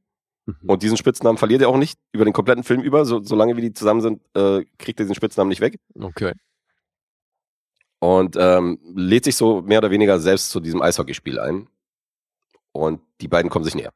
Mhm. 0.47 0.69
Und 0.69 0.81
diesen 0.81 0.97
Spitznamen 0.97 1.37
verliert 1.37 1.61
er 1.61 1.69
auch 1.69 1.77
nicht 1.77 1.99
über 2.13 2.25
den 2.25 2.33
kompletten 2.33 2.63
Film 2.63 2.81
über. 2.81 3.05
So, 3.05 3.21
solange 3.21 3.55
wie 3.57 3.61
die 3.61 3.73
zusammen 3.73 4.01
sind, 4.01 4.21
äh, 4.33 4.65
kriegt 4.79 4.99
er 4.99 5.03
diesen 5.03 5.15
Spitznamen 5.15 5.49
nicht 5.49 5.61
weg. 5.61 5.77
Okay. 5.99 6.33
Und 7.99 8.35
ähm, 8.39 8.79
lädt 8.95 9.25
sich 9.25 9.35
so 9.35 9.61
mehr 9.61 9.79
oder 9.79 9.91
weniger 9.91 10.19
selbst 10.19 10.49
zu 10.51 10.59
diesem 10.59 10.81
Eishockeyspiel 10.81 11.39
ein. 11.39 11.67
Und 12.71 13.01
die 13.21 13.27
beiden 13.27 13.49
kommen 13.49 13.65
sich 13.65 13.75
näher. 13.75 13.91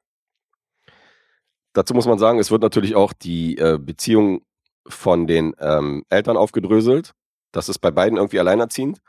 Dazu 1.73 1.93
muss 1.93 2.05
man 2.05 2.19
sagen, 2.19 2.39
es 2.39 2.51
wird 2.51 2.61
natürlich 2.61 2.95
auch 2.95 3.13
die 3.13 3.57
äh, 3.57 3.79
Beziehung 3.79 4.41
von 4.87 5.27
den 5.27 5.55
ähm, 5.59 6.03
Eltern 6.09 6.35
aufgedröselt. 6.35 7.13
Das 7.51 7.69
ist 7.69 7.79
bei 7.79 7.91
beiden 7.91 8.17
irgendwie 8.17 8.39
alleinerziehend. 8.39 8.99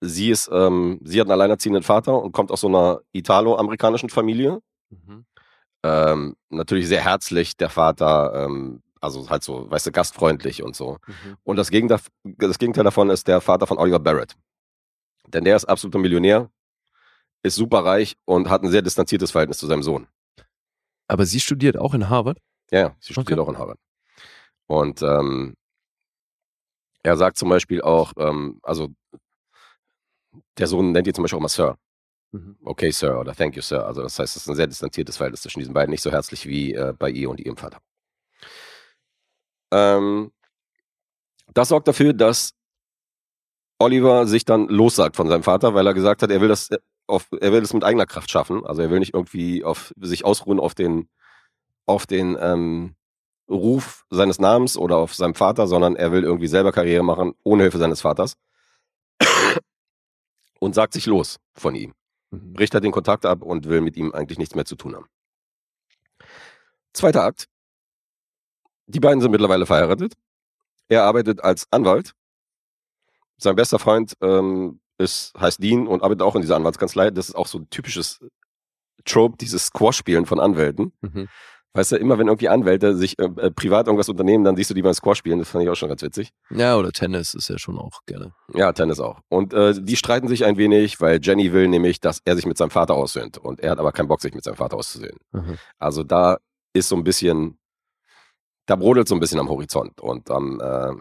Sie 0.00 0.30
ist, 0.30 0.50
ähm, 0.52 0.98
sie 1.04 1.20
hat 1.20 1.26
einen 1.26 1.32
alleinerziehenden 1.32 1.84
Vater 1.84 2.20
und 2.20 2.32
kommt 2.32 2.50
aus 2.50 2.62
so 2.62 2.68
einer 2.68 3.00
italo-amerikanischen 3.12 4.10
Familie. 4.10 4.60
Mhm. 4.90 5.24
Ähm, 5.82 6.36
natürlich 6.50 6.88
sehr 6.88 7.04
herzlich, 7.04 7.56
der 7.56 7.68
Vater, 7.68 8.32
ähm, 8.46 8.82
also 9.00 9.28
halt 9.28 9.42
so, 9.42 9.68
weißt 9.70 9.86
du, 9.86 9.92
gastfreundlich 9.92 10.62
und 10.62 10.76
so. 10.76 10.98
Mhm. 11.06 11.36
Und 11.42 11.56
das 11.56 11.70
Gegenteil, 11.70 12.00
das 12.22 12.58
Gegenteil 12.58 12.84
davon 12.84 13.10
ist 13.10 13.26
der 13.26 13.40
Vater 13.40 13.66
von 13.66 13.78
Oliver 13.78 13.98
Barrett. 13.98 14.36
Denn 15.26 15.44
der 15.44 15.56
ist 15.56 15.64
absoluter 15.64 15.98
Millionär, 15.98 16.50
ist 17.42 17.56
super 17.56 17.84
reich 17.84 18.16
und 18.24 18.48
hat 18.48 18.62
ein 18.62 18.70
sehr 18.70 18.82
distanziertes 18.82 19.30
Verhältnis 19.32 19.58
zu 19.58 19.66
seinem 19.66 19.82
Sohn. 19.82 20.06
Aber 21.08 21.26
sie 21.26 21.40
studiert 21.40 21.76
auch 21.76 21.94
in 21.94 22.08
Harvard? 22.08 22.38
Ja, 22.70 22.78
ja, 22.78 22.96
sie 23.00 23.12
studiert 23.12 23.38
Okay. 23.38 23.48
auch 23.48 23.52
in 23.52 23.58
Harvard. 23.58 23.78
Und 24.66 25.02
ähm, 25.02 25.54
er 27.02 27.16
sagt 27.16 27.36
zum 27.36 27.48
Beispiel 27.48 27.82
auch, 27.82 28.12
ähm, 28.16 28.60
also 28.62 28.90
der 30.58 30.66
Sohn 30.66 30.92
nennt 30.92 31.06
ihn 31.06 31.14
zum 31.14 31.22
Beispiel 31.22 31.36
auch 31.38 31.42
mal 31.42 31.48
Sir. 31.48 31.76
Okay, 32.64 32.90
Sir 32.90 33.18
oder 33.20 33.34
Thank 33.34 33.56
you, 33.56 33.62
Sir. 33.62 33.84
Also 33.86 34.02
das 34.02 34.18
heißt, 34.18 34.36
es 34.36 34.42
ist 34.42 34.48
ein 34.48 34.56
sehr 34.56 34.66
distanziertes 34.66 35.16
Verhältnis 35.18 35.42
zwischen 35.42 35.58
diesen 35.58 35.74
beiden, 35.74 35.90
nicht 35.90 36.02
so 36.02 36.10
herzlich 36.10 36.46
wie 36.46 36.74
äh, 36.74 36.94
bei 36.98 37.10
ihr 37.10 37.28
und 37.28 37.40
ihrem 37.40 37.56
Vater. 37.56 37.78
Ähm, 39.72 40.32
das 41.52 41.68
sorgt 41.68 41.88
dafür, 41.88 42.14
dass 42.14 42.52
Oliver 43.78 44.26
sich 44.26 44.44
dann 44.44 44.68
lossagt 44.68 45.16
von 45.16 45.28
seinem 45.28 45.42
Vater, 45.42 45.74
weil 45.74 45.86
er 45.86 45.94
gesagt 45.94 46.22
hat, 46.22 46.30
er 46.30 46.40
will 46.40 46.48
das 46.48 46.70
äh, 46.70 46.78
auf, 47.06 47.28
er 47.38 47.52
will 47.52 47.60
das 47.60 47.74
mit 47.74 47.84
eigener 47.84 48.06
Kraft 48.06 48.30
schaffen. 48.30 48.64
Also 48.64 48.80
er 48.82 48.90
will 48.90 49.00
nicht 49.00 49.14
irgendwie 49.14 49.64
auf 49.64 49.92
sich 50.00 50.24
ausruhen 50.24 50.60
auf 50.60 50.74
den, 50.74 51.08
auf 51.86 52.06
den 52.06 52.38
ähm, 52.40 52.94
Ruf 53.50 54.04
seines 54.10 54.38
Namens 54.38 54.78
oder 54.78 54.96
auf 54.98 55.14
seinem 55.14 55.34
Vater, 55.34 55.66
sondern 55.66 55.96
er 55.96 56.12
will 56.12 56.24
irgendwie 56.24 56.48
selber 56.48 56.72
Karriere 56.72 57.02
machen, 57.04 57.34
ohne 57.44 57.64
Hilfe 57.64 57.78
seines 57.78 58.00
Vaters. 58.00 58.36
Und 60.60 60.74
sagt 60.74 60.92
sich 60.94 61.06
los 61.06 61.38
von 61.54 61.74
ihm 61.74 61.92
Mhm. 61.92 62.01
Bricht 62.32 62.74
er 62.74 62.80
den 62.80 62.92
Kontakt 62.92 63.26
ab 63.26 63.42
und 63.42 63.68
will 63.68 63.80
mit 63.80 63.96
ihm 63.96 64.12
eigentlich 64.12 64.38
nichts 64.38 64.54
mehr 64.54 64.64
zu 64.64 64.76
tun 64.76 64.96
haben. 64.96 65.06
Zweiter 66.92 67.24
Akt. 67.24 67.48
Die 68.86 69.00
beiden 69.00 69.20
sind 69.20 69.30
mittlerweile 69.30 69.66
verheiratet. 69.66 70.14
Er 70.88 71.04
arbeitet 71.04 71.42
als 71.42 71.66
Anwalt. 71.70 72.14
Sein 73.36 73.56
bester 73.56 73.78
Freund 73.78 74.14
ähm, 74.20 74.80
ist, 74.98 75.32
heißt 75.38 75.62
Dean 75.62 75.86
und 75.86 76.02
arbeitet 76.02 76.22
auch 76.22 76.34
in 76.34 76.42
dieser 76.42 76.56
Anwaltskanzlei. 76.56 77.10
Das 77.10 77.28
ist 77.28 77.34
auch 77.34 77.46
so 77.46 77.58
ein 77.58 77.70
typisches 77.70 78.20
Trope, 79.04 79.36
dieses 79.36 79.66
Squash-Spielen 79.66 80.26
von 80.26 80.40
Anwälten. 80.40 80.92
Mhm. 81.00 81.28
Weißt 81.74 81.92
du, 81.92 81.96
immer 81.96 82.18
wenn 82.18 82.26
irgendwie 82.26 82.50
Anwälte 82.50 82.94
sich 82.94 83.18
äh, 83.18 83.24
äh, 83.24 83.50
privat 83.50 83.86
irgendwas 83.86 84.10
unternehmen, 84.10 84.44
dann 84.44 84.56
siehst 84.56 84.68
du 84.68 84.74
die 84.74 84.82
beim 84.82 84.92
Squash 84.92 85.18
spielen. 85.18 85.38
Das 85.38 85.48
fand 85.48 85.64
ich 85.64 85.70
auch 85.70 85.74
schon 85.74 85.88
ganz 85.88 86.02
witzig. 86.02 86.30
Ja, 86.50 86.76
oder 86.76 86.92
Tennis 86.92 87.32
ist 87.32 87.48
ja 87.48 87.58
schon 87.58 87.78
auch 87.78 88.00
gerne. 88.06 88.34
Ja, 88.52 88.72
Tennis 88.72 89.00
auch. 89.00 89.20
Und 89.30 89.54
äh, 89.54 89.74
die 89.80 89.96
streiten 89.96 90.28
sich 90.28 90.44
ein 90.44 90.58
wenig, 90.58 91.00
weil 91.00 91.18
Jenny 91.22 91.52
will 91.52 91.68
nämlich, 91.68 91.98
dass 92.00 92.20
er 92.24 92.36
sich 92.36 92.44
mit 92.44 92.58
seinem 92.58 92.70
Vater 92.70 92.94
aussöhnt. 92.94 93.38
Und 93.38 93.60
er 93.60 93.70
hat 93.70 93.78
aber 93.78 93.92
keinen 93.92 94.08
Bock, 94.08 94.20
sich 94.20 94.34
mit 94.34 94.44
seinem 94.44 94.56
Vater 94.56 94.76
auszusöhnen. 94.76 95.18
Mhm. 95.32 95.56
Also 95.78 96.02
da 96.02 96.36
ist 96.74 96.88
so 96.88 96.96
ein 96.96 97.04
bisschen, 97.04 97.58
da 98.66 98.76
brodelt 98.76 99.08
so 99.08 99.14
ein 99.14 99.20
bisschen 99.20 99.40
am 99.40 99.48
Horizont. 99.48 99.98
Und 100.00 100.28
ähm, 100.28 100.60
äh, 100.62 100.92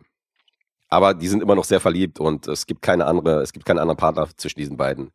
aber 0.88 1.14
die 1.14 1.28
sind 1.28 1.42
immer 1.42 1.56
noch 1.56 1.64
sehr 1.64 1.80
verliebt 1.80 2.20
und 2.20 2.48
es 2.48 2.66
gibt 2.66 2.82
keine 2.82 3.06
andere, 3.06 3.42
es 3.42 3.54
gibt 3.54 3.66
keinen 3.66 3.80
anderen 3.80 3.98
Partner 3.98 4.28
zwischen 4.36 4.60
diesen 4.60 4.78
beiden. 4.78 5.12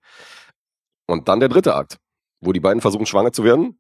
Und 1.07 1.29
dann 1.29 1.39
der 1.39 1.51
dritte 1.51 1.75
Akt, 1.75 1.99
wo 2.41 2.53
die 2.53 2.61
beiden 2.61 2.81
versuchen, 2.81 3.07
schwanger 3.07 3.33
zu 3.33 3.45
werden. 3.45 3.79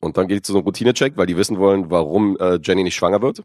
Und 0.00 0.16
dann 0.16 0.28
geht 0.28 0.42
es 0.42 0.46
zu 0.46 0.52
so 0.52 0.58
einem 0.58 0.64
Routinecheck, 0.66 1.16
weil 1.16 1.26
die 1.26 1.36
wissen 1.36 1.58
wollen, 1.58 1.90
warum 1.90 2.36
äh, 2.38 2.58
Jenny 2.62 2.82
nicht 2.82 2.94
schwanger 2.94 3.20
wird. 3.20 3.44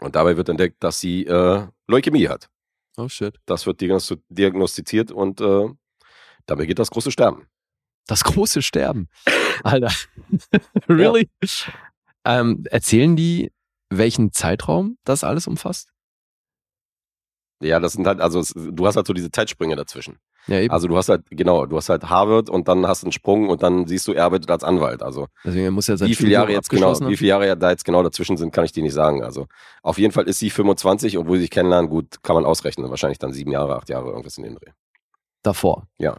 Und 0.00 0.16
dabei 0.16 0.36
wird 0.36 0.48
entdeckt, 0.48 0.82
dass 0.82 0.98
sie 0.98 1.26
äh, 1.26 1.66
Leukämie 1.86 2.28
hat. 2.28 2.48
Oh 2.96 3.08
shit. 3.08 3.38
Das 3.46 3.66
wird 3.66 3.80
diagnos- 3.80 4.18
diagnostiziert 4.28 5.12
und 5.12 5.40
äh, 5.40 5.68
damit 6.46 6.66
geht 6.66 6.78
das 6.78 6.90
große 6.90 7.12
Sterben. 7.12 7.46
Das 8.06 8.24
große 8.24 8.62
Sterben. 8.62 9.08
Alter. 9.62 9.92
really? 10.88 11.28
Ähm, 12.24 12.64
erzählen 12.70 13.14
die, 13.14 13.52
welchen 13.90 14.32
Zeitraum 14.32 14.98
das 15.04 15.22
alles 15.22 15.46
umfasst? 15.46 15.92
Ja, 17.62 17.78
das 17.78 17.92
sind 17.92 18.06
halt, 18.06 18.20
also 18.20 18.40
es, 18.40 18.52
du 18.54 18.86
hast 18.86 18.96
halt 18.96 19.06
so 19.06 19.12
diese 19.12 19.30
Zeitsprünge 19.30 19.76
dazwischen. 19.76 20.18
Ja, 20.48 20.58
eben. 20.58 20.72
Also 20.72 20.88
du 20.88 20.96
hast 20.96 21.08
halt, 21.08 21.22
genau, 21.30 21.66
du 21.66 21.76
hast 21.76 21.88
halt 21.88 22.08
Harvard 22.10 22.50
und 22.50 22.66
dann 22.66 22.86
hast 22.86 23.04
einen 23.04 23.12
Sprung 23.12 23.48
und 23.48 23.62
dann 23.62 23.86
siehst 23.86 24.08
du, 24.08 24.12
er 24.12 24.24
arbeitet 24.24 24.50
als 24.50 24.64
Anwalt. 24.64 25.02
Also 25.02 25.28
Deswegen 25.44 25.64
er 25.66 25.70
muss 25.70 25.86
ja 25.86 25.96
sein 25.96 26.08
wie 26.08 26.14
viele 26.16 26.30
Jahre 26.32 26.50
jetzt 26.52 26.68
genau, 26.68 26.98
wie 27.08 27.16
viele 27.16 27.28
Jahre 27.28 27.56
da 27.56 27.70
jetzt 27.70 27.84
genau 27.84 28.02
dazwischen 28.02 28.36
sind, 28.36 28.52
kann 28.52 28.64
ich 28.64 28.72
dir 28.72 28.82
nicht 28.82 28.92
sagen. 28.94 29.22
Also 29.22 29.46
auf 29.82 29.98
jeden 29.98 30.12
Fall 30.12 30.28
ist 30.28 30.40
sie 30.40 30.50
25 30.50 31.16
und 31.16 31.28
wo 31.28 31.34
sie 31.36 31.42
sich 31.42 31.50
kennenlernen, 31.50 31.88
gut, 31.88 32.22
kann 32.22 32.34
man 32.34 32.44
ausrechnen. 32.44 32.90
Wahrscheinlich 32.90 33.18
dann 33.18 33.32
sieben 33.32 33.52
Jahre, 33.52 33.76
acht 33.76 33.88
Jahre, 33.88 34.08
irgendwas 34.10 34.36
in 34.38 34.44
dem 34.44 34.56
Dreh. 34.56 34.70
davor. 35.42 35.86
Ja, 35.98 36.16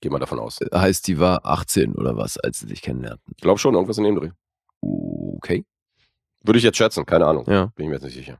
geh 0.00 0.10
mal 0.10 0.18
davon 0.18 0.38
aus. 0.38 0.58
Heißt, 0.72 1.06
die 1.08 1.18
war 1.18 1.44
18 1.44 1.94
oder 1.94 2.16
was, 2.16 2.36
als 2.38 2.60
sie 2.60 2.68
sich 2.68 2.82
kennenlernten. 2.82 3.32
Ich 3.36 3.42
glaube 3.42 3.58
schon, 3.58 3.74
irgendwas 3.74 3.98
in 3.98 4.04
dem 4.04 4.14
Dreh. 4.16 4.30
Okay. 4.80 5.64
Würde 6.44 6.58
ich 6.58 6.64
jetzt 6.64 6.76
schätzen, 6.76 7.04
keine 7.04 7.26
Ahnung. 7.26 7.44
Ja. 7.48 7.66
Bin 7.74 7.86
ich 7.86 7.88
mir 7.88 7.94
jetzt 7.96 8.04
nicht 8.04 8.14
sicher. 8.14 8.38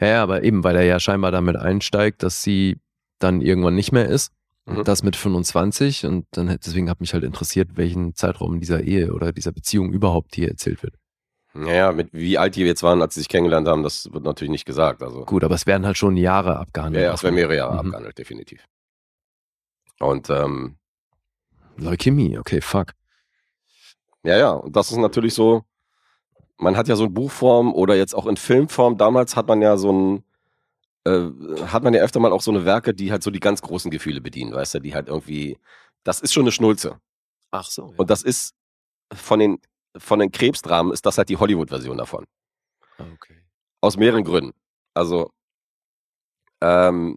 Ja, 0.00 0.22
aber 0.22 0.44
eben, 0.44 0.62
weil 0.62 0.76
er 0.76 0.84
ja 0.84 1.00
scheinbar 1.00 1.32
damit 1.32 1.56
einsteigt, 1.56 2.22
dass 2.22 2.42
sie 2.42 2.78
dann 3.18 3.40
irgendwann 3.40 3.74
nicht 3.74 3.92
mehr 3.92 4.06
ist. 4.06 4.32
Mhm. 4.66 4.84
Das 4.84 5.02
mit 5.02 5.16
25 5.16 6.04
und 6.06 6.26
dann 6.32 6.48
hätte- 6.48 6.60
deswegen 6.66 6.90
hat 6.90 7.00
mich 7.00 7.14
halt 7.14 7.24
interessiert, 7.24 7.70
welchen 7.76 8.14
Zeitraum 8.14 8.60
dieser 8.60 8.82
Ehe 8.82 9.12
oder 9.14 9.32
dieser 9.32 9.52
Beziehung 9.52 9.90
überhaupt 9.92 10.34
hier 10.34 10.48
erzählt 10.48 10.82
wird. 10.82 10.94
Naja, 11.54 11.90
mit 11.92 12.10
wie 12.12 12.36
alt 12.38 12.54
die 12.56 12.60
jetzt 12.62 12.82
waren, 12.82 13.00
als 13.00 13.14
sie 13.14 13.20
sich 13.20 13.28
kennengelernt 13.28 13.66
haben, 13.66 13.82
das 13.82 14.12
wird 14.12 14.22
natürlich 14.24 14.50
nicht 14.50 14.66
gesagt. 14.66 15.02
Also 15.02 15.24
Gut, 15.24 15.42
aber 15.42 15.54
es 15.54 15.66
werden 15.66 15.86
halt 15.86 15.96
schon 15.96 16.16
Jahre 16.16 16.50
ja, 16.50 16.56
abgehandelt. 16.60 17.02
ja, 17.04 17.14
es 17.14 17.22
werden 17.22 17.34
mehrere 17.34 17.56
Jahre 17.56 17.72
Mhm. 17.74 17.78
abgehandelt, 17.80 18.18
definitiv. 18.18 18.64
Und 20.00 20.28
ähm, 20.30 20.76
Leukämie, 21.78 22.38
okay, 22.38 22.60
fuck. 22.60 22.92
Ja, 24.24 24.36
ja, 24.36 24.50
und 24.50 24.76
das 24.76 24.90
ist 24.90 24.98
natürlich 24.98 25.32
so, 25.34 25.62
man 26.58 26.76
hat 26.76 26.88
ja 26.88 26.96
so 26.96 27.04
in 27.06 27.14
Buchform 27.14 27.72
oder 27.72 27.96
jetzt 27.96 28.14
auch 28.14 28.26
in 28.26 28.36
Filmform, 28.36 28.98
damals 28.98 29.34
hat 29.36 29.48
man 29.48 29.62
ja 29.62 29.76
so 29.76 29.92
ein, 29.92 30.24
äh, 31.08 31.66
hat 31.66 31.82
man 31.82 31.94
ja 31.94 32.02
öfter 32.02 32.20
mal 32.20 32.32
auch 32.32 32.42
so 32.42 32.50
eine 32.50 32.64
Werke, 32.64 32.92
die 32.92 33.10
halt 33.10 33.22
so 33.22 33.30
die 33.30 33.40
ganz 33.40 33.62
großen 33.62 33.90
Gefühle 33.90 34.20
bedienen, 34.20 34.52
weißt 34.52 34.74
du, 34.74 34.80
die 34.80 34.94
halt 34.94 35.08
irgendwie, 35.08 35.58
das 36.04 36.20
ist 36.20 36.32
schon 36.32 36.42
eine 36.42 36.52
Schnulze. 36.52 37.00
Ach 37.50 37.64
so. 37.64 37.94
Und 37.96 38.10
das 38.10 38.22
ist 38.22 38.54
von 39.12 39.38
den, 39.38 39.58
von 39.96 40.18
den 40.18 40.30
Krebsdramen 40.30 40.92
ist 40.92 41.06
das 41.06 41.16
halt 41.18 41.28
die 41.28 41.36
Hollywood-Version 41.38 41.96
davon. 41.96 42.26
okay. 42.98 43.42
Aus 43.80 43.96
mehreren 43.96 44.24
Gründen. 44.24 44.52
Also, 44.94 45.30
ähm, 46.60 47.16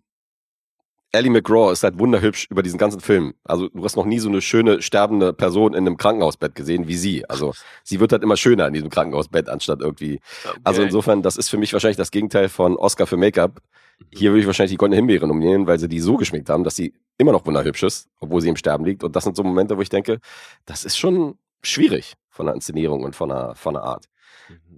Ellie 1.13 1.29
McGraw 1.29 1.71
ist 1.71 1.83
halt 1.83 1.99
wunderhübsch 1.99 2.47
über 2.49 2.63
diesen 2.63 2.77
ganzen 2.77 3.01
Film. 3.01 3.33
Also 3.43 3.67
du 3.67 3.83
hast 3.83 3.97
noch 3.97 4.05
nie 4.05 4.19
so 4.19 4.29
eine 4.29 4.41
schöne 4.41 4.81
sterbende 4.81 5.33
Person 5.33 5.73
in 5.73 5.79
einem 5.79 5.97
Krankenhausbett 5.97 6.55
gesehen 6.55 6.87
wie 6.87 6.95
sie. 6.95 7.27
Also 7.29 7.53
sie 7.83 7.99
wird 7.99 8.13
halt 8.13 8.23
immer 8.23 8.37
schöner 8.37 8.67
in 8.67 8.73
diesem 8.73 8.89
Krankenhausbett 8.89 9.49
anstatt 9.49 9.81
irgendwie. 9.81 10.21
Also 10.63 10.81
insofern, 10.81 11.21
das 11.21 11.35
ist 11.35 11.49
für 11.49 11.57
mich 11.57 11.73
wahrscheinlich 11.73 11.97
das 11.97 12.11
Gegenteil 12.11 12.47
von 12.47 12.77
Oscar 12.77 13.07
für 13.07 13.17
Make-up. 13.17 13.61
Hier 14.09 14.31
würde 14.31 14.41
ich 14.41 14.47
wahrscheinlich 14.47 14.71
die 14.71 14.77
Goldene 14.77 14.95
Himbeere 14.95 15.27
nominieren, 15.27 15.67
weil 15.67 15.79
sie 15.79 15.87
die 15.87 15.99
so 15.99 16.15
geschminkt 16.17 16.49
haben, 16.49 16.63
dass 16.63 16.75
sie 16.75 16.93
immer 17.17 17.33
noch 17.33 17.45
wunderhübsch 17.45 17.83
ist, 17.83 18.09
obwohl 18.19 18.41
sie 18.41 18.49
im 18.49 18.55
Sterben 18.55 18.85
liegt. 18.85 19.03
Und 19.03 19.15
das 19.15 19.25
sind 19.25 19.35
so 19.35 19.43
Momente, 19.43 19.77
wo 19.77 19.81
ich 19.81 19.89
denke, 19.89 20.19
das 20.65 20.85
ist 20.85 20.97
schon 20.97 21.37
schwierig 21.61 22.15
von 22.29 22.47
der 22.47 22.55
Inszenierung 22.55 23.03
und 23.03 23.15
von 23.15 23.29
der, 23.29 23.53
von 23.55 23.75
der 23.75 23.83
Art. 23.83 24.05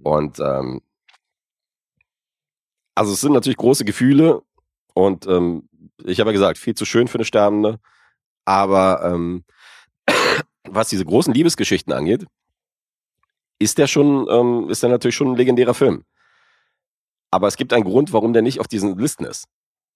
Und 0.02 0.40
ähm, 0.40 0.82
also 2.94 3.12
es 3.12 3.20
sind 3.20 3.32
natürlich 3.32 3.56
große 3.56 3.84
Gefühle 3.84 4.42
und 4.92 5.26
ähm, 5.26 5.68
ich 6.02 6.20
habe 6.20 6.30
ja 6.30 6.32
gesagt, 6.32 6.58
viel 6.58 6.74
zu 6.74 6.84
schön 6.84 7.08
für 7.08 7.18
eine 7.18 7.24
Sterbende. 7.24 7.78
Aber 8.44 9.02
ähm, 9.04 9.44
was 10.68 10.88
diese 10.88 11.04
großen 11.04 11.32
Liebesgeschichten 11.32 11.92
angeht, 11.92 12.26
ist 13.58 13.78
der 13.78 13.86
schon, 13.86 14.26
ähm, 14.28 14.70
ist 14.70 14.82
der 14.82 14.90
natürlich 14.90 15.14
schon 15.14 15.28
ein 15.28 15.36
legendärer 15.36 15.74
Film. 15.74 16.04
Aber 17.30 17.48
es 17.48 17.56
gibt 17.56 17.72
einen 17.72 17.84
Grund, 17.84 18.12
warum 18.12 18.32
der 18.32 18.42
nicht 18.42 18.60
auf 18.60 18.68
diesen 18.68 18.98
Listen 18.98 19.24
ist. 19.24 19.46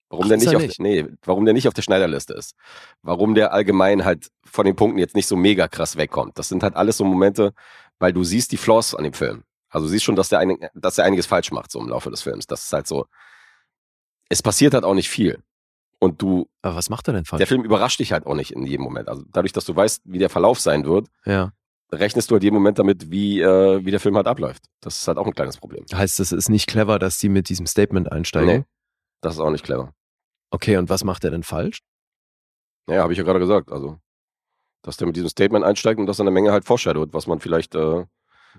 Warum 0.09 0.25
Ach, 0.25 0.29
der 0.29 0.37
nicht 0.37 0.55
auf, 0.55 0.61
nicht? 0.61 0.79
nee, 0.79 1.05
warum 1.23 1.45
der 1.45 1.53
nicht 1.53 1.67
auf 1.67 1.73
der 1.73 1.83
Schneiderliste 1.83 2.33
ist. 2.33 2.55
Warum 3.03 3.35
der 3.35 3.53
allgemein 3.53 4.05
halt 4.05 4.29
von 4.43 4.65
den 4.65 4.75
Punkten 4.75 4.97
jetzt 4.97 5.15
nicht 5.15 5.27
so 5.27 5.35
mega 5.35 5.67
krass 5.67 5.97
wegkommt. 5.97 6.37
Das 6.39 6.49
sind 6.49 6.63
halt 6.63 6.75
alles 6.75 6.97
so 6.97 7.05
Momente, 7.05 7.53
weil 7.99 8.11
du 8.11 8.23
siehst 8.23 8.51
die 8.51 8.57
Flaws 8.57 8.95
an 8.95 9.03
dem 9.03 9.13
Film. 9.13 9.43
Also 9.69 9.85
du 9.85 9.91
siehst 9.91 10.03
schon, 10.03 10.15
dass 10.15 10.29
der, 10.29 10.39
ein, 10.39 10.57
dass 10.73 10.95
der 10.95 11.05
einiges 11.05 11.27
falsch 11.27 11.51
macht, 11.51 11.71
so 11.71 11.79
im 11.79 11.89
Laufe 11.89 12.09
des 12.09 12.23
Films. 12.23 12.47
Das 12.47 12.63
ist 12.63 12.73
halt 12.73 12.87
so. 12.87 13.05
Es 14.29 14.41
passiert 14.41 14.73
halt 14.73 14.83
auch 14.83 14.95
nicht 14.95 15.09
viel. 15.09 15.43
Und 15.99 16.21
du, 16.21 16.47
Aber 16.61 16.75
was 16.75 16.89
macht 16.89 17.07
er 17.07 17.13
denn 17.13 17.25
falsch? 17.25 17.39
der 17.39 17.47
Film 17.47 17.63
überrascht 17.63 17.99
dich 17.99 18.13
halt 18.13 18.25
auch 18.25 18.33
nicht 18.33 18.51
in 18.51 18.65
jedem 18.65 18.83
Moment. 18.83 19.09
Also 19.09 19.23
dadurch, 19.31 19.51
dass 19.51 19.65
du 19.65 19.75
weißt, 19.75 20.01
wie 20.05 20.17
der 20.17 20.29
Verlauf 20.29 20.59
sein 20.59 20.85
wird, 20.85 21.07
ja. 21.25 21.51
rechnest 21.91 22.31
du 22.31 22.35
halt 22.35 22.43
jeden 22.43 22.55
Moment 22.55 22.79
damit, 22.79 23.11
wie, 23.11 23.41
äh, 23.41 23.83
wie 23.83 23.91
der 23.91 23.99
Film 23.99 24.15
halt 24.15 24.27
abläuft. 24.27 24.63
Das 24.79 24.97
ist 24.97 25.07
halt 25.07 25.17
auch 25.17 25.27
ein 25.27 25.33
kleines 25.33 25.57
Problem. 25.57 25.85
Heißt, 25.93 26.19
es 26.21 26.31
ist 26.31 26.49
nicht 26.49 26.67
clever, 26.67 26.99
dass 26.99 27.17
die 27.17 27.27
mit 27.27 27.49
diesem 27.49 27.67
Statement 27.67 28.11
einsteigen? 28.11 28.59
Nee. 28.59 28.65
Das 29.21 29.33
ist 29.33 29.41
auch 29.41 29.49
nicht 29.49 29.65
clever. 29.65 29.93
Okay, 30.51 30.77
und 30.77 30.89
was 30.89 31.03
macht 31.03 31.25
er 31.25 31.31
denn 31.31 31.43
falsch? 31.43 31.79
Naja, 32.87 33.03
habe 33.03 33.11
ich 33.13 33.19
ja 33.19 33.25
gerade 33.25 33.39
gesagt. 33.39 33.71
Also, 33.71 33.97
dass 34.81 34.95
der 34.97 35.05
mit 35.05 35.17
diesem 35.17 35.29
Statement 35.29 35.65
einsteigt 35.65 35.99
und 35.99 36.05
dass 36.05 36.19
er 36.19 36.23
eine 36.23 36.31
Menge 36.31 36.53
halt 36.53 36.65
foreshadowt, 36.65 37.13
was 37.13 37.27
man 37.27 37.39
vielleicht, 37.39 37.75
äh, 37.75 38.05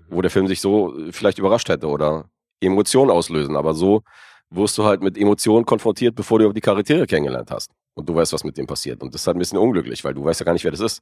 wo 0.09 0.21
der 0.21 0.31
Film 0.31 0.47
sich 0.47 0.61
so 0.61 0.97
äh, 0.97 1.13
vielleicht 1.13 1.39
überrascht 1.39 1.71
hätte 1.71 1.89
oder 1.89 2.29
Emotionen 2.61 3.11
auslösen. 3.11 3.57
Aber 3.57 3.73
so 3.73 4.03
wirst 4.51 4.77
du 4.79 4.85
halt 4.85 5.03
mit 5.03 5.17
Emotionen 5.17 5.65
konfrontiert, 5.65 6.15
bevor 6.15 6.39
du 6.39 6.53
die 6.53 6.61
Charaktere 6.61 7.07
kennengelernt 7.07 7.51
hast. 7.51 7.71
Und 7.95 8.09
du 8.09 8.15
weißt, 8.15 8.33
was 8.33 8.45
mit 8.45 8.57
dem 8.59 8.67
passiert. 8.67 9.03
Und 9.03 9.15
das 9.15 9.23
ist 9.23 9.27
halt 9.27 9.37
ein 9.37 9.41
bisschen 9.41 9.59
unglücklich, 9.59 10.03
weil 10.05 10.15
du 10.15 10.25
weißt 10.25 10.41
ja 10.41 10.45
gar 10.45 10.53
nicht, 10.53 10.65
wer 10.65 10.71
das 10.71 10.81
ist. 10.81 11.01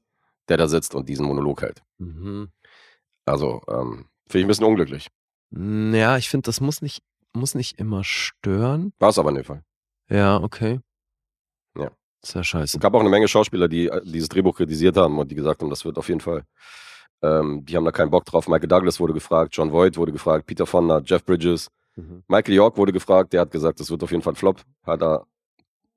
der 0.48 0.56
da 0.56 0.66
sitzt 0.68 0.94
und 0.94 1.08
diesen 1.08 1.26
Monolog 1.26 1.60
hält. 1.62 1.82
Mhm. 1.98 2.48
Also, 3.26 3.60
ähm, 3.68 4.06
finde 4.28 4.38
ich 4.40 4.44
ein 4.44 4.48
bisschen 4.48 4.64
unglücklich. 4.66 5.08
Mm, 5.50 5.94
Ja, 5.94 6.16
ich 6.16 6.28
finde, 6.30 6.46
das 6.46 6.60
muss 6.62 6.80
nicht, 6.80 7.02
muss 7.34 7.54
nicht 7.54 7.78
immer 7.78 8.02
stören. 8.04 8.92
War 8.98 9.10
es 9.10 9.18
aber 9.18 9.28
in 9.28 9.34
dem 9.36 9.44
Fall. 9.44 9.62
Ja, 10.08 10.38
okay. 10.42 10.80
Ja. 11.76 11.90
Ist 12.22 12.34
ja 12.34 12.42
scheiße. 12.42 12.78
Es 12.78 12.80
gab 12.80 12.94
auch 12.94 13.00
eine 13.00 13.10
Menge 13.10 13.28
Schauspieler, 13.28 13.68
die 13.68 13.88
äh, 13.88 14.00
dieses 14.04 14.28
Drehbuch 14.30 14.56
kritisiert 14.56 14.96
haben 14.96 15.18
und 15.18 15.30
die 15.30 15.34
gesagt 15.34 15.60
haben, 15.62 15.68
das 15.70 15.84
wird 15.84 15.98
auf 15.98 16.08
jeden 16.08 16.20
Fall. 16.20 16.44
Ähm, 17.22 17.64
die 17.66 17.76
haben 17.76 17.84
da 17.84 17.92
keinen 17.92 18.10
Bock 18.10 18.24
drauf. 18.24 18.48
Michael 18.48 18.68
Douglas 18.68 18.98
wurde 19.00 19.12
gefragt, 19.12 19.54
John 19.56 19.70
Voight 19.72 19.96
wurde 19.98 20.12
gefragt, 20.12 20.46
Peter 20.46 20.64
Fonda, 20.66 21.00
Jeff 21.04 21.24
Bridges, 21.24 21.68
Mhm. 21.98 22.22
Michael 22.28 22.54
York 22.54 22.76
wurde 22.76 22.92
gefragt, 22.92 23.32
der 23.32 23.40
hat 23.40 23.50
gesagt, 23.50 23.80
das 23.80 23.90
wird 23.90 24.02
auf 24.02 24.10
jeden 24.10 24.22
Fall 24.22 24.34
ein 24.34 24.36
Flop. 24.36 24.62
Hat 24.84 25.02
er 25.02 25.26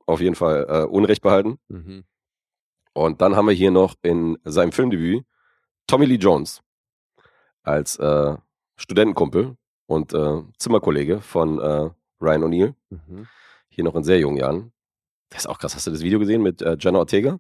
auf 0.08 0.20
jeden 0.20 0.36
Fall 0.36 0.66
äh, 0.68 0.84
Unrecht 0.86 1.22
behalten. 1.22 1.60
Mhm. 1.68 2.04
Und 2.94 3.22
dann 3.22 3.36
haben 3.36 3.48
wir 3.48 3.54
hier 3.54 3.72
noch 3.72 3.96
in 4.02 4.38
seinem 4.44 4.72
Filmdebüt 4.72 5.24
Tommy 5.88 6.06
Lee 6.06 6.16
Jones 6.16 6.62
als 7.64 7.98
äh, 7.98 8.36
Studentenkumpel 8.76 9.56
und 9.86 10.14
äh, 10.14 10.42
Zimmerkollege 10.58 11.22
von 11.22 11.60
äh, 11.60 11.90
Ryan 12.20 12.44
O'Neill, 12.44 12.74
Mhm. 12.90 13.28
hier 13.70 13.84
noch 13.84 13.96
in 13.96 14.04
sehr 14.04 14.20
jungen 14.20 14.38
Jahren. 14.38 14.74
Das 15.30 15.42
ist 15.44 15.48
auch 15.48 15.60
krass. 15.60 15.76
Hast 15.76 15.88
du 15.88 15.92
das 15.92 16.02
Video 16.02 16.20
gesehen 16.20 16.42
mit 16.42 16.62
äh, 16.62 16.76
Jenna 16.80 17.00
Ortega? 17.00 17.40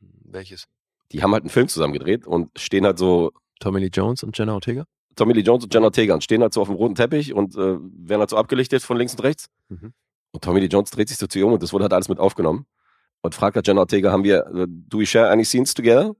Welches? 0.00 0.66
Die 1.12 1.22
haben 1.22 1.32
halt 1.32 1.44
einen 1.44 1.50
Film 1.50 1.68
zusammen 1.68 1.92
gedreht 1.92 2.26
und 2.26 2.50
stehen 2.58 2.84
halt 2.84 2.98
so, 2.98 3.32
Tommy 3.60 3.80
Lee 3.80 3.90
Jones 3.92 4.22
und 4.24 4.36
Jenna 4.36 4.54
Ortega? 4.54 4.84
Tommy 5.16 5.32
Lee 5.32 5.42
Jones 5.42 5.64
und 5.64 5.72
Jenna 5.72 5.86
Ortega 5.86 6.14
und 6.14 6.24
stehen 6.24 6.42
halt 6.42 6.52
so 6.52 6.60
auf 6.62 6.68
dem 6.68 6.76
roten 6.76 6.94
Teppich 6.94 7.32
und 7.34 7.54
äh, 7.54 7.78
werden 7.78 8.20
halt 8.20 8.30
so 8.30 8.36
abgelichtet 8.36 8.82
von 8.82 8.96
links 8.96 9.14
und 9.14 9.22
rechts. 9.22 9.46
Mhm. 9.68 9.92
Und 10.32 10.44
Tommy 10.44 10.60
Lee 10.60 10.66
Jones 10.66 10.90
dreht 10.90 11.08
sich 11.08 11.18
so 11.18 11.26
zu 11.26 11.38
ihr 11.38 11.46
um 11.46 11.52
und 11.52 11.62
das 11.62 11.72
wurde 11.72 11.84
halt 11.84 11.92
alles 11.92 12.08
mit 12.08 12.18
aufgenommen. 12.18 12.66
Und 13.20 13.34
fragt 13.34 13.56
halt 13.56 13.66
Jenna 13.66 13.80
Ortega, 13.80 14.10
haben 14.10 14.24
wir, 14.24 14.46
äh, 14.46 14.66
do 14.68 14.98
we 14.98 15.06
share 15.06 15.30
any 15.30 15.44
scenes 15.44 15.74
together? 15.74 16.14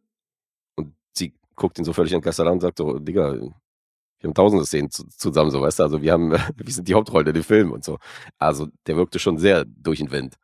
Und 0.77 0.95
sie 1.13 1.35
guckt 1.57 1.79
ihn 1.79 1.85
so 1.85 1.93
völlig 1.93 2.13
entgeistert 2.13 2.47
an 2.47 2.55
und 2.55 2.61
sagt 2.61 2.79
so, 2.79 2.99
Digga, 2.99 3.35
wir 3.35 4.29
haben 4.29 4.35
tausende 4.35 4.65
Szenen 4.65 4.91
zu, 4.91 5.07
zusammen, 5.09 5.51
so 5.51 5.61
weißt 5.61 5.81
du, 5.81 5.83
also 5.83 6.03
wir 6.03 6.13
haben, 6.13 6.31
wir 6.57 6.73
sind 6.73 6.87
die 6.87 6.95
Hauptrolle 6.95 7.31
in 7.31 7.35
dem 7.35 7.43
Film 7.45 7.73
und 7.73 7.85
so. 7.85 7.99
Also 8.39 8.69
der 8.87 8.97
wirkte 8.97 9.19
schon 9.19 9.39
sehr 9.39 9.65
durch 9.65 9.99
den 9.99 10.13
Wind. 10.13 10.37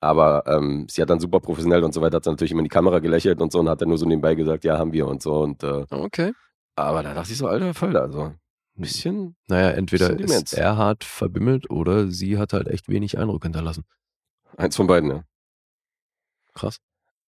Aber 0.00 0.42
ähm, 0.46 0.86
sie 0.90 1.00
hat 1.00 1.10
dann 1.10 1.20
super 1.20 1.40
professionell 1.40 1.84
und 1.84 1.94
so 1.94 2.00
weiter, 2.00 2.16
hat 2.16 2.26
dann 2.26 2.34
natürlich 2.34 2.50
immer 2.50 2.60
in 2.60 2.64
die 2.64 2.70
Kamera 2.70 2.98
gelächelt 2.98 3.40
und 3.40 3.52
so 3.52 3.60
und 3.60 3.68
hat 3.68 3.80
dann 3.80 3.88
nur 3.88 3.98
so 3.98 4.04
nebenbei 4.04 4.34
gesagt, 4.34 4.64
ja, 4.64 4.76
haben 4.76 4.92
wir 4.92 5.06
und 5.06 5.22
so. 5.22 5.40
Und 5.40 5.62
äh, 5.62 5.84
Okay. 5.90 6.32
Aber 6.76 7.02
da 7.02 7.14
dachte 7.14 7.32
ich 7.32 7.38
so, 7.38 7.46
alter 7.46 7.74
Falter, 7.74 8.02
also 8.02 8.22
ein 8.22 8.38
bisschen. 8.74 9.36
Naja, 9.48 9.70
entweder 9.70 10.14
Bisschen 10.14 10.42
ist 10.42 10.52
er 10.54 10.76
hart 10.76 11.04
verbimmelt 11.04 11.70
oder 11.70 12.08
sie 12.08 12.38
hat 12.38 12.52
halt 12.52 12.68
echt 12.68 12.88
wenig 12.88 13.18
Eindruck 13.18 13.42
hinterlassen. 13.42 13.84
Eins 14.56 14.76
von 14.76 14.86
beiden, 14.86 15.10
ja. 15.10 15.24
Krass. 16.54 16.78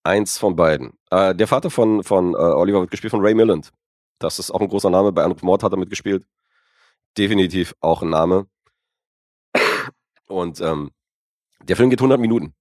Eins 0.02 0.38
von 0.38 0.56
beiden. 0.56 0.98
Äh, 1.10 1.34
der 1.34 1.46
Vater 1.46 1.70
von, 1.70 2.02
von 2.02 2.34
äh, 2.34 2.36
Oliver 2.36 2.80
wird 2.80 2.90
gespielt 2.90 3.10
von 3.10 3.20
Ray 3.20 3.34
Milland. 3.34 3.72
Das 4.18 4.38
ist 4.38 4.50
auch 4.50 4.60
ein 4.60 4.68
großer 4.68 4.90
Name. 4.90 5.12
Bei 5.12 5.24
Anruf 5.24 5.42
Mord 5.42 5.62
hat 5.62 5.72
er 5.72 5.78
mitgespielt. 5.78 6.26
Definitiv 7.16 7.74
auch 7.80 8.02
ein 8.02 8.10
Name. 8.10 8.46
Und 10.26 10.60
ähm, 10.60 10.90
der 11.62 11.76
Film 11.76 11.90
geht 11.90 12.00
100 12.00 12.20
Minuten. 12.20 12.54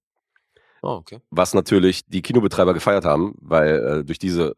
Oh, 0.82 0.96
okay. 0.96 1.18
was 1.30 1.54
natürlich 1.54 2.04
die 2.04 2.20
Kinobetreiber 2.20 2.74
gefeiert 2.74 3.06
haben, 3.06 3.34
weil 3.40 3.70
äh, 3.78 4.04
durch 4.04 4.18
diese 4.18 4.54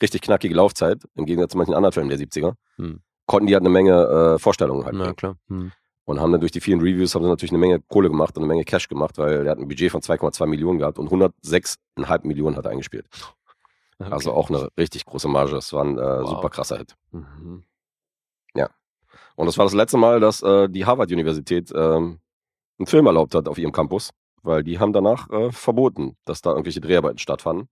richtig 0.00 0.22
knackige 0.22 0.54
Laufzeit, 0.54 1.02
im 1.14 1.26
Gegensatz 1.26 1.52
zu 1.52 1.58
manchen 1.58 1.74
anderen 1.74 1.92
Filmen 1.92 2.08
der 2.10 2.18
70er, 2.18 2.54
Hm. 2.76 3.00
konnten 3.26 3.46
die 3.46 3.54
halt 3.54 3.62
eine 3.62 3.70
Menge 3.70 4.34
äh, 4.34 4.38
Vorstellungen 4.38 4.84
halt 4.84 4.94
Na 4.96 5.12
klar. 5.12 5.36
Hm. 5.48 5.72
Und 6.04 6.20
haben 6.20 6.32
dann 6.32 6.40
durch 6.40 6.50
die 6.52 6.60
vielen 6.60 6.80
Reviews 6.80 7.14
haben 7.14 7.22
sie 7.22 7.28
natürlich 7.30 7.52
eine 7.52 7.58
Menge 7.58 7.80
Kohle 7.88 8.08
gemacht 8.08 8.36
und 8.36 8.42
eine 8.42 8.48
Menge 8.48 8.64
Cash 8.64 8.88
gemacht, 8.88 9.18
weil 9.18 9.46
er 9.46 9.50
hat 9.52 9.58
ein 9.58 9.68
Budget 9.68 9.92
von 9.92 10.00
2,2 10.00 10.46
Millionen 10.46 10.78
gehabt 10.78 10.98
und 10.98 11.08
106,5 11.10 12.26
Millionen 12.26 12.56
hat 12.56 12.64
er 12.64 12.72
eingespielt. 12.72 13.06
Also 13.98 14.30
Okay. 14.32 14.38
auch 14.40 14.50
eine 14.50 14.68
richtig 14.76 15.04
große 15.04 15.28
Marge. 15.28 15.52
Das 15.52 15.72
war 15.72 15.84
ein 15.84 15.96
äh, 15.96 16.00
Wow. 16.02 16.28
super 16.28 16.50
krasser 16.50 16.78
Hit. 16.78 16.94
Mhm. 17.12 17.64
Und 19.36 19.46
das 19.46 19.56
war 19.56 19.64
das 19.64 19.72
letzte 19.74 19.96
Mal, 19.96 20.20
dass 20.20 20.42
äh, 20.42 20.68
die 20.68 20.84
Harvard-Universität 20.84 21.72
ähm, 21.74 22.20
einen 22.78 22.86
Film 22.86 23.06
erlaubt 23.06 23.34
hat 23.34 23.48
auf 23.48 23.56
ihrem 23.58 23.72
Campus, 23.72 24.10
weil 24.42 24.62
die 24.62 24.78
haben 24.78 24.92
danach 24.92 25.28
äh, 25.30 25.50
verboten, 25.50 26.16
dass 26.26 26.42
da 26.42 26.50
irgendwelche 26.50 26.82
Dreharbeiten 26.82 27.16
stattfanden. 27.18 27.68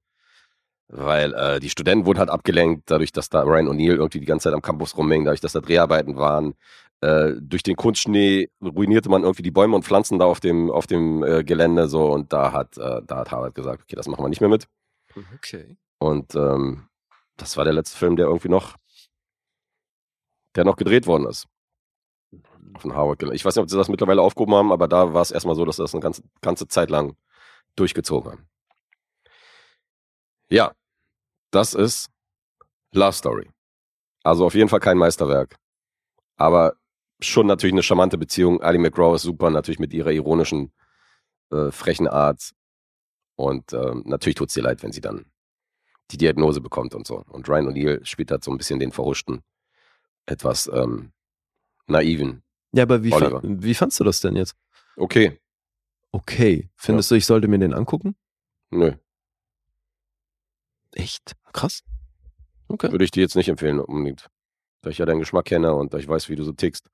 Weil 0.92 1.32
äh, 1.34 1.60
die 1.60 1.70
Studenten 1.70 2.04
wurden 2.04 2.18
halt 2.18 2.30
abgelenkt, 2.30 2.90
dadurch, 2.90 3.12
dass 3.12 3.28
da 3.28 3.42
Ryan 3.42 3.68
O'Neill 3.68 3.94
irgendwie 3.94 4.18
die 4.18 4.26
ganze 4.26 4.44
Zeit 4.44 4.54
am 4.54 4.62
Campus 4.62 4.96
rumhing, 4.96 5.24
dadurch, 5.24 5.40
dass 5.40 5.52
da 5.52 5.60
Dreharbeiten 5.60 6.16
waren. 6.16 6.54
Äh, 7.00 7.34
durch 7.40 7.62
den 7.62 7.76
Kunstschnee 7.76 8.50
ruinierte 8.60 9.08
man 9.08 9.22
irgendwie 9.22 9.44
die 9.44 9.52
Bäume 9.52 9.76
und 9.76 9.84
Pflanzen 9.84 10.18
da 10.18 10.24
auf 10.24 10.40
dem, 10.40 10.68
auf 10.68 10.88
dem 10.88 11.22
äh, 11.22 11.44
Gelände 11.44 11.88
so 11.88 12.10
und 12.10 12.32
da 12.32 12.52
hat, 12.52 12.76
äh, 12.76 13.02
da 13.06 13.18
hat 13.18 13.30
Harvard 13.30 13.54
gesagt, 13.54 13.82
okay, 13.84 13.94
das 13.94 14.08
machen 14.08 14.24
wir 14.24 14.28
nicht 14.28 14.40
mehr 14.40 14.50
mit. 14.50 14.66
Okay. 15.36 15.76
Und 15.98 16.34
ähm, 16.34 16.88
das 17.36 17.56
war 17.56 17.64
der 17.64 17.72
letzte 17.72 17.96
Film, 17.96 18.16
der 18.16 18.26
irgendwie 18.26 18.48
noch, 18.48 18.76
der 20.56 20.64
noch 20.64 20.76
gedreht 20.76 21.06
worden 21.06 21.26
ist. 21.26 21.46
Von 22.78 22.96
Howard 22.96 23.20
Gillett. 23.20 23.36
Ich 23.36 23.44
weiß 23.44 23.54
nicht, 23.54 23.62
ob 23.62 23.70
sie 23.70 23.76
das 23.76 23.88
mittlerweile 23.88 24.22
aufgehoben 24.22 24.54
haben, 24.54 24.72
aber 24.72 24.88
da 24.88 25.14
war 25.14 25.22
es 25.22 25.30
erstmal 25.30 25.54
so, 25.54 25.64
dass 25.64 25.76
sie 25.76 25.82
das 25.82 25.94
eine 25.94 26.02
ganze, 26.02 26.22
ganze 26.40 26.66
Zeit 26.66 26.90
lang 26.90 27.16
durchgezogen 27.76 28.32
haben. 28.32 28.46
Ja, 30.48 30.72
das 31.50 31.74
ist 31.74 32.10
Love 32.92 33.12
Story. 33.12 33.50
Also 34.22 34.46
auf 34.46 34.54
jeden 34.54 34.68
Fall 34.68 34.80
kein 34.80 34.98
Meisterwerk. 34.98 35.56
Aber 36.36 36.74
schon 37.20 37.46
natürlich 37.46 37.74
eine 37.74 37.82
charmante 37.82 38.18
Beziehung. 38.18 38.62
Ali 38.62 38.78
McGraw 38.78 39.14
ist 39.14 39.22
super, 39.22 39.50
natürlich 39.50 39.78
mit 39.78 39.92
ihrer 39.92 40.10
ironischen, 40.10 40.72
äh, 41.50 41.70
frechen 41.70 42.08
Art. 42.08 42.50
Und 43.36 43.72
ähm, 43.72 44.02
natürlich 44.06 44.36
tut's 44.36 44.54
dir 44.54 44.62
leid, 44.62 44.82
wenn 44.82 44.92
sie 44.92 45.00
dann 45.00 45.26
die 46.10 46.18
Diagnose 46.18 46.60
bekommt 46.60 46.94
und 46.94 47.06
so. 47.06 47.24
Und 47.28 47.48
Ryan 47.48 47.68
O'Neill 47.68 48.04
spielt 48.04 48.30
halt 48.30 48.44
so 48.44 48.50
ein 48.50 48.58
bisschen 48.58 48.80
den 48.80 48.92
verhuschten, 48.92 49.42
etwas 50.26 50.70
ähm, 50.72 51.12
naiven. 51.86 52.42
Ja, 52.72 52.82
aber 52.82 53.02
wie, 53.02 53.10
fa 53.10 53.40
wie 53.42 53.74
fandst 53.74 54.00
du 54.00 54.04
das 54.04 54.20
denn 54.20 54.36
jetzt? 54.36 54.56
Okay, 54.96 55.40
Okay. 56.12 56.68
Findest 56.76 57.10
du, 57.10 57.14
ich 57.14 57.26
sollte 57.26 57.48
mir 57.48 57.58
den 57.58 57.74
angucken? 57.74 58.16
nö, 58.70 58.92
Echt? 60.92 61.36
Krass. 61.52 61.82
Okay. 62.68 62.92
würde 62.92 63.04
ich 63.04 63.10
dir 63.10 63.20
jetzt 63.20 63.34
nicht 63.36 63.48
empfehlen 63.48 63.80
unbedingt. 63.80 64.28
Da 64.82 64.90
ich 64.90 64.98
ja 64.98 65.06
deinen 65.06 65.18
Geschmack 65.18 65.46
kenne 65.46 65.74
und 65.74 65.92
da 65.92 65.98
ich 65.98 66.08
weiß, 66.08 66.28
wie 66.28 66.36
du 66.36 66.44
so 66.44 66.52
tickst, 66.52 66.88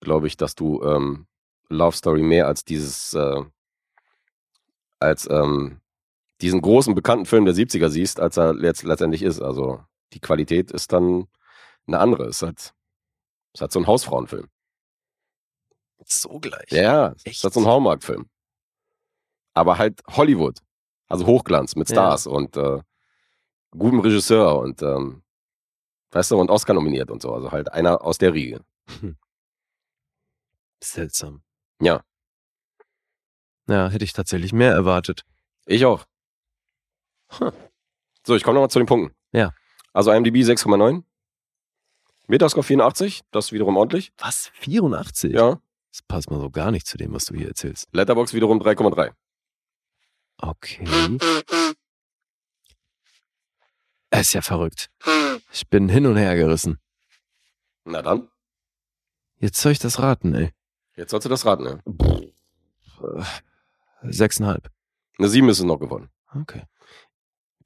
glaube 0.00 0.26
ich, 0.26 0.36
dass 0.36 0.54
du 0.54 0.82
ähm, 0.82 1.26
Love 1.68 1.96
Story 1.96 2.22
mehr 2.22 2.46
als 2.48 2.64
dieses, 2.64 3.14
äh, 3.14 3.42
als 4.98 5.28
ähm, 5.30 5.80
diesen 6.40 6.60
großen 6.60 6.94
bekannten 6.94 7.24
Film 7.26 7.44
der 7.44 7.54
70er 7.54 7.88
siehst, 7.88 8.18
als 8.20 8.36
er 8.36 8.52
letzt, 8.52 8.82
letztendlich 8.82 9.22
ist. 9.22 9.40
Also 9.40 9.82
die 10.12 10.20
Qualität 10.20 10.72
ist 10.72 10.92
dann 10.92 11.28
eine 11.86 11.98
andere. 12.00 12.24
Es 12.24 12.36
ist 12.36 12.42
halt, 12.42 12.74
es 13.54 13.60
hat 13.60 13.72
so 13.72 13.78
ein 13.78 13.86
Hausfrauenfilm. 13.86 14.48
So 16.04 16.40
gleich. 16.40 16.70
Ja, 16.70 17.12
es 17.12 17.24
Echt? 17.24 17.36
ist 17.36 17.44
halt 17.44 17.54
so 17.54 17.60
ein 17.60 17.66
Hallmark-Film. 17.66 18.28
Aber 19.54 19.78
halt 19.78 20.02
Hollywood. 20.08 20.58
Also 21.08 21.26
Hochglanz 21.26 21.76
mit 21.76 21.88
Ja. 21.90 21.94
Stars 21.94 22.26
und 22.26 22.56
äh, 22.56 22.80
gutem 23.72 24.00
Regisseur 24.00 24.58
und 24.58 24.82
ähm, 24.82 25.22
weißt 26.12 26.30
du, 26.30 26.38
und 26.40 26.50
Oscar 26.50 26.74
nominiert 26.74 27.10
und 27.10 27.22
so. 27.22 27.32
Also 27.34 27.52
halt 27.52 27.72
einer 27.72 28.02
aus 28.04 28.18
der 28.18 28.32
Riege. 28.34 28.64
Seltsam. 30.82 31.42
Ja, 31.80 32.02
Ja, 33.68 33.88
hätte 33.88 34.04
ich 34.04 34.12
tatsächlich 34.12 34.52
mehr 34.52 34.72
erwartet. 34.72 35.24
ich 35.66 35.84
auch. 35.84 36.04
Huh. 37.38 37.50
So, 38.26 38.34
ich 38.36 38.42
komme 38.44 38.54
nochmal 38.54 38.70
zu 38.70 38.78
den 38.78 38.86
Punkten. 38.86 39.16
Ja. 39.32 39.52
Also 39.92 40.12
IMDb 40.12 40.36
6,9. 40.36 41.02
Metascore 42.28 42.64
84, 42.64 43.22
das 43.30 43.46
ist 43.46 43.52
wiederum 43.52 43.76
ordentlich. 43.76 44.12
Was? 44.18 44.50
84? 44.54 45.32
Ja. 45.32 45.60
Das 45.90 46.02
passt 46.02 46.30
mal 46.30 46.40
so 46.40 46.50
gar 46.50 46.70
nicht 46.70 46.86
zu 46.86 46.96
dem, 46.98 47.12
was 47.12 47.24
du 47.26 47.34
hier 47.34 47.48
erzählst. 47.48 47.88
Letterbox 47.92 48.32
wiederum 48.34 48.60
3,3. 48.60 49.12
Okay. 50.38 51.18
Es 54.14 54.28
ist 54.28 54.32
ja 54.34 54.42
verrückt. 54.42 54.90
Ich 55.52 55.68
bin 55.68 55.88
hin 55.88 56.06
und 56.06 56.16
her 56.16 56.36
gerissen. 56.36 56.78
Na 57.84 58.02
dann, 58.02 58.28
Jetzt 59.38 59.60
soll 59.60 59.72
ich 59.72 59.78
das 59.80 59.98
raten, 59.98 60.34
ey. 60.34 60.52
jetzt 60.96 61.10
sollst 61.10 61.24
du 61.24 61.28
das 61.28 61.44
raten. 61.46 61.64
Ja. 61.64 63.26
Sechseinhalb. 64.02 64.70
Eine 65.18 65.28
7 65.28 65.48
ist 65.48 65.58
es 65.58 65.64
noch 65.64 65.78
geworden. 65.78 66.10
Okay. 66.34 66.62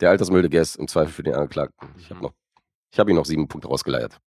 Der 0.01 0.11
altersmilde 0.11 0.49
Guest 0.49 0.77
im 0.77 0.89
Zweifel 0.89 1.13
für 1.13 1.23
den 1.23 1.35
Angeklagten. 1.35 1.89
Ich 1.99 2.09
Mhm. 2.09 2.15
habe 2.15 2.23
noch, 2.27 2.35
ich 2.91 2.99
habe 2.99 3.11
ihm 3.11 3.17
noch 3.17 3.27
sieben 3.27 3.49
Punkte 3.49 3.69
rausgeleiert. 3.69 4.19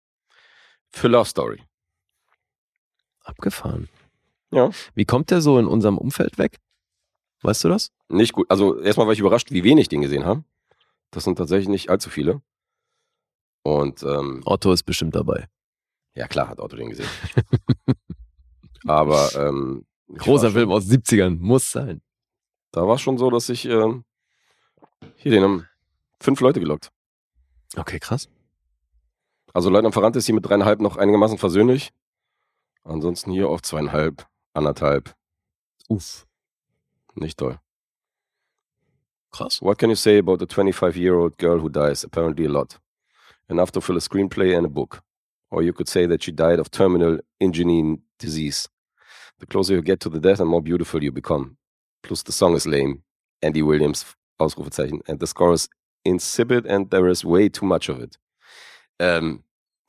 Für 0.90 1.08
Love 1.08 1.28
Story. 1.30 1.64
Abgefahren. 3.22 3.90
Ja. 4.52 4.70
Wie 4.96 5.06
kommt 5.06 5.32
der 5.32 5.42
so 5.42 5.58
in 5.60 5.68
unserem 5.68 5.98
Umfeld 5.98 6.38
weg? 6.38 6.58
Weißt 7.42 7.64
du 7.64 7.70
das? 7.70 7.92
Nicht 8.10 8.34
gut. 8.34 8.50
Also 8.52 8.80
erstmal 8.80 9.08
war 9.08 9.14
ich 9.14 9.20
überrascht, 9.20 9.52
wie 9.52 9.64
wenig 9.64 9.88
den 9.90 10.02
gesehen 10.02 10.26
haben. 10.26 10.46
Das 11.12 11.24
sind 11.24 11.38
tatsächlich 11.38 11.68
nicht 11.70 11.90
allzu 11.90 12.10
viele. 12.10 12.42
Und 13.64 14.04
ähm, 14.04 14.42
Otto 14.46 14.72
ist 14.72 14.84
bestimmt 14.84 15.16
dabei. 15.16 15.48
ja 16.16 16.28
klar 16.28 16.48
hat 16.48 16.60
Otto 16.60 16.76
den 16.76 16.90
gesehen. 16.90 17.10
Aber 18.88 19.30
ähm, 19.36 19.86
Großer 20.18 20.48
schon- 20.48 20.54
Film 20.54 20.72
aus 20.72 20.86
70ern. 20.86 21.38
Muss 21.40 21.72
sein. 21.72 22.02
Da 22.72 22.88
war 22.88 22.96
es 22.96 23.02
schon 23.02 23.18
so, 23.18 23.30
dass 23.30 23.50
ich 23.50 23.66
ähm, 23.66 24.06
hier 25.16 25.32
den 25.32 25.44
im 25.44 25.66
Fünf 26.22 26.40
Leute 26.42 26.60
gelockt. 26.60 26.92
Okay, 27.76 28.00
krass. 28.00 28.30
Also 29.54 29.70
Leutnant 29.70 29.94
Ferrante 29.94 30.20
ist 30.20 30.26
hier 30.26 30.36
mit 30.36 30.46
dreieinhalb 30.46 30.80
noch 30.82 30.98
einigermaßen 30.98 31.38
versöhnlich. 31.38 31.92
Ansonsten 32.84 33.32
hier 33.32 33.50
auf 33.50 33.62
zweieinhalb, 33.62 34.28
anderthalb. 34.54 35.16
Uff. 35.88 36.28
Nicht 37.16 37.38
toll. 37.40 37.60
Krass. 39.32 39.62
What 39.62 39.78
can 39.78 39.90
you 39.90 39.96
say 39.96 40.18
about 40.18 40.42
a 40.42 40.48
25-year-old 40.48 41.38
girl 41.38 41.60
who 41.60 41.70
dies? 41.70 42.04
Apparently 42.04 42.46
a 42.46 42.50
lot. 42.50 42.78
Enough 43.50 43.72
to 43.74 43.82
fill 43.82 43.98
a 43.98 44.02
screenplay 44.02 44.56
and 44.56 44.66
a 44.66 44.70
book. 44.70 45.02
Or 45.52 45.64
you 45.64 45.74
could 45.74 45.88
say 45.88 46.06
that 46.06 46.24
she 46.24 46.32
died 46.32 46.60
of 46.60 46.70
terminal 46.70 47.20
engineering 47.40 48.02
disease. 48.20 48.70
The 49.40 49.46
closer 49.46 49.74
you 49.74 49.82
get 49.82 50.00
to 50.02 50.10
the 50.10 50.20
death, 50.20 50.38
the 50.38 50.46
more 50.46 50.62
beautiful 50.62 51.04
you 51.04 51.12
become. 51.12 51.58
Plus 52.04 52.24
the 52.24 52.32
song 52.32 52.56
is 52.56 52.68
lame. 52.68 53.04
Andy 53.42 53.62
Williams, 53.62 54.06
Ausrufezeichen. 54.40 55.02
And 55.08 55.20
the 55.20 55.28
score 55.28 55.54
is 55.54 55.70
insipid 56.06 56.66
and 56.66 56.90
there 56.92 57.08
is 57.08 57.26
way 57.26 57.50
too 57.50 57.66
much 57.66 57.90
of 57.90 58.02
it. 58.02 58.18
Ähm, 59.00 59.44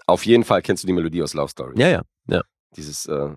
auf 0.06 0.24
jeden 0.24 0.44
Fall 0.44 0.62
kennst 0.62 0.84
du 0.84 0.86
die 0.86 0.92
Melodie 0.92 1.22
aus 1.22 1.34
Love 1.34 1.48
Story. 1.48 1.74
Ja, 1.76 2.02
ja. 2.28 2.42
Dieses 2.76 3.06
äh, 3.06 3.30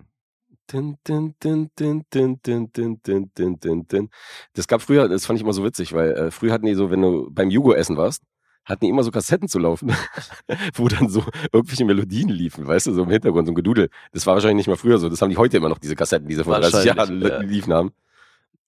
Das 4.54 4.68
gab 4.68 4.82
früher, 4.82 5.08
das 5.08 5.26
fand 5.26 5.38
ich 5.38 5.42
immer 5.42 5.52
so 5.52 5.64
witzig, 5.64 5.92
weil 5.92 6.12
äh, 6.12 6.30
früher 6.30 6.52
hatten 6.52 6.66
die 6.66 6.74
so, 6.74 6.90
wenn 6.90 7.02
du 7.02 7.28
beim 7.30 7.50
Jugo 7.50 7.72
essen 7.72 7.96
warst, 7.96 8.22
hatten 8.64 8.84
die 8.84 8.90
immer 8.90 9.02
so 9.02 9.10
Kassetten 9.10 9.48
zu 9.48 9.58
laufen, 9.58 9.92
wo 10.74 10.88
dann 10.88 11.08
so 11.08 11.22
irgendwelche 11.52 11.84
Melodien 11.84 12.28
liefen, 12.28 12.66
weißt 12.66 12.86
du, 12.86 12.92
so 12.94 13.02
im 13.02 13.10
Hintergrund, 13.10 13.46
so 13.46 13.52
ein 13.52 13.56
Gedudel. 13.56 13.90
Das 14.12 14.26
war 14.26 14.34
wahrscheinlich 14.34 14.56
nicht 14.56 14.68
mal 14.68 14.76
früher 14.76 14.98
so. 14.98 15.08
Das 15.08 15.20
haben 15.20 15.30
die 15.30 15.36
heute 15.36 15.58
immer 15.58 15.68
noch, 15.68 15.78
diese 15.78 15.96
Kassetten, 15.96 16.28
die 16.28 16.34
sie 16.34 16.44
vor 16.44 16.58
30 16.58 16.72
Wahrscheinlich, 16.72 17.28
Jahren 17.28 17.42
ja. 17.42 17.48
liefen 17.48 17.72
haben. 17.74 17.92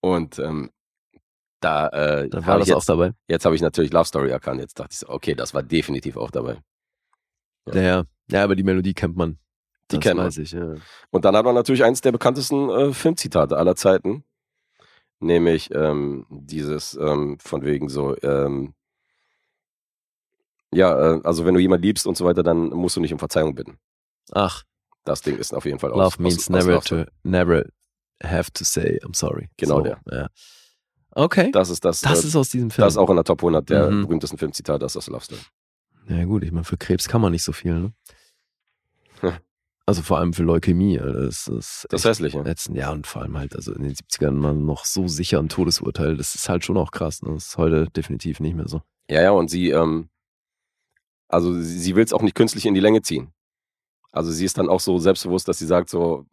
Und 0.00 0.38
ähm, 0.38 0.70
da, 1.60 1.88
äh, 1.88 2.28
Da 2.28 2.46
war 2.46 2.58
das 2.58 2.70
auch 2.70 2.76
jetzt, 2.76 2.88
dabei. 2.88 3.12
jetzt 3.28 3.44
habe 3.44 3.54
ich 3.56 3.62
natürlich 3.62 3.92
Love 3.92 4.04
Story 4.04 4.30
erkannt. 4.30 4.60
Jetzt 4.60 4.78
dachte 4.78 4.90
ich 4.92 4.98
so, 4.98 5.08
okay, 5.08 5.34
das 5.34 5.54
war 5.54 5.62
definitiv 5.62 6.16
auch 6.16 6.30
dabei. 6.30 6.58
Ja. 7.66 7.74
Ja, 7.74 7.82
ja. 7.82 8.04
Ja, 8.30 8.44
aber 8.44 8.56
die 8.56 8.64
Melodie 8.64 8.94
kennt 8.94 9.16
man. 9.16 9.38
Die 9.90 9.96
das 9.96 10.02
kennt 10.02 10.16
man. 10.16 10.28
ich, 10.28 10.50
ja. 10.52 10.74
Und 11.10 11.24
dann 11.24 11.36
hat 11.36 11.44
man 11.44 11.54
natürlich 11.54 11.84
eines 11.84 12.00
der 12.00 12.12
bekanntesten 12.12 12.68
äh, 12.70 12.92
Filmzitate 12.92 13.56
aller 13.56 13.76
Zeiten. 13.76 14.24
Nämlich 15.20 15.70
ähm, 15.74 16.26
dieses 16.28 16.94
ähm, 17.00 17.38
von 17.38 17.62
wegen 17.64 17.88
so, 17.88 18.16
ähm, 18.22 18.74
ja, 20.72 21.14
äh, 21.14 21.20
also 21.24 21.46
wenn 21.46 21.54
du 21.54 21.60
jemanden 21.60 21.84
liebst 21.84 22.06
und 22.06 22.16
so 22.16 22.24
weiter, 22.24 22.42
dann 22.42 22.68
musst 22.70 22.96
du 22.96 23.00
nicht 23.00 23.12
um 23.12 23.18
Verzeihung 23.18 23.54
bitten. 23.54 23.78
Ach, 24.32 24.62
Das 25.04 25.22
Ding 25.22 25.38
ist 25.38 25.54
auf 25.54 25.64
jeden 25.64 25.78
Fall 25.78 25.92
aus. 25.92 25.98
love 26.16 26.22
means 26.22 26.38
aus, 26.38 26.48
never 26.50 26.76
aus 26.78 26.90
Love 26.90 27.04
to 27.06 27.10
never 27.22 27.64
have 28.22 28.50
to 28.52 28.64
say 28.64 28.98
I'm 29.04 29.14
sorry. 29.16 29.48
Genau 29.56 29.76
so, 29.78 29.82
der. 29.84 30.00
Ja. 30.10 30.28
Okay. 31.12 31.50
Das 31.52 31.70
ist 31.70 31.84
das. 31.84 32.02
Das 32.02 32.24
äh, 32.24 32.26
ist 32.26 32.36
aus 32.36 32.50
diesem 32.50 32.70
Film. 32.70 32.84
das 32.84 32.94
ist 32.94 32.98
auch 32.98 33.08
in 33.08 33.16
der 33.16 33.24
Top 33.24 33.38
100 33.40 33.70
der 33.70 33.90
Mhm. 33.90 34.02
berühmtesten 34.02 34.36
Filmzitate 34.36 34.80
das 34.80 34.92
ist 34.92 34.96
aus 34.98 35.06
Love 35.08 35.24
Story. 35.24 35.40
Ja 36.08 36.24
gut, 36.24 36.42
ich 36.44 36.52
meine, 36.52 36.64
für 36.64 36.76
Krebs 36.76 37.08
kann 37.08 37.20
man 37.22 37.32
nicht 37.32 37.42
so 37.44 37.52
viel, 37.52 37.72
ne? 37.74 37.92
Ja. 39.86 39.92
Also 39.92 40.02
vor 40.02 40.18
allem 40.18 40.32
für 40.32 40.42
Leukämie. 40.42 40.98
Das 40.98 41.46
ist 41.48 41.86
Das 41.90 42.04
Hässliche. 42.04 42.42
letzten 42.42 42.74
Jahr 42.74 42.92
und 42.92 43.06
vor 43.06 43.22
allem 43.22 43.38
halt, 43.38 43.54
also 43.54 43.72
in 43.72 43.82
den 43.84 43.94
70ern 43.94 44.32
man 44.32 44.66
noch 44.66 44.84
so 44.84 45.06
sicher 45.08 45.38
ein 45.38 45.48
Todesurteil. 45.48 46.16
Das 46.16 46.34
ist 46.34 46.48
halt 46.48 46.64
schon 46.64 46.76
auch 46.76 46.90
krass. 46.90 47.22
Ne? 47.22 47.32
Das 47.34 47.46
ist 47.48 47.56
heute 47.56 47.86
definitiv 47.90 48.40
nicht 48.40 48.56
mehr 48.56 48.68
so. 48.68 48.82
Ja, 49.08 49.22
ja, 49.22 49.30
und 49.30 49.48
sie, 49.48 49.70
ähm, 49.70 50.08
also 51.28 51.52
sie, 51.54 51.78
sie 51.78 51.94
will 51.94 52.04
es 52.04 52.12
auch 52.12 52.22
nicht 52.22 52.34
künstlich 52.34 52.66
in 52.66 52.74
die 52.74 52.80
Länge 52.80 53.02
ziehen. 53.02 53.32
Also 54.12 54.32
sie 54.32 54.44
ist 54.44 54.58
dann 54.58 54.68
auch 54.68 54.80
so 54.80 54.98
selbstbewusst, 54.98 55.46
dass 55.46 55.58
sie 55.58 55.66
sagt 55.66 55.88
so, 55.90 56.26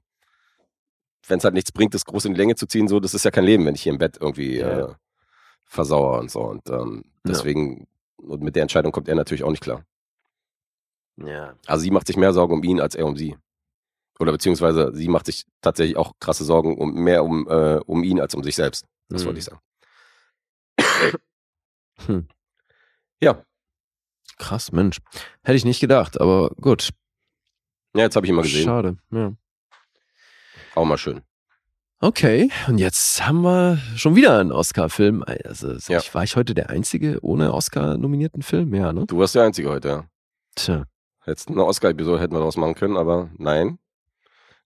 wenn 1.27 1.37
es 1.37 1.43
halt 1.43 1.53
nichts 1.53 1.71
bringt, 1.71 1.93
das 1.93 2.05
groß 2.05 2.25
in 2.25 2.33
die 2.33 2.39
Länge 2.39 2.55
zu 2.55 2.65
ziehen, 2.65 2.87
so, 2.87 2.99
das 2.99 3.13
ist 3.13 3.23
ja 3.25 3.31
kein 3.31 3.43
Leben, 3.45 3.65
wenn 3.65 3.75
ich 3.75 3.83
hier 3.83 3.91
im 3.93 3.97
Bett 3.99 4.17
irgendwie 4.19 4.57
Ja. 4.57 4.79
äh, 4.89 4.93
versauere 5.65 6.19
und 6.19 6.31
so. 6.31 6.41
Und 6.41 6.67
ähm, 6.69 7.03
Ja. 7.05 7.11
deswegen, 7.31 7.87
und 8.17 8.41
mit 8.41 8.55
der 8.55 8.63
Entscheidung 8.63 8.91
kommt 8.91 9.07
er 9.07 9.15
natürlich 9.15 9.43
auch 9.43 9.51
nicht 9.51 9.61
klar. 9.63 9.85
Ja. 11.17 11.55
Also 11.67 11.83
sie 11.83 11.91
macht 11.91 12.07
sich 12.07 12.17
mehr 12.17 12.33
Sorgen 12.33 12.53
um 12.53 12.63
ihn 12.63 12.79
als 12.79 12.95
er 12.95 13.05
um 13.05 13.15
sie. 13.17 13.35
Oder 14.19 14.31
beziehungsweise 14.31 14.91
sie 14.93 15.07
macht 15.07 15.25
sich 15.25 15.45
tatsächlich 15.61 15.97
auch 15.97 16.13
krasse 16.19 16.43
Sorgen 16.43 16.77
um 16.77 16.93
mehr 16.93 17.23
um, 17.23 17.47
äh, 17.49 17.79
um 17.85 18.03
ihn 18.03 18.19
als 18.19 18.35
um 18.35 18.43
sich 18.43 18.55
selbst. 18.55 18.85
Das 19.09 19.21
Mhm. 19.23 19.25
wollte 19.27 19.39
ich 19.39 19.45
sagen. 19.45 19.59
Hm. 22.05 22.27
Ja, 23.21 23.43
Krass, 24.37 24.71
Mensch. 24.71 24.97
Hätte 25.43 25.55
ich 25.57 25.63
nicht 25.63 25.79
gedacht, 25.79 26.19
aber 26.19 26.49
gut. 26.59 26.89
ja, 27.95 28.01
jetzt 28.01 28.15
habe 28.15 28.25
ich 28.25 28.31
mal 28.33 28.41
gesehen. 28.41 28.65
Schade. 28.65 28.97
Ja. 29.11 29.33
Auch 30.75 30.85
mal 30.85 30.97
schön. 30.97 31.21
Okay, 31.99 32.49
und 32.67 32.79
jetzt 32.79 33.25
haben 33.25 33.41
wir 33.43 33.77
schon 33.95 34.15
wieder 34.15 34.39
einen 34.39 34.51
Oscar-Film. 34.51 35.23
Also, 35.23 35.73
Ja. 35.87 35.99
ich, 35.99 36.13
war 36.13 36.23
ich 36.23 36.35
heute 36.35 36.53
der 36.55 36.69
Einzige 36.71 37.19
ohne 37.21 37.53
Oscar-nominierten 37.53 38.41
Film? 38.41 38.73
Ja, 38.73 38.91
ne? 38.91 39.05
Du 39.05 39.17
warst 39.19 39.35
der 39.35 39.43
Einzige 39.43 39.69
heute, 39.69 39.87
ja. 39.87 40.05
Tja. 40.55 40.83
Jetzt 41.25 41.49
eine 41.49 41.65
Oscar-Episode 41.65 42.19
hätten 42.19 42.33
wir 42.33 42.39
daraus 42.39 42.57
machen 42.57 42.75
können, 42.75 42.97
aber 42.97 43.29
nein. 43.37 43.79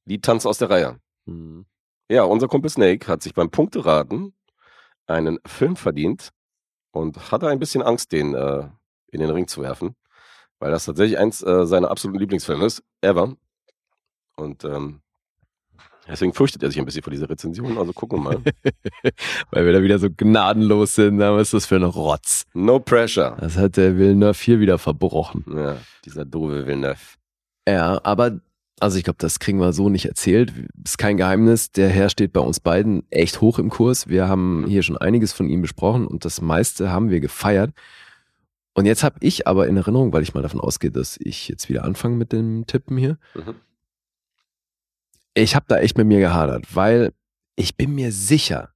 Die 0.05 0.21
Tanz 0.21 0.45
aus 0.45 0.57
der 0.57 0.69
Reihe. 0.69 0.99
Hm. 1.25 1.65
Ja, 2.09 2.23
unser 2.23 2.47
Kumpel 2.47 2.69
Snake 2.69 3.07
hat 3.07 3.21
sich 3.21 3.33
beim 3.33 3.49
Punkteraten 3.51 4.33
einen 5.07 5.39
Film 5.45 5.75
verdient 5.75 6.31
und 6.91 7.31
hatte 7.31 7.47
ein 7.47 7.59
bisschen 7.59 7.81
Angst, 7.81 8.11
den 8.11 8.33
äh, 8.33 8.69
in 9.09 9.19
den 9.19 9.29
Ring 9.29 9.47
zu 9.47 9.61
werfen, 9.61 9.95
weil 10.59 10.71
das 10.71 10.85
tatsächlich 10.85 11.17
eins 11.17 11.43
äh, 11.43 11.65
seiner 11.65 11.91
absoluten 11.91 12.19
Lieblingsfilme 12.19 12.65
ist, 12.65 12.83
ever. 13.01 13.35
Und 14.35 14.63
ähm, 14.63 15.01
deswegen 16.09 16.33
fürchtet 16.33 16.63
er 16.63 16.69
sich 16.69 16.79
ein 16.79 16.85
bisschen 16.85 17.03
vor 17.03 17.11
dieser 17.11 17.29
Rezension, 17.29 17.77
also 17.77 17.93
gucken 17.93 18.19
wir 18.19 18.23
mal. 18.23 18.41
Weil 19.51 19.65
wir 19.65 19.73
da 19.73 19.81
wieder 19.81 19.99
so 19.99 20.09
gnadenlos 20.09 20.95
sind. 20.95 21.17
Na, 21.17 21.35
Was 21.35 21.47
ist 21.47 21.53
das 21.53 21.65
für 21.65 21.75
ein 21.75 21.83
Rotz? 21.83 22.45
No 22.53 22.79
pressure. 22.79 23.37
Das 23.39 23.57
hat 23.57 23.77
der 23.77 23.97
Villeneuve 23.97 24.39
hier 24.41 24.59
wieder 24.59 24.77
verbrochen. 24.77 25.45
Ja, 25.53 25.77
dieser 26.05 26.25
doofe 26.25 26.65
Villeneuve. 26.65 26.99
Ja, 27.67 27.99
aber 28.03 28.39
also 28.79 28.97
ich 28.97 29.03
glaube, 29.03 29.17
das 29.19 29.39
kriegen 29.39 29.59
wir 29.59 29.73
so 29.73 29.89
nicht 29.89 30.05
erzählt. 30.05 30.53
Ist 30.83 30.97
kein 30.97 31.17
Geheimnis. 31.17 31.71
Der 31.71 31.89
Herr 31.89 32.09
steht 32.09 32.31
bei 32.33 32.41
uns 32.41 32.59
beiden 32.59 33.03
echt 33.09 33.41
hoch 33.41 33.59
im 33.59 33.69
Kurs. 33.69 34.07
Wir 34.07 34.27
haben 34.27 34.65
hier 34.67 34.83
schon 34.83 34.97
einiges 34.97 35.33
von 35.33 35.49
ihm 35.49 35.61
besprochen 35.61 36.05
und 36.05 36.25
das 36.25 36.41
meiste 36.41 36.91
haben 36.91 37.09
wir 37.09 37.19
gefeiert. 37.19 37.71
Und 38.75 38.85
jetzt 38.85 39.03
habe 39.03 39.17
ich 39.21 39.47
aber 39.47 39.67
in 39.67 39.75
Erinnerung, 39.75 40.13
weil 40.13 40.21
ich 40.21 40.35
mal 40.35 40.43
davon 40.43 40.61
ausgehe, 40.61 40.91
dass 40.91 41.17
ich 41.19 41.47
jetzt 41.47 41.67
wieder 41.67 41.83
anfange 41.83 42.15
mit 42.15 42.31
dem 42.31 42.67
Tippen 42.67 42.95
hier. 42.97 43.17
Mhm. 43.33 43.55
Ich 45.37 45.55
habe 45.55 45.65
da 45.67 45.77
echt 45.77 45.97
mit 45.97 46.07
mir 46.07 46.19
gehadert, 46.19 46.75
weil 46.75 47.13
ich 47.55 47.75
bin 47.77 47.93
mir 47.93 48.11
sicher, 48.11 48.73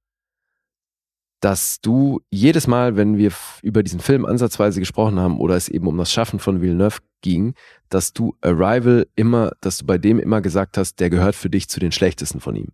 dass 1.40 1.80
du 1.80 2.20
jedes 2.30 2.68
Mal, 2.68 2.94
wenn 2.96 3.18
wir 3.18 3.32
über 3.62 3.82
diesen 3.82 3.98
Film 3.98 4.24
ansatzweise 4.24 4.78
gesprochen 4.78 5.18
haben 5.18 5.40
oder 5.40 5.56
es 5.56 5.68
eben 5.68 5.88
um 5.88 5.98
das 5.98 6.12
Schaffen 6.12 6.38
von 6.38 6.60
Villeneuve 6.60 6.98
ging, 7.20 7.54
dass 7.88 8.12
du 8.12 8.36
Arrival 8.42 9.08
immer, 9.16 9.50
dass 9.60 9.78
du 9.78 9.86
bei 9.86 9.98
dem 9.98 10.20
immer 10.20 10.40
gesagt 10.40 10.78
hast, 10.78 11.00
der 11.00 11.10
gehört 11.10 11.34
für 11.34 11.50
dich 11.50 11.68
zu 11.68 11.80
den 11.80 11.90
schlechtesten 11.90 12.38
von 12.38 12.54
ihm. 12.54 12.68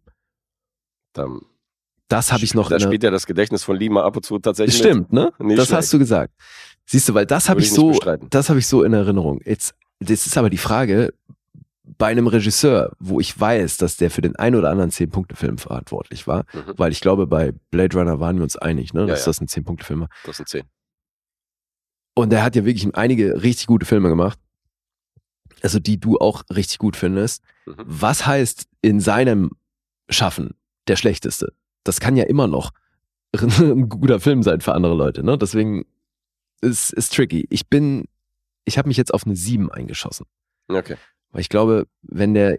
Dann, 1.14 1.40
Das 2.08 2.30
habe 2.30 2.44
ich 2.44 2.52
noch 2.52 2.68
da 2.68 2.78
spielt 2.78 3.02
ja 3.02 3.10
das 3.10 3.24
Gedächtnis 3.24 3.64
von 3.64 3.74
Lima 3.76 4.04
ab 4.04 4.16
und 4.16 4.22
zu 4.22 4.38
tatsächlich 4.38 4.76
Stimmt, 4.76 5.14
ne? 5.14 5.32
Das 5.38 5.46
schlecht. 5.46 5.72
hast 5.72 5.92
du 5.94 5.98
gesagt. 5.98 6.34
Siehst 6.84 7.08
du, 7.08 7.14
weil 7.14 7.24
das 7.24 7.48
habe 7.48 7.60
ich 7.60 7.72
so, 7.72 7.98
das 8.28 8.50
habe 8.50 8.58
ich 8.58 8.66
so 8.66 8.82
in 8.82 8.92
Erinnerung. 8.92 9.40
Jetzt, 9.46 9.74
das 9.98 10.26
ist 10.26 10.36
aber 10.36 10.50
die 10.50 10.58
Frage, 10.58 11.14
bei 11.96 12.08
einem 12.08 12.26
Regisseur, 12.26 12.92
wo 12.98 13.20
ich 13.20 13.38
weiß, 13.38 13.78
dass 13.78 13.96
der 13.96 14.10
für 14.10 14.20
den 14.20 14.36
ein 14.36 14.54
oder 14.54 14.70
anderen 14.70 14.90
10-Punkte-Film 14.90 15.58
verantwortlich 15.58 16.26
war. 16.26 16.44
Mhm. 16.52 16.74
weil 16.76 16.92
ich 16.92 17.00
glaube, 17.00 17.26
bei 17.26 17.52
Blade 17.70 17.96
Runner 17.96 18.20
waren 18.20 18.36
wir 18.36 18.42
uns 18.42 18.56
einig, 18.56 18.92
ne, 18.92 19.00
Ja, 19.02 19.06
dass 19.06 19.20
ja. 19.20 19.26
das 19.26 19.40
ein 19.40 19.46
10-Punkte-Film 19.48 20.00
war. 20.00 20.08
Das 20.24 20.36
sind 20.36 20.48
zehn. 20.48 20.64
Und 22.14 22.30
der 22.30 22.42
hat 22.42 22.56
ja 22.56 22.64
wirklich 22.64 22.94
einige 22.96 23.42
richtig 23.42 23.66
gute 23.66 23.86
Filme 23.86 24.08
gemacht. 24.08 24.38
Also 25.62 25.78
die 25.78 25.98
du 25.98 26.18
auch 26.18 26.42
richtig 26.54 26.78
gut 26.78 26.96
findest. 26.96 27.42
Mhm. 27.66 27.74
Was 27.78 28.26
heißt 28.26 28.66
in 28.82 29.00
seinem 29.00 29.52
Schaffen 30.10 30.54
der 30.88 30.96
schlechteste? 30.96 31.52
Das 31.84 32.00
kann 32.00 32.16
ja 32.16 32.24
immer 32.24 32.46
noch 32.46 32.70
ein 33.36 33.88
guter 33.88 34.20
Film 34.20 34.42
sein 34.42 34.60
für 34.60 34.74
andere 34.74 34.94
Leute. 34.94 35.22
Ne? 35.22 35.38
Deswegen 35.38 35.84
ist 36.60 36.92
ist 36.92 37.14
tricky. 37.14 37.46
Ich 37.50 37.68
bin, 37.68 38.04
ich 38.64 38.78
habe 38.78 38.88
mich 38.88 38.96
jetzt 38.96 39.14
auf 39.14 39.24
eine 39.26 39.36
7 39.36 39.70
eingeschossen. 39.70 40.26
Okay. 40.68 40.96
Weil 41.32 41.40
ich 41.40 41.48
glaube, 41.48 41.86
wenn 42.02 42.34
der, 42.34 42.58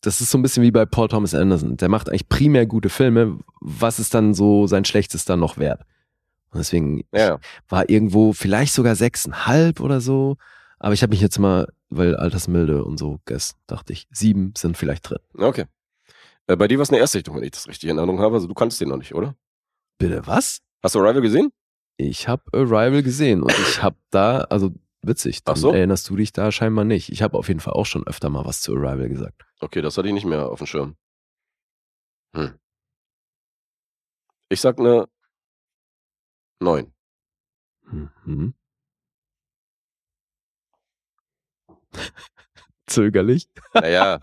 das 0.00 0.20
ist 0.20 0.30
so 0.30 0.38
ein 0.38 0.42
bisschen 0.42 0.62
wie 0.62 0.70
bei 0.70 0.84
Paul 0.84 1.08
Thomas 1.08 1.34
Anderson. 1.34 1.76
Der 1.76 1.88
macht 1.88 2.08
eigentlich 2.08 2.28
primär 2.28 2.66
gute 2.66 2.88
Filme. 2.88 3.38
Was 3.60 3.98
ist 3.98 4.14
dann 4.14 4.34
so 4.34 4.66
sein 4.66 4.84
schlechtester 4.84 5.36
noch 5.36 5.56
wert? 5.56 5.82
Und 6.50 6.58
deswegen 6.58 7.04
Ja, 7.12 7.38
war 7.68 7.88
irgendwo 7.88 8.32
vielleicht 8.32 8.72
sogar 8.74 8.94
sechseinhalb 8.96 9.80
oder 9.80 10.00
so. 10.00 10.36
Aber 10.78 10.92
ich 10.92 11.02
habe 11.02 11.10
mich 11.10 11.20
jetzt 11.20 11.38
mal, 11.38 11.66
weil 11.88 12.14
Altersmilde 12.16 12.84
und 12.84 12.98
so, 12.98 13.18
guess, 13.24 13.54
dachte 13.66 13.92
ich, 13.92 14.06
sieben 14.10 14.52
sind 14.56 14.76
vielleicht 14.76 15.08
drin. 15.08 15.18
Okay. 15.36 15.64
Äh, 16.46 16.56
bei 16.56 16.68
dir 16.68 16.78
war 16.78 16.82
es 16.82 16.90
eine 16.90 16.98
Erstsichtung, 16.98 17.36
wenn 17.36 17.42
ich 17.44 17.52
das 17.52 17.66
richtig 17.66 17.88
in 17.88 17.96
Erinnerung 17.96 18.20
habe. 18.20 18.34
Also 18.34 18.46
du 18.46 18.54
kanntest 18.54 18.80
den 18.80 18.90
noch 18.90 18.98
nicht, 18.98 19.14
oder? 19.14 19.34
Bitte 19.98 20.26
was? 20.26 20.60
Hast 20.82 20.94
du 20.94 21.00
Arrival 21.00 21.22
gesehen? 21.22 21.50
Ich 21.96 22.28
habe 22.28 22.42
Arrival 22.52 23.02
gesehen 23.02 23.42
und 23.42 23.52
ich 23.52 23.82
habe 23.82 23.96
da, 24.10 24.40
also 24.50 24.72
witzig, 25.06 25.44
dann 25.44 25.54
Ach 25.54 25.58
so. 25.58 25.72
erinnerst 25.72 26.08
du 26.10 26.16
dich 26.16 26.32
da 26.32 26.50
scheinbar 26.52 26.84
nicht. 26.84 27.10
Ich 27.10 27.22
habe 27.22 27.36
auf 27.38 27.48
jeden 27.48 27.60
Fall 27.60 27.74
auch 27.74 27.86
schon 27.86 28.06
öfter 28.06 28.30
mal 28.30 28.44
was 28.44 28.60
zu 28.60 28.74
Arrival 28.74 29.08
gesagt. 29.08 29.42
Okay, 29.60 29.80
das 29.82 29.96
hatte 29.98 30.08
ich 30.08 30.14
nicht 30.14 30.26
mehr 30.26 30.48
auf 30.48 30.58
dem 30.58 30.66
Schirm. 30.66 30.96
Hm. 32.34 32.58
Ich 34.50 34.60
sag 34.60 34.78
eine 34.78 35.08
9. 36.60 36.92
Mhm. 38.24 38.54
Zögerlich. 42.86 43.48
Naja, 43.72 44.20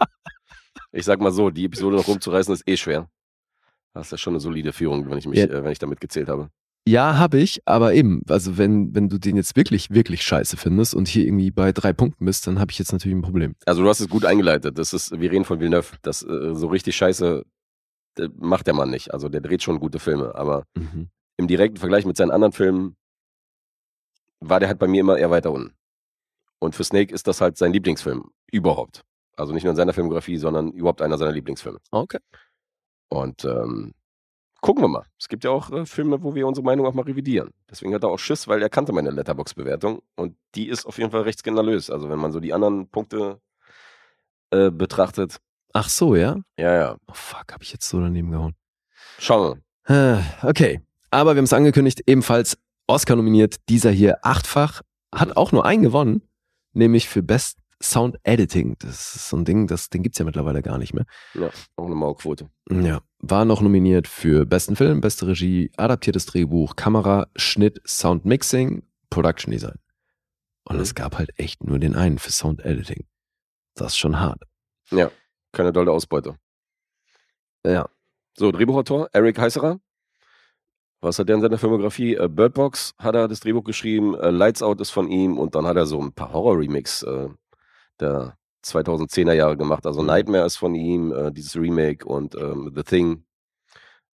ich 0.92 1.06
sag 1.06 1.20
mal 1.22 1.32
so, 1.32 1.50
die 1.50 1.66
Episode 1.66 1.96
noch 1.98 2.08
rumzureißen 2.08 2.54
ist 2.54 2.68
eh 2.68 2.78
schwer. 2.78 3.10
Das 3.94 4.08
ist 4.08 4.12
ja 4.12 4.18
schon 4.18 4.34
eine 4.34 4.40
solide 4.40 4.72
Führung, 4.74 5.10
wenn 5.10 5.18
ich 5.18 5.26
mich, 5.28 5.40
Ja. 5.40 5.46
äh, 5.46 5.64
wenn 5.64 5.72
ich 5.72 5.80
damit 5.80 6.00
gezählt 6.00 6.30
habe. 6.30 6.50
Ja, 6.88 7.18
habe 7.18 7.40
ich, 7.40 7.62
aber 7.66 7.94
eben, 7.94 8.24
also 8.28 8.58
wenn, 8.58 8.96
wenn 8.96 9.08
du 9.08 9.20
den 9.20 9.36
jetzt 9.36 9.56
wirklich, 9.56 9.92
wirklich 9.92 10.24
scheiße 10.24 10.58
findest 10.58 10.96
und 10.96 11.08
hier 11.08 11.26
irgendwie 11.26 11.52
bei 11.52 11.72
drei 11.72 11.94
Punkten 11.94 12.26
bist, 12.26 12.48
dann 12.48 12.60
habe 12.60 12.72
ich 12.72 12.80
jetzt 12.80 12.92
natürlich 12.92 13.16
ein 13.16 13.22
Problem. 13.22 13.56
Also 13.66 13.84
du 13.84 13.88
hast 13.90 14.00
es 14.00 14.10
gut 14.10 14.26
eingeleitet. 14.26 14.78
Das 14.80 14.92
ist, 14.92 15.12
wir 15.12 15.32
reden 15.32 15.46
von 15.46 15.60
Villeneuve. 15.60 15.96
Das 16.02 16.24
äh, 16.24 16.56
so 16.56 16.68
richtig 16.68 16.96
scheiße 16.96 17.44
äh, 18.18 18.30
macht 18.36 18.66
der 18.66 18.74
Mann 18.74 18.90
nicht. 18.90 19.14
Also 19.14 19.30
der 19.30 19.42
dreht 19.42 19.62
schon 19.62 19.80
gute 19.80 20.00
Filme, 20.00 20.34
aber 20.34 20.64
Mhm. 20.76 21.10
im 21.38 21.48
direkten 21.48 21.78
Vergleich 21.78 22.06
mit 22.06 22.18
seinen 22.18 22.32
anderen 22.32 22.52
Filmen 22.52 22.96
war 24.40 24.60
der 24.60 24.70
halt 24.70 24.80
bei 24.80 24.88
mir 24.88 25.02
immer 25.02 25.18
eher 25.18 25.30
weiter 25.30 25.52
unten. 25.52 25.76
Und 26.60 26.76
für 26.76 26.84
Snake 26.84 27.14
ist 27.14 27.28
das 27.28 27.42
halt 27.42 27.58
sein 27.58 27.74
Lieblingsfilm 27.74 28.32
überhaupt. 28.52 29.04
Also 29.38 29.54
nicht 29.54 29.64
nur 29.64 29.72
in 29.72 29.78
seiner 29.78 29.94
Filmografie, 29.94 30.38
sondern 30.38 30.72
überhaupt 30.72 31.02
einer 31.04 31.18
seiner 31.20 31.32
Lieblingsfilme. 31.32 31.80
Okay. 31.92 32.20
Und 33.10 33.46
ähm, 33.46 33.94
gucken 34.62 34.84
wir 34.84 34.88
mal. 34.88 35.06
Es 35.20 35.28
gibt 35.28 35.44
ja 35.44 35.50
auch 35.52 35.72
äh, 35.72 35.86
Filme, 35.86 36.22
wo 36.24 36.34
wir 36.36 36.48
unsere 36.48 36.64
Meinung 36.66 36.86
auch 36.86 36.94
mal 36.94 37.04
revidieren. 37.04 37.50
Deswegen 37.70 37.94
hat 37.94 38.04
er 38.04 38.10
auch 38.10 38.20
Schiss, 38.20 38.48
weil 38.48 38.62
er 38.62 38.70
kannte 38.70 38.94
meine 38.94 39.12
Letterbox-Bewertung 39.12 40.02
und 40.16 40.36
die 40.56 40.70
ist 40.70 40.86
auf 40.86 40.98
jeden 40.98 41.12
Fall 41.12 41.22
recht 41.22 41.40
skandalös. 41.40 41.90
Also 41.90 42.10
wenn 42.10 42.20
man 42.20 42.32
so 42.32 42.40
die 42.40 42.54
anderen 42.54 42.88
Punkte 42.90 43.40
äh, 44.52 44.70
betrachtet, 44.72 45.38
Ach 45.74 45.88
so, 45.88 46.16
ja? 46.16 46.36
ja, 46.58 46.74
ja, 46.76 46.96
Oh 47.08 47.14
fuck, 47.14 47.54
habe 47.54 47.64
ich 47.64 47.72
jetzt 47.72 47.88
so 47.88 48.00
daneben 48.02 48.32
gehauen. 48.32 48.54
schauen 49.20 49.58
wir. 49.88 50.18
Äh, 50.18 50.22
Okay, 50.44 50.82
aber 51.12 51.34
wir 51.34 51.38
haben 51.38 51.46
es 51.46 51.54
angekündigt, 51.54 52.02
ebenfalls 52.08 52.58
Oscar 52.88 53.16
nominiert, 53.16 53.56
dieser 53.70 53.92
hier 53.92 54.18
achtfach, 54.22 54.82
hat 55.16 55.38
auch 55.38 55.52
nur 55.54 55.66
einen 55.66 55.82
gewonnen, 55.84 56.28
nämlich 56.74 57.08
für 57.08 57.24
Best 57.24 57.58
Sound 57.82 58.18
Editing. 58.24 58.76
Das 58.80 59.16
ist 59.16 59.30
so 59.30 59.38
ein 59.38 59.46
Ding, 59.46 59.68
das, 59.68 59.90
den 59.90 60.04
gibt's 60.04 60.20
ja 60.20 60.26
mittlerweile 60.26 60.62
gar 60.62 60.78
nicht 60.78 60.94
mehr. 60.94 61.06
Auch 61.76 61.86
eine 61.86 61.96
Mauerquote. 61.96 62.50
Ja, 62.70 63.02
war 63.20 63.46
noch 63.46 63.62
nominiert 63.62 64.08
für 64.08 64.46
besten 64.46 64.76
Film, 64.76 65.02
beste 65.02 65.28
Regie, 65.28 65.72
adaptiertes 65.78 66.26
Drehbuch, 66.26 66.76
Kamera, 66.76 67.28
Schnitt, 67.36 67.82
Sound 67.86 68.26
Mixing, 68.26 68.84
Production 69.10 69.52
Design. 69.52 69.78
Und 70.66 70.76
Mhm. 70.78 70.82
es 70.84 70.96
gab 70.96 71.18
halt 71.18 71.32
echt 71.38 71.64
nur 71.64 71.80
den 71.80 71.96
einen 71.96 72.20
für 72.20 72.32
Sound 72.32 72.64
Editing. 72.64 73.06
Das 73.76 73.94
ist 73.94 73.98
schon 73.98 74.20
hart. 74.20 74.44
Keine 75.54 75.74
dolle 75.74 75.92
Ausbeute. 75.92 76.38
Ja. 77.66 77.90
So, 78.38 78.52
Drehbuchautor, 78.52 79.10
Eric 79.12 79.38
Heiserer. 79.38 79.80
Was 81.02 81.18
hat 81.20 81.28
der 81.30 81.36
in 81.36 81.42
seiner 81.42 81.58
Filmografie? 81.58 82.16
Äh, 82.16 82.30
Bird 82.30 82.54
Box 82.54 82.94
hat 83.00 83.16
er 83.16 83.28
das 83.28 83.40
Drehbuch 83.40 83.64
geschrieben, 83.64 84.16
äh, 84.16 84.30
Lights 84.30 84.62
Out 84.62 84.80
ist 84.82 84.92
von 84.92 85.10
ihm 85.10 85.38
und 85.38 85.56
dann 85.56 85.66
hat 85.66 85.76
er 85.76 85.86
so 85.88 86.00
ein 86.00 86.14
paar 86.14 86.32
Horror-Remix 86.32 87.04
äh, 87.04 87.30
der 88.02 88.36
2010er 88.66 89.34
Jahre 89.34 89.58
gemacht. 89.58 89.86
Also 89.86 90.04
Nightmare 90.04 90.46
ist 90.46 90.58
von 90.58 90.76
ihm, 90.76 91.12
äh, 91.12 91.32
dieses 91.32 91.56
Remake 91.56 92.06
und 92.06 92.36
ähm, 92.36 92.72
The 92.76 92.84
Thing, 92.84 93.24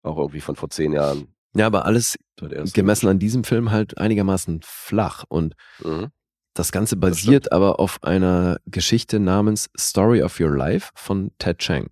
auch 0.03 0.17
irgendwie 0.17 0.41
von 0.41 0.55
vor 0.55 0.69
zehn 0.69 0.93
Jahren. 0.93 1.33
Ja, 1.55 1.67
aber 1.67 1.85
alles 1.85 2.17
Das 2.35 2.73
gemessen 2.73 3.07
an 3.07 3.17
diesem 3.17 3.43
Film 3.43 3.71
halt 3.71 3.97
einigermaßen 3.97 4.59
flach 4.63 5.23
und 5.27 5.55
Mhm. 5.83 6.07
Das 6.57 6.71
Ganze 6.71 6.95
basiert 6.95 7.51
aber 7.51 7.81
auf 7.81 8.01
einer 8.01 8.59
Geschichte 8.65 9.19
namens 9.19 9.69
Story 9.77 10.23
of 10.23 10.39
Your 10.39 10.55
Life 10.55 10.91
von 10.95 11.31
Ted 11.37 11.57
Chang. 11.59 11.89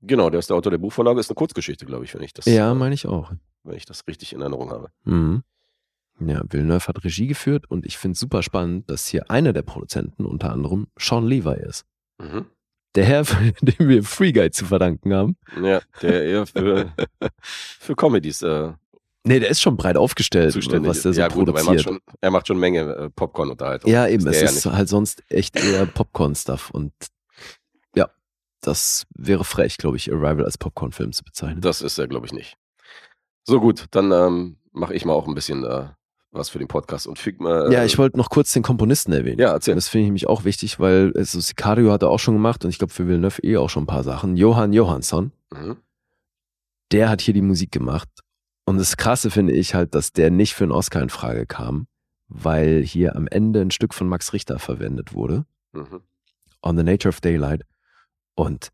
Genau, 0.00 0.28
der 0.28 0.40
ist 0.40 0.50
der 0.50 0.56
Autor 0.56 0.70
der 0.72 0.78
Buchvorlage, 0.78 1.20
ist 1.20 1.30
eine 1.30 1.36
Kurzgeschichte, 1.36 1.86
glaube 1.86 2.04
ich, 2.04 2.12
wenn 2.14 2.22
ich 2.22 2.32
das, 2.32 2.46
Ja, 2.46 2.72
äh, 2.72 2.74
meine 2.74 2.96
ich 2.96 3.06
auch. 3.06 3.30
wenn 3.62 3.76
ich 3.76 3.84
das 3.86 4.04
richtig 4.08 4.32
in 4.32 4.40
Erinnerung 4.40 4.70
habe. 4.70 4.88
Mhm. 5.04 5.44
Ja, 6.28 6.42
Villeneuve 6.48 6.86
hat 6.88 7.04
Regie 7.04 7.26
geführt 7.26 7.70
und 7.70 7.86
ich 7.86 7.98
finde 7.98 8.14
es 8.14 8.20
super 8.20 8.42
spannend, 8.42 8.90
dass 8.90 9.06
hier 9.06 9.30
einer 9.30 9.52
der 9.52 9.62
Produzenten 9.62 10.24
unter 10.24 10.50
anderem 10.52 10.86
Sean 10.98 11.26
Levi 11.26 11.54
ist. 11.54 11.84
Mhm. 12.18 12.46
Der 12.94 13.04
Herr, 13.04 13.24
dem 13.62 13.88
wir 13.88 14.02
Free 14.02 14.32
Guy 14.32 14.50
zu 14.50 14.64
verdanken 14.66 15.14
haben. 15.14 15.36
Ja, 15.62 15.80
der 16.02 16.24
eher 16.24 16.46
für, 16.46 16.92
für 17.40 17.94
Comedies 17.94 18.42
äh, 18.42 18.72
Nee, 19.24 19.38
der 19.38 19.50
ist 19.50 19.60
schon 19.60 19.76
breit 19.76 19.96
aufgestellt, 19.96 20.52
zuständig 20.52 20.90
was 20.90 21.02
der 21.02 21.10
ist. 21.10 21.16
so 21.16 21.22
ja, 21.22 21.28
gut, 21.28 21.48
aber 21.48 21.60
er 21.60 21.64
macht 21.64 21.76
produziert. 21.84 22.02
schon, 22.02 22.16
er 22.20 22.30
macht 22.32 22.46
schon 22.48 22.58
Menge 22.58 22.80
äh, 22.80 23.10
Popcorn-Unterhaltung. 23.10 23.88
ja, 23.88 24.08
eben, 24.08 24.24
Das 24.24 24.42
es 24.42 24.56
ist 24.56 24.66
halt 24.66 24.88
sonst 24.88 25.22
echt 25.28 25.56
eher 25.56 25.86
Popcorn-Stuff 25.86 26.70
und 26.70 26.92
ja, 27.94 28.10
das 28.62 29.06
wäre 29.14 29.44
frech, 29.44 29.76
glaube 29.76 29.96
ich, 29.96 30.12
Arrival 30.12 30.44
als 30.44 30.58
Popcorn-Film 30.58 31.12
zu 31.12 31.22
bezeichnen. 31.22 31.60
Das 31.60 31.82
ist 31.82 31.98
er, 31.98 32.08
glaube 32.08 32.26
ich, 32.26 32.32
nicht. 32.32 32.56
So 33.44 33.60
gut, 33.60 33.86
dann 33.92 34.10
ähm, 34.10 34.56
mache 34.72 34.94
ich 34.94 35.04
mal 35.04 35.12
auch 35.12 35.28
ein 35.28 35.34
bisschen 35.36 35.64
äh, 35.64 35.86
was 36.32 36.48
für 36.48 36.58
den 36.58 36.68
Podcast 36.68 37.06
und 37.06 37.18
füg 37.18 37.40
mal. 37.40 37.72
Ja, 37.72 37.84
ich 37.84 37.98
wollte 37.98 38.16
noch 38.16 38.30
kurz 38.30 38.52
den 38.52 38.62
Komponisten 38.62 39.12
erwähnen. 39.12 39.38
Ja, 39.38 39.52
erzähl. 39.52 39.74
Das 39.74 39.88
finde 39.88 40.02
ich 40.02 40.06
nämlich 40.08 40.26
auch 40.28 40.44
wichtig, 40.44 40.80
weil 40.80 41.12
also 41.16 41.38
Sicario 41.40 41.92
hat 41.92 42.02
er 42.02 42.10
auch 42.10 42.18
schon 42.18 42.34
gemacht 42.34 42.64
und 42.64 42.70
ich 42.70 42.78
glaube 42.78 42.92
für 42.92 43.06
Villeneuve 43.06 43.42
eh 43.42 43.56
auch 43.58 43.70
schon 43.70 43.84
ein 43.84 43.86
paar 43.86 44.02
Sachen. 44.02 44.36
Johann 44.36 44.72
Johansson, 44.72 45.32
Mhm. 45.52 45.76
der 46.90 47.08
hat 47.08 47.20
hier 47.20 47.34
die 47.34 47.42
Musik 47.42 47.70
gemacht. 47.70 48.08
Und 48.64 48.78
das 48.78 48.96
Krasse 48.96 49.30
finde 49.30 49.52
ich 49.52 49.74
halt, 49.74 49.94
dass 49.94 50.12
der 50.12 50.30
nicht 50.30 50.54
für 50.54 50.64
einen 50.64 50.72
Oscar 50.72 51.02
in 51.02 51.10
Frage 51.10 51.46
kam, 51.46 51.86
weil 52.28 52.82
hier 52.82 53.16
am 53.16 53.26
Ende 53.26 53.60
ein 53.60 53.70
Stück 53.70 53.92
von 53.92 54.08
Max 54.08 54.32
Richter 54.32 54.58
verwendet 54.58 55.12
wurde, 55.14 55.44
Mhm. 55.72 56.00
On 56.62 56.76
the 56.76 56.82
Nature 56.84 57.08
of 57.10 57.20
Daylight. 57.20 57.62
Und 58.34 58.70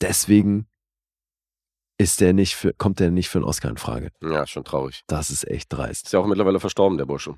deswegen 0.00 0.66
ist 1.98 2.20
der 2.20 2.32
nicht 2.32 2.56
für, 2.56 2.72
kommt 2.74 3.00
der 3.00 3.10
nicht 3.10 3.28
für 3.28 3.38
einen 3.38 3.44
Oscar 3.44 3.70
in 3.70 3.76
Frage. 3.76 4.10
Ja, 4.22 4.46
schon 4.46 4.64
traurig. 4.64 5.02
Das 5.06 5.30
ist 5.30 5.46
echt 5.48 5.72
dreist. 5.72 6.06
Ist 6.06 6.12
ja 6.12 6.20
auch 6.20 6.26
mittlerweile 6.26 6.60
verstorben, 6.60 6.98
der 6.98 7.06
Bursche. 7.06 7.36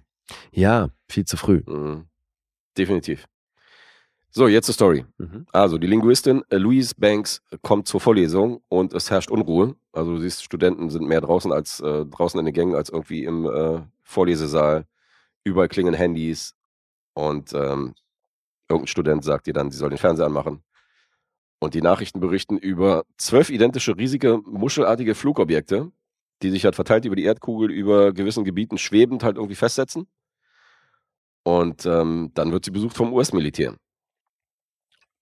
Ja, 0.50 0.90
viel 1.08 1.24
zu 1.24 1.36
früh. 1.36 1.62
Mhm. 1.66 2.06
Definitiv. 2.76 3.26
So, 4.30 4.46
jetzt 4.46 4.66
zur 4.66 4.74
Story. 4.74 5.06
Also, 5.52 5.78
die 5.78 5.86
Linguistin 5.86 6.42
äh, 6.50 6.58
Louise 6.58 6.94
Banks 6.96 7.42
kommt 7.62 7.88
zur 7.88 8.00
Vorlesung 8.00 8.62
und 8.68 8.92
es 8.92 9.10
herrscht 9.10 9.30
Unruhe. 9.30 9.74
Also, 9.92 10.12
du 10.12 10.20
siehst, 10.20 10.44
Studenten 10.44 10.90
sind 10.90 11.08
mehr 11.08 11.22
draußen 11.22 11.50
als 11.50 11.80
äh, 11.80 12.04
draußen 12.04 12.38
in 12.38 12.44
den 12.44 12.54
Gängen 12.54 12.74
als 12.74 12.90
irgendwie 12.90 13.24
im 13.24 13.46
äh, 13.46 13.80
Vorlesesaal. 14.02 14.86
Überall 15.44 15.68
klingen 15.68 15.94
Handys 15.94 16.54
und 17.14 17.54
ähm, 17.54 17.94
irgendein 18.68 18.86
Student 18.86 19.24
sagt 19.24 19.46
ihr 19.46 19.54
dann, 19.54 19.70
sie 19.70 19.78
soll 19.78 19.88
den 19.88 19.98
Fernseher 19.98 20.26
anmachen. 20.26 20.62
Und 21.60 21.74
die 21.74 21.82
Nachrichten 21.82 22.20
berichten 22.20 22.56
über 22.56 23.04
zwölf 23.16 23.50
identische, 23.50 23.96
riesige, 23.96 24.38
muschelartige 24.44 25.14
Flugobjekte, 25.14 25.90
die 26.42 26.50
sich 26.50 26.64
halt 26.64 26.76
verteilt 26.76 27.04
über 27.04 27.16
die 27.16 27.24
Erdkugel, 27.24 27.70
über 27.70 28.12
gewissen 28.12 28.44
Gebieten 28.44 28.78
schwebend 28.78 29.24
halt 29.24 29.36
irgendwie 29.36 29.56
festsetzen. 29.56 30.06
Und 31.42 31.86
ähm, 31.86 32.30
dann 32.34 32.52
wird 32.52 32.64
sie 32.64 32.70
besucht 32.70 32.96
vom 32.96 33.12
US-Militär. 33.12 33.74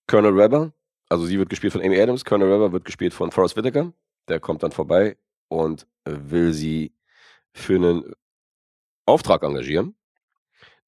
Colonel 0.06 0.36
Webber, 0.36 0.72
also 1.08 1.24
sie 1.24 1.38
wird 1.38 1.48
gespielt 1.48 1.72
von 1.72 1.82
Amy 1.82 2.00
Adams, 2.00 2.24
Colonel 2.24 2.50
Webber 2.50 2.72
wird 2.72 2.84
gespielt 2.84 3.14
von 3.14 3.30
Forrest 3.30 3.56
Whitaker. 3.56 3.92
Der 4.28 4.40
kommt 4.40 4.62
dann 4.62 4.72
vorbei 4.72 5.16
und 5.48 5.86
will 6.04 6.52
sie 6.52 6.92
für 7.54 7.76
einen 7.76 8.12
Auftrag 9.06 9.42
engagieren. 9.42 9.96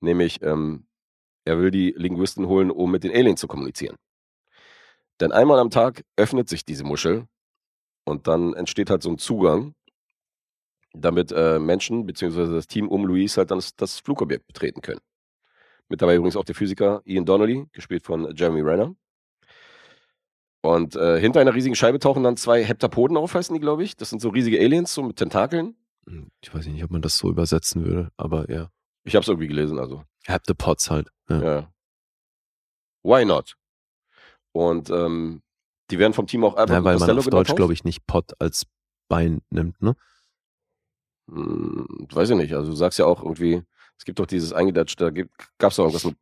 Nämlich, 0.01 0.43
ähm, 0.43 0.87
er 1.45 1.59
will 1.59 1.71
die 1.71 1.95
Linguisten 1.97 2.47
holen, 2.47 2.71
um 2.71 2.91
mit 2.91 3.05
den 3.05 3.13
Aliens 3.13 3.41
zu 3.41 3.49
kommunizieren. 3.49 3.97
Denn 5.21 5.33
einmal 5.33 5.59
am 5.59 5.71
Tag 5.71 6.05
öffnet 6.17 6.49
sich 6.49 6.65
diese 6.65 6.85
Muschel 6.85 7.27
und 8.05 8.27
dann 8.27 8.55
entsteht 8.55 8.91
halt 8.91 9.03
so 9.03 9.11
ein 9.11 9.19
Zugang, 9.19 9.75
damit 10.93 11.33
äh, 11.33 11.59
Menschen 11.59 12.07
bzw. 12.07 12.53
das 12.53 12.67
Team 12.67 12.89
um 12.89 13.05
Louise 13.05 13.37
halt 13.37 13.51
dann 13.51 13.59
das, 13.59 13.75
das 13.77 13.99
Flugobjekt 13.99 14.47
betreten 14.47 14.81
können. 14.81 15.01
Mit 15.89 16.03
dabei 16.03 16.17
übrigens 16.17 16.37
auch 16.37 16.45
der 16.45 16.55
Physiker 16.55 17.03
Ian 17.05 17.25
Donnelly, 17.25 17.67
gespielt 17.73 18.05
von 18.05 18.35
Jeremy 18.35 18.61
Renner. 18.61 18.95
Und 20.61 20.97
äh, 20.97 21.21
hinter 21.21 21.41
einer 21.41 21.55
riesigen 21.55 21.75
Scheibe 21.75 21.99
tauchen 21.99 22.25
dann 22.25 22.37
zwei 22.37 22.65
Heptapoden 22.65 23.17
auf, 23.17 23.35
heißen 23.35 23.55
die, 23.55 23.61
glaube 23.61 23.85
ich. 23.85 23.97
Das 23.97 24.11
sind 24.11 24.21
so 24.21 24.29
riesige 24.29 24.59
Aliens, 24.59 24.93
so 24.93 25.03
mit 25.03 25.17
Tentakeln. 25.17 25.77
Ich 26.41 26.53
weiß 26.53 26.67
nicht, 26.67 26.83
ob 26.85 26.91
man 26.91 27.03
das 27.03 27.19
so 27.19 27.31
übersetzen 27.31 27.85
würde, 27.85 28.11
aber 28.17 28.51
ja. 28.51 28.71
Ich 29.05 29.15
habe 29.15 29.23
es 29.23 29.29
irgendwie 29.29 29.49
gelesen, 29.49 29.79
also. 29.79 30.05
Heptapods 30.27 30.91
halt. 30.91 31.09
Ja. 31.29 31.43
Ja. 31.43 31.73
Why 33.03 33.25
not? 33.25 33.58
Und 34.53 34.91
ähm, 34.91 35.43
die 35.91 35.99
werden 35.99 36.13
vom 36.15 36.27
Team 36.27 36.45
auch 36.45 36.57
Albert 36.57 36.71
Ja, 36.71 36.85
weil 36.85 36.95
man 36.99 36.99
Costello 37.01 37.19
auf 37.21 37.27
Deutsch, 37.29 37.55
glaube 37.55 37.73
ich, 37.73 37.85
nicht 37.85 38.07
Pod 38.07 38.33
als 38.39 38.65
Bein 39.09 39.41
nimmt, 39.51 39.81
ne? 39.81 39.97
Hm, 41.31 41.87
weiß 42.13 42.31
ich 42.31 42.37
nicht. 42.37 42.55
Also 42.55 42.71
du 42.71 42.77
sagst 42.77 42.99
ja 42.99 43.05
auch 43.07 43.23
irgendwie, 43.23 43.63
es 43.99 44.05
gibt 44.05 44.19
doch 44.19 44.27
dieses 44.27 44.53
eingedatscht, 44.53 45.01
da 45.01 45.11
gab 45.11 45.71
es 45.71 45.77
doch 45.77 45.85
irgendwas 45.85 46.05
mit 46.05 46.17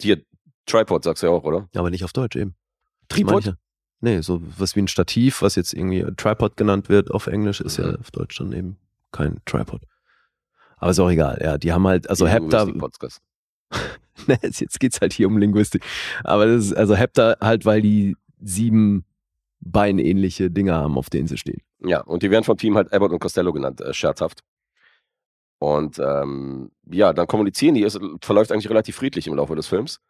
hier, 0.00 0.22
Tripod 0.66 1.04
sagst 1.04 1.22
du 1.22 1.26
ja 1.28 1.32
auch, 1.32 1.44
oder? 1.44 1.68
Aber 1.74 1.90
nicht 1.90 2.04
auf 2.04 2.12
Deutsch 2.12 2.36
eben. 2.36 2.54
Tripod? 3.08 3.44
ja. 3.44 3.54
Nee, 4.00 4.20
so 4.20 4.40
was 4.58 4.74
wie 4.74 4.80
ein 4.82 4.88
Stativ, 4.88 5.42
was 5.42 5.54
jetzt 5.54 5.72
irgendwie 5.74 6.04
Tripod 6.16 6.56
genannt 6.56 6.88
wird 6.88 7.10
auf 7.12 7.28
Englisch, 7.28 7.60
ist 7.60 7.76
ja 7.78 7.86
Mhm. 7.92 7.96
auf 8.00 8.10
Deutsch 8.10 8.36
dann 8.38 8.52
eben 8.52 8.76
kein 9.12 9.40
Tripod. 9.44 9.82
Aber 10.76 10.90
ist 10.90 10.98
auch 10.98 11.10
egal, 11.10 11.38
ja. 11.40 11.58
Die 11.58 11.72
haben 11.72 11.86
halt, 11.86 12.10
also 12.10 12.26
Hepta, 12.26 12.66
jetzt 14.42 14.80
geht's 14.80 15.00
halt 15.00 15.12
hier 15.12 15.26
um 15.26 15.38
Linguistik. 15.38 15.84
Aber 16.24 16.46
das 16.46 16.66
ist, 16.66 16.74
also 16.74 16.94
Hepta 16.94 17.36
halt, 17.40 17.64
weil 17.64 17.82
die 17.82 18.16
sieben 18.40 19.04
beinähnliche 19.60 20.50
Dinger 20.50 20.74
haben, 20.74 20.98
auf 20.98 21.08
denen 21.10 21.28
sie 21.28 21.38
stehen. 21.38 21.62
Ja, 21.84 22.00
und 22.00 22.22
die 22.22 22.30
werden 22.30 22.44
vom 22.44 22.56
Team 22.56 22.76
halt 22.76 22.92
Abbott 22.92 23.12
und 23.12 23.20
Costello 23.20 23.52
genannt, 23.52 23.80
äh, 23.80 23.92
scherzhaft. 23.94 24.42
Und 25.58 25.98
ähm, 26.00 26.72
ja, 26.90 27.12
dann 27.12 27.28
kommunizieren 27.28 27.76
die, 27.76 27.84
es 27.84 27.98
verläuft 28.20 28.50
eigentlich 28.50 28.68
relativ 28.68 28.96
friedlich 28.96 29.28
im 29.28 29.34
Laufe 29.34 29.54
des 29.54 29.68
Films. 29.68 30.00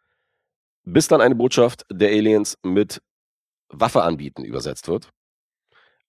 Bis 0.83 1.07
dann 1.07 1.21
eine 1.21 1.35
Botschaft 1.35 1.85
der 1.91 2.09
Aliens 2.09 2.57
mit 2.63 3.01
Waffe 3.69 4.01
anbieten 4.03 4.43
übersetzt 4.43 4.87
wird. 4.87 5.09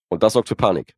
Und 0.08 0.22
das 0.22 0.32
sorgt 0.32 0.48
für 0.48 0.56
Panik. 0.56 0.94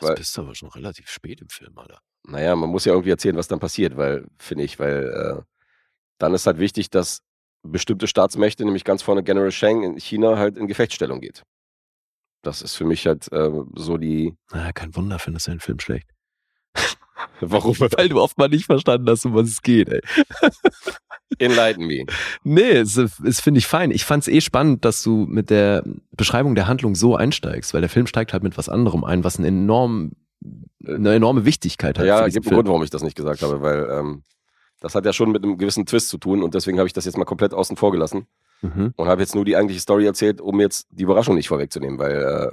Das 0.00 0.10
Weil- 0.10 0.16
bist 0.16 0.36
du 0.36 0.42
aber 0.42 0.54
schon 0.54 0.68
relativ 0.70 1.08
spät 1.08 1.40
im 1.40 1.48
Film, 1.48 1.76
Alter. 1.78 1.98
Naja, 2.24 2.54
man 2.54 2.70
muss 2.70 2.84
ja 2.84 2.92
irgendwie 2.92 3.10
erzählen, 3.10 3.36
was 3.36 3.48
dann 3.48 3.58
passiert, 3.58 3.96
weil, 3.96 4.26
finde 4.38 4.64
ich, 4.64 4.78
weil 4.78 5.04
äh, 5.38 5.42
dann 6.22 6.34
ist 6.34 6.46
halt 6.46 6.58
wichtig, 6.58 6.90
dass 6.90 7.22
bestimmte 7.62 8.06
Staatsmächte, 8.06 8.64
nämlich 8.64 8.84
ganz 8.84 9.02
vorne 9.02 9.22
General 9.22 9.52
Sheng 9.52 9.82
in 9.82 9.96
China, 9.98 10.36
halt 10.38 10.56
in 10.56 10.66
Gefechtsstellung 10.66 11.20
geht. 11.20 11.42
Das 12.42 12.62
ist 12.62 12.74
für 12.74 12.84
mich 12.84 13.06
halt 13.06 13.30
äh, 13.32 13.50
so 13.76 13.98
die. 13.98 14.34
Naja, 14.52 14.72
kein 14.72 14.94
Wunder, 14.96 15.18
findest 15.18 15.46
du 15.46 15.52
den 15.52 15.60
Film 15.60 15.78
schlecht. 15.78 16.08
Warum? 17.40 17.78
Weil 17.78 18.08
du 18.08 18.20
oft 18.20 18.38
mal 18.38 18.48
nicht 18.48 18.66
verstanden 18.66 19.08
hast, 19.08 19.24
um 19.24 19.34
was 19.34 19.48
es 19.48 19.62
geht, 19.62 19.88
ey. 19.88 20.00
Enlighten 21.38 21.86
me. 21.86 22.04
Nee, 22.44 22.72
es, 22.72 22.96
es 22.96 23.40
finde 23.40 23.58
ich 23.58 23.66
fein. 23.66 23.90
Ich 23.90 24.04
fand 24.04 24.22
es 24.22 24.28
eh 24.28 24.40
spannend, 24.40 24.84
dass 24.84 25.02
du 25.02 25.26
mit 25.28 25.50
der 25.50 25.82
Beschreibung 26.12 26.54
der 26.54 26.68
Handlung 26.68 26.94
so 26.94 27.16
einsteigst, 27.16 27.72
weil 27.72 27.80
der 27.80 27.90
Film 27.90 28.06
steigt 28.06 28.32
halt 28.32 28.42
mit 28.42 28.58
was 28.58 28.68
anderem 28.68 29.02
ein, 29.02 29.24
was 29.24 29.38
einen 29.38 29.46
enorm, 29.46 30.12
eine 30.86 31.14
enorme 31.14 31.44
Wichtigkeit 31.44 31.98
hat. 31.98 32.06
Ja, 32.06 32.24
für 32.24 32.30
gibt 32.30 32.46
einen. 32.46 32.56
Grund, 32.56 32.68
warum 32.68 32.82
ich 32.82 32.90
das 32.90 33.02
nicht 33.02 33.16
gesagt 33.16 33.42
habe, 33.42 33.62
weil 33.62 33.88
ähm, 33.90 34.22
das 34.82 34.94
hat 34.94 35.06
ja 35.06 35.12
schon 35.12 35.30
mit 35.32 35.42
einem 35.42 35.56
gewissen 35.56 35.86
Twist 35.86 36.08
zu 36.10 36.18
tun 36.18 36.42
und 36.42 36.54
deswegen 36.54 36.78
habe 36.78 36.86
ich 36.86 36.92
das 36.92 37.04
jetzt 37.06 37.16
mal 37.16 37.24
komplett 37.24 37.54
außen 37.54 37.76
vor 37.76 37.92
gelassen 37.92 38.26
Mhm. 38.64 38.92
und 38.96 39.08
habe 39.08 39.20
jetzt 39.22 39.34
nur 39.34 39.44
die 39.44 39.56
eigentliche 39.56 39.80
Story 39.80 40.06
erzählt, 40.06 40.40
um 40.40 40.60
jetzt 40.60 40.86
die 40.90 41.02
Überraschung 41.02 41.34
nicht 41.34 41.48
vorwegzunehmen, 41.48 41.98
weil 41.98 42.52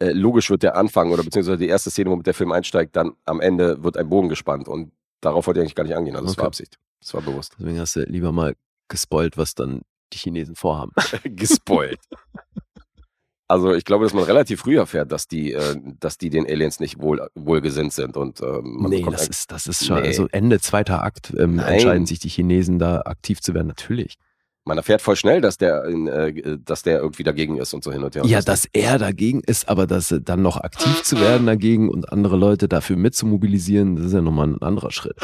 äh, 0.00 0.04
äh, 0.06 0.12
logisch 0.12 0.48
wird 0.48 0.62
der 0.62 0.76
Anfang 0.76 1.10
oder 1.10 1.24
beziehungsweise 1.24 1.58
die 1.58 1.66
erste 1.68 1.90
Szene, 1.90 2.10
womit 2.10 2.26
der 2.28 2.34
Film 2.34 2.52
einsteigt, 2.52 2.94
dann 2.94 3.14
am 3.24 3.40
Ende 3.40 3.82
wird 3.82 3.96
ein 3.96 4.08
Bogen 4.08 4.28
gespannt 4.28 4.68
und 4.68 4.92
darauf 5.20 5.46
wollte 5.48 5.58
ich 5.58 5.62
eigentlich 5.62 5.74
gar 5.74 5.82
nicht 5.84 5.96
angehen. 5.96 6.14
Also 6.14 6.26
das 6.28 6.36
war 6.36 6.42
Okay. 6.44 6.48
Absicht. 6.48 6.78
Das 7.00 7.14
war 7.14 7.22
bewusst. 7.22 7.56
Deswegen 7.58 7.80
hast 7.80 7.96
du 7.96 8.02
lieber 8.04 8.30
mal 8.30 8.54
gespoilt, 8.88 9.36
was 9.36 9.54
dann 9.56 9.82
die 10.12 10.18
Chinesen 10.18 10.54
vorhaben. 10.54 10.92
Gespoilt. 11.24 11.98
Also 13.48 13.72
ich 13.74 13.84
glaube, 13.84 14.04
dass 14.04 14.12
man 14.14 14.24
relativ 14.24 14.60
früh 14.60 14.76
erfährt, 14.76 15.12
dass 15.12 15.28
die, 15.28 15.52
äh, 15.52 15.76
dass 16.00 16.18
die 16.18 16.30
den 16.30 16.46
Aliens 16.46 16.80
nicht 16.80 17.00
wohl, 17.00 17.28
wohlgesinnt 17.36 17.92
sind 17.92 18.16
und 18.16 18.40
ähm, 18.40 18.76
man 18.80 18.90
nee, 18.90 19.04
das 19.08 19.28
ist, 19.28 19.52
das 19.52 19.66
ist 19.68 19.86
schon, 19.86 20.00
Nee. 20.02 20.08
also 20.08 20.26
Ende 20.32 20.58
zweiter 20.60 21.02
Akt 21.04 21.32
ähm, 21.38 21.58
entscheiden 21.60 22.06
sich 22.06 22.18
die 22.18 22.28
Chinesen 22.28 22.78
da 22.80 23.02
aktiv 23.02 23.40
zu 23.40 23.54
werden, 23.54 23.68
natürlich. 23.68 24.16
man 24.64 24.78
erfährt 24.78 25.00
voll 25.00 25.14
schnell, 25.14 25.40
dass 25.40 25.58
der, 25.58 25.84
äh, 25.84 26.58
dass 26.64 26.82
der 26.82 26.98
irgendwie 26.98 27.22
dagegen 27.22 27.56
ist 27.58 27.72
und 27.72 27.84
so 27.84 27.92
hin 27.92 28.02
und 28.02 28.16
her. 28.16 28.24
Ja, 28.26 28.38
das- 28.38 28.44
dass 28.46 28.64
er 28.72 28.98
dagegen 28.98 29.42
ist, 29.46 29.68
aber 29.68 29.86
dass 29.86 30.10
äh, 30.10 30.20
dann 30.20 30.42
noch 30.42 30.56
aktiv 30.56 31.04
zu 31.04 31.20
werden 31.20 31.46
dagegen 31.46 31.88
und 31.88 32.10
andere 32.12 32.36
Leute 32.36 32.66
dafür 32.66 32.96
mitzumobilisieren, 32.96 33.94
das 33.94 34.06
ist 34.06 34.12
ja 34.14 34.22
nochmal 34.22 34.48
ein 34.48 34.60
anderer 34.62 34.90
Schritt. 34.90 35.18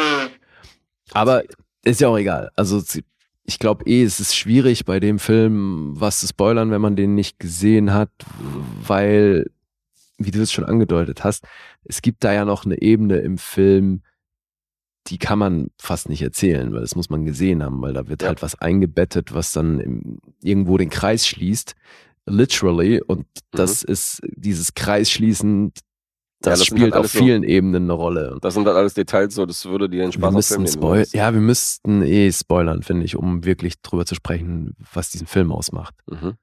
Aber 1.12 1.42
ist 1.84 2.00
ja 2.00 2.06
auch 2.06 2.16
egal. 2.18 2.50
Also 2.54 2.80
ich 3.44 3.58
glaube 3.58 3.84
eh, 3.86 4.02
es 4.02 4.20
ist 4.20 4.36
schwierig 4.36 4.84
bei 4.84 5.00
dem 5.00 5.18
Film 5.18 5.92
was 5.94 6.20
zu 6.20 6.26
spoilern, 6.28 6.70
wenn 6.70 6.80
man 6.80 6.96
den 6.96 7.14
nicht 7.14 7.38
gesehen 7.38 7.92
hat, 7.92 8.10
weil, 8.86 9.50
wie 10.18 10.30
du 10.30 10.40
es 10.40 10.52
schon 10.52 10.64
angedeutet 10.64 11.24
hast, 11.24 11.44
es 11.84 12.02
gibt 12.02 12.22
da 12.24 12.32
ja 12.32 12.44
noch 12.44 12.64
eine 12.64 12.80
Ebene 12.80 13.16
im 13.18 13.38
Film, 13.38 14.02
die 15.08 15.18
kann 15.18 15.38
man 15.38 15.70
fast 15.80 16.08
nicht 16.08 16.22
erzählen, 16.22 16.72
weil 16.72 16.82
das 16.82 16.94
muss 16.94 17.10
man 17.10 17.24
gesehen 17.24 17.62
haben, 17.62 17.82
weil 17.82 17.92
da 17.92 18.06
wird 18.06 18.22
Ja. 18.22 18.28
halt 18.28 18.42
was 18.42 18.54
eingebettet, 18.54 19.34
was 19.34 19.52
dann 19.52 19.80
im, 19.80 20.18
irgendwo 20.42 20.78
den 20.78 20.90
Kreis 20.90 21.26
schließt, 21.26 21.74
literally, 22.26 23.02
und 23.02 23.26
das 23.50 23.82
ist 23.82 24.20
dieses 24.36 24.74
Kreisschließen, 24.74 25.72
das, 26.42 26.58
Mhm. 26.58 26.60
das 26.60 26.66
spielt 26.66 26.82
halt 26.82 26.92
auf 26.94 26.98
alles 27.00 27.12
so- 27.12 27.18
vielen 27.20 27.42
Ebenen 27.42 27.84
eine 27.84 27.92
Rolle. 27.92 28.38
Das 28.40 28.54
sind 28.54 28.64
dann 28.64 28.76
alles 28.76 28.94
Details, 28.94 29.34
so 29.34 29.46
das 29.46 29.64
würde 29.64 29.88
dir 29.88 30.02
den 30.02 30.08
wir 30.08 30.12
Spaß 30.12 30.28
am 30.28 30.34
müssten 30.34 30.66
spoil 30.66 31.06
ja, 31.12 31.32
wir 31.32 31.40
müssten 31.40 32.02
eh 32.02 32.30
spoilern, 32.32 32.82
finde 32.82 33.04
ich, 33.04 33.16
um 33.16 33.44
wirklich 33.44 33.80
drüber 33.80 34.04
zu 34.06 34.14
sprechen, 34.14 34.74
was 34.92 35.10
diesen 35.10 35.26
Film 35.26 35.52
ausmacht, 35.52 35.94
Mhm. 36.10 36.34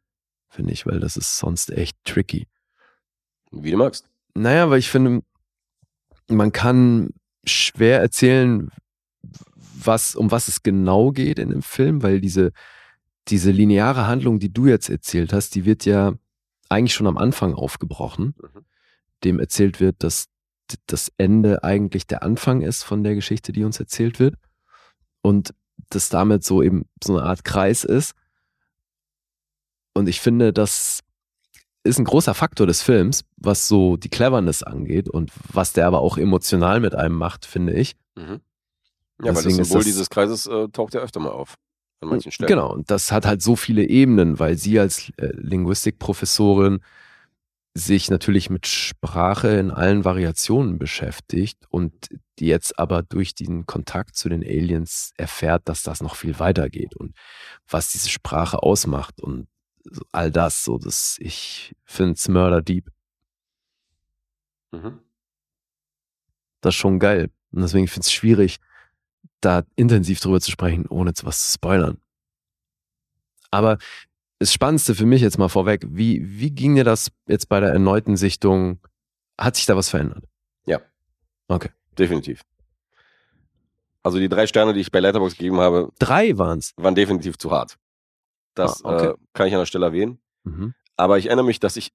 finde 0.49 0.73
ich, 0.73 0.85
weil 0.85 0.99
das 0.99 1.17
ist 1.17 1.37
sonst 1.37 1.69
echt 1.71 1.97
tricky. 2.05 2.47
Wie 3.51 3.71
du 3.71 3.77
magst. 3.77 4.05
Naja, 4.35 4.69
weil 4.69 4.79
ich 4.79 4.89
finde, 4.89 5.21
man 6.27 6.51
kann 6.51 7.09
schwer 7.45 7.99
erzählen, 7.99 8.69
was, 9.81 10.15
um 10.15 10.29
was 10.31 10.47
es 10.47 10.61
genau 10.63 11.11
geht 11.11 11.39
in 11.39 11.49
dem 11.49 11.61
Film, 11.61 12.03
weil 12.03 12.21
diese, 12.21 12.51
diese 13.27 13.51
lineare 13.51 14.07
Handlung, 14.07 14.39
die 14.39 14.51
du 14.51 14.67
jetzt 14.67 14.89
erzählt 14.89 15.33
hast, 15.33 15.55
die 15.55 15.65
wird 15.65 15.85
ja 15.85 16.13
eigentlich 16.69 16.93
schon 16.93 17.07
am 17.07 17.17
Anfang 17.17 17.53
aufgebrochen, 17.53 18.35
Mhm. 18.41 18.65
Dem 19.23 19.39
erzählt 19.39 19.79
wird, 19.79 20.03
dass 20.03 20.25
das 20.87 21.11
Ende 21.17 21.63
eigentlich 21.63 22.05
der 22.07 22.23
Anfang 22.23 22.61
ist 22.61 22.83
von 22.83 23.03
der 23.03 23.15
Geschichte, 23.15 23.51
die 23.51 23.63
uns 23.63 23.79
erzählt 23.79 24.19
wird 24.19 24.35
und 25.21 25.53
das 25.89 26.09
damit 26.09 26.43
so 26.43 26.61
eben 26.61 26.85
so 27.03 27.17
eine 27.17 27.25
Art 27.27 27.43
Kreis 27.43 27.83
ist. 27.83 28.13
Und 29.93 30.07
ich 30.07 30.21
finde, 30.21 30.53
das 30.53 30.99
ist 31.83 31.97
ein 31.97 32.05
großer 32.05 32.33
Faktor 32.33 32.67
des 32.67 32.81
Films, 32.81 33.23
was 33.37 33.67
so 33.67 33.97
die 33.97 34.09
Cleverness 34.09 34.63
angeht 34.63 35.09
und 35.09 35.31
was 35.51 35.73
der 35.73 35.87
aber 35.87 36.01
auch 36.01 36.17
emotional 36.17 36.79
mit 36.79 36.93
einem 36.93 37.15
macht, 37.15 37.45
finde 37.45 37.73
ich. 37.73 37.95
Mhm. 38.15 38.41
Ja, 39.21 39.27
weil 39.27 39.33
das 39.33 39.43
Deswegen 39.43 39.63
Symbol 39.65 39.79
das- 39.79 39.85
dieses 39.85 40.09
Kreises 40.09 40.45
äh, 40.45 40.67
taucht 40.69 40.93
ja 40.93 41.01
öfter 41.01 41.19
mal 41.19 41.31
auf. 41.31 41.55
An 42.01 42.09
manchen 42.09 42.31
Stellen. 42.31 42.47
Genau, 42.47 42.71
und 42.71 42.89
das 42.91 43.11
hat 43.11 43.25
halt 43.25 43.41
so 43.41 43.57
viele 43.57 43.83
Ebenen, 43.83 44.39
weil 44.39 44.57
sie 44.57 44.79
als 44.79 45.09
äh, 45.17 45.31
Linguistikprofessorin 45.35 46.79
sich 47.79 48.09
natürlich 48.09 48.49
mit 48.49 48.67
Sprache 48.67 49.49
in 49.49 49.71
allen 49.71 50.05
Variationen 50.05 50.77
beschäftigt 50.77 51.65
und 51.69 52.09
die 52.37 52.47
jetzt 52.47 52.77
aber 52.77 53.01
durch 53.03 53.33
den 53.35 53.65
Kontakt 53.65 54.15
zu 54.15 54.29
den 54.29 54.43
Aliens 54.43 55.11
erfährt, 55.17 55.67
dass 55.67 55.83
das 55.83 56.01
noch 56.01 56.15
viel 56.15 56.39
weiter 56.39 56.69
geht 56.69 56.95
und 56.95 57.15
was 57.67 57.91
diese 57.91 58.09
Sprache 58.09 58.61
ausmacht 58.61 59.21
und 59.21 59.47
all 60.11 60.31
das, 60.31 60.63
so 60.63 60.77
dass 60.77 61.17
ich 61.19 61.75
finde 61.85 62.13
es 62.13 62.27
Murder 62.27 62.61
Deep. 62.61 62.91
Mhm. 64.71 64.99
Das 66.61 66.75
ist 66.75 66.79
schon 66.79 66.99
geil. 66.99 67.31
Und 67.51 67.61
deswegen 67.61 67.87
finde 67.87 68.05
ich 68.05 68.07
es 68.07 68.13
schwierig, 68.13 68.57
da 69.41 69.63
intensiv 69.75 70.19
drüber 70.19 70.41
zu 70.41 70.51
sprechen, 70.51 70.85
ohne 70.87 71.13
zu 71.13 71.25
was 71.25 71.45
zu 71.45 71.53
spoilern. 71.53 71.99
Aber 73.51 73.77
das 74.39 74.53
Spannendste 74.53 74.95
für 74.95 75.05
mich 75.05 75.21
jetzt 75.21 75.37
mal 75.37 75.49
vorweg, 75.49 75.85
wie, 75.89 76.21
wie 76.39 76.51
ging 76.51 76.75
dir 76.75 76.83
das 76.85 77.11
jetzt 77.27 77.49
bei 77.49 77.59
der 77.59 77.69
erneuten 77.71 78.17
Sichtung? 78.17 78.79
Hat 79.37 79.55
sich 79.55 79.65
da 79.65 79.75
was 79.77 79.89
verändert? 79.89 80.25
Definitiv. 81.97 82.41
Also 84.03 84.19
die 84.19 84.29
drei 84.29 84.47
Sterne, 84.47 84.73
die 84.73 84.79
ich 84.79 84.91
bei 84.91 84.99
Letterboxd 85.01 85.37
gegeben 85.37 85.59
habe, 85.59 85.91
Drei 85.99 86.37
waren's. 86.37 86.73
waren 86.77 86.95
definitiv 86.95 87.37
zu 87.37 87.51
hart. 87.51 87.77
Das 88.53 88.83
Ah, 88.85 88.95
okay. 88.95 89.07
äh, 89.09 89.13
kann 89.33 89.47
ich 89.47 89.53
an 89.53 89.59
der 89.59 89.65
Stelle 89.65 89.87
erwähnen. 89.87 90.19
Mhm. 90.43 90.73
Aber 90.95 91.17
ich 91.17 91.25
erinnere 91.25 91.45
mich, 91.45 91.59
dass 91.59 91.75
ich 91.75 91.91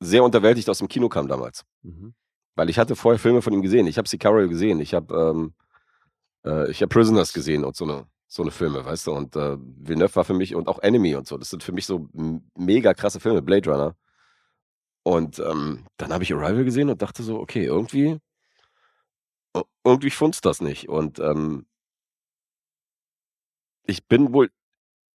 sehr 0.00 0.22
unterwältigt 0.24 0.68
aus 0.68 0.78
dem 0.78 0.88
Kino 0.88 1.08
kam 1.08 1.28
damals. 1.28 1.64
Mhm. 1.82 2.14
Weil 2.54 2.68
ich 2.68 2.78
hatte 2.78 2.96
vorher 2.96 3.18
Filme 3.18 3.40
von 3.40 3.52
ihm 3.54 3.62
gesehen. 3.62 3.86
Ich 3.86 3.96
habe 3.96 4.08
Sicario 4.08 4.48
gesehen. 4.48 4.80
Ich 4.80 4.92
habe 4.92 5.14
ähm, 5.14 5.54
äh, 6.44 6.70
ich 6.70 6.82
hab 6.82 6.90
Prisoners 6.90 7.32
gesehen 7.32 7.64
und 7.64 7.76
so 7.76 7.84
eine, 7.84 8.06
so 8.34 8.42
eine 8.42 8.50
Filme, 8.50 8.84
weißt 8.84 9.06
du. 9.08 9.12
Und 9.12 9.36
äh, 9.36 9.56
Villeneuve 9.60 10.16
war 10.16 10.24
für 10.24 10.34
mich 10.34 10.54
und 10.54 10.68
auch 10.68 10.78
Enemy 10.80 11.14
und 11.16 11.26
so. 11.26 11.36
Das 11.36 11.50
sind 11.50 11.62
für 11.62 11.72
mich 11.72 11.86
so 11.86 12.08
mega 12.56 12.94
krasse 12.94 13.20
Filme, 13.20 13.42
Blade 13.42 13.70
Runner. 13.70 13.94
Und 15.04 15.38
ähm, 15.40 15.86
dann 15.96 16.12
habe 16.12 16.24
ich 16.24 16.32
Arrival 16.32 16.64
gesehen 16.64 16.88
und 16.90 17.02
dachte 17.02 17.22
so, 17.22 17.38
okay, 17.40 17.64
irgendwie, 17.64 18.18
ir- 19.56 19.64
irgendwie 19.84 20.10
funzt 20.10 20.44
das 20.44 20.60
nicht. 20.60 20.88
Und 20.88 21.18
ähm, 21.18 21.66
ich 23.84 24.06
bin 24.06 24.32
wohl 24.32 24.50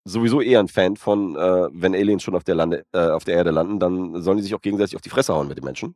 sowieso 0.05 0.41
eher 0.41 0.59
ein 0.61 0.69
Fan 0.69 0.97
von, 0.97 1.35
äh, 1.37 1.69
wenn 1.73 1.95
Aliens 1.95 2.23
schon 2.23 2.35
auf 2.35 2.43
der, 2.45 2.55
Lande, 2.55 2.85
äh, 2.93 3.09
auf 3.11 3.25
der 3.25 3.35
Erde 3.35 3.51
landen, 3.51 3.79
dann 3.79 4.21
sollen 4.23 4.37
die 4.37 4.43
sich 4.43 4.55
auch 4.55 4.61
gegenseitig 4.61 4.95
auf 4.97 5.03
die 5.03 5.09
Fresse 5.09 5.33
hauen 5.35 5.47
mit 5.47 5.57
den 5.57 5.65
Menschen. 5.65 5.95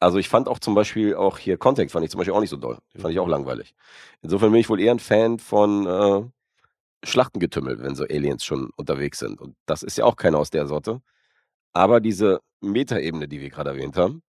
Also 0.00 0.18
ich 0.18 0.28
fand 0.28 0.48
auch 0.48 0.58
zum 0.58 0.74
Beispiel 0.74 1.14
auch 1.14 1.38
hier 1.38 1.58
Contact 1.58 1.90
fand 1.90 2.04
ich 2.04 2.10
zum 2.10 2.18
Beispiel 2.18 2.34
auch 2.34 2.40
nicht 2.40 2.50
so 2.50 2.56
doll. 2.56 2.78
Fand 2.96 3.12
ich 3.12 3.20
auch 3.20 3.28
langweilig. 3.28 3.74
Insofern 4.22 4.50
bin 4.50 4.60
ich 4.60 4.68
wohl 4.70 4.80
eher 4.80 4.92
ein 4.92 4.98
Fan 4.98 5.38
von 5.38 5.86
äh, 5.86 7.06
Schlachtengetümmel, 7.06 7.80
wenn 7.80 7.94
so 7.94 8.04
Aliens 8.04 8.44
schon 8.44 8.70
unterwegs 8.76 9.18
sind. 9.18 9.40
Und 9.40 9.56
das 9.66 9.82
ist 9.82 9.98
ja 9.98 10.06
auch 10.06 10.16
keiner 10.16 10.38
aus 10.38 10.50
der 10.50 10.66
Sorte. 10.66 11.02
Aber 11.72 12.00
diese 12.00 12.40
Metaebene, 12.60 13.28
die 13.28 13.40
wir 13.40 13.50
gerade 13.50 13.70
erwähnt 13.70 13.96
haben, 13.96 14.22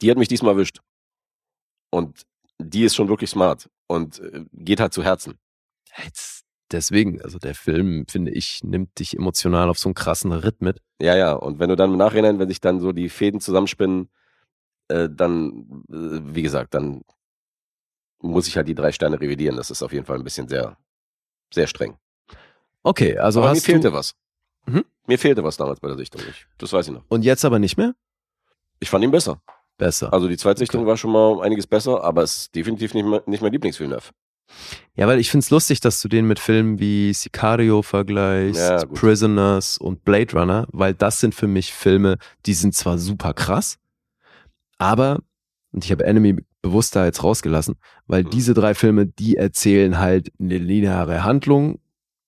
die 0.00 0.10
hat 0.10 0.18
mich 0.18 0.28
diesmal 0.28 0.54
erwischt. 0.54 0.80
Und 1.90 2.22
die 2.58 2.84
ist 2.84 2.94
schon 2.94 3.08
wirklich 3.08 3.30
smart 3.30 3.68
und 3.86 4.18
äh, 4.20 4.44
geht 4.52 4.80
halt 4.80 4.94
zu 4.94 5.02
Herzen. 5.02 5.38
Jetzt, 6.02 6.44
deswegen, 6.72 7.20
also 7.22 7.38
der 7.38 7.54
Film, 7.54 8.06
finde 8.08 8.30
ich, 8.32 8.62
nimmt 8.64 8.98
dich 8.98 9.16
emotional 9.16 9.68
auf 9.68 9.78
so 9.78 9.88
einen 9.88 9.94
krassen 9.94 10.32
Ritt 10.32 10.60
mit. 10.62 10.80
Ja, 11.00 11.16
ja. 11.16 11.32
Und 11.32 11.58
wenn 11.58 11.68
du 11.68 11.76
dann 11.76 11.92
im 11.92 11.98
Nachhinein, 11.98 12.38
wenn 12.38 12.48
sich 12.48 12.60
dann 12.60 12.80
so 12.80 12.92
die 12.92 13.08
Fäden 13.08 13.40
zusammenspinnen, 13.40 14.08
äh, 14.88 15.08
dann, 15.10 15.84
äh, 15.90 16.34
wie 16.34 16.42
gesagt, 16.42 16.74
dann 16.74 17.02
muss 18.20 18.46
ich 18.46 18.56
halt 18.56 18.68
die 18.68 18.74
drei 18.74 18.92
Sterne 18.92 19.20
revidieren. 19.20 19.56
Das 19.56 19.70
ist 19.70 19.82
auf 19.82 19.92
jeden 19.92 20.06
Fall 20.06 20.16
ein 20.18 20.24
bisschen 20.24 20.48
sehr, 20.48 20.76
sehr 21.52 21.66
streng. 21.66 21.96
Okay, 22.82 23.18
also 23.18 23.42
Aber 23.42 23.52
mir 23.52 23.60
fehlte 23.60 23.92
was. 23.92 24.14
Mhm. 24.66 24.84
Mir 25.06 25.18
fehlte 25.18 25.42
was 25.42 25.56
damals 25.56 25.80
bei 25.80 25.88
der 25.88 25.96
Sichtung. 25.96 26.22
Ich, 26.28 26.46
das 26.58 26.72
weiß 26.72 26.86
ich 26.88 26.94
noch. 26.94 27.04
und 27.08 27.24
jetzt 27.24 27.44
aber 27.44 27.58
nicht 27.58 27.76
mehr? 27.76 27.94
Ich 28.80 28.90
fand 28.90 29.04
ihn 29.04 29.10
besser. 29.10 29.40
besser. 29.78 30.12
Also 30.12 30.28
die 30.28 30.36
Zweitsichtung 30.36 30.86
war 30.86 30.96
schon 30.96 31.12
mal 31.12 31.40
einiges 31.42 31.66
besser, 31.66 32.02
aber 32.02 32.22
es 32.22 32.36
ist 32.36 32.54
definitiv 32.54 32.94
nicht, 32.94 33.04
mehr, 33.04 33.22
nicht 33.26 33.42
mein 33.42 33.52
Lieblingsfilm. 33.52 33.96
Ja, 34.94 35.06
weil 35.06 35.18
ich 35.20 35.30
find's 35.30 35.50
lustig, 35.50 35.80
dass 35.80 36.02
du 36.02 36.08
den 36.08 36.26
mit 36.26 36.38
Filmen 36.38 36.78
wie 36.78 37.12
Sicario 37.14 37.82
vergleichst, 37.82 38.60
Ja. 38.60 38.84
Prisoners 38.86 39.78
und 39.78 40.04
Blade 40.04 40.32
Runner, 40.38 40.66
weil 40.70 40.92
das 40.94 41.18
sind 41.20 41.34
für 41.34 41.46
mich 41.46 41.72
Filme, 41.72 42.18
die 42.46 42.52
sind 42.54 42.74
zwar 42.74 42.98
super 42.98 43.32
krass, 43.32 43.78
aber, 44.78 45.18
und 45.72 45.84
ich 45.84 45.90
habe 45.92 46.04
Enemy 46.04 46.36
bewusst 46.60 46.94
da 46.94 47.04
jetzt 47.06 47.22
rausgelassen, 47.24 47.76
weil 48.06 48.24
Mhm. 48.24 48.30
diese 48.30 48.54
drei 48.54 48.74
Filme, 48.74 49.06
die 49.06 49.36
erzählen 49.36 49.98
halt 49.98 50.30
eine 50.38 50.58
lineare 50.58 51.24
Handlung 51.24 51.80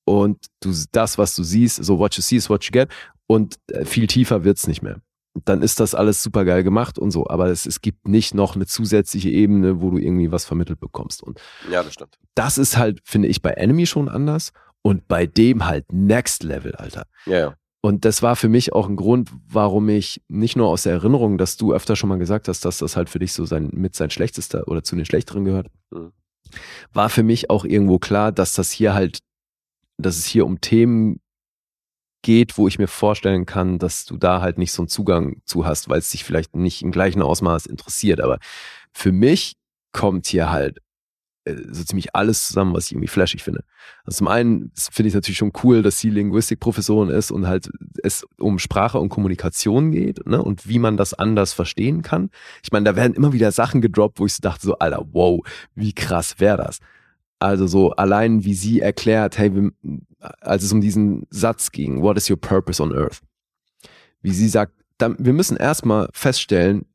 und 0.04 0.46
du, 0.60 0.72
das, 0.92 1.18
was 1.18 1.36
du 1.36 1.42
siehst, 1.42 1.84
so 1.84 1.98
what 1.98 2.14
you 2.16 2.22
see 2.22 2.36
is 2.36 2.48
what 2.50 2.64
you 2.64 2.70
get 2.72 2.88
und 3.26 3.56
äh, 3.68 3.84
viel 3.84 4.06
tiefer 4.06 4.44
wird's 4.44 4.66
nicht 4.66 4.82
mehr. 4.82 5.00
Dann 5.44 5.62
ist 5.62 5.80
das 5.80 5.94
alles 5.96 6.22
super 6.22 6.44
geil 6.44 6.62
gemacht 6.62 6.96
und 6.98 7.10
so, 7.10 7.26
aber 7.28 7.48
es, 7.48 7.66
es 7.66 7.80
gibt 7.80 8.06
nicht 8.06 8.34
noch 8.34 8.54
eine 8.54 8.66
zusätzliche 8.66 9.30
Ebene, 9.30 9.80
wo 9.82 9.90
du 9.90 9.98
irgendwie 9.98 10.30
was 10.30 10.44
vermittelt 10.44 10.78
bekommst. 10.78 11.22
Und 11.22 11.40
Ja, 11.70 11.82
das 11.82 11.94
stimmt. 11.94 12.18
das 12.36 12.56
ist 12.56 12.76
halt, 12.76 13.00
finde 13.04 13.26
ich, 13.28 13.42
bei 13.42 13.50
Enemy 13.50 13.86
schon 13.86 14.08
anders 14.08 14.52
und 14.82 15.08
bei 15.08 15.26
dem 15.26 15.66
halt 15.66 15.92
Next 15.92 16.44
Level, 16.44 16.74
Alter. 16.76 17.06
Ja, 17.26 17.38
ja. 17.38 17.54
Und 17.80 18.04
das 18.06 18.22
war 18.22 18.34
für 18.36 18.48
mich 18.48 18.72
auch 18.72 18.88
ein 18.88 18.96
Grund, 18.96 19.30
warum 19.48 19.88
ich 19.90 20.22
nicht 20.28 20.56
nur 20.56 20.68
aus 20.68 20.84
der 20.84 20.92
Erinnerung, 20.94 21.36
dass 21.36 21.56
du 21.58 21.74
öfter 21.74 21.96
schon 21.96 22.08
mal 22.08 22.18
gesagt 22.18 22.48
hast, 22.48 22.64
dass 22.64 22.78
das 22.78 22.96
halt 22.96 23.10
für 23.10 23.18
dich 23.18 23.32
so 23.34 23.44
sein, 23.44 23.68
mit 23.72 23.94
sein 23.94 24.08
schlechtester 24.10 24.68
oder 24.68 24.82
zu 24.84 24.94
den 24.96 25.04
schlechteren 25.04 25.44
gehört, 25.44 25.66
Mhm. 25.90 26.12
war 26.92 27.08
für 27.10 27.22
mich 27.24 27.50
auch 27.50 27.64
irgendwo 27.64 27.98
klar, 27.98 28.30
dass 28.32 28.54
das 28.54 28.70
hier 28.70 28.94
halt, 28.94 29.18
dass 29.98 30.16
es 30.16 30.24
hier 30.26 30.46
um 30.46 30.60
Themen 30.60 31.20
geht, 32.24 32.58
wo 32.58 32.66
ich 32.66 32.80
mir 32.80 32.88
vorstellen 32.88 33.46
kann, 33.46 33.78
dass 33.78 34.04
du 34.04 34.16
da 34.16 34.40
halt 34.40 34.58
nicht 34.58 34.72
so 34.72 34.82
einen 34.82 34.88
Zugang 34.88 35.36
zu 35.44 35.64
hast, 35.64 35.88
weil 35.88 36.00
es 36.00 36.10
dich 36.10 36.24
vielleicht 36.24 36.56
nicht 36.56 36.82
im 36.82 36.90
gleichen 36.90 37.22
Ausmaß 37.22 37.66
interessiert. 37.66 38.20
Aber 38.20 38.38
für 38.92 39.12
mich 39.12 39.54
kommt 39.92 40.26
hier 40.26 40.50
halt 40.50 40.78
äh, 41.44 41.54
so 41.70 41.84
ziemlich 41.84 42.16
alles 42.16 42.48
zusammen, 42.48 42.74
was 42.74 42.86
ich 42.86 42.92
irgendwie 42.92 43.08
flashig 43.08 43.44
finde. 43.44 43.62
Also 44.04 44.18
zum 44.18 44.28
einen 44.28 44.72
finde 44.74 45.08
ich 45.08 45.14
natürlich 45.14 45.38
schon 45.38 45.52
cool, 45.62 45.82
dass 45.82 46.00
sie 46.00 46.10
Linguistikprofessorin 46.10 47.10
ist 47.10 47.30
und 47.30 47.46
halt 47.46 47.70
es 48.02 48.26
um 48.38 48.58
Sprache 48.58 48.98
und 48.98 49.10
Kommunikation 49.10 49.92
geht 49.92 50.26
ne? 50.26 50.42
und 50.42 50.66
wie 50.66 50.78
man 50.78 50.96
das 50.96 51.14
anders 51.14 51.52
verstehen 51.52 52.02
kann. 52.02 52.30
Ich 52.62 52.72
meine, 52.72 52.84
da 52.84 52.96
werden 52.96 53.14
immer 53.14 53.32
wieder 53.32 53.52
Sachen 53.52 53.80
gedroppt, 53.82 54.18
wo 54.18 54.26
ich 54.26 54.34
so 54.34 54.40
dachte, 54.40 54.66
so, 54.66 54.78
Alter, 54.78 55.04
wow, 55.12 55.40
wie 55.74 55.92
krass 55.92 56.40
wäre 56.40 56.56
das? 56.56 56.80
Also 57.44 57.66
so 57.66 57.90
allein, 57.92 58.44
wie 58.44 58.54
sie 58.54 58.80
erklärt, 58.80 59.36
hey, 59.38 59.54
wir, 59.54 59.70
als 60.40 60.62
es 60.62 60.72
um 60.72 60.80
diesen 60.80 61.26
Satz 61.30 61.72
ging, 61.72 62.02
what 62.02 62.16
is 62.16 62.30
your 62.30 62.40
purpose 62.40 62.82
on 62.82 62.92
earth? 62.92 63.20
Wie 64.22 64.32
sie 64.32 64.48
sagt, 64.48 64.72
dann, 64.96 65.16
wir 65.18 65.34
müssen 65.34 65.56
erstmal 65.56 66.08
feststellen, 66.12 66.86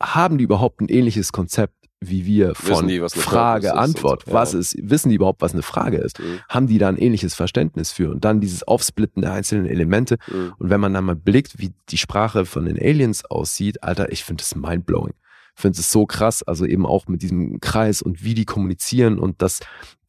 haben 0.00 0.38
die 0.38 0.44
überhaupt 0.44 0.80
ein 0.80 0.88
ähnliches 0.88 1.32
Konzept 1.32 1.74
wie 2.00 2.26
wir 2.26 2.54
von 2.54 2.86
die, 2.86 3.00
Frage, 3.08 3.74
Antwort? 3.74 4.26
und 4.26 4.32
ja. 4.32 4.38
Was 4.38 4.54
ist, 4.54 4.76
wissen 4.78 5.08
die 5.08 5.14
überhaupt, 5.14 5.40
was 5.40 5.54
eine 5.54 5.62
Frage 5.62 5.96
ist? 5.96 6.20
Mhm. 6.20 6.40
Haben 6.48 6.66
die 6.66 6.78
da 6.78 6.88
ein 6.88 6.98
ähnliches 6.98 7.34
Verständnis 7.34 7.90
für? 7.90 8.10
Und 8.10 8.24
dann 8.24 8.40
dieses 8.40 8.62
Aufsplitten 8.62 9.22
der 9.22 9.32
einzelnen 9.32 9.66
Elemente. 9.66 10.18
Mhm. 10.28 10.52
Und 10.58 10.70
wenn 10.70 10.80
man 10.80 10.92
dann 10.92 11.04
mal 11.04 11.16
blickt, 11.16 11.58
wie 11.58 11.72
die 11.88 11.96
Sprache 11.96 12.44
von 12.44 12.66
den 12.66 12.78
Aliens 12.78 13.24
aussieht, 13.24 13.82
Alter, 13.82 14.12
ich 14.12 14.24
finde 14.24 14.42
es 14.42 14.54
mindblowing. 14.54 15.14
Ich 15.56 15.62
finde 15.62 15.80
es 15.80 15.90
so 15.90 16.04
krass, 16.04 16.42
also 16.42 16.66
eben 16.66 16.84
auch 16.84 17.08
mit 17.08 17.22
diesem 17.22 17.60
Kreis 17.60 18.02
und 18.02 18.22
wie 18.22 18.34
die 18.34 18.44
kommunizieren 18.44 19.18
und 19.18 19.40
das 19.40 19.60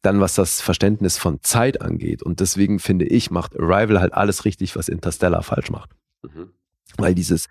dann, 0.02 0.20
was 0.20 0.34
das 0.34 0.60
Verständnis 0.60 1.18
von 1.18 1.42
Zeit 1.42 1.82
angeht. 1.82 2.22
Und 2.22 2.40
deswegen 2.40 2.78
finde 2.78 3.06
ich, 3.06 3.30
macht 3.30 3.58
Arrival 3.58 4.00
halt 4.00 4.14
alles 4.14 4.44
richtig, 4.44 4.76
was 4.76 4.88
Interstellar 4.88 5.42
falsch 5.42 5.70
macht. 5.70 5.90
Mhm. 6.22 6.50
Weil 6.96 7.14
dieses 7.14 7.48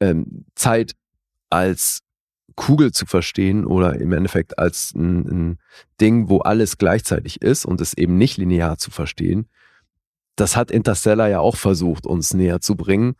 ähm, 0.00 0.44
Zeit 0.54 0.94
als 1.48 2.02
Kugel 2.56 2.92
zu 2.92 3.06
verstehen 3.06 3.66
oder 3.66 4.00
im 4.00 4.12
Endeffekt 4.12 4.58
als 4.58 4.94
ein, 4.94 5.26
ein 5.28 5.58
Ding, 6.00 6.28
wo 6.28 6.38
alles 6.38 6.78
gleichzeitig 6.78 7.42
ist 7.42 7.64
und 7.64 7.80
es 7.80 7.94
eben 7.94 8.18
nicht 8.18 8.36
linear 8.38 8.78
zu 8.78 8.90
verstehen, 8.90 9.48
das 10.36 10.56
hat 10.56 10.70
Interstellar 10.70 11.28
ja 11.28 11.40
auch 11.40 11.56
versucht, 11.56 12.06
uns 12.06 12.34
näher 12.34 12.60
zu 12.60 12.76
bringen. 12.76 13.16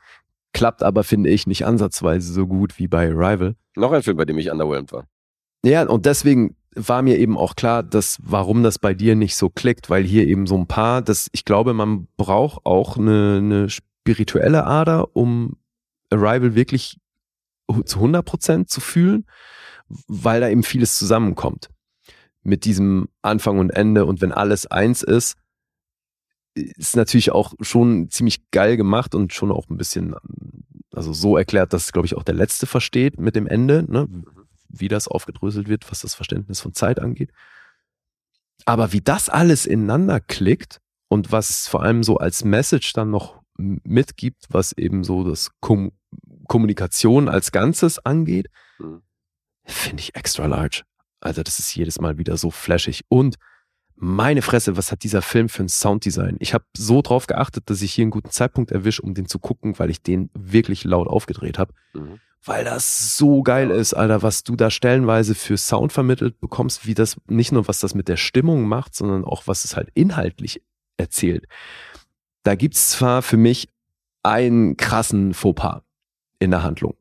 Klappt 0.52 0.82
aber, 0.82 1.04
finde 1.04 1.30
ich, 1.30 1.46
nicht 1.46 1.64
ansatzweise 1.66 2.32
so 2.32 2.46
gut 2.46 2.78
wie 2.78 2.88
bei 2.88 3.10
Arrival. 3.10 3.56
Noch 3.74 3.92
ein 3.92 4.02
Film, 4.02 4.16
bei 4.16 4.24
dem 4.24 4.38
ich 4.38 4.50
underwhelmed 4.50 4.92
war. 4.92 5.06
Ja, 5.64 5.86
und 5.86 6.06
deswegen 6.06 6.56
war 6.76 7.02
mir 7.02 7.18
eben 7.18 7.36
auch 7.36 7.56
klar, 7.56 7.82
dass 7.82 8.18
warum 8.22 8.62
das 8.62 8.78
bei 8.78 8.94
dir 8.94 9.16
nicht 9.16 9.36
so 9.36 9.48
klickt, 9.48 9.90
weil 9.90 10.04
hier 10.04 10.26
eben 10.26 10.46
so 10.46 10.56
ein 10.56 10.66
paar, 10.66 11.02
dass 11.02 11.28
ich 11.32 11.44
glaube, 11.44 11.72
man 11.72 12.06
braucht 12.16 12.64
auch 12.64 12.96
eine, 12.96 13.38
eine 13.38 13.70
spirituelle 13.70 14.66
Ader, 14.66 15.16
um 15.16 15.56
Arrival 16.10 16.54
wirklich 16.54 16.98
zu 17.84 17.98
100 17.98 18.24
Prozent 18.24 18.70
zu 18.70 18.80
fühlen, 18.80 19.26
weil 20.06 20.40
da 20.40 20.48
eben 20.48 20.62
vieles 20.62 20.98
zusammenkommt. 20.98 21.70
Mit 22.42 22.64
diesem 22.64 23.08
Anfang 23.22 23.58
und 23.58 23.70
Ende 23.70 24.04
und 24.04 24.20
wenn 24.20 24.32
alles 24.32 24.66
eins 24.66 25.02
ist, 25.02 25.36
ist 26.54 26.96
natürlich 26.96 27.32
auch 27.32 27.54
schon 27.60 28.08
ziemlich 28.10 28.50
geil 28.50 28.76
gemacht 28.76 29.14
und 29.14 29.32
schon 29.32 29.50
auch 29.50 29.68
ein 29.68 29.76
bisschen, 29.76 30.14
also 30.92 31.12
so 31.12 31.36
erklärt, 31.36 31.72
dass, 31.72 31.92
glaube 31.92 32.06
ich, 32.06 32.16
auch 32.16 32.22
der 32.22 32.34
Letzte 32.34 32.66
versteht 32.66 33.18
mit 33.20 33.36
dem 33.36 33.46
Ende, 33.46 33.84
ne? 33.88 34.08
Wie 34.68 34.88
das 34.88 35.08
aufgedröselt 35.08 35.68
wird, 35.68 35.90
was 35.90 36.00
das 36.00 36.14
Verständnis 36.14 36.60
von 36.60 36.72
Zeit 36.74 37.00
angeht. 37.00 37.30
Aber 38.64 38.92
wie 38.92 39.00
das 39.00 39.28
alles 39.28 39.66
ineinander 39.66 40.20
klickt 40.20 40.80
und 41.08 41.30
was 41.32 41.68
vor 41.68 41.82
allem 41.82 42.02
so 42.02 42.18
als 42.18 42.44
Message 42.44 42.92
dann 42.92 43.10
noch 43.10 43.40
mitgibt, 43.58 44.46
was 44.50 44.72
eben 44.72 45.04
so 45.04 45.28
das 45.28 45.50
Kom 45.60 45.92
Kommunikation 46.48 47.28
als 47.28 47.52
Ganzes 47.52 47.98
angeht, 48.04 48.48
Mhm. 48.78 49.02
finde 49.64 50.00
ich 50.02 50.14
extra 50.14 50.46
large. 50.46 50.82
Also 51.20 51.42
das 51.42 51.58
ist 51.58 51.74
jedes 51.74 52.00
Mal 52.00 52.18
wieder 52.18 52.36
so 52.36 52.50
flashig. 52.50 53.04
Und 53.08 53.36
meine 53.96 54.42
Fresse, 54.42 54.76
was 54.76 54.92
hat 54.92 55.02
dieser 55.04 55.22
Film 55.22 55.48
für 55.48 55.62
ein 55.62 55.68
Sounddesign? 55.68 56.36
Ich 56.38 56.52
habe 56.54 56.64
so 56.76 57.00
drauf 57.02 57.26
geachtet, 57.26 57.70
dass 57.70 57.80
ich 57.82 57.94
hier 57.94 58.02
einen 58.02 58.10
guten 58.10 58.30
Zeitpunkt 58.30 58.70
erwische, 58.70 59.02
um 59.02 59.14
den 59.14 59.26
zu 59.26 59.38
gucken, 59.38 59.78
weil 59.78 59.90
ich 59.90 60.02
den 60.02 60.30
wirklich 60.34 60.84
laut 60.84 61.08
aufgedreht 61.08 61.58
habe 61.58 61.72
Mhm. 61.94 62.20
weil 62.44 62.64
das 62.64 63.16
so 63.16 63.42
geil 63.42 63.70
ist, 63.70 63.94
Alter, 63.94 64.22
was 64.22 64.44
du 64.44 64.54
da 64.54 64.70
stellenweise 64.70 65.34
für 65.34 65.56
Sound 65.56 65.92
vermittelt 65.92 66.38
bekommst, 66.40 66.86
wie 66.86 66.94
das 66.94 67.16
nicht 67.26 67.52
nur 67.52 67.66
was 67.68 67.80
das 67.80 67.94
mit 67.94 68.06
der 68.08 68.16
Stimmung 68.18 68.68
macht, 68.68 68.94
sondern 68.94 69.24
auch 69.24 69.46
was 69.46 69.64
es 69.64 69.76
halt 69.76 69.88
inhaltlich 69.94 70.62
erzählt. 70.98 71.46
Da 72.42 72.54
gibt's 72.54 72.90
zwar 72.90 73.22
für 73.22 73.36
mich 73.36 73.68
einen 74.22 74.76
krassen 74.76 75.34
Fauxpas 75.34 75.80
in 76.38 76.50
der 76.50 76.62
Handlung. 76.62 76.94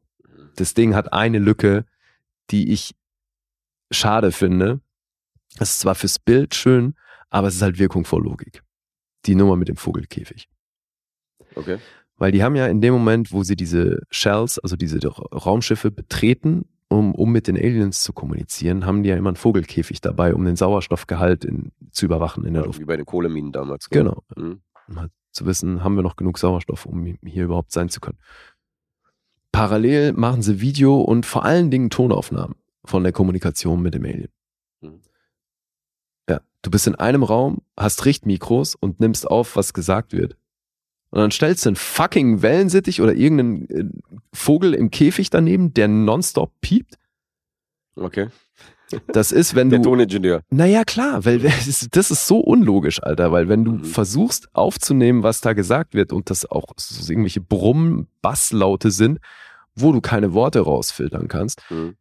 Das 0.55 0.73
Ding 0.73 0.95
hat 0.95 1.11
eine 1.13 1.39
Lücke, 1.39 1.85
die 2.51 2.71
ich 2.71 2.95
schade 3.91 4.31
finde. 4.31 4.79
Es 5.59 5.71
ist 5.71 5.79
zwar 5.79 5.95
fürs 5.95 6.19
Bild 6.19 6.55
schön, 6.55 6.95
aber 7.29 7.47
es 7.47 7.55
ist 7.55 7.61
halt 7.61 7.79
Wirkung 7.79 8.05
vor 8.05 8.21
Logik. 8.21 8.63
Die 9.25 9.35
Nummer 9.35 9.55
mit 9.55 9.67
dem 9.67 9.77
Vogelkäfig. 9.77 10.47
Okay. 11.55 11.77
Weil 12.17 12.31
die 12.31 12.43
haben 12.43 12.55
ja 12.55 12.67
in 12.67 12.81
dem 12.81 12.93
Moment, 12.93 13.31
wo 13.31 13.43
sie 13.43 13.55
diese 13.55 14.01
Shells, 14.09 14.59
also 14.59 14.75
diese 14.75 14.99
Raumschiffe 15.07 15.91
betreten, 15.91 16.65
um, 16.87 17.13
um 17.15 17.31
mit 17.31 17.47
den 17.47 17.57
Aliens 17.57 18.03
zu 18.03 18.13
kommunizieren, 18.13 18.85
haben 18.85 19.03
die 19.03 19.09
ja 19.09 19.17
immer 19.17 19.29
einen 19.29 19.35
Vogelkäfig 19.35 20.01
dabei, 20.01 20.33
um 20.33 20.45
den 20.45 20.55
Sauerstoffgehalt 20.55 21.43
in, 21.43 21.71
zu 21.91 22.05
überwachen 22.05 22.45
in 22.45 22.53
der 22.53 22.65
Luft. 22.65 22.79
Wie 22.79 22.85
bei 22.85 22.95
den 22.95 23.05
Kohleminen 23.05 23.51
damals. 23.51 23.89
Genau. 23.89 24.23
Mhm. 24.35 24.61
Um 24.87 24.99
halt 24.99 25.11
zu 25.31 25.45
wissen, 25.45 25.83
haben 25.83 25.95
wir 25.95 26.03
noch 26.03 26.15
genug 26.15 26.37
Sauerstoff, 26.37 26.85
um 26.85 27.17
hier 27.23 27.43
überhaupt 27.43 27.71
sein 27.71 27.89
zu 27.89 27.99
können. 27.99 28.19
Parallel 29.51 30.13
machen 30.13 30.41
sie 30.41 30.61
Video 30.61 31.01
und 31.01 31.25
vor 31.25 31.43
allen 31.43 31.71
Dingen 31.71 31.89
Tonaufnahmen 31.89 32.55
von 32.85 33.03
der 33.03 33.11
Kommunikation 33.11 33.81
mit 33.81 33.93
dem 33.93 34.05
Alien. 34.05 34.29
Mhm. 34.81 35.01
Ja, 36.29 36.41
du 36.61 36.71
bist 36.71 36.87
in 36.87 36.95
einem 36.95 37.23
Raum, 37.23 37.61
hast 37.77 38.05
Richtmikros 38.05 38.75
und 38.75 38.99
nimmst 38.99 39.27
auf, 39.27 39.55
was 39.55 39.73
gesagt 39.73 40.13
wird. 40.13 40.35
Und 41.11 41.19
dann 41.21 41.31
stellst 41.31 41.65
du 41.65 41.69
einen 41.69 41.75
fucking 41.77 42.41
Wellensittich 42.41 43.01
oder 43.01 43.13
irgendeinen 43.13 43.69
äh, 43.69 43.85
Vogel 44.33 44.73
im 44.73 44.91
Käfig 44.91 45.29
daneben, 45.29 45.73
der 45.73 45.87
nonstop 45.87 46.51
piept. 46.61 46.95
Okay. 47.95 48.27
Das 49.07 49.31
ist, 49.31 49.55
wenn 49.55 49.69
Der 49.71 49.79
du. 49.79 49.85
Toningenieur. 49.89 50.41
Naja, 50.49 50.83
klar, 50.83 51.23
weil 51.25 51.39
das 51.39 51.67
ist, 51.67 51.95
das 51.95 52.11
ist 52.11 52.27
so 52.27 52.39
unlogisch, 52.39 53.01
Alter, 53.01 53.31
weil 53.31 53.47
wenn 53.47 53.63
du 53.63 53.71
Mhm. 53.73 53.83
versuchst 53.85 54.53
aufzunehmen, 54.53 55.23
was 55.23 55.41
da 55.41 55.53
gesagt 55.53 55.93
wird 55.93 56.11
und 56.11 56.29
das 56.29 56.45
auch 56.45 56.73
so 56.77 57.09
irgendwelche 57.11 57.41
Brummen, 57.41 58.07
Basslaute 58.21 58.91
sind, 58.91 59.19
wo 59.75 59.91
du 59.93 60.01
keine 60.01 60.33
Worte 60.33 60.59
rausfiltern 60.61 61.27
kannst, 61.29 61.61
Mhm. 61.69 61.95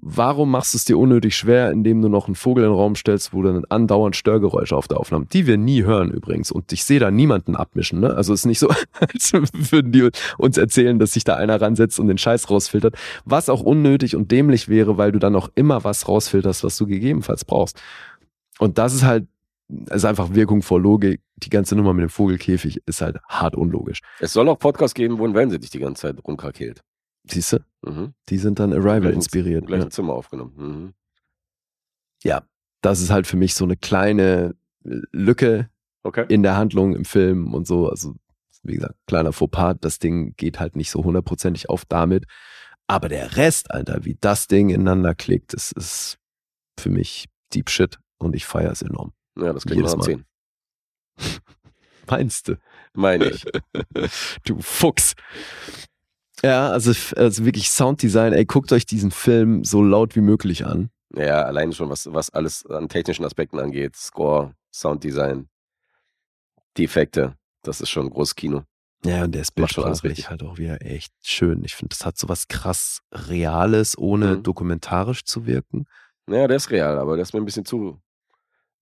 Warum 0.00 0.50
machst 0.50 0.74
du 0.74 0.78
es 0.78 0.84
dir 0.84 0.96
unnötig 0.96 1.36
schwer, 1.36 1.72
indem 1.72 2.00
du 2.00 2.08
noch 2.08 2.26
einen 2.26 2.36
Vogel 2.36 2.64
in 2.64 2.70
den 2.70 2.76
Raum 2.76 2.94
stellst, 2.94 3.32
wo 3.32 3.42
dann 3.42 3.64
andauernd 3.68 4.14
Störgeräusche 4.14 4.76
auf 4.76 4.88
der 4.88 4.98
Aufnahme, 4.98 5.26
die 5.26 5.46
wir 5.46 5.58
nie 5.58 5.82
hören 5.82 6.10
übrigens 6.10 6.52
und 6.52 6.72
ich 6.72 6.84
sehe 6.84 7.00
da 7.00 7.10
niemanden 7.10 7.56
abmischen, 7.56 8.00
ne? 8.00 8.14
Also 8.14 8.32
es 8.32 8.40
ist 8.40 8.46
nicht 8.46 8.60
so, 8.60 8.68
als 9.00 9.32
würden 9.32 9.92
die 9.92 10.08
uns 10.38 10.56
erzählen, 10.56 10.98
dass 10.98 11.12
sich 11.12 11.24
da 11.24 11.34
einer 11.34 11.60
ransetzt 11.60 11.98
und 11.98 12.08
den 12.08 12.18
Scheiß 12.18 12.48
rausfiltert, 12.48 12.94
was 13.24 13.48
auch 13.48 13.62
unnötig 13.62 14.14
und 14.14 14.30
dämlich 14.30 14.68
wäre, 14.68 14.98
weil 14.98 15.12
du 15.12 15.18
dann 15.18 15.34
auch 15.34 15.50
immer 15.56 15.82
was 15.84 16.06
rausfilterst, 16.06 16.62
was 16.62 16.76
du 16.76 16.86
gegebenenfalls 16.86 17.44
brauchst. 17.44 17.80
Und 18.58 18.78
das 18.78 18.94
ist 18.94 19.04
halt, 19.04 19.26
ist 19.90 20.04
einfach 20.04 20.34
Wirkung 20.34 20.62
vor 20.62 20.80
Logik. 20.80 21.20
Die 21.36 21.50
ganze 21.50 21.76
Nummer 21.76 21.92
mit 21.92 22.02
dem 22.02 22.08
Vogelkäfig 22.08 22.82
ist 22.86 23.00
halt 23.00 23.18
hart 23.28 23.54
unlogisch. 23.54 24.00
Es 24.18 24.32
soll 24.32 24.48
auch 24.48 24.58
Podcasts 24.58 24.94
geben, 24.94 25.18
wo 25.18 25.26
ein 25.26 25.34
Wellensittich 25.34 25.70
die 25.70 25.78
ganze 25.78 26.02
Zeit 26.02 26.16
rumkrakelt. 26.24 26.82
Siehst 27.30 27.52
du? 27.52 27.58
Mhm. 27.82 28.14
Die 28.28 28.38
sind 28.38 28.58
dann 28.58 28.72
Arrival 28.72 29.00
Gleichen- 29.00 29.16
inspiriert. 29.16 29.66
Gleich 29.66 29.82
Ja. 29.84 29.90
Zimmer 29.90 30.14
aufgenommen. 30.14 30.52
Mhm. 30.56 30.94
ja, 32.24 32.42
das 32.80 33.00
ist 33.00 33.10
halt 33.10 33.26
für 33.26 33.36
mich 33.36 33.54
so 33.54 33.64
eine 33.64 33.76
kleine 33.76 34.54
Lücke 34.82 35.68
Okay. 36.04 36.24
in 36.28 36.42
der 36.42 36.56
Handlung 36.56 36.94
im 36.96 37.04
Film 37.04 37.52
und 37.54 37.66
so. 37.66 37.88
Also, 37.88 38.14
wie 38.62 38.74
gesagt, 38.74 38.94
kleiner 39.06 39.32
Fauxpas. 39.32 39.74
Das 39.80 39.98
Ding 39.98 40.34
geht 40.36 40.58
halt 40.60 40.76
nicht 40.76 40.90
so 40.90 41.04
hundertprozentig 41.04 41.68
auf 41.68 41.84
damit. 41.84 42.24
Aber 42.86 43.08
der 43.08 43.36
Rest, 43.36 43.70
Alter, 43.70 44.04
wie 44.04 44.16
das 44.20 44.46
Ding 44.46 44.70
ineinander 44.70 45.14
klickt, 45.14 45.52
das 45.52 45.72
ist 45.72 46.18
für 46.78 46.88
mich 46.90 47.26
Deep 47.54 47.68
Shit 47.70 47.98
und 48.18 48.34
ich 48.34 48.46
feiere 48.46 48.72
es 48.72 48.82
enorm. 48.82 49.12
ja, 49.36 49.52
das 49.52 49.64
klingt 49.64 49.76
jedes 49.78 49.96
Mal. 49.96 50.04
10. 50.04 50.24
Meinst 52.08 52.48
du? 52.48 52.56
Meine 52.94 53.26
ich. 53.26 53.44
du 54.44 54.60
Fuchs. 54.60 55.14
Ja, 56.42 56.70
also, 56.70 56.92
also 57.16 57.44
wirklich 57.44 57.70
Sounddesign, 57.70 58.32
ey, 58.32 58.44
guckt 58.44 58.72
euch 58.72 58.86
diesen 58.86 59.10
Film 59.10 59.64
so 59.64 59.82
laut 59.82 60.14
wie 60.14 60.20
möglich 60.20 60.64
an. 60.64 60.90
Ja, 61.16 61.42
allein 61.42 61.72
schon, 61.72 61.88
was, 61.90 62.12
was 62.12 62.30
alles 62.30 62.64
an 62.66 62.88
technischen 62.88 63.24
Aspekten 63.24 63.58
angeht. 63.58 63.96
Score, 63.96 64.54
Sounddesign, 64.72 65.48
die 66.76 66.84
Effekte. 66.84 67.34
Das 67.62 67.80
ist 67.80 67.90
schon 67.90 68.06
ein 68.06 68.10
großes 68.10 68.36
Kino. 68.36 68.62
Ja, 69.04 69.24
und 69.24 69.32
der 69.34 69.42
ist 69.42 69.54
bildsprachlich 69.54 70.28
halt 70.28 70.42
auch 70.42 70.58
wieder 70.58 70.82
echt 70.84 71.12
schön. 71.22 71.64
Ich 71.64 71.74
finde, 71.76 71.94
das 71.96 72.04
hat 72.04 72.18
so 72.18 72.28
was 72.28 72.48
krass 72.48 73.00
Reales, 73.12 73.96
ohne 73.96 74.36
Mhm. 74.36 74.42
dokumentarisch 74.42 75.24
zu 75.24 75.46
wirken. 75.46 75.86
Ja, 76.28 76.46
der 76.46 76.56
ist 76.56 76.70
real, 76.70 76.98
aber 76.98 77.14
der 77.16 77.22
ist 77.22 77.32
mir 77.32 77.40
ein 77.40 77.44
bisschen 77.44 77.64
zu, 77.64 78.00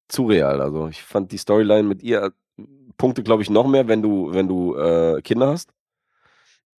zu 0.09 0.27
real. 0.27 0.61
Also 0.61 0.89
ich 0.89 1.03
fand 1.03 1.33
die 1.33 1.39
Storyline 1.39 1.87
mit 1.87 2.03
ihr 2.03 2.33
Punkte, 2.97 3.23
glaube 3.23 3.43
ich, 3.43 3.51
noch 3.51 3.69
mehr, 3.69 3.89
wenn 3.89 4.03
du, 4.03 4.33
wenn 4.33 4.49
du 4.49 4.75
äh, 4.77 5.21
Kinder 5.23 5.49
hast. 5.49 5.71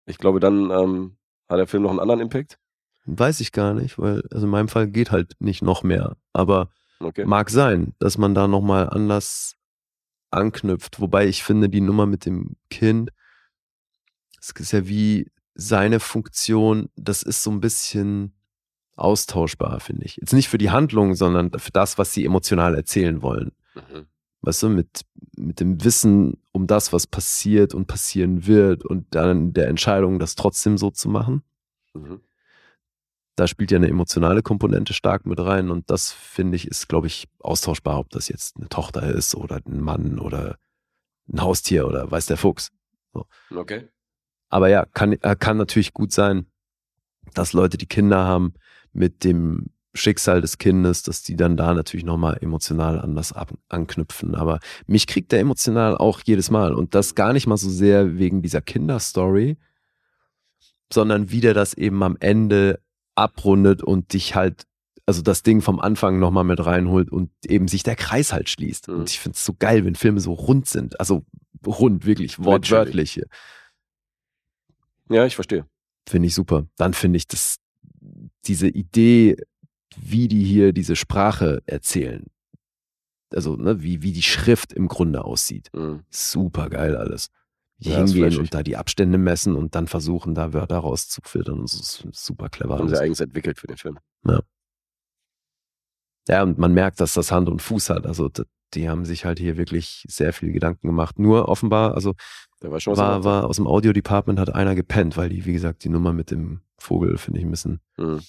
Ich 0.08 0.18
glaube, 0.18 0.40
dann 0.40 0.72
ähm, 0.72 1.18
hat 1.48 1.60
der 1.60 1.68
Film 1.68 1.84
noch 1.84 1.92
einen 1.92 2.00
anderen 2.00 2.22
Impact. 2.22 2.58
Weiß 3.06 3.40
ich 3.40 3.52
gar 3.52 3.74
nicht, 3.74 4.00
weil, 4.00 4.24
also 4.32 4.46
in 4.46 4.52
meinem 4.52 4.68
Fall 4.68 4.88
geht 4.88 5.12
halt 5.12 5.36
nicht 5.40 5.62
noch 5.62 5.84
mehr. 5.84 6.18
Aber 6.34 6.70
Okay. 7.00 7.26
mag 7.26 7.52
sein, 7.52 7.94
dass 8.00 8.18
man 8.18 8.34
da 8.34 8.48
nochmal 8.48 8.90
anders 8.90 9.56
anknüpft. 10.32 11.00
Wobei 11.00 11.28
ich 11.28 11.44
finde, 11.44 11.70
die 11.70 11.82
Nummer 11.82 12.06
mit 12.08 12.26
dem 12.26 12.56
Kind, 12.72 13.12
es 14.42 14.50
ist 14.52 14.72
ja 14.72 14.88
wie 14.88 15.30
seine 15.54 16.00
Funktion, 16.00 16.90
das 16.96 17.22
ist 17.24 17.44
so 17.44 17.52
ein 17.52 17.62
bisschen 17.62 18.34
austauschbar, 18.96 19.80
finde 19.80 20.06
ich. 20.06 20.18
Jetzt 20.18 20.34
nicht 20.34 20.50
für 20.50 20.58
die 20.58 20.72
Handlung, 20.72 21.14
sondern 21.16 21.52
für 21.60 21.72
das, 21.72 21.98
was 21.98 22.14
sie 22.14 22.26
emotional 22.26 22.74
erzählen 22.76 23.22
wollen. 23.22 23.52
Mhm. 23.76 24.08
Weißt 24.48 24.64
du, 24.64 24.70
mit, 24.70 25.02
mit 25.36 25.60
dem 25.60 25.84
Wissen 25.84 26.42
um 26.54 26.68
das, 26.68 26.94
was 26.94 27.06
passiert 27.06 27.74
und 27.74 27.88
passieren 27.88 28.48
wird 28.48 28.86
und 28.86 29.14
dann 29.14 29.52
der 29.52 29.68
Entscheidung, 29.68 30.20
das 30.20 30.36
trotzdem 30.36 30.78
so 30.78 30.90
zu 30.90 31.10
machen. 31.10 31.44
Mhm. 31.94 32.22
Da 33.36 33.46
spielt 33.46 33.72
ja 33.72 33.76
eine 33.76 33.90
emotionale 33.90 34.42
Komponente 34.42 34.94
stark 34.94 35.26
mit 35.26 35.40
rein 35.40 35.70
und 35.70 35.92
das 35.92 36.14
finde 36.14 36.56
ich 36.56 36.66
ist, 36.66 36.88
glaube 36.88 37.08
ich, 37.08 37.28
austauschbar, 37.40 38.00
ob 38.00 38.10
das 38.10 38.30
jetzt 38.30 38.56
eine 38.56 38.70
Tochter 38.70 39.04
ist 39.14 39.36
oder 39.36 39.60
ein 39.66 39.82
Mann 39.82 40.18
oder 40.18 40.58
ein 41.28 41.42
Haustier 41.42 41.86
oder 41.86 42.10
weiß 42.10 42.28
der 42.28 42.38
Fuchs. 42.38 42.72
Okay. 43.54 43.90
Aber 44.48 44.70
ja, 44.70 44.86
kann, 44.86 45.12
äh, 45.12 45.36
kann 45.38 45.58
natürlich 45.58 45.94
gut 45.94 46.14
sein, 46.14 46.48
dass 47.34 47.52
Leute, 47.52 47.78
die 47.78 47.86
Kinder 47.86 48.24
haben, 48.24 48.54
mit 48.94 49.26
dem 49.26 49.72
Schicksal 49.98 50.42
des 50.42 50.58
Kindes, 50.58 51.04
dass 51.04 51.24
die 51.24 51.36
dann 51.36 51.58
da 51.58 51.74
natürlich 51.74 52.06
nochmal 52.06 52.38
emotional 52.42 53.00
anders 53.00 53.34
ab, 53.34 53.54
anknüpfen. 53.70 54.36
Aber 54.36 54.60
mich 54.86 55.08
kriegt 55.08 55.32
der 55.32 55.40
emotional 55.40 55.98
auch 55.98 56.22
jedes 56.24 56.50
Mal. 56.50 56.74
Und 56.74 56.96
das 56.96 57.16
gar 57.16 57.34
nicht 57.34 57.48
mal 57.48 57.58
so 57.58 57.70
sehr 57.70 58.18
wegen 58.18 58.42
dieser 58.42 58.62
Kinderstory, 58.62 59.58
sondern 60.92 61.32
wie 61.32 61.42
der 61.42 61.54
das 61.54 61.74
eben 61.74 62.02
am 62.04 62.18
Ende 62.20 62.80
abrundet 63.16 63.84
und 63.84 64.14
dich 64.14 64.36
halt, 64.36 64.66
also 65.06 65.22
das 65.22 65.44
Ding 65.44 65.62
vom 65.62 65.80
Anfang 65.80 66.20
nochmal 66.20 66.44
mit 66.44 66.66
reinholt 66.66 67.12
und 67.12 67.32
eben 67.46 67.68
sich 67.68 67.84
der 67.84 67.96
Kreis 67.96 68.32
halt 68.32 68.50
schließt. 68.50 68.88
Mhm. 68.88 68.96
Und 68.96 69.10
ich 69.10 69.20
finde 69.20 69.36
es 69.36 69.44
so 69.44 69.54
geil, 69.58 69.86
wenn 69.86 69.96
Filme 69.96 70.20
so 70.20 70.34
rund 70.34 70.68
sind. 70.68 71.00
Also 71.00 71.26
rund, 71.66 72.06
wirklich, 72.06 72.40
wortwörtlich. 72.40 73.12
hier. 73.12 73.26
Ja, 75.10 75.26
ich 75.26 75.36
verstehe. 75.36 75.66
Finde 76.08 76.28
ich 76.28 76.36
super. 76.36 76.68
Dann 76.78 76.94
finde 76.94 77.18
ich 77.18 77.28
das, 77.28 77.58
diese 78.46 78.68
Idee, 78.68 79.38
wie 79.96 80.28
die 80.28 80.44
hier 80.44 80.74
diese 80.74 80.96
Sprache 80.96 81.62
erzählen, 81.66 82.26
also 83.34 83.56
ne, 83.56 83.82
wie, 83.84 84.02
wie 84.04 84.12
die 84.12 84.22
Schrift 84.22 84.74
im 84.74 84.88
Grunde 84.88 85.24
aussieht, 85.26 85.70
Mhm. 85.74 86.04
super 86.10 86.70
geil 86.70 86.96
alles. 86.96 87.30
Die 87.80 87.90
Ja, 87.90 87.98
hingehen 87.98 88.38
und 88.40 88.54
da 88.54 88.64
die 88.64 88.76
Abstände 88.76 89.18
messen 89.20 89.56
und 89.56 89.76
dann 89.76 89.86
versuchen, 89.88 90.34
da 90.34 90.52
Wörter 90.52 90.80
rauszufiltern. 90.80 91.60
Und 91.60 91.72
das 91.72 92.04
ist 92.04 92.08
super 92.26 92.50
clever. 92.50 92.80
Haben 92.80 92.90
sie 92.90 93.00
eigens 93.00 93.20
entwickelt 93.20 93.60
für 93.60 93.68
den 93.68 93.78
Film. 93.78 94.00
Ja, 96.28 96.44
und 96.44 96.58
man 96.58 96.74
merkt, 96.74 97.00
dass 97.00 97.14
das 97.14 97.32
Hand 97.32 97.48
und 97.50 97.62
Fuß 97.62 97.90
hat. 97.90 98.06
Also 98.06 98.30
die 98.74 98.90
haben 98.90 99.06
sich 99.06 99.26
halt 99.26 99.40
hier 99.40 99.58
wirklich 99.58 100.04
sehr 100.10 100.34
viel 100.34 100.52
Gedanken 100.52 100.88
gemacht. 100.88 101.20
Nur 101.20 101.48
offenbar, 101.48 101.94
also 101.94 102.16
Der 102.62 102.72
war 102.72 102.80
schon 102.82 102.98
war, 102.98 103.24
war 103.24 103.46
aus 103.46 103.56
dem 103.58 103.68
Audio-Department 103.68 104.40
hat 104.40 104.54
einer 104.54 104.76
gepennt, 104.76 105.16
weil 105.16 105.30
die, 105.30 105.46
wie 105.46 105.54
gesagt, 105.54 105.84
die 105.84 105.90
Nummer 105.90 106.12
mit 106.14 106.32
dem 106.32 106.62
Vogel 106.78 107.18
finde 107.18 107.40
ich 107.40 107.46
ein 107.46 107.52
bisschen 107.52 107.80
Mhm. 107.98 108.22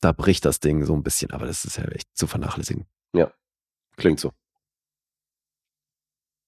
Da 0.00 0.12
bricht 0.12 0.44
das 0.44 0.60
Ding 0.60 0.84
so 0.84 0.94
ein 0.94 1.02
bisschen, 1.02 1.30
aber 1.32 1.46
das 1.46 1.64
ist 1.64 1.76
ja 1.76 1.84
echt 1.84 2.08
zu 2.16 2.26
vernachlässigen. 2.26 2.86
Klingt 3.96 4.20
so. 4.20 4.32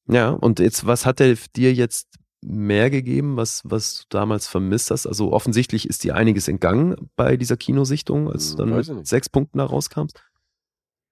Ja, 0.08 0.30
und 0.30 0.58
jetzt, 0.58 0.86
was 0.86 1.04
hat 1.06 1.20
der 1.20 1.36
dir 1.54 1.74
jetzt 1.74 2.08
mehr 2.40 2.88
gegeben, 2.90 3.36
was, 3.36 3.60
was 3.64 4.00
du 4.00 4.04
damals 4.10 4.48
vermisst 4.48 4.90
hast? 4.90 5.06
Also 5.06 5.32
offensichtlich 5.32 5.86
ist 5.88 6.02
dir 6.04 6.14
einiges 6.16 6.48
entgangen 6.48 7.10
bei 7.14 7.36
dieser 7.36 7.56
Kinosichtung, 7.58 8.30
als 8.30 8.50
Hm, 8.52 8.56
du 8.56 8.64
dann 8.64 8.74
weiß 8.76 8.88
ich 8.88 8.94
mit 8.96 9.06
sechs 9.06 9.28
Punkten 9.28 9.58
da 9.58 9.64
rauskamst. 9.66 10.22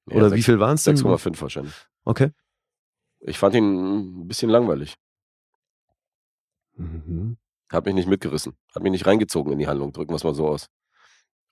Ja, 0.08 0.16
Oder 0.16 0.30
sechs- 0.30 0.38
wie 0.38 0.42
viel 0.44 0.60
waren 0.60 0.74
es 0.76 0.84
denn? 0.84 0.96
6,5 0.96 1.40
wahrscheinlich. 1.42 1.74
Okay. 2.04 2.30
Ich 3.20 3.38
fand 3.38 3.54
ihn 3.54 4.22
ein 4.22 4.28
bisschen 4.28 4.48
langweilig. 4.50 4.96
Mhm. 6.76 7.36
Hat 7.70 7.84
mich 7.84 7.94
nicht 7.94 8.08
mitgerissen. 8.08 8.54
Hat 8.74 8.82
mich 8.82 8.92
nicht 8.92 9.06
reingezogen 9.06 9.52
in 9.52 9.58
die 9.58 9.68
Handlung. 9.68 9.92
Drücken 9.92 10.10
wir 10.12 10.16
es 10.16 10.24
mal 10.24 10.34
so 10.34 10.48
aus. 10.48 10.66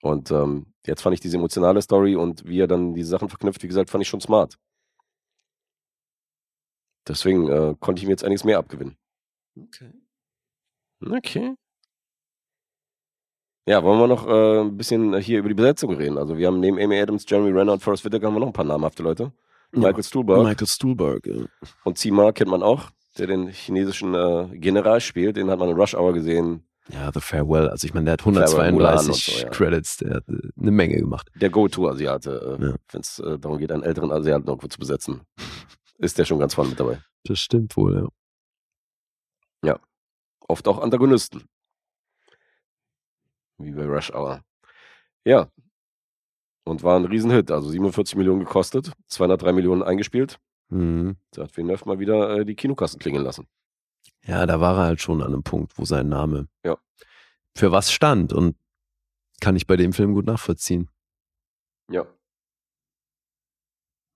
Und 0.01 0.31
ähm, 0.31 0.73
jetzt 0.85 1.01
fand 1.01 1.13
ich 1.13 1.19
diese 1.19 1.37
emotionale 1.37 1.81
Story 1.81 2.15
und 2.15 2.47
wie 2.47 2.61
er 2.61 2.67
dann 2.67 2.93
diese 2.93 3.09
Sachen 3.09 3.29
verknüpft, 3.29 3.63
wie 3.63 3.67
gesagt, 3.67 3.89
fand 3.89 4.01
ich 4.01 4.07
schon 4.07 4.21
smart. 4.21 4.57
Deswegen 7.07 7.49
äh, 7.49 7.75
konnte 7.79 7.99
ich 7.99 8.05
mir 8.05 8.11
jetzt 8.11 8.23
einiges 8.23 8.43
mehr 8.43 8.59
abgewinnen. 8.59 8.95
Okay. 9.57 9.91
Okay. 11.05 11.55
Ja, 13.65 13.83
wollen 13.83 13.99
wir 13.99 14.07
noch 14.07 14.27
äh, 14.27 14.61
ein 14.61 14.77
bisschen 14.77 15.15
hier 15.19 15.39
über 15.39 15.49
die 15.49 15.55
Besetzung 15.55 15.95
reden? 15.95 16.17
Also 16.17 16.37
wir 16.37 16.47
haben 16.47 16.59
neben 16.59 16.79
Amy 16.79 16.99
Adams, 16.99 17.25
Jeremy 17.27 17.51
Renner 17.51 17.73
und 17.73 17.83
Forrest 17.83 18.05
Whitaker 18.05 18.27
haben 18.27 18.35
wir 18.35 18.39
noch 18.39 18.47
ein 18.47 18.53
paar 18.53 18.65
namhafte 18.65 19.03
Leute. 19.03 19.31
Michael 19.71 20.03
Stuhlbarg 20.03 20.43
Michael 20.43 20.67
Stuhlberg. 20.67 21.27
Ja. 21.27 21.45
und 21.83 21.97
Zima 21.97 22.31
kennt 22.31 22.49
man 22.49 22.63
auch, 22.63 22.89
der 23.17 23.27
den 23.27 23.49
chinesischen 23.49 24.15
äh, 24.15 24.47
General 24.57 24.99
spielt. 24.99 25.37
Den 25.37 25.49
hat 25.51 25.59
man 25.59 25.69
in 25.69 25.75
Rush 25.75 25.93
Hour 25.93 26.13
gesehen. 26.13 26.63
Ja, 26.91 27.11
The 27.13 27.19
Farewell. 27.21 27.69
Also 27.69 27.85
ich 27.87 27.93
meine, 27.93 28.05
der 28.05 28.13
hat 28.13 28.21
Farewell, 28.21 28.71
Mulan 28.71 28.97
132 28.97 29.07
und 29.09 29.39
so, 29.39 29.45
ja. 29.45 29.49
Credits, 29.51 29.97
der 29.97 30.13
hat 30.15 30.29
äh, 30.29 30.49
eine 30.59 30.71
Menge 30.71 30.97
gemacht. 30.97 31.29
Der 31.35 31.49
Go-To-Asiate, 31.49 32.57
äh, 32.59 32.65
Ja. 32.65 32.75
wenn 32.91 33.01
es 33.01 33.19
äh, 33.19 33.37
darum 33.39 33.57
geht, 33.57 33.71
einen 33.71 33.83
älteren 33.83 34.11
Asiaten 34.11 34.47
irgendwo 34.47 34.67
zu 34.67 34.79
besetzen, 34.79 35.21
ist 35.97 36.17
der 36.17 36.25
schon 36.25 36.39
ganz 36.39 36.53
vorne 36.55 36.71
mit 36.71 36.79
dabei. 36.79 37.01
Das 37.25 37.39
stimmt 37.39 37.75
wohl, 37.77 37.95
ja. 39.63 39.79
Oft 40.47 40.67
auch 40.67 40.81
Antagonisten. 40.81 41.43
Wie 43.59 43.69
bei 43.71 43.85
Rush 43.85 44.11
Hour. 44.11 44.41
Ja. 45.23 45.47
Und 46.63 46.81
war 46.81 46.97
ein 46.97 47.05
Riesenhit. 47.05 47.51
Also 47.51 47.69
47 47.69 48.15
Millionen 48.15 48.39
gekostet, 48.39 48.91
203 49.09 49.51
Millionen 49.53 49.83
eingespielt. 49.83 50.39
Mhm. 50.69 51.17
Da 51.31 51.43
hat 51.43 51.55
Villeneuve 51.55 51.85
mal 51.85 51.99
wieder 51.99 52.43
die 52.45 52.55
Kinokassen 52.55 52.99
klingeln 52.99 53.23
lassen. 53.23 53.45
Ja, 54.25 54.45
da 54.45 54.59
war 54.59 54.77
er 54.77 54.83
halt 54.85 55.01
schon 55.01 55.21
an 55.21 55.33
einem 55.33 55.43
Punkt, 55.43 55.77
wo 55.77 55.85
sein 55.85 56.07
Name 56.09 56.47
Ja. 56.63 56.77
für 57.55 57.71
was 57.71 57.91
stand 57.91 58.33
und 58.33 58.55
kann 59.41 59.55
ich 59.55 59.65
bei 59.67 59.77
dem 59.77 59.93
Film 59.93 60.13
gut 60.13 60.25
nachvollziehen. 60.25 60.89
Ja. 61.89 62.05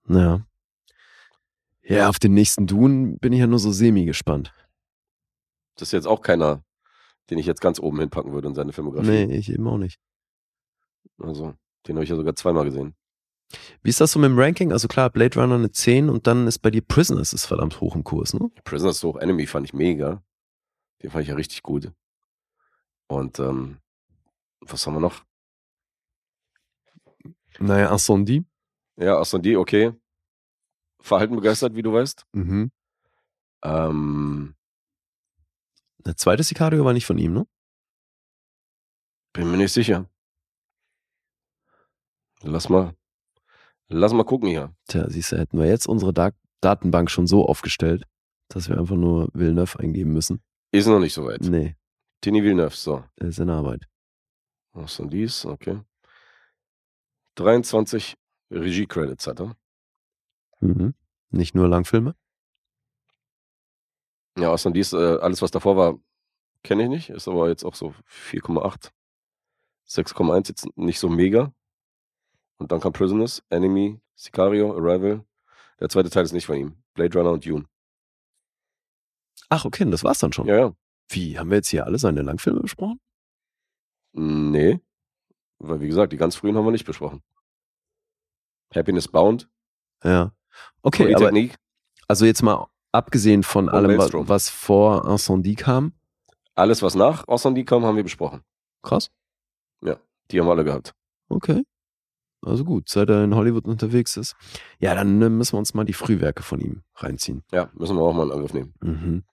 Ja. 0.08 0.46
Ja, 1.82 2.08
auf 2.08 2.18
den 2.18 2.32
nächsten 2.34 2.66
Dune 2.66 3.16
bin 3.18 3.32
ich 3.32 3.40
ja 3.40 3.46
nur 3.46 3.58
so 3.58 3.70
semi 3.70 4.04
gespannt. 4.06 4.52
Das 5.76 5.88
ist 5.88 5.92
jetzt 5.92 6.06
auch 6.06 6.22
keiner, 6.22 6.64
den 7.30 7.38
ich 7.38 7.46
jetzt 7.46 7.60
ganz 7.60 7.78
oben 7.78 7.98
hinpacken 8.00 8.32
würde 8.32 8.48
in 8.48 8.54
seine 8.54 8.72
Filmografie. 8.72 9.26
Nee, 9.26 9.36
ich 9.36 9.50
eben 9.50 9.66
auch 9.66 9.76
nicht. 9.76 10.00
Also, 11.18 11.54
den 11.86 11.96
habe 11.96 12.04
ich 12.04 12.10
ja 12.10 12.16
sogar 12.16 12.34
zweimal 12.36 12.64
gesehen. 12.64 12.94
Wie 13.82 13.90
ist 13.90 14.00
das 14.00 14.12
so 14.12 14.18
mit 14.18 14.30
dem 14.30 14.38
Ranking? 14.38 14.72
Also 14.72 14.88
klar, 14.88 15.10
Blade 15.10 15.38
Runner 15.40 15.54
eine 15.56 15.70
10 15.70 16.08
und 16.08 16.26
dann 16.26 16.46
ist 16.46 16.58
bei 16.58 16.70
dir 16.70 16.82
Prisoners 16.82 17.32
ist 17.32 17.46
verdammt 17.46 17.80
hoch 17.80 17.94
im 17.94 18.02
Kurs, 18.04 18.34
ne? 18.34 18.50
Prisoners 18.64 19.02
Hoch 19.02 19.16
Enemy 19.16 19.46
fand 19.46 19.66
ich 19.66 19.74
mega. 19.74 20.22
Den 21.02 21.10
fand 21.10 21.22
ich 21.22 21.28
ja 21.28 21.34
richtig 21.34 21.62
gut. 21.62 21.92
Und 23.06 23.38
ähm, 23.38 23.78
was 24.60 24.86
haben 24.86 24.94
wir 24.94 25.00
noch? 25.00 25.24
Naja, 27.58 27.92
Incendie. 27.92 28.44
Ja, 28.96 29.18
Ascendi, 29.18 29.56
okay. 29.56 29.92
Verhalten 31.00 31.36
begeistert, 31.36 31.74
wie 31.74 31.82
du 31.82 31.92
weißt. 31.92 32.26
Mhm. 32.32 32.70
Ähm, 33.62 34.54
Der 35.98 36.16
zweite 36.16 36.42
Sicario 36.42 36.84
war 36.84 36.92
nicht 36.92 37.06
von 37.06 37.18
ihm, 37.18 37.32
ne? 37.34 37.46
Bin 39.32 39.50
mir 39.50 39.56
nicht 39.56 39.72
sicher. 39.72 40.08
Lass 42.42 42.68
mal, 42.68 42.94
lass 43.88 44.12
mal 44.12 44.24
gucken 44.24 44.48
hier. 44.48 44.74
Tja, 44.88 45.08
siehst 45.08 45.32
du, 45.32 45.38
hätten 45.38 45.58
wir 45.58 45.66
jetzt 45.66 45.86
unsere 45.86 46.12
Da 46.12 46.30
Datenbank 46.60 47.10
schon 47.10 47.26
so 47.26 47.46
aufgestellt, 47.46 48.04
dass 48.48 48.68
wir 48.68 48.78
einfach 48.78 48.96
nur 48.96 49.28
Villeneuve 49.34 49.78
eingeben 49.80 50.12
müssen. 50.12 50.42
Ist 50.72 50.86
noch 50.86 50.98
nicht 50.98 51.12
so 51.12 51.26
weit. 51.26 51.42
Nee, 51.42 51.76
Tini 52.22 52.42
Villeneuve, 52.42 52.74
so. 52.74 53.04
er 53.16 53.28
ist 53.28 53.38
in 53.38 53.50
Arbeit. 53.50 53.86
Was 54.72 54.96
sind 54.96 55.12
dies? 55.12 55.44
Okay. 55.44 55.80
23 57.36 58.16
Regie-Credits 58.50 59.26
hat 59.26 59.40
er. 59.40 59.56
Mhm. 60.60 60.94
Nicht 61.30 61.54
nur 61.54 61.68
Langfilme. 61.68 62.14
Ja, 64.38 64.50
außer 64.50 64.70
dies, 64.70 64.92
äh, 64.92 65.18
alles 65.20 65.42
was 65.42 65.50
davor 65.50 65.76
war, 65.76 65.98
kenne 66.62 66.84
ich 66.84 66.88
nicht. 66.88 67.10
Ist 67.10 67.28
aber 67.28 67.48
jetzt 67.48 67.64
auch 67.64 67.74
so 67.74 67.94
4,8. 68.08 68.90
6,1 69.86 70.48
jetzt 70.48 70.66
nicht 70.76 70.98
so 70.98 71.08
mega. 71.08 71.52
Und 72.58 72.70
dann 72.72 72.80
kam 72.80 72.92
Prisoners, 72.92 73.42
Enemy, 73.50 74.00
Sicario, 74.14 74.72
Arrival. 74.76 75.24
Der 75.80 75.88
zweite 75.88 76.10
Teil 76.10 76.24
ist 76.24 76.32
nicht 76.32 76.46
von 76.46 76.56
ihm. 76.56 76.76
Blade 76.94 77.16
Runner 77.18 77.32
und 77.32 77.44
Dune. 77.44 77.64
Ach, 79.48 79.64
okay, 79.64 79.88
das 79.90 80.04
war's 80.04 80.18
dann 80.20 80.32
schon. 80.32 80.46
Ja, 80.46 80.56
ja. 80.56 80.74
Wie, 81.08 81.38
haben 81.38 81.50
wir 81.50 81.56
jetzt 81.58 81.68
hier 81.68 81.84
alle 81.84 81.98
seine 81.98 82.22
Langfilme 82.22 82.60
besprochen? 82.60 83.00
Nee. 84.12 84.80
Weil, 85.58 85.80
wie 85.80 85.88
gesagt, 85.88 86.12
die 86.12 86.16
ganz 86.16 86.36
frühen 86.36 86.56
haben 86.56 86.64
wir 86.64 86.70
nicht 86.72 86.86
besprochen. 86.86 87.22
Happiness 88.74 89.08
Bound, 89.08 89.48
Ja. 90.02 90.32
Okay, 90.82 91.12
aber 91.14 91.32
also 92.06 92.24
jetzt 92.26 92.42
mal 92.42 92.68
abgesehen 92.92 93.42
von 93.42 93.68
Und 93.68 93.74
allem, 93.74 93.92
wa- 93.92 93.96
Maelstrom. 93.96 94.28
was 94.28 94.48
vor 94.48 95.04
Incendie 95.08 95.56
kam. 95.56 95.92
alles 96.54 96.80
was 96.82 96.94
nach 96.94 97.26
Incendie 97.26 97.64
kam, 97.64 97.84
haben 97.84 97.96
wir 97.96 98.02
besprochen. 98.04 98.42
Krass. 98.82 99.10
Die 100.30 100.40
haben 100.40 100.46
wir 100.46 100.52
alle 100.52 100.64
gehabt. 100.64 100.94
Okay. 101.28 101.64
Also 102.44 102.64
gut, 102.64 102.88
seit 102.88 103.08
er 103.08 103.24
in 103.24 103.34
Hollywood 103.34 103.66
unterwegs 103.66 104.16
ist. 104.16 104.34
Ja, 104.78 104.94
dann 104.94 105.20
äh, 105.20 105.28
müssen 105.28 105.54
wir 105.54 105.58
uns 105.58 105.74
mal 105.74 105.84
die 105.84 105.92
Frühwerke 105.92 106.42
von 106.42 106.60
ihm 106.60 106.82
reinziehen. 106.96 107.42
Ja, 107.52 107.70
müssen 107.74 107.96
wir 107.96 108.02
auch 108.02 108.14
mal 108.14 108.26
in 108.26 108.32
Angriff 108.32 108.54
nehmen. 108.54 108.74
Mhm. 108.80 109.24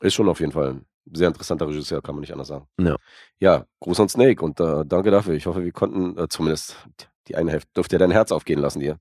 Ist 0.00 0.14
schon 0.14 0.28
auf 0.28 0.40
jeden 0.40 0.52
Fall 0.52 0.70
ein 0.70 0.86
sehr 1.12 1.28
interessanter 1.28 1.68
Regisseur, 1.68 2.02
kann 2.02 2.14
man 2.14 2.20
nicht 2.20 2.32
anders 2.32 2.48
sagen. 2.48 2.66
Ja. 2.78 2.96
Ja, 3.38 3.66
Gruß 3.80 4.00
an 4.00 4.08
Snake 4.08 4.44
und 4.44 4.60
äh, 4.60 4.84
danke 4.86 5.10
dafür. 5.10 5.34
Ich 5.34 5.46
hoffe, 5.46 5.64
wir 5.64 5.72
konnten 5.72 6.16
äh, 6.18 6.28
zumindest 6.28 6.76
die 7.28 7.36
eine 7.36 7.50
Hälfte, 7.50 7.70
dürfte 7.74 7.98
dein 7.98 8.10
Herz 8.10 8.32
aufgehen 8.32 8.58
lassen 8.58 8.80
dir. 8.80 8.98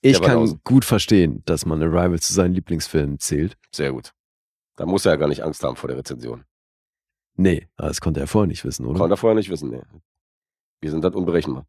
Ich 0.00 0.20
kann 0.20 0.38
draußen. 0.38 0.60
gut 0.64 0.84
verstehen, 0.84 1.42
dass 1.46 1.64
man 1.64 1.82
Arrival 1.82 2.20
zu 2.20 2.32
seinen 2.34 2.52
Lieblingsfilmen 2.52 3.18
zählt. 3.18 3.56
Sehr 3.72 3.92
gut. 3.92 4.12
Da 4.76 4.86
muss 4.86 5.06
er 5.06 5.12
ja 5.12 5.16
gar 5.16 5.28
nicht 5.28 5.42
Angst 5.42 5.62
haben 5.62 5.76
vor 5.76 5.88
der 5.88 5.96
Rezension. 5.96 6.44
Nee, 7.36 7.68
das 7.76 8.00
konnte 8.00 8.20
er 8.20 8.26
vorher 8.26 8.46
nicht 8.46 8.64
wissen, 8.64 8.86
oder? 8.86 8.98
Konnte 8.98 9.14
er 9.14 9.16
vorher 9.16 9.34
nicht 9.34 9.50
wissen, 9.50 9.70
nee. 9.70 9.82
Wir 10.80 10.90
sind 10.90 11.04
halt 11.04 11.14
unberechenbar. 11.14 11.66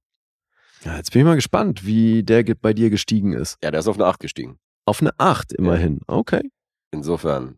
Ja, 0.86 0.98
jetzt 0.98 1.12
bin 1.12 1.22
ich 1.22 1.26
mal 1.26 1.36
gespannt, 1.36 1.86
wie 1.86 2.24
der 2.24 2.44
bei 2.56 2.74
dir 2.74 2.90
gestiegen 2.92 3.34
ist. 3.34 3.58
Ja, 3.64 3.72
der 3.72 3.80
ist 3.80 3.88
auf 3.88 3.96
eine 3.96 4.06
8 4.06 4.20
gestiegen. 4.20 4.60
Auf 4.86 5.02
eine 5.02 5.12
8 5.18 5.52
immerhin. 5.54 6.02
Okay. 6.06 6.52
Insofern. 6.92 7.58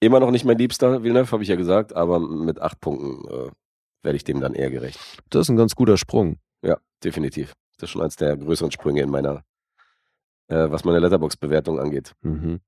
Immer 0.00 0.18
noch 0.18 0.32
nicht 0.32 0.44
mein 0.44 0.58
Liebster, 0.58 1.02
Villeneuve, 1.02 1.30
habe 1.30 1.42
ich 1.42 1.48
ja 1.48 1.56
gesagt, 1.56 1.94
aber 1.94 2.18
mit 2.18 2.60
8 2.60 2.80
Punkten 2.80 3.28
äh, 3.28 3.50
werde 4.02 4.16
ich 4.16 4.24
dem 4.24 4.40
dann 4.40 4.54
eher 4.54 4.70
gerecht. 4.70 4.98
Das 5.28 5.42
ist 5.42 5.50
ein 5.50 5.56
ganz 5.56 5.76
guter 5.76 5.96
Sprung. 5.96 6.38
Ja, 6.62 6.78
definitiv. 7.04 7.54
Das 7.76 7.84
ist 7.84 7.90
schon 7.92 8.02
eins 8.02 8.16
der 8.16 8.36
größeren 8.36 8.72
Sprünge 8.72 9.02
in 9.02 9.10
meiner, 9.10 9.44
äh, 10.48 10.70
was 10.70 10.84
meine 10.84 10.98
Letterbox-Bewertung 10.98 11.78
angeht. 11.78 12.14
Mhm. 12.22 12.60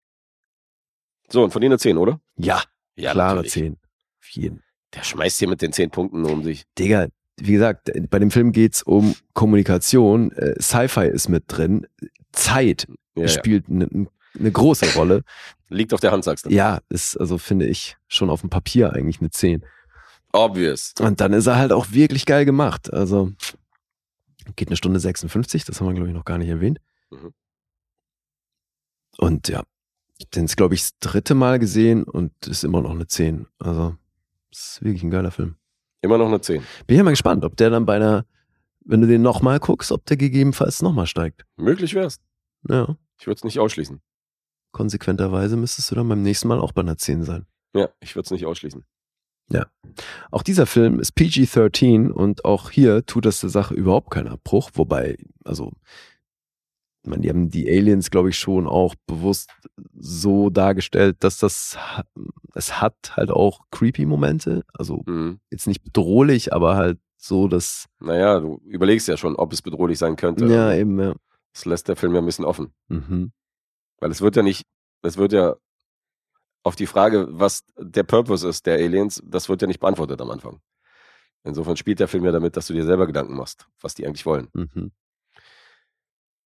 So, 1.28 1.42
und 1.42 1.50
von 1.50 1.60
denen 1.60 1.72
eine 1.72 1.78
10, 1.78 1.96
oder? 1.98 2.20
Ja, 2.36 2.62
Ja, 2.94 3.12
klare 3.12 3.36
natürlich. 3.36 3.52
10. 3.52 3.78
Auf 4.20 4.28
jeden. 4.28 4.62
Der 4.94 5.02
schmeißt 5.02 5.38
hier 5.38 5.48
mit 5.48 5.62
den 5.62 5.72
10 5.72 5.90
Punkten 5.90 6.24
um 6.24 6.44
sich. 6.44 6.64
Digga, 6.78 7.08
wie 7.46 7.52
gesagt, 7.52 7.90
bei 8.10 8.18
dem 8.18 8.30
Film 8.30 8.52
geht's 8.52 8.82
um 8.82 9.14
Kommunikation. 9.34 10.32
Äh, 10.32 10.60
Sci-Fi 10.60 11.06
ist 11.06 11.28
mit 11.28 11.44
drin. 11.48 11.86
Zeit 12.32 12.86
Ja, 13.14 13.22
ja. 13.22 13.28
spielt 13.28 13.68
eine 13.68 13.88
ne 14.34 14.52
große 14.52 14.94
Rolle. 14.94 15.22
Liegt 15.68 15.92
auf 15.92 16.00
der 16.00 16.12
Hand, 16.12 16.24
sagst 16.24 16.46
du. 16.46 16.50
Ja, 16.50 16.80
ist, 16.88 17.16
also 17.16 17.38
finde 17.38 17.66
ich, 17.66 17.96
schon 18.08 18.30
auf 18.30 18.40
dem 18.40 18.50
Papier 18.50 18.92
eigentlich 18.92 19.20
eine 19.20 19.30
10. 19.30 19.64
Obvious. 20.32 20.94
Und 21.00 21.20
dann 21.20 21.32
ist 21.32 21.46
er 21.46 21.56
halt 21.56 21.72
auch 21.72 21.92
wirklich 21.92 22.26
geil 22.26 22.44
gemacht. 22.44 22.92
Also 22.92 23.32
geht 24.56 24.68
eine 24.68 24.76
Stunde 24.76 24.98
56, 24.98 25.64
das 25.64 25.80
haben 25.80 25.88
wir, 25.88 25.94
glaube 25.94 26.08
ich, 26.08 26.14
noch 26.14 26.24
gar 26.24 26.38
nicht 26.38 26.48
erwähnt. 26.48 26.78
Mhm. 27.10 27.32
Und 29.18 29.48
ja, 29.48 29.62
den 30.34 30.46
ist, 30.46 30.56
glaube 30.56 30.74
ich, 30.74 30.82
das 30.82 30.98
dritte 31.00 31.34
Mal 31.34 31.58
gesehen 31.58 32.04
und 32.04 32.32
ist 32.46 32.64
immer 32.64 32.80
noch 32.80 32.90
eine 32.90 33.06
10. 33.06 33.46
Also, 33.58 33.96
ist 34.50 34.82
wirklich 34.82 35.02
ein 35.02 35.10
geiler 35.10 35.30
Film. 35.30 35.56
Immer 36.02 36.18
noch 36.18 36.26
eine 36.26 36.40
10. 36.40 36.62
Bin 36.86 36.96
ja 36.96 37.02
mal 37.04 37.10
gespannt, 37.10 37.44
ob 37.44 37.56
der 37.56 37.70
dann 37.70 37.86
bei 37.86 37.96
einer, 37.96 38.26
wenn 38.84 39.00
du 39.00 39.06
den 39.06 39.22
nochmal 39.22 39.58
guckst, 39.60 39.90
ob 39.92 40.04
der 40.06 40.16
gegebenenfalls 40.16 40.82
nochmal 40.82 41.06
steigt. 41.06 41.44
Möglich 41.56 41.94
wär's. 41.94 42.18
Ja, 42.68 42.96
Ich 43.20 43.26
würde 43.26 43.38
es 43.38 43.44
nicht 43.44 43.58
ausschließen. 43.60 44.00
konsequenterweise 44.72 45.56
müsstest 45.56 45.90
du 45.90 45.94
dann 45.94 46.08
beim 46.08 46.22
nächsten 46.22 46.48
Mal 46.48 46.60
auch 46.60 46.72
bei 46.72 46.82
einer 46.82 46.96
10 46.98 47.22
sein. 47.24 47.46
Ja, 47.74 47.88
ich 48.00 48.14
würde 48.16 48.24
es 48.26 48.30
nicht 48.30 48.46
ausschließen. 48.46 48.84
Auch 50.30 50.42
dieser 50.42 50.64
Film 50.66 50.98
ist 50.98 51.14
PG-13 51.14 52.08
und 52.10 52.44
auch 52.46 52.70
hier 52.70 53.04
tut 53.04 53.26
das 53.26 53.40
der 53.40 53.50
Sache 53.50 53.74
überhaupt 53.74 54.10
keinen 54.10 54.28
Abbruch. 54.28 54.70
Wobei, 54.74 55.18
also, 55.44 55.72
meine, 57.06 57.22
die 57.22 57.28
haben 57.30 57.48
die 57.50 57.68
Aliens, 57.68 58.10
glaube 58.10 58.28
ich, 58.30 58.38
schon 58.38 58.66
auch 58.66 58.94
bewusst 59.06 59.50
so 59.98 60.50
dargestellt, 60.50 61.16
dass 61.20 61.38
das, 61.38 61.76
es 62.54 62.80
hat 62.80 62.94
halt 63.16 63.30
auch 63.30 63.60
creepy 63.70 64.06
Momente. 64.06 64.62
Also 64.72 65.02
Mhm. 65.06 65.40
jetzt 65.50 65.66
nicht 65.66 65.82
bedrohlich, 65.82 66.52
aber 66.52 66.76
halt 66.76 66.98
so, 67.16 67.48
dass, 67.48 67.86
Naja, 68.00 68.40
du 68.40 68.60
überlegst 68.64 69.08
ja 69.08 69.16
schon, 69.16 69.36
ob 69.36 69.52
es 69.52 69.62
bedrohlich 69.62 69.98
sein 69.98 70.16
könnte. 70.16 70.46
ja, 70.46 70.72
eben, 70.74 70.98
ja. 71.00 71.14
Das 71.54 71.64
lässt 71.66 71.88
der 71.88 71.96
Film 71.96 72.14
ja 72.14 72.20
ein 72.20 72.26
bisschen 72.26 72.44
offen. 72.44 72.72
Mhm. 72.88 73.32
Weil 74.00 74.10
es 74.10 74.20
wird 74.20 74.36
ja 74.36 74.42
nicht, 74.42 74.64
es 75.02 75.16
wird 75.16 75.32
ja 75.32 75.54
auf 76.64 76.76
die 76.76 76.86
Frage, 76.86 77.26
was 77.30 77.64
der 77.78 78.04
Purpose 78.04 78.48
ist 78.48 78.66
der 78.66 78.74
Aliens, 78.76 79.20
das 79.26 79.48
wird 79.48 79.60
ja 79.62 79.68
nicht 79.68 79.80
beantwortet 79.80 80.20
am 80.20 80.30
Anfang. 80.30 80.60
Insofern 81.44 81.76
spielt 81.76 81.98
der 81.98 82.06
Film 82.08 82.24
ja 82.24 82.30
damit, 82.32 82.56
dass 82.56 82.68
du 82.68 82.72
dir 82.72 82.84
selber 82.84 83.06
Gedanken 83.06 83.34
machst, 83.34 83.66
was 83.80 83.94
die 83.94 84.06
eigentlich 84.06 84.24
wollen. 84.26 84.48
Mhm. 84.54 84.92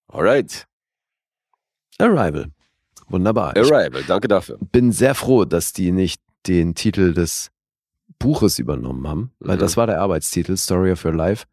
Alright. 0.09 0.66
Arrival. 1.99 2.47
Wunderbar. 3.09 3.57
Arrival, 3.57 4.03
danke 4.05 4.28
dafür. 4.28 4.59
bin 4.73 4.93
sehr 4.93 5.15
froh, 5.15 5.45
dass 5.45 5.73
die 5.73 5.93
nicht 5.93 6.20
den 6.47 6.74
Titel 6.74 7.12
des 7.15 7.51
Buches 8.19 8.59
übernommen 8.59 9.07
haben, 9.09 9.33
weil 9.41 9.57
Mhm. 9.57 9.61
das 9.61 9.77
war 9.77 9.87
der 9.87 10.01
Arbeitstitel, 10.01 10.57
Story 10.57 10.93
of 10.93 11.05
Your 11.05 11.15
Life. 11.15 11.45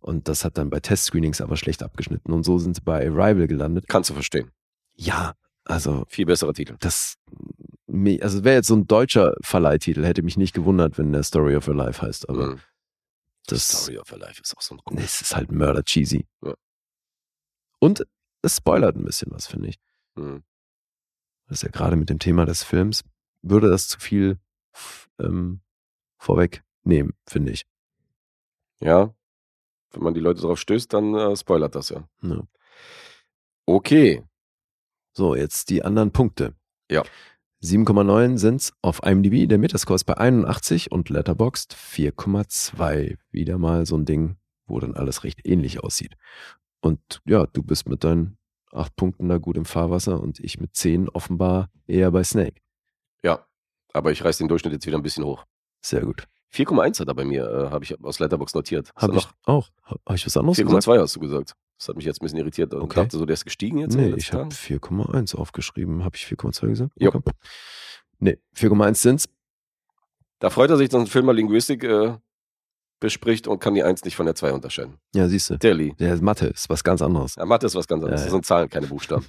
Und 0.00 0.28
das 0.28 0.44
hat 0.44 0.56
dann 0.58 0.70
bei 0.70 0.80
Testscreenings 0.80 1.40
aber 1.40 1.56
schlecht 1.56 1.82
abgeschnitten. 1.82 2.32
Und 2.32 2.44
so 2.44 2.58
sind 2.58 2.76
sie 2.76 2.82
bei 2.82 3.06
Arrival 3.06 3.46
gelandet. 3.48 3.86
Kannst 3.88 4.10
du 4.10 4.14
verstehen. 4.14 4.50
Ja, 4.94 5.34
also 5.64 6.04
Viel 6.08 6.26
besserer 6.26 6.54
Titel. 6.54 6.76
das, 6.80 7.16
also 8.20 8.44
wäre 8.44 8.56
jetzt 8.56 8.68
so 8.68 8.76
ein 8.76 8.86
deutscher 8.86 9.34
Verleihtitel, 9.42 10.04
hätte 10.04 10.22
mich 10.22 10.36
nicht 10.36 10.54
gewundert, 10.54 10.98
wenn 10.98 11.12
der 11.12 11.22
Story 11.24 11.56
of 11.56 11.66
Your 11.68 11.74
Life 11.74 12.00
heißt. 12.00 12.28
Aber 12.28 12.46
Mhm. 12.52 12.60
das, 13.46 13.68
Story 13.68 13.98
of 13.98 14.10
Your 14.12 14.18
Life 14.18 14.40
ist 14.40 14.56
auch 14.56 14.62
so 14.62 14.76
ein 14.76 14.80
nee, 14.92 15.02
es 15.02 15.20
ist 15.20 15.34
halt 15.36 15.50
mörder 15.50 15.82
cheesy. 15.82 16.26
Ja. 16.42 16.54
Und 17.78 18.06
es 18.42 18.56
spoilert 18.56 18.96
ein 18.96 19.04
bisschen 19.04 19.30
was, 19.32 19.46
finde 19.46 19.68
ich. 19.68 19.78
Mhm. 20.14 20.42
Das 21.46 21.58
ist 21.58 21.62
ja 21.62 21.70
gerade 21.70 21.96
mit 21.96 22.10
dem 22.10 22.18
Thema 22.18 22.44
des 22.44 22.62
Films, 22.62 23.04
würde 23.42 23.70
das 23.70 23.88
zu 23.88 23.98
viel 23.98 24.38
ähm, 25.18 25.60
vorwegnehmen, 26.18 27.14
finde 27.26 27.52
ich. 27.52 27.64
Ja. 28.80 29.14
Wenn 29.90 30.02
man 30.02 30.14
die 30.14 30.20
Leute 30.20 30.42
darauf 30.42 30.60
stößt, 30.60 30.92
dann 30.92 31.14
äh, 31.14 31.36
spoilert 31.36 31.74
das 31.74 31.88
ja. 31.88 32.06
Ja. 32.22 32.42
Okay. 33.64 34.22
So, 35.12 35.34
jetzt 35.34 35.70
die 35.70 35.82
anderen 35.82 36.12
Punkte. 36.12 36.54
Ja. 36.90 37.02
7,9 37.62 38.38
sind's 38.38 38.72
auf 38.82 39.02
IMDb, 39.02 39.48
der 39.48 39.58
Metascore 39.58 39.96
ist 39.96 40.04
bei 40.04 40.16
81 40.16 40.92
und 40.92 41.08
Letterboxd 41.08 41.74
4,2. 41.74 43.16
Wieder 43.32 43.58
mal 43.58 43.84
so 43.84 43.96
ein 43.96 44.04
Ding, 44.04 44.36
wo 44.66 44.78
dann 44.78 44.94
alles 44.94 45.24
recht 45.24 45.44
ähnlich 45.44 45.82
aussieht. 45.82 46.14
Und 46.80 47.00
ja, 47.26 47.46
du 47.46 47.62
bist 47.62 47.88
mit 47.88 48.04
deinen 48.04 48.38
8 48.72 48.94
Punkten 48.96 49.28
da 49.28 49.38
gut 49.38 49.56
im 49.56 49.64
Fahrwasser 49.64 50.20
und 50.20 50.40
ich 50.40 50.60
mit 50.60 50.76
10 50.76 51.08
offenbar 51.08 51.70
eher 51.86 52.10
bei 52.10 52.22
Snake. 52.24 52.60
Ja. 53.22 53.44
Aber 53.92 54.12
ich 54.12 54.24
reiß 54.24 54.38
den 54.38 54.48
Durchschnitt 54.48 54.74
jetzt 54.74 54.86
wieder 54.86 54.98
ein 54.98 55.02
bisschen 55.02 55.24
hoch. 55.24 55.44
Sehr 55.80 56.02
gut. 56.02 56.28
4,1 56.52 57.00
hat 57.00 57.08
er 57.08 57.14
bei 57.14 57.24
mir, 57.24 57.44
äh, 57.50 57.70
habe 57.70 57.84
ich 57.84 58.02
aus 58.02 58.18
Letterbox 58.20 58.54
notiert. 58.54 58.90
Habe 58.96 59.16
ich 59.16 59.28
auch. 59.44 59.68
Habe 59.82 60.14
ich 60.14 60.24
was 60.24 60.36
anderes 60.36 60.56
gesagt? 60.58 60.84
4,2 60.86 61.00
hast 61.00 61.16
du 61.16 61.20
gesagt. 61.20 61.54
Das 61.78 61.88
hat 61.88 61.96
mich 61.96 62.04
jetzt 62.04 62.20
ein 62.20 62.24
bisschen 62.24 62.38
irritiert. 62.38 62.74
Und 62.74 62.82
Okay. 62.82 63.02
dachte 63.02 63.18
so, 63.18 63.26
der 63.26 63.34
ist 63.34 63.44
gestiegen 63.44 63.78
jetzt 63.78 63.94
Nee, 63.96 64.14
ich 64.16 64.32
habe 64.32 64.48
Tagen? 64.48 64.50
4,1 64.52 65.34
aufgeschrieben. 65.36 66.04
Habe 66.04 66.16
ich 66.16 66.24
4,2 66.26 66.66
gesagt? 66.68 66.92
Jo. 66.96 67.10
Okay. 67.14 67.30
Nee, 68.18 68.38
4,1 68.56 68.94
sind's. 69.00 69.28
Da 70.40 70.50
freut 70.50 70.70
er 70.70 70.76
sich, 70.76 70.88
dass 70.88 71.00
ein 71.00 71.06
Film 71.06 71.26
mal 71.26 71.36
Linguistik 71.36 71.84
äh, 71.84 72.16
bespricht 73.00 73.46
und 73.46 73.60
kann 73.60 73.74
die 73.74 73.82
1 73.82 74.04
nicht 74.04 74.16
von 74.16 74.26
der 74.26 74.34
2 74.34 74.52
unterscheiden. 74.52 74.94
Ja, 75.14 75.28
siehst 75.28 75.50
du. 75.50 75.58
Der 75.58 75.74
Lee. 75.74 75.92
Der 75.98 76.20
Mathe 76.22 76.46
ist 76.46 76.68
was 76.68 76.82
ganz 76.82 77.00
anderes. 77.02 77.36
Ja, 77.36 77.44
Mathe 77.46 77.66
ist 77.66 77.74
was 77.74 77.86
ganz 77.86 78.02
anderes. 78.02 78.20
Ja, 78.20 78.26
Das 78.26 78.32
ja. 78.32 78.36
sind 78.36 78.46
Zahlen, 78.46 78.68
keine 78.68 78.86
Buchstaben. 78.86 79.24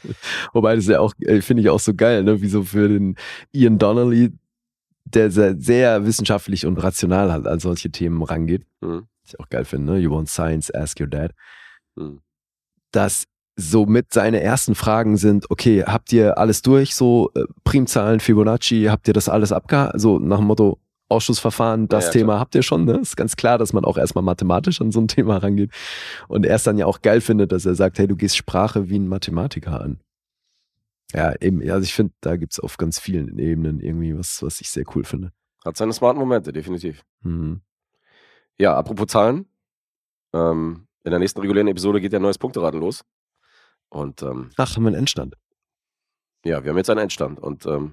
Wobei 0.52 0.76
das 0.76 0.86
ja 0.86 1.00
auch, 1.00 1.14
äh, 1.20 1.40
finde 1.40 1.62
ich 1.62 1.70
auch 1.70 1.80
so 1.80 1.94
geil, 1.94 2.24
ne? 2.24 2.42
Wie 2.42 2.48
so 2.48 2.62
für 2.62 2.88
den 2.88 3.16
Ian 3.52 3.78
Donnelly 3.78 4.32
der 5.04 5.30
sehr, 5.30 5.56
sehr 5.58 6.06
wissenschaftlich 6.06 6.66
und 6.66 6.82
rational 6.82 7.32
halt 7.32 7.46
an 7.46 7.58
solche 7.58 7.90
Themen 7.90 8.22
rangeht. 8.22 8.64
Mhm. 8.80 9.06
Was 9.22 9.34
ich 9.34 9.40
auch 9.40 9.48
geil 9.48 9.64
finde, 9.64 9.92
ne? 9.92 9.98
You 9.98 10.10
want 10.10 10.28
science, 10.28 10.72
ask 10.74 10.98
your 11.00 11.06
dad. 11.06 11.32
Mhm. 11.96 12.20
Dass 12.92 13.24
somit 13.56 14.12
seine 14.12 14.40
ersten 14.40 14.74
Fragen 14.74 15.16
sind, 15.16 15.50
okay, 15.50 15.84
habt 15.84 16.12
ihr 16.12 16.38
alles 16.38 16.62
durch, 16.62 16.94
so 16.94 17.30
äh, 17.34 17.44
Primzahlen, 17.64 18.20
Fibonacci, 18.20 18.86
habt 18.88 19.08
ihr 19.08 19.14
das 19.14 19.28
alles 19.28 19.52
abgehakt? 19.52 20.00
So 20.00 20.18
nach 20.18 20.38
dem 20.38 20.46
Motto, 20.46 20.78
Ausschussverfahren, 21.12 21.88
das 21.88 22.04
Ja, 22.04 22.08
ja, 22.08 22.12
Thema 22.12 22.40
habt 22.40 22.54
ihr 22.54 22.62
schon, 22.62 22.84
ne? 22.84 22.98
Ist 22.98 23.16
ganz 23.16 23.36
klar, 23.36 23.58
dass 23.58 23.72
man 23.72 23.84
auch 23.84 23.96
erstmal 23.98 24.24
mathematisch 24.24 24.80
an 24.80 24.90
so 24.90 25.00
ein 25.00 25.08
Thema 25.08 25.36
rangeht. 25.38 25.70
Und 26.28 26.44
er 26.44 26.56
es 26.56 26.64
dann 26.64 26.78
ja 26.78 26.86
auch 26.86 27.02
geil 27.02 27.20
findet, 27.20 27.52
dass 27.52 27.66
er 27.66 27.74
sagt, 27.74 27.98
hey, 27.98 28.06
du 28.08 28.16
gehst 28.16 28.36
Sprache 28.36 28.88
wie 28.88 28.98
ein 28.98 29.08
Mathematiker 29.08 29.80
an. 29.80 30.00
Ja, 31.14 31.34
eben, 31.40 31.60
also 31.70 31.84
ich 31.84 31.94
finde, 31.94 32.14
da 32.20 32.36
gibt's 32.36 32.58
auf 32.58 32.78
ganz 32.78 32.98
vielen 32.98 33.38
Ebenen 33.38 33.80
irgendwie 33.80 34.16
was, 34.18 34.42
was 34.42 34.60
ich 34.60 34.70
sehr 34.70 34.84
cool 34.96 35.04
finde. 35.04 35.30
Hat 35.64 35.76
seine 35.76 35.92
smarten 35.92 36.18
Momente, 36.18 36.52
definitiv. 36.52 37.02
Mhm. 37.22 37.60
Ja, 38.58 38.74
apropos 38.76 39.06
Zahlen. 39.08 39.46
Ähm, 40.32 40.86
in 41.04 41.10
der 41.10 41.20
nächsten 41.20 41.40
regulären 41.40 41.68
Episode 41.68 42.00
geht 42.00 42.12
ja 42.12 42.18
ein 42.18 42.22
neues 42.22 42.38
Punkteraten 42.38 42.80
los. 42.80 43.04
Und 43.90 44.22
ähm, 44.22 44.50
Ach, 44.56 44.74
haben 44.74 44.84
wir 44.84 44.88
einen 44.88 44.96
Endstand. 45.00 45.36
ja, 46.44 46.64
wir 46.64 46.70
haben 46.70 46.78
jetzt 46.78 46.88
einen 46.90 47.00
Endstand. 47.00 47.38
Und 47.40 47.66
ähm, 47.66 47.92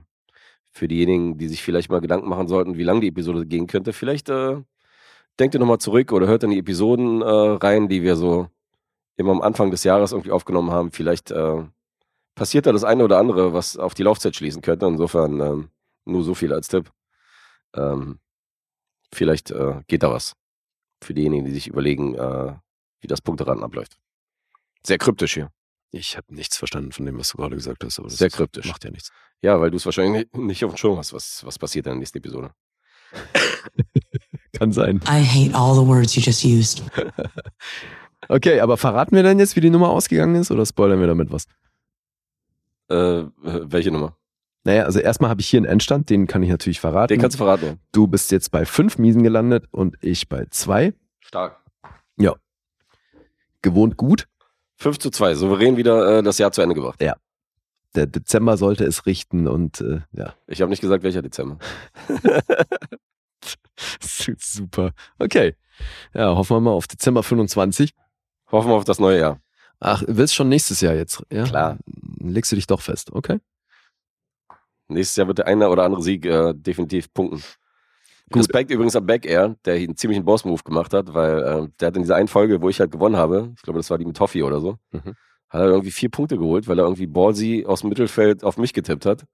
für 0.72 0.88
diejenigen, 0.88 1.38
die 1.38 1.48
sich 1.48 1.64
vielleicht 1.64 1.90
mal 1.90 2.02
Gedanken 2.02 2.30
machen 2.30 2.48
sollten, 2.48 2.78
wie 2.78 2.84
lange 2.84 3.02
die 3.02 3.08
Episode 3.08 3.46
gehen 3.46 3.68
könnte, 3.68 3.94
vielleicht 3.94 4.30
äh, 4.30 4.58
denkt 5.40 5.56
ihr 5.56 5.60
nochmal 5.60 5.80
zurück 5.80 6.12
oder 6.12 6.28
hört 6.28 6.44
in 6.44 6.52
die 6.52 6.60
Episoden 6.60 7.22
äh, 7.22 7.26
rein, 7.26 7.88
die 7.88 8.04
wir 8.04 8.16
so 8.16 8.48
immer 9.18 9.32
am 9.32 9.42
Anfang 9.42 9.72
des 9.72 9.84
Jahres 9.84 10.12
irgendwie 10.12 10.32
aufgenommen 10.32 10.72
haben. 10.72 10.92
Vielleicht 10.92 11.32
äh, 11.32 11.64
passiert 12.36 12.66
da 12.66 12.72
das 12.72 12.84
eine 12.84 13.04
oder 13.04 13.18
andere, 13.18 13.54
was 13.54 13.78
auf 13.78 13.94
die 13.94 14.04
Laufzeit 14.04 14.36
schließen 14.36 14.62
könnte. 14.62 14.86
Insofern 14.86 15.40
ähm, 15.40 15.70
nur 16.06 16.24
so 16.24 16.34
viel 16.34 16.54
als 16.54 16.68
Tipp. 16.68 16.92
Ähm, 17.76 18.20
vielleicht 19.14 19.52
äh, 19.52 19.82
geht 19.88 20.04
da 20.04 20.12
was 20.12 20.36
für 21.02 21.14
diejenigen, 21.14 21.46
die 21.46 21.52
sich 21.52 21.68
überlegen, 21.68 22.16
äh, 22.16 22.54
wie 23.02 23.08
das 23.08 23.22
Punkteraten 23.22 23.64
abläuft. 23.64 23.98
Sehr 24.86 24.98
kryptisch 24.98 25.34
hier. 25.34 25.52
Ich 25.92 26.18
habe 26.18 26.34
nichts 26.34 26.58
verstanden 26.58 26.92
von 26.92 27.06
dem, 27.06 27.18
was 27.18 27.30
du 27.30 27.38
gerade 27.38 27.56
gesagt 27.56 27.84
hast. 27.84 27.98
Aber 28.00 28.08
das 28.10 28.18
Sehr 28.18 28.30
kryptisch. 28.30 28.68
Macht 28.68 28.84
ja 28.84 28.92
nichts. 28.92 29.12
Ja, 29.42 29.60
weil 29.60 29.72
du 29.72 29.78
es 29.78 29.86
wahrscheinlich 29.86 30.28
nicht- 30.34 30.64
auf 30.64 30.74
dem 30.74 30.78
Schirm 30.78 30.98
hast, 30.98 31.14
was, 31.14 31.44
was 31.46 31.58
passiert 31.58 31.86
in 31.88 31.92
der 31.94 32.00
nächsten 32.00 32.18
Episode. 32.20 32.52
Kann 34.54 34.72
sein. 34.72 34.98
I 35.08 35.24
hate 35.24 35.56
all 35.56 35.74
the 35.74 35.86
words 35.86 36.16
you 36.16 36.22
just 36.22 36.44
used. 36.46 36.84
Okay, 38.28 38.60
aber 38.60 38.76
verraten 38.78 39.16
wir 39.16 39.24
dann 39.24 39.40
jetzt, 39.40 39.56
wie 39.56 39.62
die 39.62 39.70
Nummer 39.72 39.90
ausgegangen 39.90 40.36
ist 40.36 40.52
oder 40.52 40.64
spoilern 40.66 41.00
wir 41.00 41.08
damit 41.08 41.32
was? 41.32 41.46
Äh, 42.90 43.24
welche 43.42 43.92
Nummer? 43.92 44.18
Naja, 44.66 44.84
also 44.84 45.00
erstmal 45.00 45.30
habe 45.32 45.40
ich 45.42 45.48
hier 45.48 45.58
einen 45.60 45.66
Endstand, 45.66 46.10
den 46.10 46.28
kann 46.28 46.44
ich 46.44 46.50
natürlich 46.50 46.80
verraten. 46.82 47.08
Den 47.14 47.22
kannst 47.22 47.36
du 47.36 47.38
verraten. 47.40 47.66
Ja. 47.66 47.76
du 47.94 48.08
bist 48.08 48.32
jetzt 48.32 48.52
bei 48.52 48.66
fünf 48.66 48.98
Miesen 48.98 49.24
gelandet 49.24 49.66
und 49.72 49.96
ich 50.02 50.28
bei 50.30 50.46
zwei. 50.52 50.94
Stark. 51.22 51.60
Gewohnt 53.62 53.98
gut. 53.98 54.28
5 54.80 54.98
zu 54.98 55.12
2, 55.12 55.36
souverän 55.36 55.78
wieder 55.78 56.20
äh, 56.20 56.24
das 56.24 56.38
Jahr 56.38 56.52
zu 56.52 56.62
Ende 56.62 56.76
gebracht. 56.76 57.00
Der 57.96 58.06
Dezember 58.06 58.58
sollte 58.58 58.86
es 58.86 59.06
richten 59.06 59.48
und 59.48 59.82
äh, 59.82 60.02
ja, 60.12 60.36
Ich 60.48 60.62
habe 60.62 60.70
nicht 60.70 60.82
gesagt, 60.82 61.04
welcher 61.04 61.22
Dezember. 61.22 61.58
super. 64.38 64.92
Okay. 65.18 65.56
Ja, 66.14 66.36
hoffen 66.36 66.58
wir 66.58 66.62
mal 66.62 66.72
auf 66.72 66.88
Dezember 66.88 67.24
25. 67.24 67.94
Hoffen 68.52 68.70
wir 68.70 68.76
auf 68.76 68.84
das 68.84 69.00
neue 69.00 69.20
Jahr. 69.20 69.42
Ach, 69.80 70.04
willst 70.08 70.36
schon 70.36 70.50
nächstes 70.50 70.82
Jahr 70.82 70.94
jetzt? 70.94 71.24
Ja? 71.32 71.46
Klar. 71.46 71.78
Legst 72.20 72.52
du 72.52 72.56
dich 72.56 72.68
doch 72.68 72.82
fest, 72.82 73.12
okay? 73.12 73.40
Nächstes 74.88 75.16
Jahr 75.16 75.28
wird 75.28 75.40
der 75.40 75.48
eine 75.48 75.70
oder 75.70 75.84
andere 75.84 76.04
Sieg 76.04 76.26
äh, 76.26 76.54
definitiv 76.54 77.12
punkten. 77.14 77.42
Gut. 78.30 78.40
Respekt 78.42 78.72
übrigens 78.72 78.96
an 78.96 79.06
Back 79.06 79.26
Air, 79.26 79.56
der 79.66 79.76
hier 79.76 79.88
einen 79.88 79.98
ziemlichen 79.98 80.24
Boss-Move 80.26 80.64
gemacht 80.64 80.94
hat, 80.94 81.14
weil 81.14 81.40
äh, 81.40 81.68
der 81.80 81.88
hat 81.88 81.96
in 81.96 82.04
dieser 82.04 82.16
einen 82.16 82.28
Folge, 82.28 82.62
wo 82.62 82.70
ich 82.70 82.80
halt 82.80 82.92
gewonnen 82.92 83.18
habe, 83.18 83.54
ich 83.56 83.62
glaube, 83.64 83.80
das 83.80 83.90
war 83.90 83.98
die 83.98 84.06
mit 84.06 84.18
Toffee 84.18 84.44
oder 84.44 84.60
so, 84.60 84.78
Mhm. 84.92 85.16
hat 85.50 85.62
er 85.62 85.68
irgendwie 85.68 85.92
vier 85.92 86.10
Punkte 86.10 86.38
geholt, 86.38 86.68
weil 86.68 86.78
er 86.80 86.86
irgendwie 86.86 87.08
Ballsy 87.08 87.66
aus 87.68 87.82
dem 87.82 87.90
Mittelfeld 87.90 88.44
auf 88.44 88.58
mich 88.58 88.74
getippt 88.74 89.06
hat. 89.06 89.26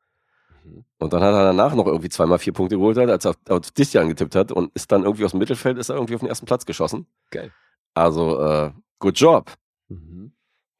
Mhm. 0.64 0.86
Und 1.00 1.14
dann 1.14 1.22
hat 1.22 1.34
er 1.34 1.44
danach 1.44 1.76
noch 1.76 1.88
irgendwie 1.88 2.10
zweimal 2.10 2.40
vier 2.40 2.54
Punkte 2.54 2.78
geholt, 2.78 2.98
hat, 2.98 3.10
als 3.10 3.26
er 3.26 3.32
auf, 3.32 3.38
auf 3.50 3.72
dich 3.72 3.98
angetippt 4.00 4.36
hat 4.36 4.52
und 4.52 4.72
ist 4.76 4.92
dann 4.92 5.04
irgendwie 5.04 5.26
aus 5.26 5.32
dem 5.32 5.40
Mittelfeld, 5.40 5.78
ist 5.78 5.90
er 5.90 5.96
irgendwie 5.96 6.16
auf 6.16 6.22
den 6.22 6.30
ersten 6.30 6.46
Platz 6.46 6.66
geschossen. 6.66 7.06
Geil. 7.32 7.52
Also, 7.94 8.40
äh, 8.42 8.72
good 9.00 9.18
job, 9.20 9.52
Mhm. 9.90 10.32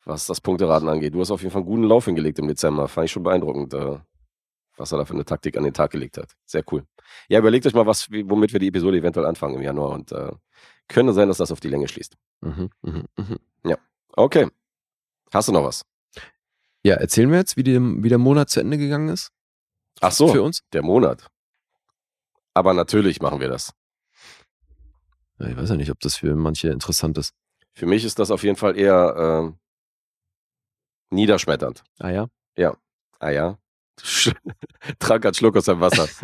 was 0.06 0.26
das 0.28 0.40
Punkteraten 0.40 0.88
angeht. 0.88 1.14
Du 1.14 1.20
hast 1.20 1.32
auf 1.32 1.42
jeden 1.42 1.52
Fall 1.52 1.62
einen 1.64 1.70
guten 1.70 1.84
Lauf 1.84 2.06
hingelegt 2.06 2.40
im 2.40 2.48
Dezember. 2.48 2.88
Fand 2.88 3.06
ich 3.06 3.12
schon 3.12 3.24
beeindruckend, 3.24 3.74
äh, 3.74 3.98
was 4.78 4.92
er 4.92 5.00
da 5.00 5.06
für 5.06 5.14
eine 5.14 5.26
Taktik 5.26 5.58
an 5.58 5.64
den 5.64 5.74
Tag 5.74 5.92
gelegt 5.92 6.18
hat. 6.18 6.34
Sehr 6.46 6.64
cool. 6.72 6.84
Ja, 7.28 7.40
überlegt 7.40 7.66
euch 7.66 7.74
mal, 7.74 7.86
was, 7.86 8.10
womit 8.10 8.54
wir 8.54 8.60
die 8.60 8.68
Episode 8.68 8.98
eventuell 8.98 9.26
anfangen 9.26 9.56
im 9.56 9.62
Januar 9.62 9.92
und 9.92 10.12
äh, 10.12 10.32
könnte 10.88 11.14
sein, 11.14 11.28
dass 11.28 11.38
das 11.38 11.52
auf 11.52 11.60
die 11.60 11.70
Länge 11.70 11.88
schließt. 11.88 12.16
Mhm. 12.42 12.70
Mhm. 12.82 13.06
Mhm. 13.18 13.38
Okay. 14.18 14.48
Hast 15.34 15.50
du 15.50 15.52
noch 15.52 15.64
was? 15.64 15.86
Ja, 16.84 16.96
erzählen 16.96 17.30
wir 17.32 17.40
jetzt, 17.40 17.58
wie, 17.58 17.64
die, 17.64 17.78
wie 18.04 18.10
der 18.10 18.18
Monat 18.18 18.50
zu 18.50 18.62
Ende 18.62 18.78
gegangen 18.78 19.10
ist 19.10 19.32
Ach 20.00 20.12
so, 20.12 20.30
für 20.30 20.42
uns? 20.42 20.64
der 20.72 20.84
Monat. 20.84 21.28
Aber 22.54 22.74
natürlich 22.74 23.22
machen 23.22 23.42
wir 23.42 23.50
das. 23.50 23.74
Ja, 25.40 25.48
ich 25.48 25.58
weiß 25.58 25.70
ja 25.70 25.76
nicht, 25.76 25.92
ob 25.92 26.00
das 26.00 26.16
für 26.16 26.34
manche 26.36 26.70
interessant 26.70 27.18
ist. 27.18 27.34
Für 27.74 27.88
mich 27.88 28.06
ist 28.06 28.20
das 28.20 28.32
auf 28.32 28.44
jeden 28.44 28.56
Fall 28.56 28.78
eher 28.78 29.52
äh, 29.52 31.14
niederschmetternd. 31.14 31.84
Ah 32.00 32.10
ja? 32.10 32.28
Ah 33.20 33.32
ja. 33.32 33.58
Trank 35.00 35.26
einen 35.26 35.34
Schluck 35.34 35.56
aus 35.58 35.66
dem 35.66 35.80
Wasser. 35.80 36.08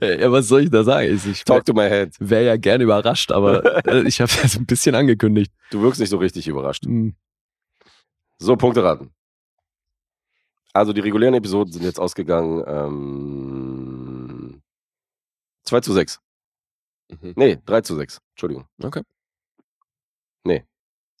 Ja, 0.00 0.30
was 0.30 0.46
soll 0.46 0.62
ich 0.62 0.70
da 0.70 0.84
sagen? 0.84 1.12
Ich, 1.12 1.26
ich 1.26 1.42
Talk 1.42 1.64
to 1.64 1.74
my 1.74 1.88
head. 1.88 2.14
wäre 2.20 2.44
ja 2.46 2.56
gern 2.56 2.80
überrascht, 2.80 3.32
aber 3.32 3.84
äh, 3.86 4.06
ich 4.06 4.20
habe 4.20 4.30
ja 4.40 4.46
so 4.46 4.60
ein 4.60 4.64
bisschen 4.64 4.94
angekündigt. 4.94 5.52
Du 5.72 5.82
wirkst 5.82 6.00
nicht 6.00 6.10
so 6.10 6.18
richtig 6.18 6.46
überrascht. 6.46 6.84
Hm. 6.84 7.16
So, 8.38 8.56
Punkte 8.56 8.84
raten. 8.84 9.10
Also 10.72 10.92
die 10.92 11.00
regulären 11.00 11.34
Episoden 11.34 11.72
sind 11.72 11.82
jetzt 11.82 11.98
ausgegangen 11.98 12.62
ähm, 12.64 14.62
2 15.64 15.80
zu 15.80 15.92
6. 15.92 16.20
Mhm. 17.08 17.32
Nee, 17.34 17.58
3 17.66 17.80
zu 17.80 17.96
6. 17.96 18.20
Entschuldigung. 18.34 18.68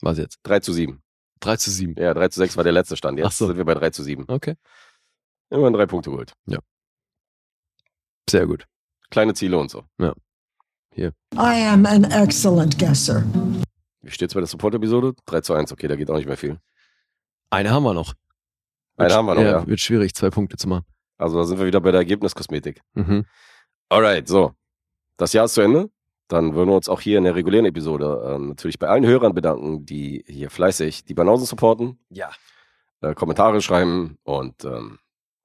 Was 0.02 0.18
jetzt? 0.18 0.38
3 0.42 0.60
zu 0.60 0.72
7. 0.72 1.02
3 1.40 1.56
zu 1.56 1.70
7. 1.70 1.94
Ja, 1.98 2.14
3 2.14 2.28
zu 2.28 2.40
6 2.40 2.56
war 2.56 2.64
der 2.64 2.72
letzte 2.72 2.96
Stand. 2.96 3.18
Jetzt 3.18 3.38
so. 3.38 3.46
sind 3.46 3.56
wir 3.56 3.64
bei 3.64 3.74
3 3.74 3.90
zu 3.90 4.02
7. 4.02 4.24
Okay. 4.28 4.56
Immerhin 5.50 5.72
drei 5.74 5.86
Punkte 5.86 6.10
geholt. 6.10 6.32
Sehr 8.28 8.46
gut. 8.46 8.66
Kleine 9.10 9.34
Ziele 9.34 9.56
und 9.58 9.70
so. 9.70 9.84
I 10.98 11.10
am 11.36 11.86
an 11.86 12.04
excellent 12.04 12.78
guesser. 12.78 13.22
Wie 14.02 14.10
steht's 14.10 14.34
bei 14.34 14.40
der 14.40 14.46
Support-Episode? 14.48 15.14
3 15.26 15.40
zu 15.42 15.54
1. 15.54 15.70
Okay, 15.72 15.86
da 15.88 15.94
geht 15.96 16.10
auch 16.10 16.16
nicht 16.16 16.26
mehr 16.26 16.36
viel. 16.36 16.58
Eine 17.50 17.70
haben 17.70 17.84
wir 17.84 17.94
noch. 17.94 18.14
Eine 18.96 19.14
haben 19.14 19.26
wir 19.26 19.34
noch, 19.34 19.42
ja. 19.42 19.66
Wird 19.66 19.78
schwierig, 19.80 20.14
zwei 20.14 20.30
Punkte 20.30 20.56
zu 20.56 20.68
machen. 20.68 20.84
Also 21.18 21.38
da 21.38 21.44
sind 21.44 21.58
wir 21.58 21.66
wieder 21.66 21.80
bei 21.80 21.90
der 21.92 22.00
Ergebniskosmetik. 22.00 22.80
Mhm. 22.94 23.26
Alright, 23.90 24.26
so. 24.26 24.54
Das 25.18 25.32
Jahr 25.32 25.44
ist 25.44 25.54
zu 25.54 25.60
Ende. 25.60 25.90
Dann 26.28 26.54
würden 26.54 26.70
wir 26.70 26.76
uns 26.76 26.88
auch 26.88 27.00
hier 27.00 27.18
in 27.18 27.24
der 27.24 27.34
regulären 27.36 27.66
Episode 27.66 28.34
äh, 28.34 28.38
natürlich 28.38 28.78
bei 28.80 28.88
allen 28.88 29.06
Hörern 29.06 29.34
bedanken, 29.34 29.86
die 29.86 30.24
hier 30.26 30.50
fleißig 30.50 31.04
die 31.04 31.14
Banausen 31.14 31.46
supporten, 31.46 32.00
Ja. 32.10 32.30
äh, 33.02 33.14
Kommentare 33.14 33.60
schreiben 33.60 34.18
und 34.24 34.64
ähm, 34.64 34.98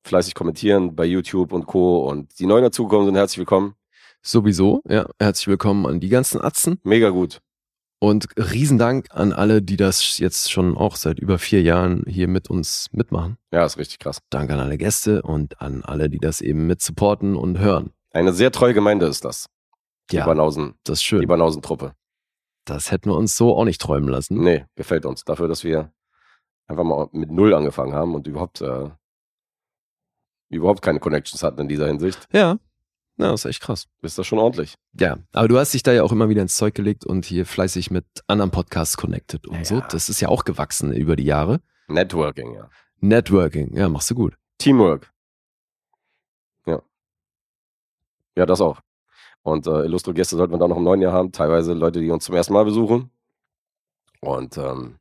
fleißig 0.04 0.36
kommentieren 0.36 0.96
bei 0.96 1.06
YouTube 1.06 1.54
und 1.54 1.66
Co. 1.68 2.08
Und 2.10 2.38
die 2.40 2.46
neu 2.46 2.62
dazugekommen 2.62 3.08
sind, 3.08 3.16
herzlich 3.16 3.40
willkommen. 3.40 3.76
Sowieso, 4.22 4.82
ja. 4.88 5.08
Herzlich 5.20 5.48
willkommen 5.48 5.86
an 5.86 6.00
die 6.00 6.10
ganzen 6.10 6.42
Atzen. 6.42 6.80
Mega 6.84 7.10
gut. 7.10 7.40
Und 8.00 8.28
Riesendank 8.36 9.08
an 9.12 9.32
alle, 9.32 9.62
die 9.62 9.78
das 9.78 10.18
jetzt 10.18 10.52
schon 10.52 10.76
auch 10.76 10.96
seit 10.96 11.20
über 11.20 11.38
vier 11.38 11.62
Jahren 11.62 12.04
hier 12.08 12.28
mit 12.28 12.50
uns 12.50 12.88
mitmachen. 12.92 13.38
Ja, 13.52 13.64
ist 13.64 13.78
richtig 13.78 14.00
krass. 14.00 14.20
Danke 14.32 14.54
an 14.56 14.60
alle 14.60 14.78
Gäste 14.78 15.22
und 15.22 15.62
an 15.62 15.84
alle, 15.84 16.10
die 16.10 16.18
das 16.18 16.42
eben 16.42 16.66
mit 16.66 16.82
supporten 16.82 17.36
und 17.36 17.60
hören. 17.60 17.92
Eine 18.12 18.34
sehr 18.34 18.52
treue 18.52 18.74
Gemeinde 18.74 19.06
ist 19.06 19.24
das. 19.24 19.48
Die 20.10 20.16
Ja, 20.18 20.26
Banausen, 20.26 20.74
das 20.84 20.98
ist 20.98 21.04
die 21.04 21.08
schön. 21.10 21.28
Banausen-Truppe. 21.28 21.94
Das 22.66 22.92
hätten 22.92 23.10
wir 23.10 23.16
uns 23.16 23.38
so 23.38 23.56
auch 23.56 23.66
nicht 23.66 23.80
träumen 23.82 24.10
lassen. 24.10 24.42
Nee, 24.42 24.66
gefällt 24.76 25.06
uns. 25.06 25.24
Dafür, 25.24 25.48
dass 25.48 25.64
wir 25.64 25.92
einfach 26.68 26.84
mal 26.84 27.08
mit 27.12 27.32
Null 27.32 27.54
angefangen 27.54 27.94
haben 27.94 28.16
und 28.16 28.28
überhaupt, 28.28 28.62
äh, 28.62 28.90
überhaupt 30.58 30.82
keine 30.82 31.00
Connections 31.00 31.44
hatten 31.44 31.62
in 31.62 31.68
dieser 31.68 31.88
Hinsicht, 31.88 32.28
Ja. 32.32 32.58
Ja, 33.18 33.30
das 33.32 33.42
ist 33.42 33.50
echt 33.52 33.62
krass. 33.62 33.88
ist 34.02 34.18
das 34.18 34.26
schon 34.26 34.40
ordentlich. 34.40 34.76
Ja, 35.00 35.18
aber 35.34 35.48
du 35.48 35.60
hast 35.60 35.74
dich 35.76 35.84
da 35.84 35.92
ja 35.92 36.02
auch 36.02 36.12
immer 36.12 36.30
wieder 36.30 36.42
ins 36.42 36.56
Zeug 36.56 36.74
gelegt 36.74 37.06
und 37.06 37.24
hier 37.26 37.46
fleißig 37.46 37.92
mit 37.92 38.06
anderen 38.26 38.50
Podcasts 38.50 38.98
connected 38.98 39.46
und 39.48 39.68
so. 39.68 39.76
Ja. 39.76 39.88
Das 39.92 40.10
ist 40.10 40.22
ja 40.22 40.30
auch 40.30 40.44
gewachsen 40.44 40.92
über 40.94 41.16
die 41.16 41.26
Jahre. 41.26 41.60
Networking, 41.88 42.56
ja. 42.56 42.68
Networking, 43.00 43.76
ja, 43.76 43.90
machst 43.90 44.10
du 44.10 44.16
gut. 44.16 44.36
Teamwork. 44.58 45.12
Ja. 46.66 46.82
Ja, 48.36 48.46
das 48.48 48.60
auch. 48.62 48.80
Und 49.44 49.68
äh, 49.68 49.84
illustre 49.84 50.14
Gäste 50.16 50.36
sollten 50.38 50.54
wir 50.54 50.60
da 50.60 50.68
noch 50.68 50.78
im 50.78 50.84
neuen 50.84 51.02
Jahr 51.02 51.14
haben. 51.14 51.32
Teilweise 51.32 51.74
Leute, 51.74 52.00
die 52.00 52.10
uns 52.10 52.24
zum 52.26 52.34
ersten 52.36 52.54
Mal 52.54 52.66
besuchen. 52.66 53.12
Und 54.20 54.58
ähm, 54.58 54.96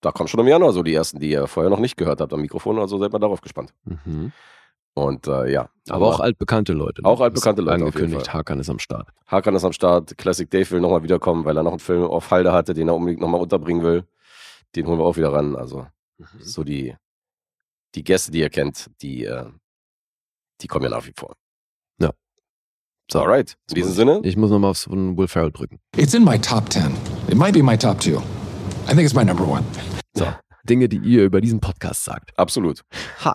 da 0.00 0.10
kommen 0.10 0.28
schon 0.28 0.40
im 0.40 0.48
Januar 0.48 0.72
so 0.72 0.82
die 0.82 0.94
ersten, 0.94 1.18
die 1.20 1.30
ihr 1.30 1.46
vorher 1.46 1.70
noch 1.70 1.80
nicht 1.80 1.96
gehört 1.96 2.20
habt 2.20 2.32
am 2.32 2.40
Mikrofon. 2.42 2.78
Also 2.78 2.98
seid 2.98 3.12
mal 3.12 3.18
darauf 3.20 3.40
gespannt. 3.40 3.72
Mhm. 3.84 4.32
Und 4.94 5.26
äh, 5.26 5.50
ja. 5.52 5.68
Aber 5.88 6.06
auch 6.06 6.20
altbekannte 6.20 6.72
Leute. 6.72 7.02
ne? 7.02 7.08
Auch 7.08 7.20
altbekannte 7.20 7.62
Leute, 7.62 7.74
Angekündigt. 7.84 8.32
Hakan 8.32 8.60
ist 8.60 8.70
am 8.70 8.78
Start. 8.78 9.08
Hakan 9.26 9.54
ist 9.56 9.64
am 9.64 9.72
Start. 9.72 10.16
Classic 10.16 10.48
Dave 10.48 10.70
will 10.70 10.80
nochmal 10.80 11.02
wiederkommen, 11.02 11.44
weil 11.44 11.56
er 11.56 11.62
noch 11.64 11.72
einen 11.72 11.80
Film 11.80 12.04
auf 12.04 12.30
Halde 12.30 12.52
hatte, 12.52 12.74
den 12.74 12.88
er 12.88 12.94
unbedingt 12.94 13.20
nochmal 13.20 13.40
unterbringen 13.40 13.82
will. 13.82 14.04
Den 14.76 14.86
holen 14.86 14.98
wir 14.98 15.04
auch 15.04 15.16
wieder 15.16 15.32
ran. 15.32 15.56
Also 15.56 15.86
so 16.40 16.62
die, 16.62 16.94
die 17.96 18.04
Gäste, 18.04 18.30
die 18.30 18.38
ihr 18.40 18.50
kennt, 18.50 18.88
die, 19.02 19.24
äh, 19.24 19.46
die 20.60 20.68
kommen 20.68 20.84
ja 20.84 20.90
nach 20.90 21.06
wie 21.06 21.12
vor. 21.16 21.34
Ja. 22.00 22.12
So, 23.10 23.20
alright. 23.20 23.56
In 23.70 23.74
diesem 23.74 23.92
Sinne, 23.92 24.20
Ich 24.22 24.36
muss 24.36 24.50
nochmal 24.50 24.70
auf 24.70 24.78
so 24.78 24.92
einen 24.92 25.16
Will 25.18 25.26
Ferrell 25.28 25.50
drücken. 25.50 25.80
It's 25.96 26.14
in 26.14 26.24
my 26.24 26.38
top 26.38 26.70
10. 26.70 26.92
It 27.28 27.34
might 27.34 27.52
be 27.54 27.62
my 27.62 27.76
top 27.76 27.98
two. 28.00 28.18
I 28.86 28.90
think 28.94 29.00
it's 29.02 29.14
my 29.14 29.24
number 29.24 29.46
one. 29.46 29.64
Dinge, 30.66 30.88
die 30.88 30.96
ihr 30.98 31.24
über 31.24 31.42
diesen 31.42 31.60
Podcast 31.60 32.04
sagt. 32.04 32.32
absolut. 32.38 32.80
Ha. 33.24 33.34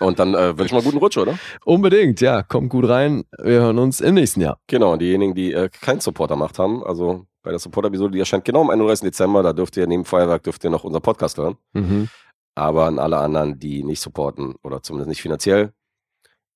Und 0.00 0.18
dann 0.18 0.34
äh, 0.34 0.56
wünschen 0.58 0.76
wir 0.76 0.82
guten 0.82 0.98
Rutsch, 0.98 1.16
oder? 1.18 1.38
Unbedingt, 1.64 2.20
ja. 2.20 2.42
Kommt 2.42 2.70
gut 2.70 2.88
rein. 2.88 3.24
Wir 3.38 3.60
hören 3.60 3.78
uns 3.78 4.00
im 4.00 4.14
nächsten 4.14 4.40
Jahr. 4.40 4.58
Genau, 4.66 4.96
diejenigen, 4.96 5.34
die 5.34 5.52
äh, 5.52 5.68
keinen 5.68 6.00
Supporter-Macht 6.00 6.58
haben, 6.58 6.82
also 6.84 7.26
bei 7.42 7.50
der 7.50 7.58
Supporter-Episode, 7.58 8.12
die 8.12 8.18
erscheint 8.20 8.44
genau 8.44 8.62
am 8.62 8.70
31. 8.70 9.04
Dezember, 9.10 9.42
da 9.42 9.52
dürft 9.52 9.76
ihr 9.76 9.86
neben 9.86 10.04
Feuerwerk, 10.04 10.42
dürft 10.42 10.62
ihr 10.64 10.70
noch 10.70 10.84
unser 10.84 11.00
Podcast 11.00 11.38
hören. 11.38 11.56
Mhm. 11.72 12.08
Aber 12.54 12.86
an 12.86 12.98
alle 12.98 13.18
anderen, 13.18 13.58
die 13.58 13.82
nicht 13.84 14.00
supporten 14.00 14.54
oder 14.62 14.82
zumindest 14.82 15.08
nicht 15.08 15.22
finanziell, 15.22 15.72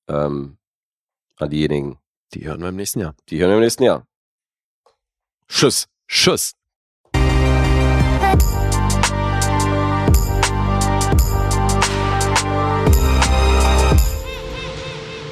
ähm, 0.09 0.59
an 1.39 1.51
diejenigen, 1.51 1.99
Die 2.35 2.45
hören 2.47 2.61
wir 2.61 2.69
im 2.71 2.77
nächsten 2.77 3.01
Jahr. 3.01 3.15
die 3.29 3.39
hören 3.41 3.51
wir 3.51 3.57
im 3.57 3.63
nächsten 3.63 3.85
Jahr. 3.85 4.07
Tschüss. 5.49 5.87
Schuss. 6.09 6.56